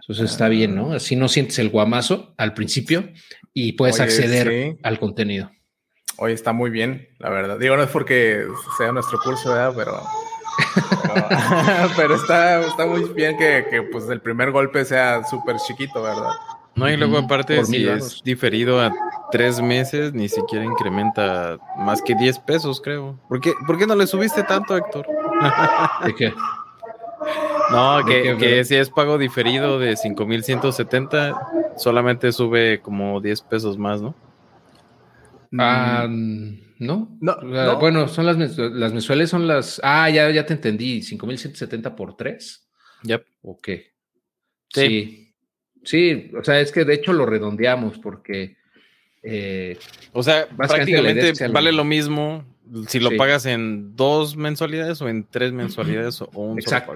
Entonces 0.00 0.30
está 0.30 0.48
bien, 0.48 0.74
¿no? 0.74 0.92
Así 0.92 1.14
no 1.16 1.28
sientes 1.28 1.58
el 1.58 1.68
guamazo 1.68 2.34
al 2.36 2.54
principio 2.54 3.08
y 3.52 3.72
puedes 3.72 4.00
acceder 4.00 4.76
al 4.82 4.98
contenido. 4.98 5.50
Oye, 6.18 6.34
está 6.34 6.52
muy 6.52 6.70
bien, 6.70 7.08
la 7.18 7.30
verdad. 7.30 7.58
Digo, 7.58 7.76
no 7.76 7.82
es 7.82 7.90
porque 7.90 8.44
sea 8.76 8.92
nuestro 8.92 9.18
curso, 9.20 9.50
¿verdad? 9.50 9.72
Pero, 9.76 10.02
pero, 11.96 12.14
está, 12.16 12.60
está 12.66 12.86
muy 12.86 13.04
bien 13.14 13.36
que, 13.38 13.66
que 13.70 13.82
pues 13.82 14.08
el 14.08 14.20
primer 14.20 14.50
golpe 14.50 14.84
sea 14.84 15.24
súper 15.24 15.56
chiquito, 15.56 16.02
¿verdad? 16.02 16.32
No, 16.74 16.90
y 16.90 16.96
luego 16.96 17.18
aparte, 17.18 17.64
si 17.64 17.86
es 17.86 18.22
diferido 18.24 18.80
a 18.80 18.92
tres 19.32 19.60
meses, 19.60 20.12
ni 20.14 20.28
siquiera 20.28 20.64
incrementa 20.64 21.58
más 21.78 22.00
que 22.02 22.14
10 22.14 22.38
pesos, 22.40 22.80
creo. 22.80 23.18
¿Por 23.28 23.40
qué, 23.40 23.54
¿por 23.66 23.78
qué 23.78 23.86
no 23.86 23.96
le 23.96 24.06
subiste 24.06 24.44
tanto, 24.44 24.76
Héctor? 24.76 25.06
¿De 26.06 26.14
qué? 26.14 26.32
No, 27.70 28.04
que, 28.06 28.36
que 28.38 28.64
si 28.64 28.76
es 28.76 28.90
pago 28.90 29.18
diferido 29.18 29.78
de 29.78 29.96
5170, 29.96 31.74
solamente 31.76 32.30
sube 32.30 32.80
como 32.80 33.20
10 33.20 33.42
pesos 33.42 33.78
más, 33.78 34.00
¿no? 34.00 34.14
Ah, 35.58 36.06
no. 36.08 37.16
No, 37.20 37.78
Bueno, 37.78 38.08
son 38.08 38.26
las, 38.26 38.36
las 38.58 38.92
mensuales, 38.92 39.30
son 39.30 39.46
las. 39.46 39.80
Ah, 39.82 40.08
ya, 40.10 40.30
ya 40.30 40.46
te 40.46 40.54
entendí. 40.54 41.02
5170 41.02 41.96
por 41.96 42.16
3. 42.16 42.68
Ya. 43.02 43.20
¿O 43.42 43.58
qué? 43.60 43.92
sí. 44.68 45.18
Sí, 45.84 46.30
o 46.38 46.44
sea, 46.44 46.60
es 46.60 46.70
que 46.70 46.84
de 46.84 46.94
hecho 46.94 47.12
lo 47.12 47.26
redondeamos 47.26 47.98
porque... 47.98 48.56
Eh, 49.22 49.78
o 50.12 50.22
sea, 50.22 50.48
prácticamente 50.48 51.48
vale 51.48 51.72
lo 51.72 51.84
mismo 51.84 52.44
si 52.88 53.00
lo 53.00 53.16
pagas 53.16 53.46
en 53.46 53.94
dos 53.96 54.36
mensualidades 54.36 55.00
o 55.02 55.08
en 55.08 55.24
tres 55.28 55.52
mensualidades 55.52 56.20
o 56.22 56.28
un 56.34 56.58
Exacto. 56.58 56.94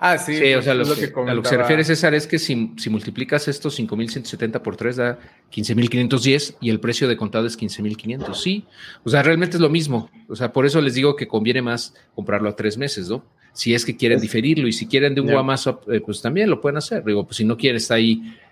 Ah, 0.00 0.16
sí. 0.16 0.36
Sí, 0.36 0.54
o 0.54 0.62
sea, 0.62 0.74
lo 0.74 0.84
que, 0.84 1.12
a 1.26 1.34
lo 1.34 1.42
que 1.42 1.48
se 1.48 1.56
refiere 1.56 1.82
César 1.82 2.14
es 2.14 2.28
que 2.28 2.38
si, 2.38 2.72
si 2.76 2.88
multiplicas 2.88 3.48
estos 3.48 3.78
5.170 3.80 4.62
por 4.62 4.76
3 4.76 4.96
da 4.96 5.18
15.510 5.52 6.54
y 6.60 6.70
el 6.70 6.78
precio 6.78 7.08
de 7.08 7.16
contado 7.16 7.48
es 7.48 7.58
15.500. 7.58 8.32
Sí, 8.34 8.64
o 9.02 9.10
sea, 9.10 9.24
realmente 9.24 9.56
es 9.56 9.60
lo 9.60 9.68
mismo. 9.68 10.08
O 10.28 10.36
sea, 10.36 10.52
por 10.52 10.66
eso 10.66 10.80
les 10.80 10.94
digo 10.94 11.16
que 11.16 11.26
conviene 11.26 11.62
más 11.62 11.94
comprarlo 12.14 12.48
a 12.48 12.54
tres 12.54 12.78
meses, 12.78 13.08
¿no? 13.08 13.24
si 13.58 13.74
es 13.74 13.84
que 13.84 13.96
quieren 13.96 14.20
diferirlo 14.20 14.68
y 14.68 14.72
si 14.72 14.86
quieren 14.86 15.16
de 15.16 15.20
un 15.20 15.32
guamazo, 15.32 15.80
eh, 15.90 16.00
pues 16.00 16.22
también 16.22 16.48
lo 16.48 16.60
pueden 16.60 16.76
hacer. 16.76 17.02
Digo, 17.04 17.24
pues 17.24 17.38
si 17.38 17.44
no 17.44 17.56
quieres 17.56 17.90
ahí 17.90 18.22
eh, 18.22 18.47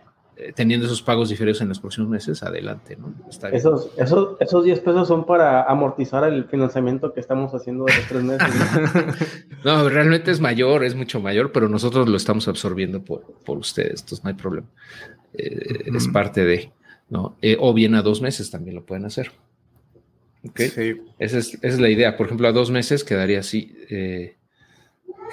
teniendo 0.54 0.84
esos 0.84 1.00
pagos 1.00 1.30
diferidos 1.30 1.62
en 1.62 1.68
los 1.68 1.80
próximos 1.80 2.10
meses, 2.10 2.42
adelante, 2.42 2.96
¿no? 2.96 3.14
esos, 3.52 3.90
esos, 3.96 4.36
esos 4.38 4.64
10 4.64 4.80
pesos 4.80 5.08
son 5.08 5.24
para 5.24 5.62
amortizar 5.62 6.24
el 6.24 6.44
financiamiento 6.44 7.14
que 7.14 7.20
estamos 7.20 7.54
haciendo 7.54 7.86
de 7.86 7.94
los 7.96 8.06
tres 8.06 8.22
meses. 8.22 8.48
¿no? 9.64 9.88
realmente 9.88 10.30
es 10.30 10.40
mayor, 10.40 10.84
es 10.84 10.94
mucho 10.94 11.20
mayor, 11.20 11.52
pero 11.52 11.70
nosotros 11.70 12.06
lo 12.06 12.18
estamos 12.18 12.48
absorbiendo 12.48 13.02
por, 13.02 13.22
por 13.46 13.56
ustedes, 13.56 14.00
entonces 14.02 14.24
no 14.24 14.28
hay 14.28 14.36
problema. 14.36 14.66
Eh, 15.32 15.90
es 15.94 16.08
parte 16.08 16.44
de, 16.44 16.70
¿no? 17.08 17.36
o 17.58 17.72
bien 17.72 17.94
a 17.94 18.02
dos 18.02 18.20
meses 18.20 18.50
también 18.50 18.76
lo 18.76 18.84
pueden 18.84 19.06
hacer. 19.06 19.32
¿Ok? 20.46 20.60
Sí. 20.60 21.00
Esa, 21.18 21.38
es, 21.38 21.54
esa 21.54 21.66
es 21.66 21.80
la 21.80 21.88
idea. 21.88 22.16
Por 22.16 22.26
ejemplo, 22.26 22.46
a 22.46 22.52
dos 22.52 22.70
meses 22.70 23.04
quedaría 23.04 23.40
así 23.40 23.74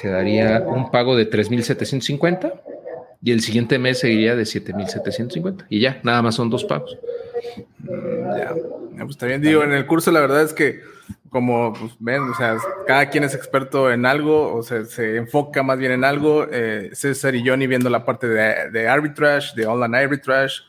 quedaría 0.01 0.63
un 0.65 0.89
pago 0.89 1.15
de 1.15 1.29
3.750 1.29 2.72
y 3.23 3.31
el 3.31 3.41
siguiente 3.41 3.79
mes 3.79 3.99
seguiría 3.99 4.35
de 4.35 4.43
7.750 4.43 5.65
y 5.69 5.79
ya, 5.79 5.99
nada 6.03 6.21
más 6.21 6.35
son 6.35 6.49
dos 6.49 6.65
pagos. 6.65 6.97
Ya, 7.83 8.53
pues 9.05 9.17
también 9.17 9.41
digo, 9.41 9.63
en 9.63 9.71
el 9.71 9.85
curso 9.85 10.11
la 10.11 10.19
verdad 10.19 10.43
es 10.43 10.53
que 10.53 10.81
como 11.29 11.73
pues, 11.73 11.93
ven, 11.99 12.21
o 12.21 12.35
sea, 12.35 12.57
cada 12.85 13.09
quien 13.09 13.23
es 13.23 13.33
experto 13.33 13.91
en 13.91 14.05
algo, 14.05 14.53
o 14.53 14.61
sea, 14.61 14.85
se 14.85 15.17
enfoca 15.17 15.63
más 15.63 15.79
bien 15.79 15.93
en 15.93 16.03
algo. 16.03 16.45
Eh, 16.51 16.91
César 16.93 17.33
y 17.33 17.47
Johnny 17.47 17.65
viendo 17.65 17.89
la 17.89 18.05
parte 18.05 18.27
de, 18.27 18.69
de 18.69 18.87
arbitrage, 18.87 19.55
de 19.55 19.65
online 19.65 19.97
arbitrage, 19.97 20.61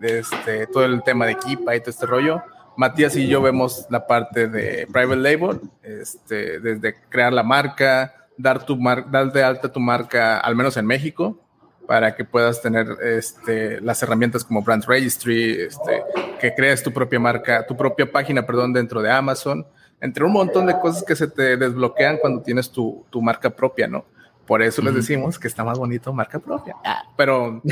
de 0.00 0.20
este, 0.20 0.66
todo 0.68 0.84
el 0.84 1.02
tema 1.02 1.26
de 1.26 1.32
equipa 1.32 1.74
y 1.74 1.80
todo 1.80 1.90
este 1.90 2.06
rollo. 2.06 2.42
Matías 2.76 3.16
y 3.16 3.26
yo 3.26 3.40
vemos 3.40 3.86
la 3.90 4.06
parte 4.06 4.48
de 4.48 4.86
private 4.92 5.16
label, 5.16 5.60
este, 5.82 6.60
desde 6.60 6.94
crear 7.08 7.32
la 7.32 7.42
marca, 7.42 8.14
dar, 8.36 8.64
tu 8.64 8.76
mar, 8.76 9.10
dar 9.10 9.32
de 9.32 9.42
alta 9.42 9.72
tu 9.72 9.80
marca, 9.80 10.38
al 10.38 10.54
menos 10.54 10.76
en 10.76 10.86
México, 10.86 11.43
para 11.86 12.14
que 12.14 12.24
puedas 12.24 12.62
tener 12.62 12.86
este, 13.02 13.80
las 13.80 14.02
herramientas 14.02 14.44
como 14.44 14.62
Brand 14.62 14.84
Registry, 14.86 15.62
este, 15.62 16.02
que 16.40 16.54
crees 16.54 16.82
tu 16.82 16.92
propia 16.92 17.20
marca, 17.20 17.66
tu 17.66 17.76
propia 17.76 18.10
página, 18.10 18.44
perdón, 18.44 18.72
dentro 18.72 19.02
de 19.02 19.10
Amazon, 19.10 19.66
entre 20.00 20.24
un 20.24 20.32
montón 20.32 20.66
de 20.66 20.78
cosas 20.78 21.02
que 21.02 21.16
se 21.16 21.28
te 21.28 21.56
desbloquean 21.56 22.18
cuando 22.18 22.42
tienes 22.42 22.70
tu, 22.70 23.04
tu 23.10 23.22
marca 23.22 23.50
propia, 23.50 23.86
¿no? 23.86 24.04
Por 24.46 24.62
eso 24.62 24.82
les 24.82 24.94
decimos 24.94 25.38
que 25.38 25.48
está 25.48 25.64
más 25.64 25.78
bonito 25.78 26.12
marca 26.12 26.38
propia. 26.38 26.76
Ah. 26.84 27.02
Pero 27.16 27.62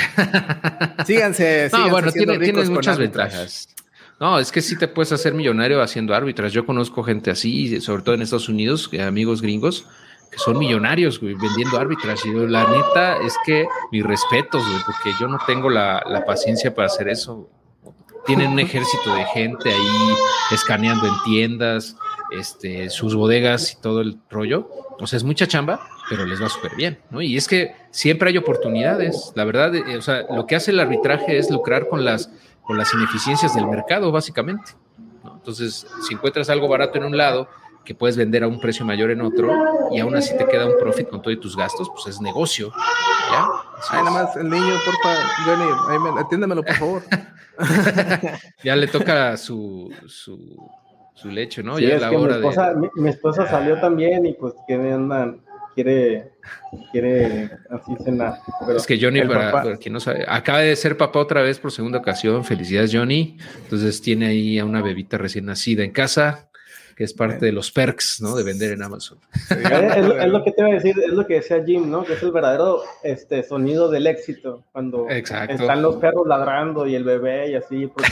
síganse. 1.07 1.69
no, 1.71 1.91
bueno, 1.91 2.11
tienes 2.11 2.71
muchas 2.71 2.97
ventajas. 2.99 3.69
No, 4.19 4.39
es 4.39 4.53
que 4.53 4.63
sí 4.63 4.79
te 4.79 4.89
puedes 4.89 5.13
hacer 5.13 5.35
millonario 5.35 5.83
haciendo 5.83 6.15
árbitras. 6.15 6.53
Yo 6.53 6.65
conozco 6.65 7.03
gente 7.03 7.31
así, 7.31 7.81
sobre 7.81 8.03
todo 8.03 8.15
en 8.15 8.23
Estados 8.23 8.49
Unidos, 8.49 8.89
amigos 9.01 9.43
gringos, 9.43 9.87
que 10.33 10.39
son 10.39 10.59
millonarios, 10.59 11.21
vendiendo 11.21 11.79
árbitras. 11.79 12.25
Y 12.25 12.33
la 12.33 12.67
neta 12.67 13.19
es 13.19 13.37
que 13.45 13.67
mis 13.93 14.03
respetos, 14.03 14.67
güey, 14.67 14.83
porque 14.87 15.13
yo 15.21 15.29
no 15.29 15.39
tengo 15.47 15.69
la, 15.69 16.25
paciencia 16.27 16.75
para 16.75 16.87
hacer 16.87 17.09
eso. 17.09 17.51
Tienen 18.25 18.53
un 18.53 18.59
ejército 18.59 19.15
de 19.15 19.25
gente 19.27 19.71
ahí 19.71 20.15
escaneando 20.51 21.07
en 21.07 21.15
tiendas, 21.25 21.97
este, 22.31 22.89
sus 22.89 23.15
bodegas 23.15 23.73
y 23.73 23.81
todo 23.81 24.01
el 24.01 24.19
rollo. 24.31 24.71
O 24.99 25.07
sea, 25.07 25.19
es 25.19 25.25
mucha 25.25 25.47
chamba, 25.47 25.87
pero 26.09 26.25
les 26.25 26.41
va 26.41 26.49
súper 26.49 26.77
bien, 26.77 27.01
¿no? 27.11 27.21
Y 27.21 27.37
es 27.37 27.47
que 27.47 27.75
siempre 27.91 28.31
hay 28.31 28.39
oportunidades. 28.39 29.33
La 29.35 29.45
verdad, 29.45 29.75
eh, 29.75 29.97
o 29.99 30.03
sea, 30.03 30.25
lo 30.31 30.47
que 30.47 30.57
hace 30.57 30.71
el 30.71 30.81
arbitraje 30.81 31.37
es 31.37 31.51
lucrar 31.51 31.89
con 31.89 32.05
las, 32.05 32.31
con 32.63 32.79
las 32.79 32.95
ineficiencias 32.95 33.55
del 33.55 33.67
mercado, 33.67 34.11
básicamente. 34.13 34.73
Entonces, 35.25 35.87
si 36.07 36.15
encuentras 36.15 36.49
algo 36.49 36.69
barato 36.69 36.99
en 36.99 37.05
un 37.05 37.17
lado, 37.17 37.49
que 37.85 37.95
puedes 37.95 38.17
vender 38.17 38.45
a 38.45 38.49
un 38.49 38.61
precio 38.61 38.85
mayor 38.85 39.11
en 39.11 39.21
otro 39.21 39.53
y 39.91 40.01
aún 40.01 40.15
así 40.15 40.37
te 40.37 40.47
queda 40.47 40.67
un 40.67 40.79
profit 40.79 41.09
con 41.09 41.23
todos 41.23 41.41
tus 41.41 41.57
gastos, 41.57 41.91
pues 41.91 42.07
es 42.15 42.21
negocio. 42.21 42.73
¿ya? 43.31 43.47
Ay, 43.91 44.05
nada 44.05 44.11
más 44.11 44.37
el 44.37 44.49
niño, 44.49 44.75
porfa, 44.85 45.17
Johnny, 45.45 45.65
ahí 45.89 46.25
atiéndamelo, 46.25 46.63
por 46.63 46.75
favor. 46.75 47.03
ya 48.65 48.77
le 48.77 48.87
toca 48.87 49.37
su, 49.37 49.93
su, 50.07 50.57
su 51.15 51.29
lecho, 51.29 51.63
¿no? 51.63 51.77
Sí, 51.77 51.87
ya 51.87 51.97
es 51.97 52.01
la 52.01 52.11
que 52.11 52.17
hora 52.17 52.39
mi, 52.39 52.41
esposa, 52.41 52.71
de... 52.71 52.77
mi, 52.77 52.89
mi 52.95 53.09
esposa 53.09 53.47
salió 53.49 53.81
también 53.81 54.27
y 54.27 54.33
pues 54.35 54.55
que 54.67 54.79
me 54.79 54.93
andan, 54.93 55.43
quiere, 55.75 56.33
quiere 56.91 57.51
así 57.71 57.93
cenar. 58.05 58.35
Pero 58.67 58.79
Es 58.79 58.87
que 58.87 58.99
Johnny, 59.01 59.23
para 59.23 59.77
quien 59.77 59.95
no 59.95 60.01
sabe, 60.01 60.25
acaba 60.29 60.61
de 60.61 60.77
ser 60.77 60.97
papá 60.97 61.19
otra 61.19 61.43
vez 61.43 61.59
por 61.59 61.73
segunda 61.73 61.99
ocasión. 61.99 62.45
Felicidades, 62.45 62.93
Johnny. 62.95 63.37
Entonces 63.63 64.01
tiene 64.01 64.27
ahí 64.27 64.59
a 64.59 64.65
una 64.65 64.83
bebita 64.83 65.19
recién 65.19 65.47
nacida 65.47 65.85
en 65.85 65.93
casa, 65.93 66.49
que 66.97 67.05
es 67.05 67.13
parte 67.13 67.47
de 67.47 67.53
los 67.53 67.71
perks, 67.71 68.21
¿no? 68.21 68.35
De 68.37 68.43
vender 68.43 68.73
en 68.73 68.83
Amazon. 68.83 69.19
es, 69.51 69.57
es 69.97 70.07
lo- 70.07 70.21
es 70.21 70.29
lo 70.31 70.45
que 70.45 70.53
te 70.53 70.61
iba 70.63 70.71
a 70.71 70.75
decir, 70.75 70.95
es 70.99 71.13
lo 71.13 71.27
que 71.27 71.35
decía 71.35 71.63
Jim, 71.65 71.91
¿no? 71.91 72.05
Que 72.05 72.15
es 72.15 72.23
el 72.23 72.33
verdadero 72.33 72.83
este, 73.03 73.43
sonido 73.43 73.91
del 73.91 74.07
éxito, 74.07 74.65
cuando 74.73 75.09
Exacto. 75.11 75.55
están 75.55 75.83
los 75.83 75.97
perros 75.97 76.27
ladrando 76.27 76.87
y 76.87 76.95
el 76.95 77.05
bebé 77.05 77.51
y 77.51 77.55
así, 77.55 77.87
porque 77.87 78.11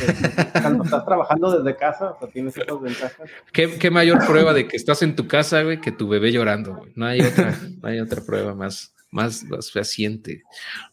cuando 0.60 0.84
estás 0.84 1.04
trabajando 1.04 1.56
desde 1.62 1.76
casa, 1.78 2.10
o 2.12 2.18
sea, 2.18 2.28
tienes 2.28 2.56
esas 2.56 2.80
ventajas. 2.80 3.28
¿Qué, 3.52 3.78
qué 3.78 3.90
mayor 3.90 4.24
prueba 4.26 4.52
de 4.52 4.66
que 4.68 4.76
estás 4.76 5.02
en 5.02 5.16
tu 5.16 5.26
casa, 5.28 5.62
güey, 5.62 5.80
que 5.80 5.92
tu 5.92 6.08
bebé 6.08 6.32
llorando, 6.32 6.74
güey? 6.76 6.92
No 6.94 7.06
hay 7.06 7.20
otra, 7.20 7.54
no 7.80 7.88
hay 7.88 8.00
otra 8.00 8.22
prueba 8.24 8.54
más, 8.54 8.94
más, 9.10 9.44
más 9.44 9.70
fehaciente, 9.72 10.42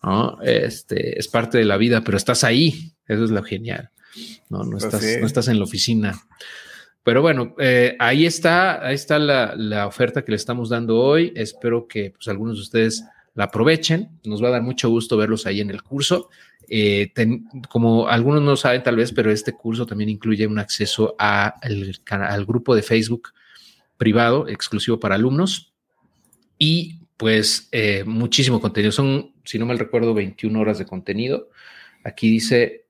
¿no? 0.04 0.38
Este, 0.42 1.20
es 1.20 1.28
parte 1.28 1.58
de 1.58 1.66
la 1.66 1.78
vida, 1.78 2.02
pero 2.04 2.18
estás 2.18 2.44
ahí. 2.44 2.94
Eso 3.08 3.24
es 3.24 3.32
lo 3.32 3.42
genial. 3.44 3.90
No, 4.50 4.64
no 4.64 4.72
Pues 4.72 4.84
estás, 4.86 5.04
no 5.20 5.28
estás 5.28 5.48
en 5.48 5.60
la 5.60 5.64
oficina. 5.66 6.14
Pero 7.08 7.22
bueno, 7.22 7.56
eh, 7.58 7.96
ahí 8.00 8.26
está, 8.26 8.86
ahí 8.86 8.96
está 8.96 9.18
la, 9.18 9.56
la 9.56 9.88
oferta 9.88 10.26
que 10.26 10.32
le 10.32 10.36
estamos 10.36 10.68
dando 10.68 11.00
hoy. 11.00 11.32
Espero 11.38 11.88
que 11.88 12.12
pues, 12.12 12.28
algunos 12.28 12.58
de 12.58 12.64
ustedes 12.64 13.06
la 13.34 13.46
aprovechen. 13.46 14.10
Nos 14.26 14.44
va 14.44 14.50
a 14.50 14.52
dar 14.52 14.62
mucho 14.62 14.90
gusto 14.90 15.16
verlos 15.16 15.46
ahí 15.46 15.62
en 15.62 15.70
el 15.70 15.84
curso. 15.84 16.28
Eh, 16.68 17.14
ten- 17.16 17.46
como 17.70 18.10
algunos 18.10 18.42
no 18.42 18.58
saben 18.58 18.84
tal 18.84 18.98
vez, 18.98 19.14
pero 19.14 19.32
este 19.32 19.54
curso 19.54 19.86
también 19.86 20.10
incluye 20.10 20.46
un 20.48 20.60
acceso 20.60 21.16
a 21.18 21.56
el 21.64 21.98
al 22.10 22.46
grupo 22.46 22.76
de 22.76 22.82
Facebook 22.84 23.30
privado 23.96 24.50
exclusivo 24.50 25.00
para 25.00 25.16
alumnos 25.16 25.72
y 26.60 27.00
pues 27.16 27.70
eh, 27.72 28.04
muchísimo 28.06 28.60
contenido. 28.60 28.92
Son, 28.92 29.32
si 29.46 29.58
no 29.58 29.66
mal 29.66 29.80
recuerdo, 29.80 30.14
21 30.14 30.60
horas 30.60 30.78
de 30.78 30.86
contenido. 30.86 31.52
Aquí 32.04 32.30
dice 32.30 32.84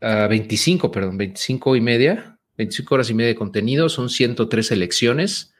ah, 0.00 0.28
25, 0.30 0.92
perdón, 0.92 1.18
25 1.18 1.74
y 1.74 1.80
media, 1.80 2.33
25 2.56 2.94
horas 2.94 3.10
y 3.10 3.14
media 3.14 3.28
de 3.28 3.34
contenido. 3.34 3.88
Son 3.88 4.08
103 4.08 4.70
elecciones. 4.72 5.54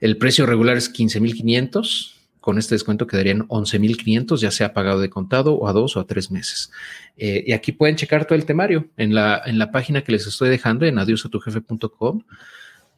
El 0.00 0.16
precio 0.18 0.46
regular 0.46 0.76
es 0.76 0.88
15,500. 0.88 2.10
Con 2.40 2.58
este 2.58 2.74
descuento 2.74 3.06
quedarían 3.06 3.46
11,500, 3.48 4.40
ya 4.40 4.50
sea 4.50 4.74
pagado 4.74 5.00
de 5.00 5.08
contado 5.08 5.54
o 5.54 5.66
a 5.66 5.72
dos 5.72 5.96
o 5.96 6.00
a 6.00 6.06
tres 6.06 6.30
meses. 6.30 6.70
Eh, 7.16 7.42
y 7.46 7.52
aquí 7.52 7.72
pueden 7.72 7.96
checar 7.96 8.26
todo 8.26 8.36
el 8.36 8.44
temario 8.44 8.90
en 8.96 9.14
la, 9.14 9.40
en 9.46 9.58
la 9.58 9.72
página 9.72 10.02
que 10.02 10.12
les 10.12 10.26
estoy 10.26 10.50
dejando 10.50 10.84
en 10.84 10.98
adiosatujefe.com 10.98 12.22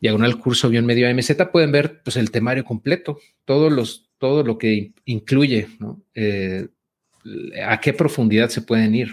diagonal 0.00 0.38
curso 0.38 0.68
guion 0.68 0.86
medio 0.86 1.12
MZ, 1.12 1.48
pueden 1.50 1.72
ver 1.72 2.02
pues 2.02 2.16
el 2.16 2.30
temario 2.30 2.64
completo, 2.64 3.18
todos 3.44 3.72
los, 3.72 4.10
todo 4.18 4.42
lo 4.42 4.58
que 4.58 4.92
incluye, 5.04 5.68
¿no? 5.78 6.02
Eh, 6.14 6.68
a 7.64 7.80
qué 7.80 7.92
profundidad 7.92 8.48
se 8.50 8.62
pueden 8.62 8.94
ir. 8.94 9.08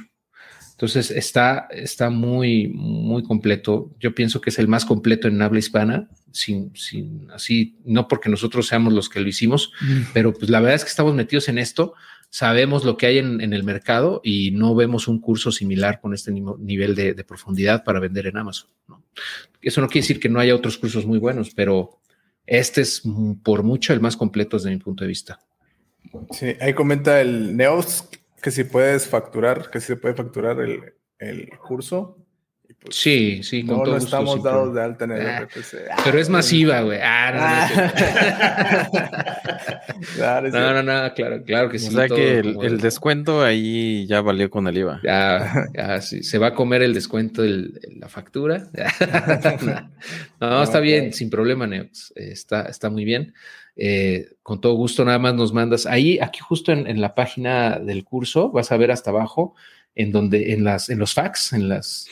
Entonces 0.84 1.12
está, 1.12 1.70
está 1.72 2.10
muy, 2.10 2.68
muy 2.68 3.24
completo. 3.24 3.90
Yo 4.02 4.14
pienso 4.14 4.42
que 4.42 4.50
es 4.50 4.60
el 4.60 4.68
más 4.68 4.84
completo 4.84 5.30
en 5.30 5.42
habla 5.42 5.60
hispana, 5.60 6.10
sin, 6.34 6.76
sin 6.76 7.32
así, 7.32 7.78
no 7.86 8.10
porque 8.10 8.28
nosotros 8.28 8.68
seamos 8.68 8.92
los 8.92 9.08
que 9.08 9.22
lo 9.22 9.30
hicimos, 9.30 9.72
pero 10.14 10.34
pues 10.34 10.52
la 10.52 10.60
verdad 10.60 10.76
es 10.76 10.84
que 10.84 10.90
estamos 10.90 11.16
metidos 11.16 11.48
en 11.48 11.58
esto, 11.58 11.94
sabemos 12.30 12.84
lo 12.84 12.98
que 12.98 13.06
hay 13.06 13.20
en, 13.20 13.40
en 13.40 13.54
el 13.54 13.64
mercado 13.64 14.20
y 14.26 14.52
no 14.52 14.76
vemos 14.76 15.08
un 15.08 15.22
curso 15.22 15.54
similar 15.54 16.02
con 16.02 16.14
este 16.14 16.34
nivel 16.34 16.96
de, 16.96 17.14
de 17.14 17.24
profundidad 17.24 17.86
para 17.86 18.02
vender 18.02 18.28
en 18.28 18.36
Amazon. 18.36 18.70
¿no? 18.90 19.06
Eso 19.62 19.80
no 19.80 19.88
quiere 19.88 20.04
decir 20.04 20.20
que 20.20 20.28
no 20.28 20.42
haya 20.42 20.54
otros 20.54 20.78
cursos 20.78 21.06
muy 21.06 21.18
buenos, 21.18 21.52
pero 21.56 22.02
este 22.46 22.82
es 22.82 23.06
mm, 23.06 23.36
por 23.36 23.64
mucho 23.64 23.94
el 23.94 24.02
más 24.02 24.18
completo 24.18 24.58
desde 24.58 24.72
mi 24.72 24.80
punto 24.80 25.06
de 25.06 25.08
vista. 25.08 25.40
Sí, 26.32 26.58
ahí 26.60 26.74
comenta 26.74 27.22
el 27.22 27.56
Neos 27.56 28.10
que 28.44 28.52
si 28.52 28.64
puedes 28.66 29.08
facturar, 29.08 29.70
que 29.72 29.80
si 29.80 29.88
se 29.88 29.96
puede 29.96 30.14
facturar 30.14 30.60
el, 30.60 30.94
el 31.18 31.50
curso. 31.58 32.18
Pues, 32.80 32.96
Sí, 32.96 33.42
sí, 33.44 33.66
con 33.66 33.78
no, 33.78 33.84
todo 33.84 33.94
no 33.94 34.00
gusto, 34.02 34.06
estamos 34.18 34.44
dados 34.44 34.74
de 34.76 34.82
alta 34.84 35.06
en 35.06 35.12
el 35.14 35.26
Ah, 35.28 35.40
RPC. 35.42 35.78
Pero 36.04 36.20
es 36.20 36.28
masiva, 36.30 36.82
güey. 36.82 37.00
Ah, 37.02 37.32
no, 37.34 37.40
no, 40.18 40.44
no, 40.44 40.52
cierto. 40.52 40.84
no, 40.84 40.84
no, 40.84 41.14
claro, 41.14 41.44
claro 41.44 41.70
que 41.70 41.80
sí. 41.80 41.88
o 41.88 41.92
sea 41.92 42.08
todo 42.08 42.18
que 42.18 42.40
el, 42.40 42.54
como- 42.56 42.64
el 42.66 42.80
descuento 42.82 43.44
ahí 43.44 44.06
ya 44.08 44.22
valió 44.22 44.50
con 44.50 44.68
el 44.68 44.78
IVA. 44.78 45.00
Ya, 45.04 45.66
ya, 45.74 46.02
sí, 46.02 46.24
se 46.24 46.38
va 46.38 46.48
a 46.48 46.54
comer 46.56 46.82
el 46.82 46.94
descuento 46.94 47.42
de 47.42 47.70
la 47.98 48.10
factura. 48.10 48.68
no, 50.40 50.50
no, 50.50 50.64
está 50.64 50.80
bien, 50.80 51.14
sin 51.14 51.30
problema, 51.30 51.68
Neox. 51.68 52.12
Está, 52.16 52.64
está 52.64 52.90
muy 52.90 53.06
bien. 53.06 53.34
Eh, 53.76 54.36
con 54.44 54.62
todo 54.62 54.74
gusto, 54.74 55.04
nada 55.06 55.20
más 55.20 55.34
nos 55.34 55.54
mandas. 55.54 55.86
Ahí, 55.86 56.20
aquí 56.20 56.40
justo 56.40 56.72
en, 56.72 57.02
la 57.02 57.16
página 57.16 57.80
del 57.80 58.04
curso, 58.04 58.52
vas 58.52 58.72
a 58.72 58.78
ver 58.78 58.92
hasta 58.92 59.12
abajo, 59.12 59.56
en 59.96 60.12
donde, 60.12 60.54
en 60.54 60.64
las, 60.64 60.90
en 60.90 61.00
los 61.00 61.14
facts, 61.14 61.54
en 61.54 61.70
las, 61.70 62.08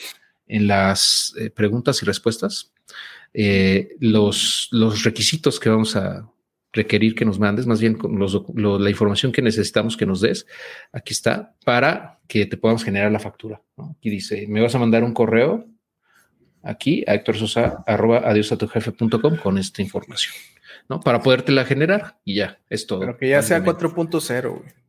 en 0.46 0.66
las 0.66 1.34
eh, 1.38 1.50
preguntas 1.50 2.02
y 2.02 2.06
respuestas, 2.06 2.72
eh, 3.34 3.96
los, 4.00 4.68
los 4.72 5.04
requisitos 5.04 5.58
que 5.58 5.70
vamos 5.70 5.96
a 5.96 6.28
requerir 6.72 7.14
que 7.14 7.24
nos 7.24 7.38
mandes, 7.38 7.66
más 7.66 7.80
bien 7.80 7.94
con 7.94 8.18
los 8.18 8.42
la 8.54 8.90
información 8.90 9.30
que 9.30 9.42
necesitamos 9.42 9.96
que 9.96 10.06
nos 10.06 10.20
des, 10.20 10.46
aquí 10.90 11.12
está, 11.12 11.54
para 11.64 12.18
que 12.26 12.46
te 12.46 12.56
podamos 12.56 12.82
generar 12.82 13.12
la 13.12 13.18
factura. 13.18 13.60
¿no? 13.76 13.94
Aquí 13.98 14.08
dice, 14.08 14.46
me 14.48 14.60
vas 14.60 14.74
a 14.74 14.78
mandar 14.78 15.04
un 15.04 15.12
correo 15.12 15.66
aquí 16.62 17.04
a 17.06 17.12
adiosatujefe.com 17.12 19.36
con 19.36 19.58
esta 19.58 19.82
información, 19.82 20.32
¿no? 20.88 21.00
Para 21.00 21.20
podértela 21.20 21.64
generar 21.64 22.18
y 22.24 22.36
ya, 22.36 22.58
es 22.68 22.86
todo. 22.86 23.00
Pero 23.00 23.16
que 23.16 23.28
ya 23.28 23.42
sea 23.42 23.60
básicamente. 23.60 24.18
4.0, 24.18 24.50
güey. 24.50 24.82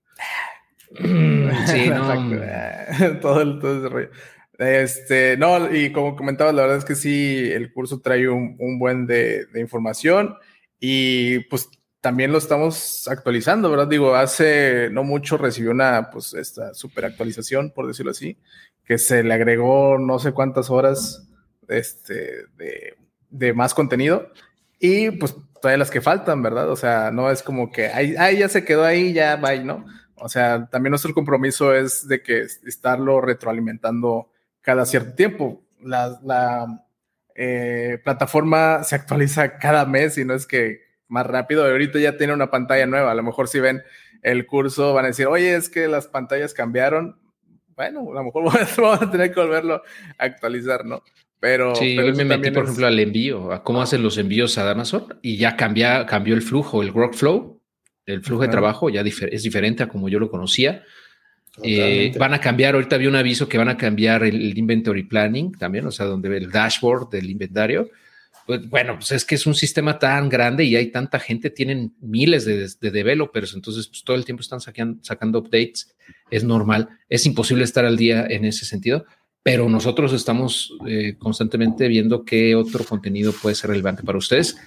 Mm, 0.99 1.49
sí, 1.67 1.89
no, 1.89 3.19
todo, 3.21 3.41
el, 3.41 3.59
todo 3.59 3.77
ese 3.79 3.89
rollo. 3.89 4.09
Este, 4.57 5.35
no, 5.37 5.73
y 5.73 5.91
como 5.91 6.15
comentaba, 6.15 6.51
la 6.51 6.61
verdad 6.61 6.77
es 6.77 6.85
que 6.85 6.95
sí, 6.95 7.49
el 7.51 7.73
curso 7.73 8.01
trae 8.01 8.29
un, 8.29 8.55
un 8.59 8.79
buen 8.79 9.07
de, 9.07 9.45
de 9.47 9.59
información 9.59 10.35
y 10.79 11.39
pues 11.45 11.69
también 12.01 12.33
lo 12.33 12.37
estamos 12.37 13.07
actualizando, 13.07 13.71
¿verdad? 13.71 13.87
Digo, 13.87 14.13
hace 14.15 14.89
no 14.91 15.03
mucho 15.03 15.37
recibió 15.37 15.71
una, 15.71 16.09
pues, 16.11 16.33
esta 16.33 16.73
super 16.73 17.05
actualización, 17.05 17.71
por 17.71 17.87
decirlo 17.87 18.11
así, 18.11 18.37
que 18.83 18.97
se 18.97 19.23
le 19.23 19.33
agregó 19.33 19.97
no 19.97 20.19
sé 20.19 20.33
cuántas 20.33 20.69
horas 20.69 21.27
este, 21.69 22.47
de, 22.57 22.97
de 23.29 23.53
más 23.53 23.73
contenido 23.73 24.29
y 24.79 25.11
pues 25.11 25.35
todavía 25.63 25.77
las 25.77 25.91
que 25.91 26.01
faltan, 26.01 26.41
¿verdad? 26.41 26.69
O 26.69 26.75
sea, 26.75 27.09
no 27.09 27.31
es 27.31 27.41
como 27.41 27.71
que, 27.71 27.87
ay, 27.87 28.15
ay, 28.19 28.39
ya 28.39 28.49
se 28.49 28.65
quedó 28.65 28.83
ahí, 28.83 29.13
ya, 29.13 29.37
bye, 29.37 29.63
¿no? 29.63 29.85
O 30.15 30.27
sea, 30.27 30.67
también 30.69 30.91
nuestro 30.91 31.13
compromiso 31.13 31.73
es 31.73 32.05
de 32.05 32.21
que 32.21 32.41
estarlo 32.41 33.21
retroalimentando 33.21 34.29
cada 34.59 34.85
cierto 34.85 35.13
tiempo. 35.13 35.63
La, 35.79 36.19
la, 36.21 36.85
eh, 37.35 37.97
plataforma 38.03 38.83
se 38.83 38.95
actualiza 38.95 39.57
cada 39.57 39.85
mes 39.85 40.17
y 40.17 40.25
no 40.25 40.33
es 40.33 40.45
que 40.45 40.81
más 41.07 41.25
rápido. 41.25 41.63
Ahorita 41.63 41.97
ya 41.97 42.17
tiene 42.17 42.33
una 42.33 42.51
pantalla 42.51 42.85
nueva. 42.85 43.11
A 43.11 43.15
lo 43.15 43.23
mejor 43.23 43.47
si 43.47 43.61
ven 43.61 43.83
el 44.21 44.45
curso 44.45 44.93
van 44.93 45.05
a 45.05 45.09
decir, 45.09 45.27
oye, 45.27 45.55
es 45.55 45.69
que 45.69 45.87
las 45.87 46.07
pantallas 46.07 46.53
cambiaron. 46.53 47.17
Bueno, 47.77 48.01
a 48.11 48.15
lo 48.15 48.23
mejor 48.25 48.43
vamos 48.77 49.01
a 49.01 49.09
tener 49.09 49.33
que 49.33 49.39
volverlo 49.39 49.75
a 49.75 50.25
actualizar, 50.25 50.83
¿no? 50.83 51.03
Pero, 51.43 51.75
Sí, 51.75 51.95
pero 51.97 52.07
hoy 52.07 52.13
me 52.13 52.23
metí, 52.23 52.51
por 52.51 52.63
es- 52.63 52.69
ejemplo, 52.69 52.87
al 52.87 52.97
envío, 52.97 53.51
a 53.51 53.61
cómo 53.65 53.81
hacen 53.81 54.01
los 54.01 54.17
envíos 54.17 54.57
a 54.57 54.71
Amazon 54.71 55.19
y 55.21 55.35
ya 55.35 55.57
cambia, 55.57 56.05
cambió 56.05 56.35
el 56.35 56.41
flujo, 56.41 56.81
el 56.81 56.91
workflow, 56.91 57.59
el 58.05 58.23
flujo 58.23 58.43
de 58.43 58.47
trabajo 58.47 58.89
ya 58.89 59.03
difer- 59.03 59.27
es 59.29 59.43
diferente 59.43 59.83
a 59.83 59.89
como 59.89 60.07
yo 60.07 60.19
lo 60.19 60.29
conocía. 60.31 60.83
Eh, 61.61 62.13
van 62.17 62.33
a 62.33 62.39
cambiar, 62.39 62.75
ahorita 62.75 62.95
vi 62.97 63.07
un 63.07 63.17
aviso 63.17 63.49
que 63.49 63.57
van 63.57 63.67
a 63.67 63.75
cambiar 63.75 64.23
el, 64.23 64.35
el 64.37 64.57
inventory 64.57 65.03
planning 65.03 65.51
también, 65.51 65.85
o 65.85 65.91
sea, 65.91 66.05
donde 66.05 66.29
ve 66.29 66.37
el 66.37 66.49
dashboard 66.49 67.09
del 67.09 67.29
inventario. 67.29 67.89
Pues, 68.47 68.69
bueno, 68.69 68.95
pues 68.95 69.11
es 69.11 69.25
que 69.25 69.35
es 69.35 69.45
un 69.45 69.53
sistema 69.53 69.99
tan 69.99 70.29
grande 70.29 70.63
y 70.63 70.77
hay 70.77 70.91
tanta 70.91 71.19
gente, 71.19 71.49
tienen 71.49 71.93
miles 71.99 72.45
de, 72.45 72.69
de 72.79 72.91
developers, 72.91 73.53
entonces 73.53 73.87
pues, 73.87 74.03
todo 74.05 74.15
el 74.15 74.23
tiempo 74.23 74.41
están 74.41 74.59
saquean- 74.61 74.99
sacando 75.01 75.39
updates, 75.39 75.93
es 76.31 76.45
normal, 76.45 76.87
es 77.09 77.25
imposible 77.25 77.65
estar 77.65 77.83
al 77.83 77.97
día 77.97 78.25
en 78.29 78.45
ese 78.45 78.65
sentido, 78.65 79.05
pero 79.43 79.67
nosotros 79.67 80.13
estamos 80.13 80.73
eh, 80.87 81.15
constantemente 81.19 81.89
viendo 81.89 82.23
qué 82.23 82.55
otro 82.55 82.85
contenido 82.85 83.33
puede 83.33 83.55
ser 83.55 83.71
relevante 83.71 84.01
para 84.01 84.17
ustedes. 84.17 84.57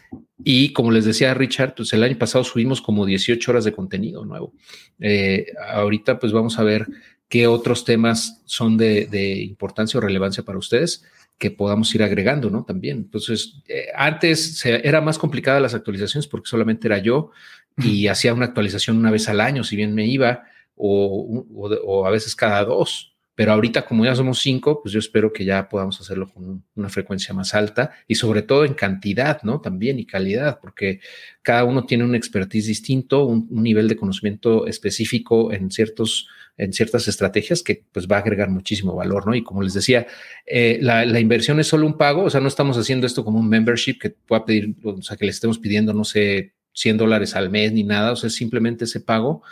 Y 0.45 0.75
como 0.75 0.91
les 0.91 1.07
decía 1.07 1.33
Richard, 1.33 1.75
pues 1.75 1.95
el 1.95 2.03
año 2.03 2.19
pasado 2.19 2.45
subimos 2.45 2.83
como 2.83 3.07
18 3.07 3.51
horas 3.51 3.65
de 3.65 3.73
contenido 3.73 4.27
nuevo. 4.27 4.53
Eh, 5.01 5.47
ahorita 5.73 6.19
pues 6.19 6.33
vamos 6.33 6.59
a 6.59 6.63
ver 6.63 6.87
qué 7.29 7.47
otros 7.47 7.87
temas 7.87 8.43
son 8.45 8.77
de, 8.77 9.07
de 9.07 9.39
importancia 9.41 9.97
o 9.97 10.03
relevancia 10.03 10.45
para 10.45 10.59
ustedes 10.59 11.03
que 11.39 11.51
podamos 11.51 11.95
ir 11.95 12.03
agregando, 12.03 12.51
¿no? 12.51 12.65
También. 12.65 12.99
Entonces, 12.99 13.63
eh, 13.69 13.89
antes 13.95 14.65
era 14.65 15.01
más 15.01 15.19
complicada 15.19 15.61
las 15.61 15.75
actualizaciones 15.75 16.27
porque 16.27 16.49
solamente 16.49 16.89
era 16.89 16.99
yo 16.99 17.31
y 17.77 18.07
hacía 18.09 18.33
una 18.33 18.47
actualización 18.47 18.97
una 18.97 19.11
vez 19.11 19.29
al 19.29 19.41
año, 19.41 19.65
si 19.65 19.77
bien 19.77 19.95
me 19.95 20.07
iba, 20.07 20.45
o, 20.77 21.45
o 21.85 22.07
a 22.07 22.11
veces 22.11 22.35
cada 22.35 22.65
dos. 22.65 23.16
Pero 23.37 23.53
ahorita, 23.53 23.85
como 23.85 24.07
ya 24.07 24.17
somos 24.17 24.41
cinco, 24.41 24.81
pues 24.83 24.95
yo 24.95 24.99
espero 24.99 25.31
que 25.31 25.45
ya 25.45 25.69
podamos 25.69 26.01
hacerlo 26.01 26.27
con 26.27 26.65
una 26.75 26.89
frecuencia 26.89 27.35
más 27.35 27.55
alta 27.55 27.93
y 28.09 28.15
sobre 28.15 28.41
todo 28.41 28.65
en 28.65 28.73
cantidad, 28.73 29.43
¿no? 29.43 29.61
También 29.61 29.99
y 29.99 30.07
calidad, 30.07 30.59
porque 30.59 31.01
cada 31.43 31.65
uno 31.65 31.85
tiene 31.85 32.05
un 32.05 32.15
expertise 32.15 32.67
distinto, 32.67 33.27
un, 33.27 33.47
nivel 33.51 33.89
de 33.89 33.97
conocimiento 33.97 34.67
específico 34.67 35.53
en 35.53 35.71
ciertos 35.71 36.29
en 36.57 36.73
ciertas 36.73 37.07
estrategias 37.07 37.63
que 37.63 37.85
pues 37.93 38.09
va 38.09 38.17
a 38.17 38.21
agregar 38.21 38.49
muchísimo 38.49 38.95
valor, 38.95 39.27
¿no? 39.27 39.35
Y 39.35 39.43
como 39.43 39.63
les 39.63 39.75
decía, 39.75 40.07
eh, 40.47 40.79
la, 40.81 41.21
inversión 41.21 41.61
es 41.61 41.67
solo 41.67 41.87
un 41.87 41.99
pago, 41.99 42.25
o 42.25 42.31
sea, 42.31 42.41
no 42.41 42.49
estamos 42.49 42.79
haciendo 42.79 43.07
esto 43.07 43.23
como 43.23 43.39
un 43.39 43.51
membership 43.51 43.99
que 44.01 44.09
pueda 44.09 44.47
pedir, 44.47 44.75
o 44.83 45.03
sea, 45.03 45.19
que 45.19 45.27
le 45.27 45.33
estemos 45.33 45.59
pidiendo, 45.59 45.93
no 45.93 46.05
sé, 46.05 46.55
100 46.73 46.97
dólares 46.97 47.37
al 47.37 47.51
mes 47.51 47.73
ni 47.73 47.85
nada, 47.85 48.13
o 48.13 48.17
sea, 48.17 48.31
simplemente 48.31 48.87
ese 48.87 49.01
pago 49.01 49.43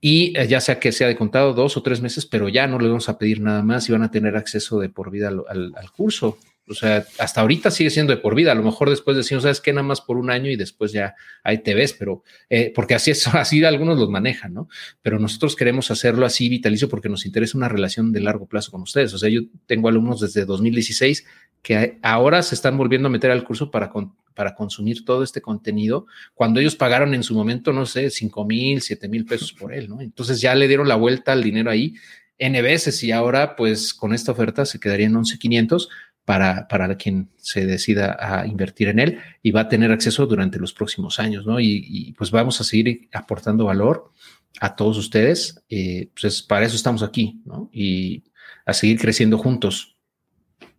y 0.00 0.38
eh, 0.38 0.46
ya 0.48 0.60
sea 0.60 0.80
que 0.80 0.92
sea 0.92 1.08
de 1.08 1.16
contado 1.16 1.52
dos 1.52 1.76
o 1.76 1.82
tres 1.82 2.00
meses, 2.00 2.24
pero 2.26 2.48
ya 2.48 2.66
no 2.66 2.78
le 2.78 2.88
vamos 2.88 3.08
a 3.08 3.18
pedir 3.18 3.40
nada 3.40 3.62
más 3.62 3.88
y 3.88 3.92
van 3.92 4.02
a 4.02 4.10
tener 4.10 4.36
acceso 4.36 4.80
de 4.80 4.88
por 4.88 5.10
vida 5.10 5.28
al, 5.28 5.74
curso. 5.94 6.38
O 6.70 6.74
sea, 6.74 7.04
hasta 7.18 7.40
ahorita 7.40 7.70
sigue 7.70 7.90
siendo 7.90 8.14
de 8.14 8.20
por 8.20 8.34
vida. 8.34 8.52
A 8.52 8.54
lo 8.54 8.62
mejor 8.62 8.88
después 8.90 9.16
decimos, 9.16 9.42
sabes 9.42 9.60
que 9.60 9.72
nada 9.72 9.82
más 9.82 10.00
por 10.00 10.16
un 10.16 10.30
año 10.30 10.50
y 10.50 10.56
después 10.56 10.92
ya 10.92 11.14
ahí 11.42 11.58
te 11.58 11.74
ves, 11.74 11.92
pero 11.92 12.22
eh, 12.48 12.72
porque 12.74 12.94
así 12.94 13.10
es, 13.10 13.26
así 13.34 13.64
algunos 13.64 13.98
los 13.98 14.08
manejan, 14.08 14.54
¿no? 14.54 14.68
Pero 15.02 15.18
nosotros 15.18 15.56
queremos 15.56 15.90
hacerlo 15.90 16.24
así 16.26 16.48
vitalicio 16.48 16.88
porque 16.88 17.08
nos 17.08 17.26
interesa 17.26 17.58
una 17.58 17.68
relación 17.68 18.12
de 18.12 18.20
largo 18.20 18.46
plazo 18.46 18.70
con 18.70 18.82
ustedes. 18.82 19.12
O 19.14 19.18
sea, 19.18 19.28
yo 19.28 19.42
tengo 19.66 19.88
alumnos 19.88 20.20
desde 20.20 20.44
2016 20.44 21.26
que 21.62 21.98
ahora 22.02 22.42
se 22.42 22.54
están 22.54 22.76
volviendo 22.76 23.08
a 23.08 23.10
meter 23.10 23.30
al 23.30 23.44
curso 23.44 23.70
para, 23.70 23.92
para 24.34 24.54
consumir 24.54 25.04
todo 25.04 25.22
este 25.22 25.42
contenido, 25.42 26.06
cuando 26.34 26.60
ellos 26.60 26.74
pagaron 26.74 27.12
en 27.12 27.22
su 27.22 27.34
momento, 27.34 27.72
no 27.72 27.84
sé, 27.84 28.08
5 28.08 28.44
mil, 28.46 28.80
7 28.80 29.08
mil 29.08 29.26
pesos 29.26 29.52
por 29.52 29.74
él, 29.74 29.88
¿no? 29.88 30.00
Entonces 30.00 30.40
ya 30.40 30.54
le 30.54 30.68
dieron 30.68 30.88
la 30.88 30.94
vuelta 30.96 31.32
al 31.32 31.42
dinero 31.42 31.70
ahí 31.70 31.94
N 32.40 32.62
veces 32.62 33.02
y 33.04 33.12
ahora 33.12 33.54
pues 33.54 33.92
con 33.92 34.14
esta 34.14 34.32
oferta 34.32 34.64
se 34.64 34.80
quedaría 34.80 35.06
en 35.06 35.16
11,500 35.16 35.90
para, 36.24 36.68
para 36.68 36.96
quien 36.96 37.30
se 37.36 37.66
decida 37.66 38.16
a 38.20 38.46
invertir 38.46 38.88
en 38.88 38.98
él 38.98 39.18
y 39.42 39.50
va 39.50 39.62
a 39.62 39.68
tener 39.68 39.90
acceso 39.90 40.26
durante 40.26 40.58
los 40.58 40.72
próximos 40.72 41.18
años, 41.18 41.46
¿no? 41.46 41.60
Y, 41.60 42.14
pues 42.16 42.30
vamos 42.30 42.60
a 42.60 42.64
seguir 42.64 43.08
aportando 43.12 43.64
valor 43.64 44.12
a 44.60 44.76
todos 44.76 44.98
ustedes, 44.98 45.62
eh, 45.68 46.10
pues 46.20 46.42
para 46.42 46.66
eso 46.66 46.76
estamos 46.76 47.02
aquí, 47.02 47.40
¿no? 47.44 47.70
Y 47.72 48.24
a 48.66 48.72
seguir 48.72 48.98
creciendo 48.98 49.38
juntos. 49.38 49.96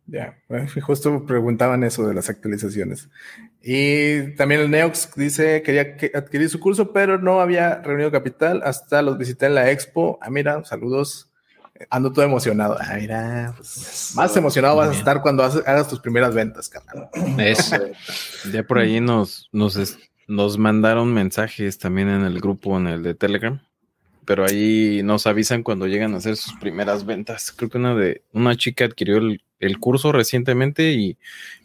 Ya, 0.06 0.38
justo 0.82 1.26
preguntaban 1.26 1.84
eso 1.84 2.08
de 2.08 2.14
las 2.14 2.30
actualizaciones. 2.30 3.10
Y 3.62 4.36
también 4.36 4.62
el 4.62 4.72
Neox 4.72 5.16
dice 5.16 5.62
quería 5.62 5.96
adquirir 6.14 6.50
su 6.50 6.60
curso, 6.60 6.92
pero 6.92 7.18
no 7.18 7.40
había 7.42 7.82
reunido 7.82 8.12
capital. 8.12 8.62
Hasta 8.64 9.02
los 9.02 9.18
visité 9.18 9.46
en 9.46 9.56
la 9.56 9.72
expo. 9.72 10.20
Ah, 10.22 10.30
mira, 10.30 10.64
saludos. 10.66 11.31
Ando 11.90 12.12
todo 12.12 12.26
emocionado. 12.26 12.78
Ah, 12.80 12.96
mira, 13.00 13.54
pues, 13.58 14.14
más 14.16 14.36
emocionado 14.36 14.76
vas 14.76 14.90
a 14.90 14.94
estar 14.94 15.22
cuando 15.22 15.44
hagas 15.44 15.88
tus 15.88 16.00
primeras 16.00 16.34
ventas, 16.34 16.70
carnal. 16.70 17.10
Ya 18.52 18.64
por 18.64 18.80
ahí 18.80 19.00
nos, 19.00 19.50
nos, 19.52 19.98
nos 20.28 20.58
mandaron 20.58 21.14
mensajes 21.14 21.78
también 21.78 22.10
en 22.10 22.24
el 22.24 22.40
grupo, 22.40 22.78
en 22.78 22.88
el 22.88 23.04
de 23.04 23.16
Telegram 23.16 23.62
pero 24.26 24.46
ahí 24.46 25.02
nos 25.04 25.28
avisan 25.28 25.64
cuando 25.64 25.88
llegan 25.88 26.14
a 26.14 26.18
hacer 26.18 26.38
sus 26.38 26.54
primeras 26.54 27.06
ventas. 27.06 27.52
Creo 27.52 27.70
que 27.70 27.78
una 27.78 27.96
de 27.96 28.22
una 28.32 28.56
chica 28.56 28.86
adquirió 28.86 29.18
el, 29.18 29.44
el 29.60 29.80
curso 29.80 30.12
recientemente 30.12 30.92
y 30.94 31.18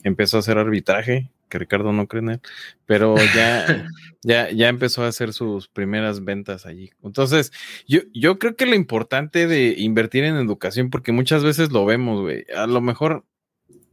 empezó 0.03 0.37
a 0.37 0.41
hacer 0.41 0.59
arbitraje, 0.59 1.31
que 1.49 1.59
Ricardo 1.59 1.93
no 1.93 2.07
cree 2.07 2.23
en 2.23 2.31
él, 2.31 2.41
pero 2.87 3.17
ya, 3.35 3.89
ya, 4.23 4.51
ya 4.51 4.69
empezó 4.69 5.05
a 5.05 5.09
hacer 5.09 5.33
sus 5.33 5.69
primeras 5.69 6.25
ventas 6.25 6.67
allí. 6.67 6.91
Entonces, 7.03 7.53
yo, 7.87 8.01
yo 8.13 8.39
creo 8.39 8.57
que 8.57 8.67
lo 8.67 8.75
importante 8.75 9.47
de 9.47 9.75
invertir 9.79 10.25
en 10.25 10.37
educación, 10.37 10.91
porque 10.91 11.13
muchas 11.13 11.45
veces 11.45 11.73
lo 11.73 11.85
vemos, 11.85 12.21
güey, 12.23 12.45
a 12.57 12.67
lo 12.67 12.81
mejor 12.81 13.25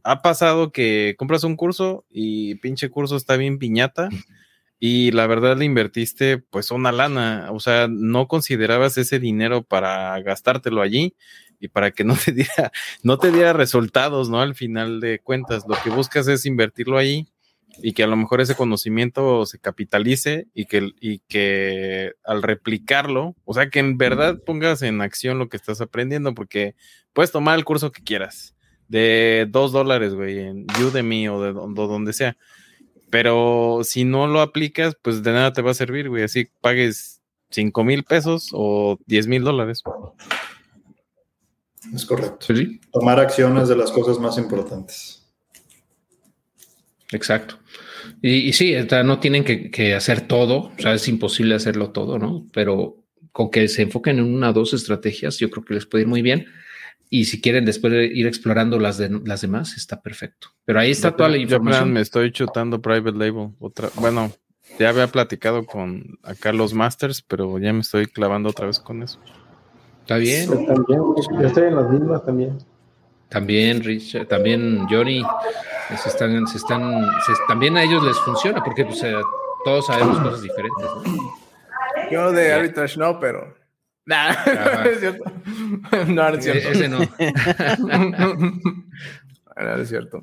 ha 0.02 0.22
pasado 0.22 0.70
que 0.70 1.14
compras 1.18 1.44
un 1.44 1.56
curso 1.56 2.04
y 2.10 2.56
pinche 2.56 2.90
curso 2.90 3.16
está 3.16 3.36
bien 3.36 3.58
piñata 3.58 4.10
y 4.78 5.12
la 5.12 5.26
verdad 5.26 5.56
le 5.56 5.64
invertiste 5.64 6.38
pues 6.38 6.70
una 6.70 6.92
lana, 6.92 7.48
o 7.52 7.58
sea, 7.58 7.88
no 7.88 8.28
considerabas 8.28 8.98
ese 8.98 9.18
dinero 9.18 9.62
para 9.62 10.20
gastártelo 10.20 10.82
allí 10.82 11.16
y 11.58 11.68
para 11.68 11.90
que 11.92 12.04
no 12.04 12.16
te 12.22 12.32
diera, 12.32 12.70
no 13.02 13.18
te 13.18 13.32
diera 13.32 13.54
resultados, 13.54 14.28
¿no? 14.28 14.40
Al 14.42 14.54
final 14.54 15.00
de 15.00 15.20
cuentas, 15.20 15.64
lo 15.66 15.76
que 15.82 15.88
buscas 15.88 16.28
es 16.28 16.44
invertirlo 16.44 16.98
ahí 16.98 17.26
y 17.82 17.92
que 17.92 18.02
a 18.04 18.06
lo 18.06 18.16
mejor 18.16 18.40
ese 18.40 18.54
conocimiento 18.54 19.46
se 19.46 19.58
capitalice 19.58 20.48
y 20.54 20.66
que, 20.66 20.90
y 21.00 21.20
que 21.20 22.12
al 22.24 22.42
replicarlo, 22.42 23.34
o 23.44 23.54
sea, 23.54 23.70
que 23.70 23.78
en 23.78 23.98
verdad 23.98 24.38
pongas 24.44 24.82
en 24.82 25.00
acción 25.00 25.38
lo 25.38 25.48
que 25.48 25.56
estás 25.56 25.80
aprendiendo, 25.80 26.34
porque 26.34 26.74
puedes 27.12 27.32
tomar 27.32 27.58
el 27.58 27.64
curso 27.64 27.92
que 27.92 28.02
quieras, 28.02 28.54
de 28.88 29.46
dos 29.50 29.72
dólares, 29.72 30.14
güey, 30.14 30.38
en 30.38 30.66
Udemy 30.80 31.28
o 31.28 31.40
de 31.42 31.52
donde 31.52 32.12
sea 32.12 32.36
pero 33.14 33.82
si 33.84 34.02
no 34.02 34.26
lo 34.26 34.40
aplicas, 34.40 34.96
pues 35.00 35.22
de 35.22 35.30
nada 35.30 35.52
te 35.52 35.62
va 35.62 35.70
a 35.70 35.74
servir, 35.74 36.08
güey. 36.08 36.24
Así 36.24 36.48
pagues 36.60 37.20
5 37.50 37.84
mil 37.84 38.02
pesos 38.02 38.50
o 38.52 38.98
10 39.06 39.28
mil 39.28 39.44
dólares. 39.44 39.84
Es 41.94 42.04
correcto. 42.04 42.52
Tomar 42.92 43.20
acciones 43.20 43.68
de 43.68 43.76
las 43.76 43.92
cosas 43.92 44.18
más 44.18 44.36
importantes. 44.36 45.23
Exacto. 47.14 47.58
Y, 48.20 48.52
sí, 48.52 48.74
no 49.04 49.18
tienen 49.18 49.44
que, 49.44 49.94
hacer 49.94 50.22
todo, 50.22 50.72
o 50.76 50.78
sea, 50.78 50.94
es 50.94 51.08
imposible 51.08 51.54
hacerlo 51.54 51.90
todo, 51.90 52.18
¿no? 52.18 52.46
Pero 52.52 52.96
con 53.32 53.50
que 53.50 53.68
se 53.68 53.82
enfoquen 53.82 54.18
en 54.18 54.34
una 54.34 54.50
o 54.50 54.52
dos 54.52 54.74
estrategias, 54.74 55.38
yo 55.38 55.50
creo 55.50 55.64
que 55.64 55.74
les 55.74 55.86
puede 55.86 56.02
ir 56.02 56.08
muy 56.08 56.22
bien. 56.22 56.46
Y 57.10 57.26
si 57.26 57.40
quieren 57.40 57.64
después 57.64 57.92
ir 58.12 58.26
explorando 58.26 58.78
las, 58.78 58.98
de, 58.98 59.10
las 59.24 59.40
demás, 59.40 59.76
está 59.76 60.02
perfecto. 60.02 60.48
Pero 60.64 60.80
ahí 60.80 60.90
está 60.90 61.14
toda 61.14 61.28
la 61.28 61.36
información. 61.36 61.92
me 61.92 62.00
estoy 62.00 62.32
chutando 62.32 62.80
private 62.80 63.16
label. 63.16 63.50
Otra, 63.58 63.90
bueno, 63.96 64.32
ya 64.78 64.88
había 64.88 65.06
platicado 65.06 65.64
con 65.66 66.18
acá 66.22 66.52
los 66.52 66.74
masters, 66.74 67.22
pero 67.22 67.58
ya 67.58 67.72
me 67.72 67.80
estoy 67.80 68.06
clavando 68.06 68.48
otra 68.50 68.66
vez 68.66 68.80
con 68.80 69.02
eso. 69.02 69.20
Está 70.00 70.16
bien. 70.16 70.48
también, 70.66 71.00
yo 71.40 71.46
estoy 71.46 71.64
en 71.64 71.76
las 71.76 71.90
mismas 71.90 72.24
también. 72.24 72.58
También, 73.28 73.82
Richard, 73.82 74.26
también 74.26 74.86
Johnny, 74.88 75.22
se 75.88 76.08
están, 76.08 76.46
se 76.46 76.56
están, 76.58 77.06
también 77.48 77.76
a 77.76 77.82
ellos 77.82 78.02
les 78.02 78.18
funciona 78.20 78.62
porque 78.62 78.84
pues, 78.84 79.02
eh, 79.02 79.14
todos 79.64 79.86
sabemos 79.86 80.18
cosas 80.20 80.42
diferentes. 80.42 80.86
Yo 82.10 82.32
de 82.32 82.52
arbitrage 82.52 82.98
no, 82.98 83.18
pero 83.18 83.54
Nah, 84.06 84.34
no 84.46 84.90
es 84.90 85.00
cierto. 85.00 85.24
No, 86.08 86.14
no 86.14 86.28
es 86.28 86.44
cierto. 86.44 86.68
Ese 86.68 86.88
no. 86.88 86.98
no, 89.56 89.76
es 89.76 89.88
cierto. 89.88 90.20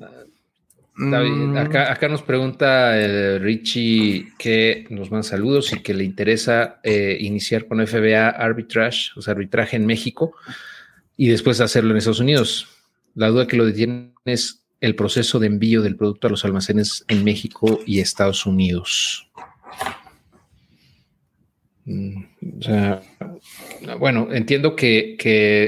Mm. 0.94 1.56
Acá, 1.56 1.90
acá, 1.90 2.08
nos 2.08 2.22
pregunta 2.22 3.00
el 3.00 3.40
Richie 3.40 4.28
que 4.38 4.86
nos 4.90 5.10
manda 5.10 5.24
saludos 5.24 5.72
y 5.72 5.82
que 5.82 5.94
le 5.94 6.04
interesa 6.04 6.80
eh, 6.82 7.16
iniciar 7.20 7.66
con 7.66 7.84
FBA 7.84 8.28
Arbitrage, 8.28 9.10
o 9.16 9.22
sea, 9.22 9.32
arbitraje 9.32 9.76
en 9.76 9.86
México 9.86 10.34
y 11.16 11.28
después 11.28 11.60
hacerlo 11.60 11.92
en 11.92 11.96
Estados 11.96 12.20
Unidos. 12.20 12.68
La 13.14 13.28
duda 13.28 13.46
que 13.46 13.56
lo 13.56 13.66
detiene 13.66 14.12
es 14.24 14.61
el 14.82 14.96
proceso 14.96 15.38
de 15.38 15.46
envío 15.46 15.80
del 15.80 15.96
producto 15.96 16.26
a 16.26 16.30
los 16.30 16.44
almacenes 16.44 17.04
en 17.06 17.22
México 17.22 17.80
y 17.86 18.00
Estados 18.00 18.44
Unidos. 18.46 19.30
Mm, 21.84 22.24
o 22.58 22.62
sea, 22.62 23.00
bueno, 24.00 24.28
entiendo 24.32 24.74
que, 24.74 25.16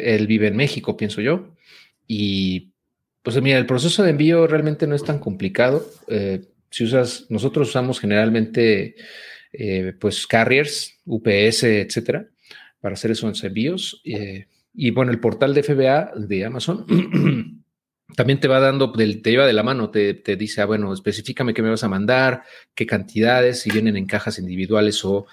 él 0.05 0.27
vive 0.27 0.49
en 0.49 0.57
México, 0.57 0.97
pienso 0.97 1.20
yo. 1.20 1.55
Y 2.09 2.73
pues 3.23 3.41
mira, 3.41 3.57
el 3.57 3.66
proceso 3.66 4.03
de 4.03 4.11
envío 4.11 4.49
realmente 4.49 4.89
no 4.89 4.97
es 4.97 5.05
tan 5.05 5.20
complicado. 5.20 5.89
Eh, 6.09 6.43
si 6.69 6.82
usas, 6.82 7.27
nosotros 7.28 7.69
usamos 7.69 8.01
generalmente 8.01 8.97
eh, 9.53 9.93
pues 10.01 10.27
carriers, 10.27 10.99
UPS, 11.07 11.62
etcétera, 11.62 12.27
para 12.81 12.95
hacer 12.95 13.12
esos 13.12 13.45
envíos. 13.45 14.03
Eh, 14.05 14.49
y 14.74 14.91
bueno, 14.91 15.12
el 15.12 15.20
portal 15.20 15.55
de 15.55 15.62
FBA 15.62 16.15
de 16.16 16.45
Amazon 16.45 16.85
también 18.16 18.41
te 18.41 18.49
va 18.49 18.61
dando, 18.61 18.93
te 18.93 19.31
lleva 19.31 19.47
de 19.47 19.53
la 19.53 19.62
mano, 19.62 19.91
te, 19.91 20.15
te, 20.15 20.36
dice, 20.36 20.61
ah, 20.61 20.66
bueno, 20.66 20.93
específicame 20.93 21.55
qué 21.55 21.62
me 21.62 21.70
vas 21.70 21.85
a 21.85 21.89
mandar, 21.89 22.43
qué 22.74 22.86
cantidades, 22.86 23.61
si 23.61 23.70
vienen 23.70 23.97
en 23.97 24.07
cajas 24.07 24.39
individuales 24.39 25.05
o 25.05 25.27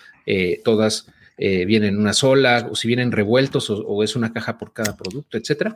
todas 0.63 1.07
eh, 1.43 1.65
vienen 1.65 1.97
una 1.97 2.13
sola, 2.13 2.67
o 2.69 2.75
si 2.75 2.87
vienen 2.87 3.11
revueltos, 3.11 3.71
o, 3.71 4.03
es 4.03 4.15
una 4.15 4.31
caja 4.31 4.59
por 4.59 4.73
cada 4.73 4.95
producto, 4.95 5.39
etcétera. 5.39 5.75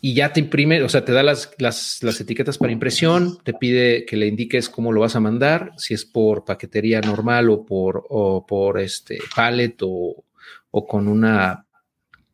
Y 0.00 0.14
ya 0.14 0.32
te 0.32 0.38
imprime, 0.38 0.80
o 0.84 0.88
sea, 0.88 1.04
te 1.04 1.10
da 1.10 1.24
las, 1.24 1.50
las, 1.58 2.20
etiquetas 2.20 2.56
para 2.58 2.70
impresión, 2.70 3.38
te 3.42 3.52
pide 3.52 4.04
que 4.04 4.16
le 4.16 4.28
indiques 4.28 4.68
cómo 4.68 4.92
lo 4.92 5.00
vas 5.00 5.16
a 5.16 5.20
mandar, 5.20 5.72
si 5.76 5.94
es 5.94 6.04
por 6.04 6.44
paquetería 6.44 7.00
normal 7.00 7.50
o 7.50 7.66
por, 7.66 8.04
o 8.08 8.46
por 8.46 8.78
este 8.78 9.18
pallet 9.34 9.74
o, 9.80 10.24
con 10.70 11.08
una 11.08 11.64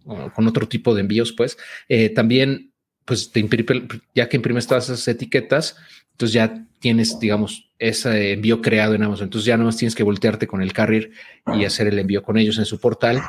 con 0.04 0.46
otro 0.46 0.68
tipo 0.68 0.94
de 0.94 1.00
envíos, 1.00 1.32
pues. 1.32 1.56
Eh, 1.88 2.10
también 2.10 2.71
pues 3.04 3.30
te 3.30 3.40
imprime, 3.40 3.88
ya 4.14 4.28
que 4.28 4.36
imprimes 4.36 4.66
todas 4.66 4.84
esas 4.84 5.06
etiquetas, 5.08 5.76
entonces 6.12 6.34
ya 6.34 6.66
tienes, 6.78 7.18
digamos, 7.18 7.70
ese 7.78 8.32
envío 8.32 8.60
creado 8.60 8.94
en 8.94 9.02
Amazon. 9.02 9.24
Entonces 9.24 9.46
ya 9.46 9.56
no 9.56 9.64
más 9.64 9.76
tienes 9.76 9.94
que 9.94 10.02
voltearte 10.02 10.46
con 10.46 10.62
el 10.62 10.72
carrier 10.72 11.10
y 11.54 11.64
hacer 11.64 11.88
el 11.88 11.98
envío 11.98 12.22
con 12.22 12.36
ellos 12.38 12.58
en 12.58 12.64
su 12.64 12.78
portal, 12.78 13.20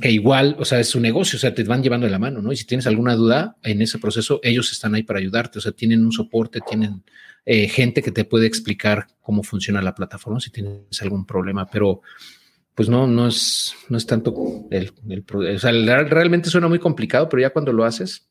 que 0.00 0.10
igual, 0.10 0.56
o 0.58 0.64
sea, 0.64 0.78
es 0.78 0.88
su 0.88 1.00
negocio, 1.00 1.36
o 1.36 1.40
sea, 1.40 1.54
te 1.54 1.64
van 1.64 1.82
llevando 1.82 2.06
de 2.06 2.12
la 2.12 2.18
mano, 2.18 2.42
¿no? 2.42 2.52
Y 2.52 2.56
si 2.56 2.66
tienes 2.66 2.86
alguna 2.86 3.14
duda 3.14 3.56
en 3.62 3.80
ese 3.82 3.98
proceso, 3.98 4.40
ellos 4.42 4.70
están 4.70 4.94
ahí 4.94 5.02
para 5.02 5.18
ayudarte, 5.18 5.58
o 5.58 5.62
sea, 5.62 5.72
tienen 5.72 6.04
un 6.04 6.12
soporte, 6.12 6.60
tienen 6.60 7.02
eh, 7.44 7.68
gente 7.68 8.02
que 8.02 8.12
te 8.12 8.24
puede 8.24 8.46
explicar 8.46 9.06
cómo 9.22 9.42
funciona 9.42 9.80
la 9.80 9.94
plataforma 9.94 10.38
si 10.40 10.50
tienes 10.50 11.00
algún 11.00 11.24
problema, 11.24 11.66
pero 11.66 12.02
pues 12.74 12.90
no, 12.90 13.06
no 13.06 13.28
es, 13.28 13.74
no 13.88 13.96
es 13.96 14.04
tanto 14.04 14.34
el, 14.70 14.92
el, 15.08 15.24
o 15.32 15.58
sea, 15.58 15.72
realmente 15.72 16.50
suena 16.50 16.68
muy 16.68 16.78
complicado, 16.78 17.28
pero 17.28 17.40
ya 17.40 17.50
cuando 17.50 17.72
lo 17.72 17.84
haces, 17.84 18.28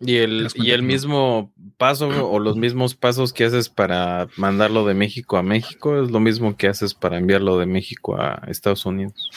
y 0.00 0.16
el, 0.16 0.48
y 0.54 0.70
el 0.70 0.82
mismo 0.82 1.52
paso 1.76 2.08
o 2.30 2.38
los 2.38 2.56
mismos 2.56 2.94
pasos 2.94 3.32
que 3.32 3.44
haces 3.44 3.68
para 3.68 4.28
mandarlo 4.36 4.86
de 4.86 4.94
México 4.94 5.36
a 5.36 5.42
México 5.42 6.02
es 6.02 6.10
lo 6.10 6.20
mismo 6.20 6.56
que 6.56 6.68
haces 6.68 6.94
para 6.94 7.18
enviarlo 7.18 7.58
de 7.58 7.66
México 7.66 8.16
a 8.20 8.42
Estados 8.48 8.84
Unidos. 8.86 9.30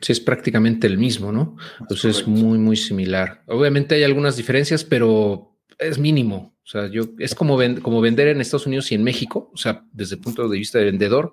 Sí, 0.00 0.12
es 0.12 0.20
prácticamente 0.20 0.86
el 0.86 0.98
mismo, 0.98 1.32
¿no? 1.32 1.56
Entonces 1.80 2.18
es 2.18 2.28
muy, 2.28 2.58
muy 2.58 2.76
similar. 2.76 3.42
Obviamente 3.46 3.94
hay 3.94 4.04
algunas 4.04 4.36
diferencias, 4.36 4.84
pero 4.84 5.56
es 5.78 5.98
mínimo. 5.98 6.55
O 6.66 6.68
sea, 6.68 6.88
yo 6.88 7.04
es 7.20 7.36
como, 7.36 7.56
como 7.80 8.00
vender 8.00 8.26
en 8.26 8.40
Estados 8.40 8.66
Unidos 8.66 8.90
y 8.90 8.96
en 8.96 9.04
México, 9.04 9.52
o 9.54 9.56
sea, 9.56 9.84
desde 9.92 10.16
el 10.16 10.20
punto 10.20 10.48
de 10.48 10.58
vista 10.58 10.80
de 10.80 10.86
vendedor, 10.86 11.32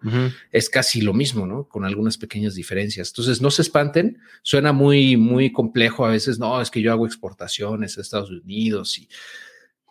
es 0.52 0.70
casi 0.70 1.02
lo 1.02 1.12
mismo, 1.12 1.48
¿no? 1.48 1.68
Con 1.68 1.86
algunas 1.86 2.20
pequeñas 2.20 2.54
diferencias. 2.54 3.10
Entonces, 3.10 3.42
no 3.42 3.50
se 3.50 3.64
espanten, 3.64 4.20
suena 4.44 4.74
muy, 4.74 5.18
muy 5.18 5.52
complejo 5.52 6.06
a 6.06 6.12
veces, 6.12 6.38
no, 6.38 6.62
es 6.62 6.70
que 6.70 6.84
yo 6.84 6.92
hago 6.92 7.08
exportaciones 7.08 7.98
a 7.98 8.02
Estados 8.02 8.30
Unidos 8.30 9.00
y 9.00 9.10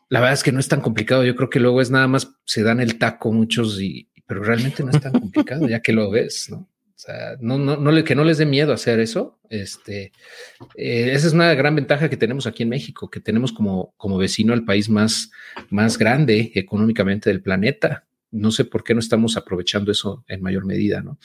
la 0.08 0.20
verdad 0.20 0.34
es 0.34 0.44
que 0.44 0.52
no 0.52 0.60
es 0.60 0.68
tan 0.68 0.80
complicado. 0.80 1.24
Yo 1.24 1.34
creo 1.34 1.50
que 1.50 1.58
luego 1.58 1.80
es 1.80 1.90
nada 1.90 2.06
más, 2.06 2.36
se 2.44 2.62
dan 2.62 2.78
el 2.78 2.98
taco 2.98 3.32
muchos 3.32 3.80
y, 3.80 4.10
pero 4.24 4.44
realmente 4.44 4.84
no 4.84 4.92
es 4.92 5.00
tan 5.00 5.12
complicado 5.12 5.66
ya 5.66 5.80
que 5.80 5.92
lo 5.92 6.08
ves, 6.08 6.50
¿no? 6.50 6.68
O 7.02 7.04
sea, 7.04 7.36
no, 7.40 7.58
no, 7.58 7.76
no 7.76 8.04
que 8.04 8.14
no 8.14 8.22
les 8.22 8.38
dé 8.38 8.46
miedo 8.46 8.72
hacer 8.72 9.00
eso. 9.00 9.40
Este, 9.50 10.12
eh, 10.76 11.10
esa 11.12 11.26
es 11.26 11.32
una 11.32 11.52
gran 11.54 11.74
ventaja 11.74 12.08
que 12.08 12.16
tenemos 12.16 12.46
aquí 12.46 12.62
en 12.62 12.68
México, 12.68 13.10
que 13.10 13.18
tenemos 13.18 13.52
como, 13.52 13.92
como 13.96 14.18
vecino 14.18 14.52
al 14.52 14.64
país 14.64 14.88
más, 14.88 15.32
más 15.68 15.98
grande 15.98 16.52
económicamente 16.54 17.28
del 17.28 17.42
planeta. 17.42 18.04
No 18.30 18.52
sé 18.52 18.64
por 18.64 18.84
qué 18.84 18.94
no 18.94 19.00
estamos 19.00 19.36
aprovechando 19.36 19.90
eso 19.90 20.24
en 20.28 20.42
mayor 20.42 20.64
medida, 20.64 21.02
¿no? 21.02 21.18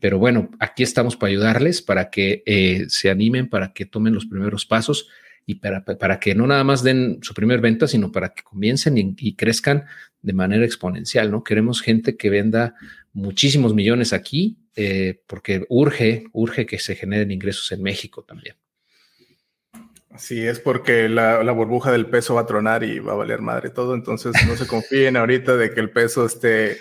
Pero 0.00 0.18
bueno, 0.18 0.50
aquí 0.60 0.82
estamos 0.82 1.14
para 1.14 1.30
ayudarles, 1.30 1.82
para 1.82 2.08
que 2.08 2.42
eh, 2.46 2.86
se 2.88 3.10
animen, 3.10 3.50
para 3.50 3.74
que 3.74 3.84
tomen 3.84 4.14
los 4.14 4.24
primeros 4.24 4.64
pasos 4.64 5.08
y 5.50 5.54
para, 5.54 5.82
para, 5.82 6.20
que 6.20 6.34
no 6.34 6.46
nada 6.46 6.62
más 6.62 6.82
den 6.82 7.20
su 7.22 7.32
primer 7.32 7.62
venta, 7.62 7.88
sino 7.88 8.12
para 8.12 8.34
que 8.34 8.42
comiencen 8.42 8.98
y, 8.98 9.14
y, 9.16 9.34
crezcan 9.34 9.86
de 10.20 10.34
manera 10.34 10.62
exponencial, 10.62 11.30
¿no? 11.30 11.42
Queremos 11.42 11.80
gente 11.80 12.18
que 12.18 12.28
venda 12.28 12.74
muchísimos 13.14 13.72
millones 13.72 14.12
aquí 14.12 14.58
eh, 14.76 15.22
porque 15.26 15.64
urge, 15.70 16.26
urge 16.32 16.66
que 16.66 16.78
se 16.78 16.96
generen 16.96 17.30
ingresos 17.30 17.72
en 17.72 17.82
México 17.82 18.24
también. 18.24 18.56
Sí, 20.18 20.46
es 20.46 20.60
porque 20.60 21.08
la, 21.08 21.40
burbuja 21.52 21.92
del 21.92 22.10
peso 22.10 22.34
va 22.34 22.42
a 22.42 22.46
tronar 22.46 22.84
y 22.84 22.98
va 22.98 23.12
a 23.12 23.16
valer 23.16 23.40
madre 23.40 23.70
todo, 23.70 23.94
entonces 23.94 24.34
no 24.46 24.54
se 24.54 24.66
confíen 24.66 25.16
ahorita 25.16 25.56
de 25.56 25.72
que 25.72 25.80
el 25.80 25.88
peso 25.90 26.26
esté, 26.26 26.76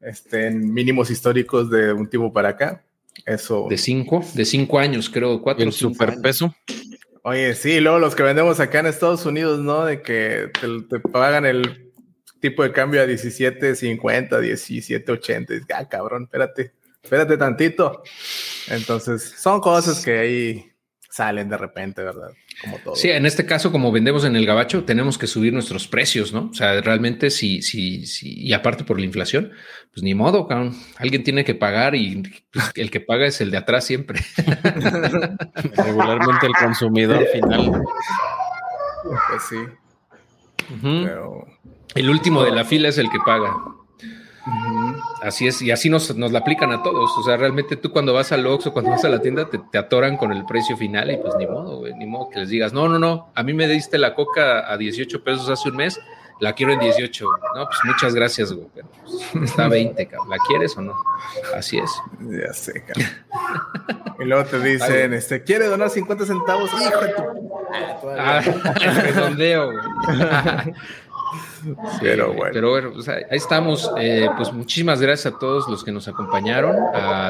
esté 0.00 0.46
en 0.46 0.72
mínimos 0.72 1.10
históricos 1.10 1.68
de 1.70 1.92
un 1.92 2.08
tiempo 2.08 2.32
para 2.32 2.50
acá. 2.50 2.84
Eso. 3.26 3.66
De 3.68 3.78
cinco, 3.78 4.24
de 4.32 4.44
cinco 4.44 4.78
años, 4.78 5.10
creo, 5.10 5.42
cuatro. 5.42 5.64
El 5.64 5.72
superpeso. 5.72 6.54
Oye, 7.22 7.54
sí, 7.54 7.80
luego 7.80 7.98
los 7.98 8.14
que 8.14 8.22
vendemos 8.22 8.58
acá 8.60 8.80
en 8.80 8.86
Estados 8.86 9.24
Unidos, 9.26 9.60
¿no? 9.60 9.84
De 9.84 10.02
que 10.02 10.50
te, 10.88 10.98
pagan 11.00 11.46
el 11.46 11.92
tipo 12.40 12.62
de 12.62 12.72
cambio 12.72 13.00
a 13.00 13.06
17.50, 13.06 14.28
17.80. 14.28 15.66
Ah, 15.74 15.88
cabrón, 15.88 16.24
espérate 16.24 16.72
espérate 17.02 17.36
tantito. 17.36 18.02
Entonces, 18.68 19.34
son 19.38 19.60
cosas 19.60 20.04
que 20.04 20.18
ahí 20.18 20.71
salen 21.12 21.50
de 21.50 21.58
repente, 21.58 22.02
¿verdad? 22.02 22.30
Como 22.62 22.78
todo. 22.78 22.96
Sí, 22.96 23.10
en 23.10 23.26
este 23.26 23.44
caso, 23.44 23.70
como 23.70 23.92
vendemos 23.92 24.24
en 24.24 24.34
el 24.34 24.46
gabacho, 24.46 24.84
tenemos 24.84 25.18
que 25.18 25.26
subir 25.26 25.52
nuestros 25.52 25.86
precios, 25.86 26.32
¿no? 26.32 26.48
O 26.50 26.54
sea, 26.54 26.80
realmente 26.80 27.30
si, 27.30 27.60
si, 27.60 28.06
si, 28.06 28.32
y 28.32 28.54
aparte 28.54 28.82
por 28.82 28.98
la 28.98 29.04
inflación, 29.04 29.52
pues 29.92 30.02
ni 30.02 30.14
modo, 30.14 30.48
cabrón. 30.48 30.74
Alguien 30.96 31.22
tiene 31.22 31.44
que 31.44 31.54
pagar 31.54 31.94
y 31.94 32.22
pues, 32.50 32.70
el 32.76 32.90
que 32.90 33.00
paga 33.00 33.26
es 33.26 33.42
el 33.42 33.50
de 33.50 33.58
atrás 33.58 33.84
siempre. 33.84 34.20
Regularmente 35.76 36.46
el 36.46 36.54
consumidor 36.54 37.26
final. 37.26 37.82
Pues 39.28 39.42
sí. 39.50 39.56
El 41.94 42.08
último 42.08 42.42
de 42.42 42.52
la 42.52 42.64
fila 42.64 42.88
es 42.88 42.96
el 42.96 43.10
que 43.10 43.18
paga. 43.26 43.54
Así 45.22 45.46
es, 45.46 45.62
y 45.62 45.70
así 45.70 45.88
nos, 45.88 46.16
nos, 46.16 46.32
la 46.32 46.40
aplican 46.40 46.72
a 46.72 46.82
todos. 46.82 47.16
O 47.16 47.22
sea, 47.22 47.36
realmente 47.36 47.76
tú 47.76 47.92
cuando 47.92 48.12
vas 48.12 48.32
al 48.32 48.46
Oxxo, 48.46 48.72
cuando 48.72 48.90
vas 48.90 49.04
a 49.04 49.08
la 49.08 49.20
tienda, 49.20 49.48
te, 49.48 49.78
atoran 49.78 50.16
con 50.16 50.32
el 50.32 50.44
precio 50.44 50.76
final 50.76 51.10
y 51.10 51.16
pues 51.16 51.34
ni 51.36 51.46
modo, 51.46 51.78
güey, 51.78 51.94
ni 51.94 52.06
modo 52.06 52.28
que 52.30 52.40
les 52.40 52.48
digas, 52.48 52.72
no, 52.72 52.88
no, 52.88 52.98
no, 52.98 53.30
a 53.34 53.42
mí 53.42 53.52
me 53.54 53.68
diste 53.68 53.98
la 53.98 54.14
coca 54.14 54.70
a 54.70 54.76
18 54.76 55.22
pesos 55.22 55.48
hace 55.48 55.68
un 55.68 55.76
mes, 55.76 56.00
la 56.40 56.54
quiero 56.54 56.72
en 56.72 56.80
18. 56.80 57.24
No, 57.54 57.66
pues 57.66 57.78
muchas 57.84 58.14
gracias, 58.14 58.52
güey, 58.52 58.66
pero 58.74 58.88
pues, 59.04 59.50
está 59.50 59.66
a 59.66 59.68
20, 59.68 60.06
cabrón. 60.06 60.30
¿La 60.30 60.36
quieres 60.48 60.76
o 60.76 60.82
no? 60.82 60.94
Así 61.54 61.78
es. 61.78 61.90
Ya 62.20 62.52
sé, 62.52 62.84
cabrón. 62.84 64.16
y 64.18 64.24
luego 64.24 64.44
te 64.46 64.58
dicen, 64.58 65.14
este, 65.14 65.44
¿quiere 65.44 65.66
donar 65.66 65.90
50 65.90 66.26
centavos? 66.26 66.68
Hijo 66.72 67.00
de 67.00 67.08
tu... 67.10 67.22
Ah, 68.18 68.40
redondeo, 69.02 69.72
güey. 69.72 70.74
Pero 72.00 72.32
bueno. 72.32 72.50
Pero 72.52 72.70
bueno, 72.70 72.92
pues 72.92 73.08
ahí 73.08 73.22
estamos. 73.30 73.90
Eh, 73.98 74.28
pues 74.36 74.52
muchísimas 74.52 75.00
gracias 75.00 75.34
a 75.34 75.38
todos 75.38 75.68
los 75.68 75.84
que 75.84 75.92
nos 75.92 76.08
acompañaron. 76.08 76.76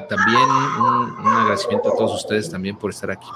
también 0.08 0.38
un, 0.38 1.26
agradecimiento 1.26 1.92
a 1.92 1.96
todos 1.96 2.22
ustedes 2.22 2.50
también 2.50 2.76
por 2.76 2.90
estar 2.90 3.10
aquí 3.10 3.26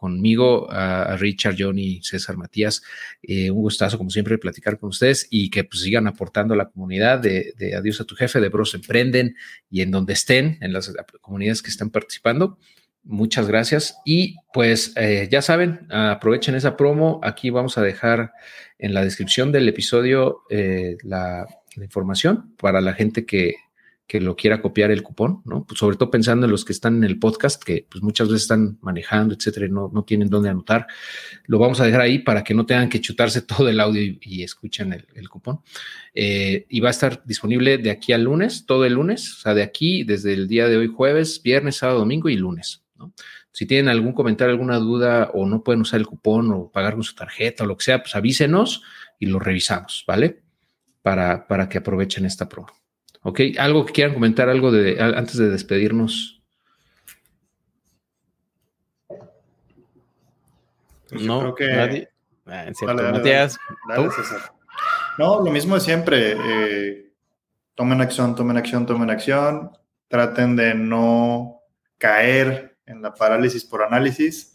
conmigo, 0.00 0.66
a, 0.70 1.14
Richard, 1.18 1.56
Johnny, 1.58 2.00
César, 2.02 2.38
Matías. 2.38 2.82
Eh, 3.22 3.50
un 3.50 3.60
gustazo, 3.60 3.98
como 3.98 4.08
siempre, 4.08 4.38
platicar 4.38 4.78
con 4.78 4.88
ustedes 4.88 5.26
y 5.28 5.50
que 5.50 5.64
pues, 5.64 5.82
sigan 5.82 6.06
aportando 6.06 6.54
a 6.54 6.56
la 6.56 6.70
comunidad 6.70 7.18
de, 7.18 7.52
Adiós 7.76 8.00
a 8.00 8.04
tu 8.04 8.14
jefe, 8.14 8.40
de 8.40 8.48
Bros 8.48 8.72
Emprenden 8.74 9.36
y 9.68 9.82
en 9.82 9.90
donde 9.90 10.14
estén, 10.14 10.56
en 10.62 10.72
las 10.72 10.90
comunidades 11.20 11.60
que 11.60 11.68
están 11.68 11.90
participando. 11.90 12.58
Muchas 13.02 13.48
gracias. 13.48 13.98
Y 14.04 14.36
pues 14.52 14.92
eh, 14.96 15.28
ya 15.30 15.42
saben, 15.42 15.86
aprovechen 15.90 16.54
esa 16.54 16.76
promo. 16.76 17.20
Aquí 17.22 17.50
vamos 17.50 17.78
a 17.78 17.82
dejar 17.82 18.32
en 18.78 18.94
la 18.94 19.02
descripción 19.02 19.52
del 19.52 19.68
episodio 19.68 20.42
eh, 20.50 20.96
la, 21.02 21.46
información 21.80 22.54
para 22.58 22.80
la 22.82 22.92
gente 22.92 23.24
que, 23.24 23.54
que, 24.06 24.20
lo 24.20 24.36
quiera 24.36 24.60
copiar 24.60 24.90
el 24.90 25.02
cupón, 25.02 25.40
¿no? 25.46 25.64
Pues 25.64 25.78
sobre 25.78 25.96
todo 25.96 26.10
pensando 26.10 26.44
en 26.44 26.52
los 26.52 26.64
que 26.64 26.72
están 26.72 26.96
en 26.96 27.04
el 27.04 27.18
podcast, 27.18 27.62
que 27.62 27.86
pues 27.88 28.02
muchas 28.02 28.28
veces 28.28 28.42
están 28.42 28.76
manejando, 28.82 29.34
etcétera, 29.34 29.66
y 29.66 29.70
no, 29.70 29.90
no 29.94 30.02
tienen 30.02 30.28
dónde 30.28 30.50
anotar. 30.50 30.86
Lo 31.46 31.58
vamos 31.58 31.80
a 31.80 31.86
dejar 31.86 32.02
ahí 32.02 32.18
para 32.18 32.44
que 32.44 32.54
no 32.54 32.66
tengan 32.66 32.90
que 32.90 33.00
chutarse 33.00 33.40
todo 33.42 33.68
el 33.68 33.80
audio 33.80 34.02
y, 34.20 34.42
escuchen 34.42 34.92
el, 34.92 35.28
cupón. 35.30 35.60
Eh, 36.12 36.66
y 36.68 36.80
va 36.80 36.88
a 36.88 36.90
estar 36.90 37.22
disponible 37.24 37.78
de 37.78 37.90
aquí 37.90 38.12
al 38.12 38.24
lunes, 38.24 38.66
todo 38.66 38.84
el 38.84 38.94
lunes, 38.94 39.32
o 39.38 39.40
sea, 39.40 39.54
de 39.54 39.62
aquí, 39.62 40.04
desde 40.04 40.34
el 40.34 40.48
día 40.48 40.68
de 40.68 40.76
hoy, 40.76 40.88
jueves, 40.88 41.40
viernes, 41.42 41.76
sábado, 41.76 42.00
domingo 42.00 42.28
y 42.28 42.36
lunes. 42.36 42.82
Si 43.52 43.66
tienen 43.66 43.88
algún 43.88 44.12
comentario, 44.12 44.52
alguna 44.52 44.78
duda 44.78 45.30
o 45.34 45.46
no 45.46 45.62
pueden 45.62 45.82
usar 45.82 46.00
el 46.00 46.06
cupón 46.06 46.52
o 46.52 46.70
pagar 46.70 46.94
con 46.94 47.02
su 47.02 47.14
tarjeta 47.14 47.64
o 47.64 47.66
lo 47.66 47.76
que 47.76 47.84
sea, 47.84 48.02
pues 48.02 48.14
avísenos 48.14 48.82
y 49.18 49.26
lo 49.26 49.38
revisamos, 49.38 50.04
¿vale? 50.06 50.42
Para, 51.02 51.46
para 51.46 51.68
que 51.68 51.78
aprovechen 51.78 52.26
esta 52.26 52.48
promo. 52.48 52.72
¿Ok? 53.22 53.40
¿Algo 53.58 53.84
que 53.84 53.92
quieran 53.92 54.14
comentar, 54.14 54.48
algo 54.48 54.70
de 54.72 55.00
antes 55.00 55.36
de 55.36 55.50
despedirnos? 55.50 56.40
Pues 61.10 61.22
no, 61.22 61.40
creo 61.40 61.54
que 61.54 61.66
nadie. 61.66 62.08
Ah, 62.46 62.66
no, 65.18 65.44
lo 65.44 65.50
mismo 65.50 65.74
de 65.74 65.80
siempre. 65.80 66.36
Eh, 66.36 67.12
tomen 67.74 68.00
acción, 68.00 68.34
tomen 68.34 68.56
acción, 68.56 68.86
tomen 68.86 69.10
acción. 69.10 69.72
Traten 70.08 70.56
de 70.56 70.74
no 70.74 71.60
caer 71.98 72.69
en 72.90 73.02
la 73.02 73.14
parálisis 73.14 73.64
por 73.64 73.82
análisis. 73.82 74.54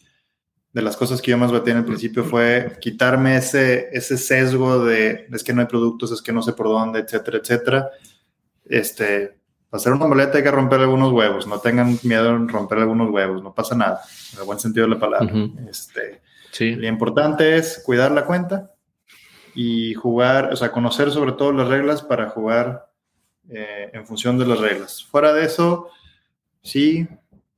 De 0.71 0.81
las 0.81 0.97
cosas 0.97 1.21
que 1.21 1.31
yo 1.31 1.37
más 1.37 1.51
batí 1.51 1.71
en 1.71 1.77
el 1.77 1.85
principio 1.85 2.23
fue 2.25 2.77
quitarme 2.81 3.37
ese, 3.37 3.87
ese 3.93 4.17
sesgo 4.17 4.83
de 4.83 5.27
es 5.31 5.43
que 5.43 5.53
no 5.53 5.61
hay 5.61 5.67
productos, 5.67 6.11
es 6.11 6.21
que 6.21 6.33
no 6.33 6.41
sé 6.41 6.51
por 6.51 6.67
dónde, 6.67 6.99
etcétera, 6.99 7.37
etcétera. 7.37 7.89
Este, 8.65 9.37
para 9.69 9.79
hacer 9.79 9.93
una 9.93 10.05
omeleta 10.05 10.37
hay 10.37 10.43
que 10.43 10.51
romper 10.51 10.81
algunos 10.81 11.13
huevos, 11.13 11.47
no 11.47 11.59
tengan 11.59 11.97
miedo 12.03 12.29
en 12.35 12.49
romper 12.49 12.79
algunos 12.79 13.09
huevos, 13.09 13.41
no 13.41 13.53
pasa 13.53 13.75
nada, 13.75 14.01
en 14.33 14.39
el 14.39 14.45
buen 14.45 14.59
sentido 14.59 14.85
de 14.85 14.93
la 14.95 14.99
palabra. 14.99 15.33
este, 15.69 16.21
sí. 16.51 16.75
Lo 16.75 16.87
importante 16.87 17.55
es 17.55 17.81
cuidar 17.85 18.11
la 18.11 18.25
cuenta 18.25 18.73
y 19.53 19.93
jugar, 19.93 20.51
o 20.51 20.55
sea, 20.57 20.71
conocer 20.71 21.11
sobre 21.11 21.31
todo 21.31 21.53
las 21.53 21.69
reglas 21.69 22.01
para 22.01 22.29
jugar 22.29 22.91
eh, 23.49 23.91
en 23.93 24.05
función 24.05 24.37
de 24.37 24.45
las 24.45 24.59
reglas. 24.59 25.03
Fuera 25.05 25.31
de 25.31 25.45
eso, 25.45 25.89
sí, 26.61 27.07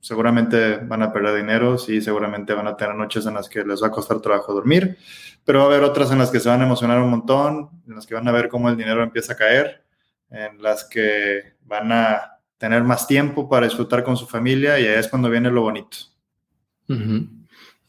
seguramente 0.08 0.78
van 0.78 1.02
a 1.02 1.12
perder 1.12 1.36
dinero, 1.36 1.76
sí, 1.76 2.00
seguramente 2.00 2.54
van 2.54 2.66
a 2.66 2.78
tener 2.78 2.94
noches 2.94 3.26
en 3.26 3.34
las 3.34 3.46
que 3.46 3.62
les 3.62 3.82
va 3.82 3.88
a 3.88 3.90
costar 3.90 4.20
trabajo 4.20 4.54
dormir, 4.54 4.96
pero 5.44 5.58
va 5.58 5.66
a 5.66 5.68
haber 5.68 5.82
otras 5.82 6.10
en 6.10 6.16
las 6.16 6.30
que 6.30 6.40
se 6.40 6.48
van 6.48 6.62
a 6.62 6.64
emocionar 6.64 6.98
un 7.02 7.10
montón, 7.10 7.68
en 7.86 7.94
las 7.94 8.06
que 8.06 8.14
van 8.14 8.26
a 8.26 8.32
ver 8.32 8.48
cómo 8.48 8.70
el 8.70 8.76
dinero 8.78 9.02
empieza 9.02 9.34
a 9.34 9.36
caer, 9.36 9.84
en 10.30 10.62
las 10.62 10.84
que 10.84 11.56
van 11.66 11.92
a 11.92 12.38
tener 12.56 12.84
más 12.84 13.06
tiempo 13.06 13.50
para 13.50 13.66
disfrutar 13.66 14.02
con 14.02 14.16
su 14.16 14.26
familia 14.26 14.80
y 14.80 14.86
ahí 14.86 14.94
es 14.98 15.08
cuando 15.08 15.28
viene 15.28 15.50
lo 15.50 15.60
bonito. 15.60 15.98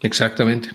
Exactamente. 0.01 0.71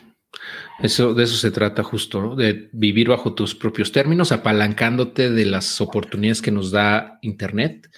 Eso, 0.81 1.13
de 1.13 1.25
eso 1.25 1.37
se 1.37 1.51
trata 1.51 1.83
justo, 1.83 2.35
de 2.37 2.71
vivir 2.73 3.11
bajo 3.11 3.35
tus 3.35 3.55
propios 3.55 3.93
términos, 3.93 4.33
apalancándote 4.33 5.29
de 5.29 5.45
las 5.45 5.79
oportunidades 5.83 6.41
que 6.41 6.53
nos 6.53 6.71
da 6.71 7.19
Internet. 7.21 7.91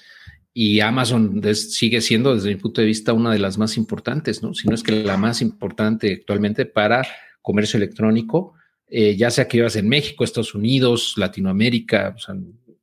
Y 0.58 0.80
Amazon 0.80 1.42
sigue 1.54 2.00
siendo, 2.00 2.34
desde 2.34 2.48
mi 2.48 2.56
punto 2.56 2.80
de 2.80 2.86
vista, 2.86 3.12
una 3.12 3.30
de 3.30 3.38
las 3.38 3.58
más 3.58 3.76
importantes, 3.76 4.42
¿no? 4.42 4.54
Si 4.54 4.66
no 4.66 4.74
es 4.74 4.82
que 4.82 5.04
la 5.04 5.18
más 5.18 5.42
importante 5.42 6.14
actualmente 6.14 6.64
para 6.64 7.06
comercio 7.42 7.76
electrónico, 7.76 8.54
eh, 8.86 9.16
ya 9.16 9.30
sea 9.30 9.48
que 9.48 9.58
vivas 9.58 9.76
en 9.76 9.86
México, 9.86 10.24
Estados 10.24 10.54
Unidos, 10.54 11.12
Latinoamérica, 11.18 12.16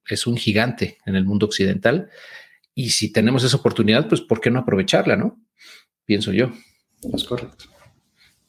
es 0.08 0.28
un 0.28 0.38
gigante 0.38 1.00
en 1.08 1.16
el 1.16 1.26
mundo 1.26 1.48
occidental. 1.48 2.12
Y 2.76 2.92
si 2.92 3.12
tenemos 3.12 3.44
esa 3.44 3.58
oportunidad, 3.58 4.08
pues 4.08 4.22
¿por 4.22 4.40
qué 4.40 4.52
no 4.52 4.60
aprovecharla, 4.60 5.16
no? 5.16 5.42
Pienso 6.06 6.32
yo. 6.32 6.52
Es 7.12 7.24
correcto. 7.24 7.66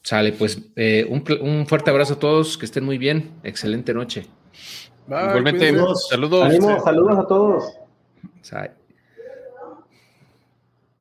Sale, 0.02 0.32
pues 0.32 0.60
eh, 0.76 1.06
un, 1.08 1.66
fuerte 1.66 1.88
abrazo 1.88 2.12
a 2.12 2.18
todos, 2.18 2.58
que 2.58 2.66
estén 2.66 2.84
muy 2.84 2.98
bien, 2.98 3.30
excelente 3.42 3.94
noche. 3.94 4.26
Igualmente, 5.06 5.68
saludos. 5.68 6.08
Saludos 6.10 7.18
a 7.18 7.26
todos. 7.26 7.64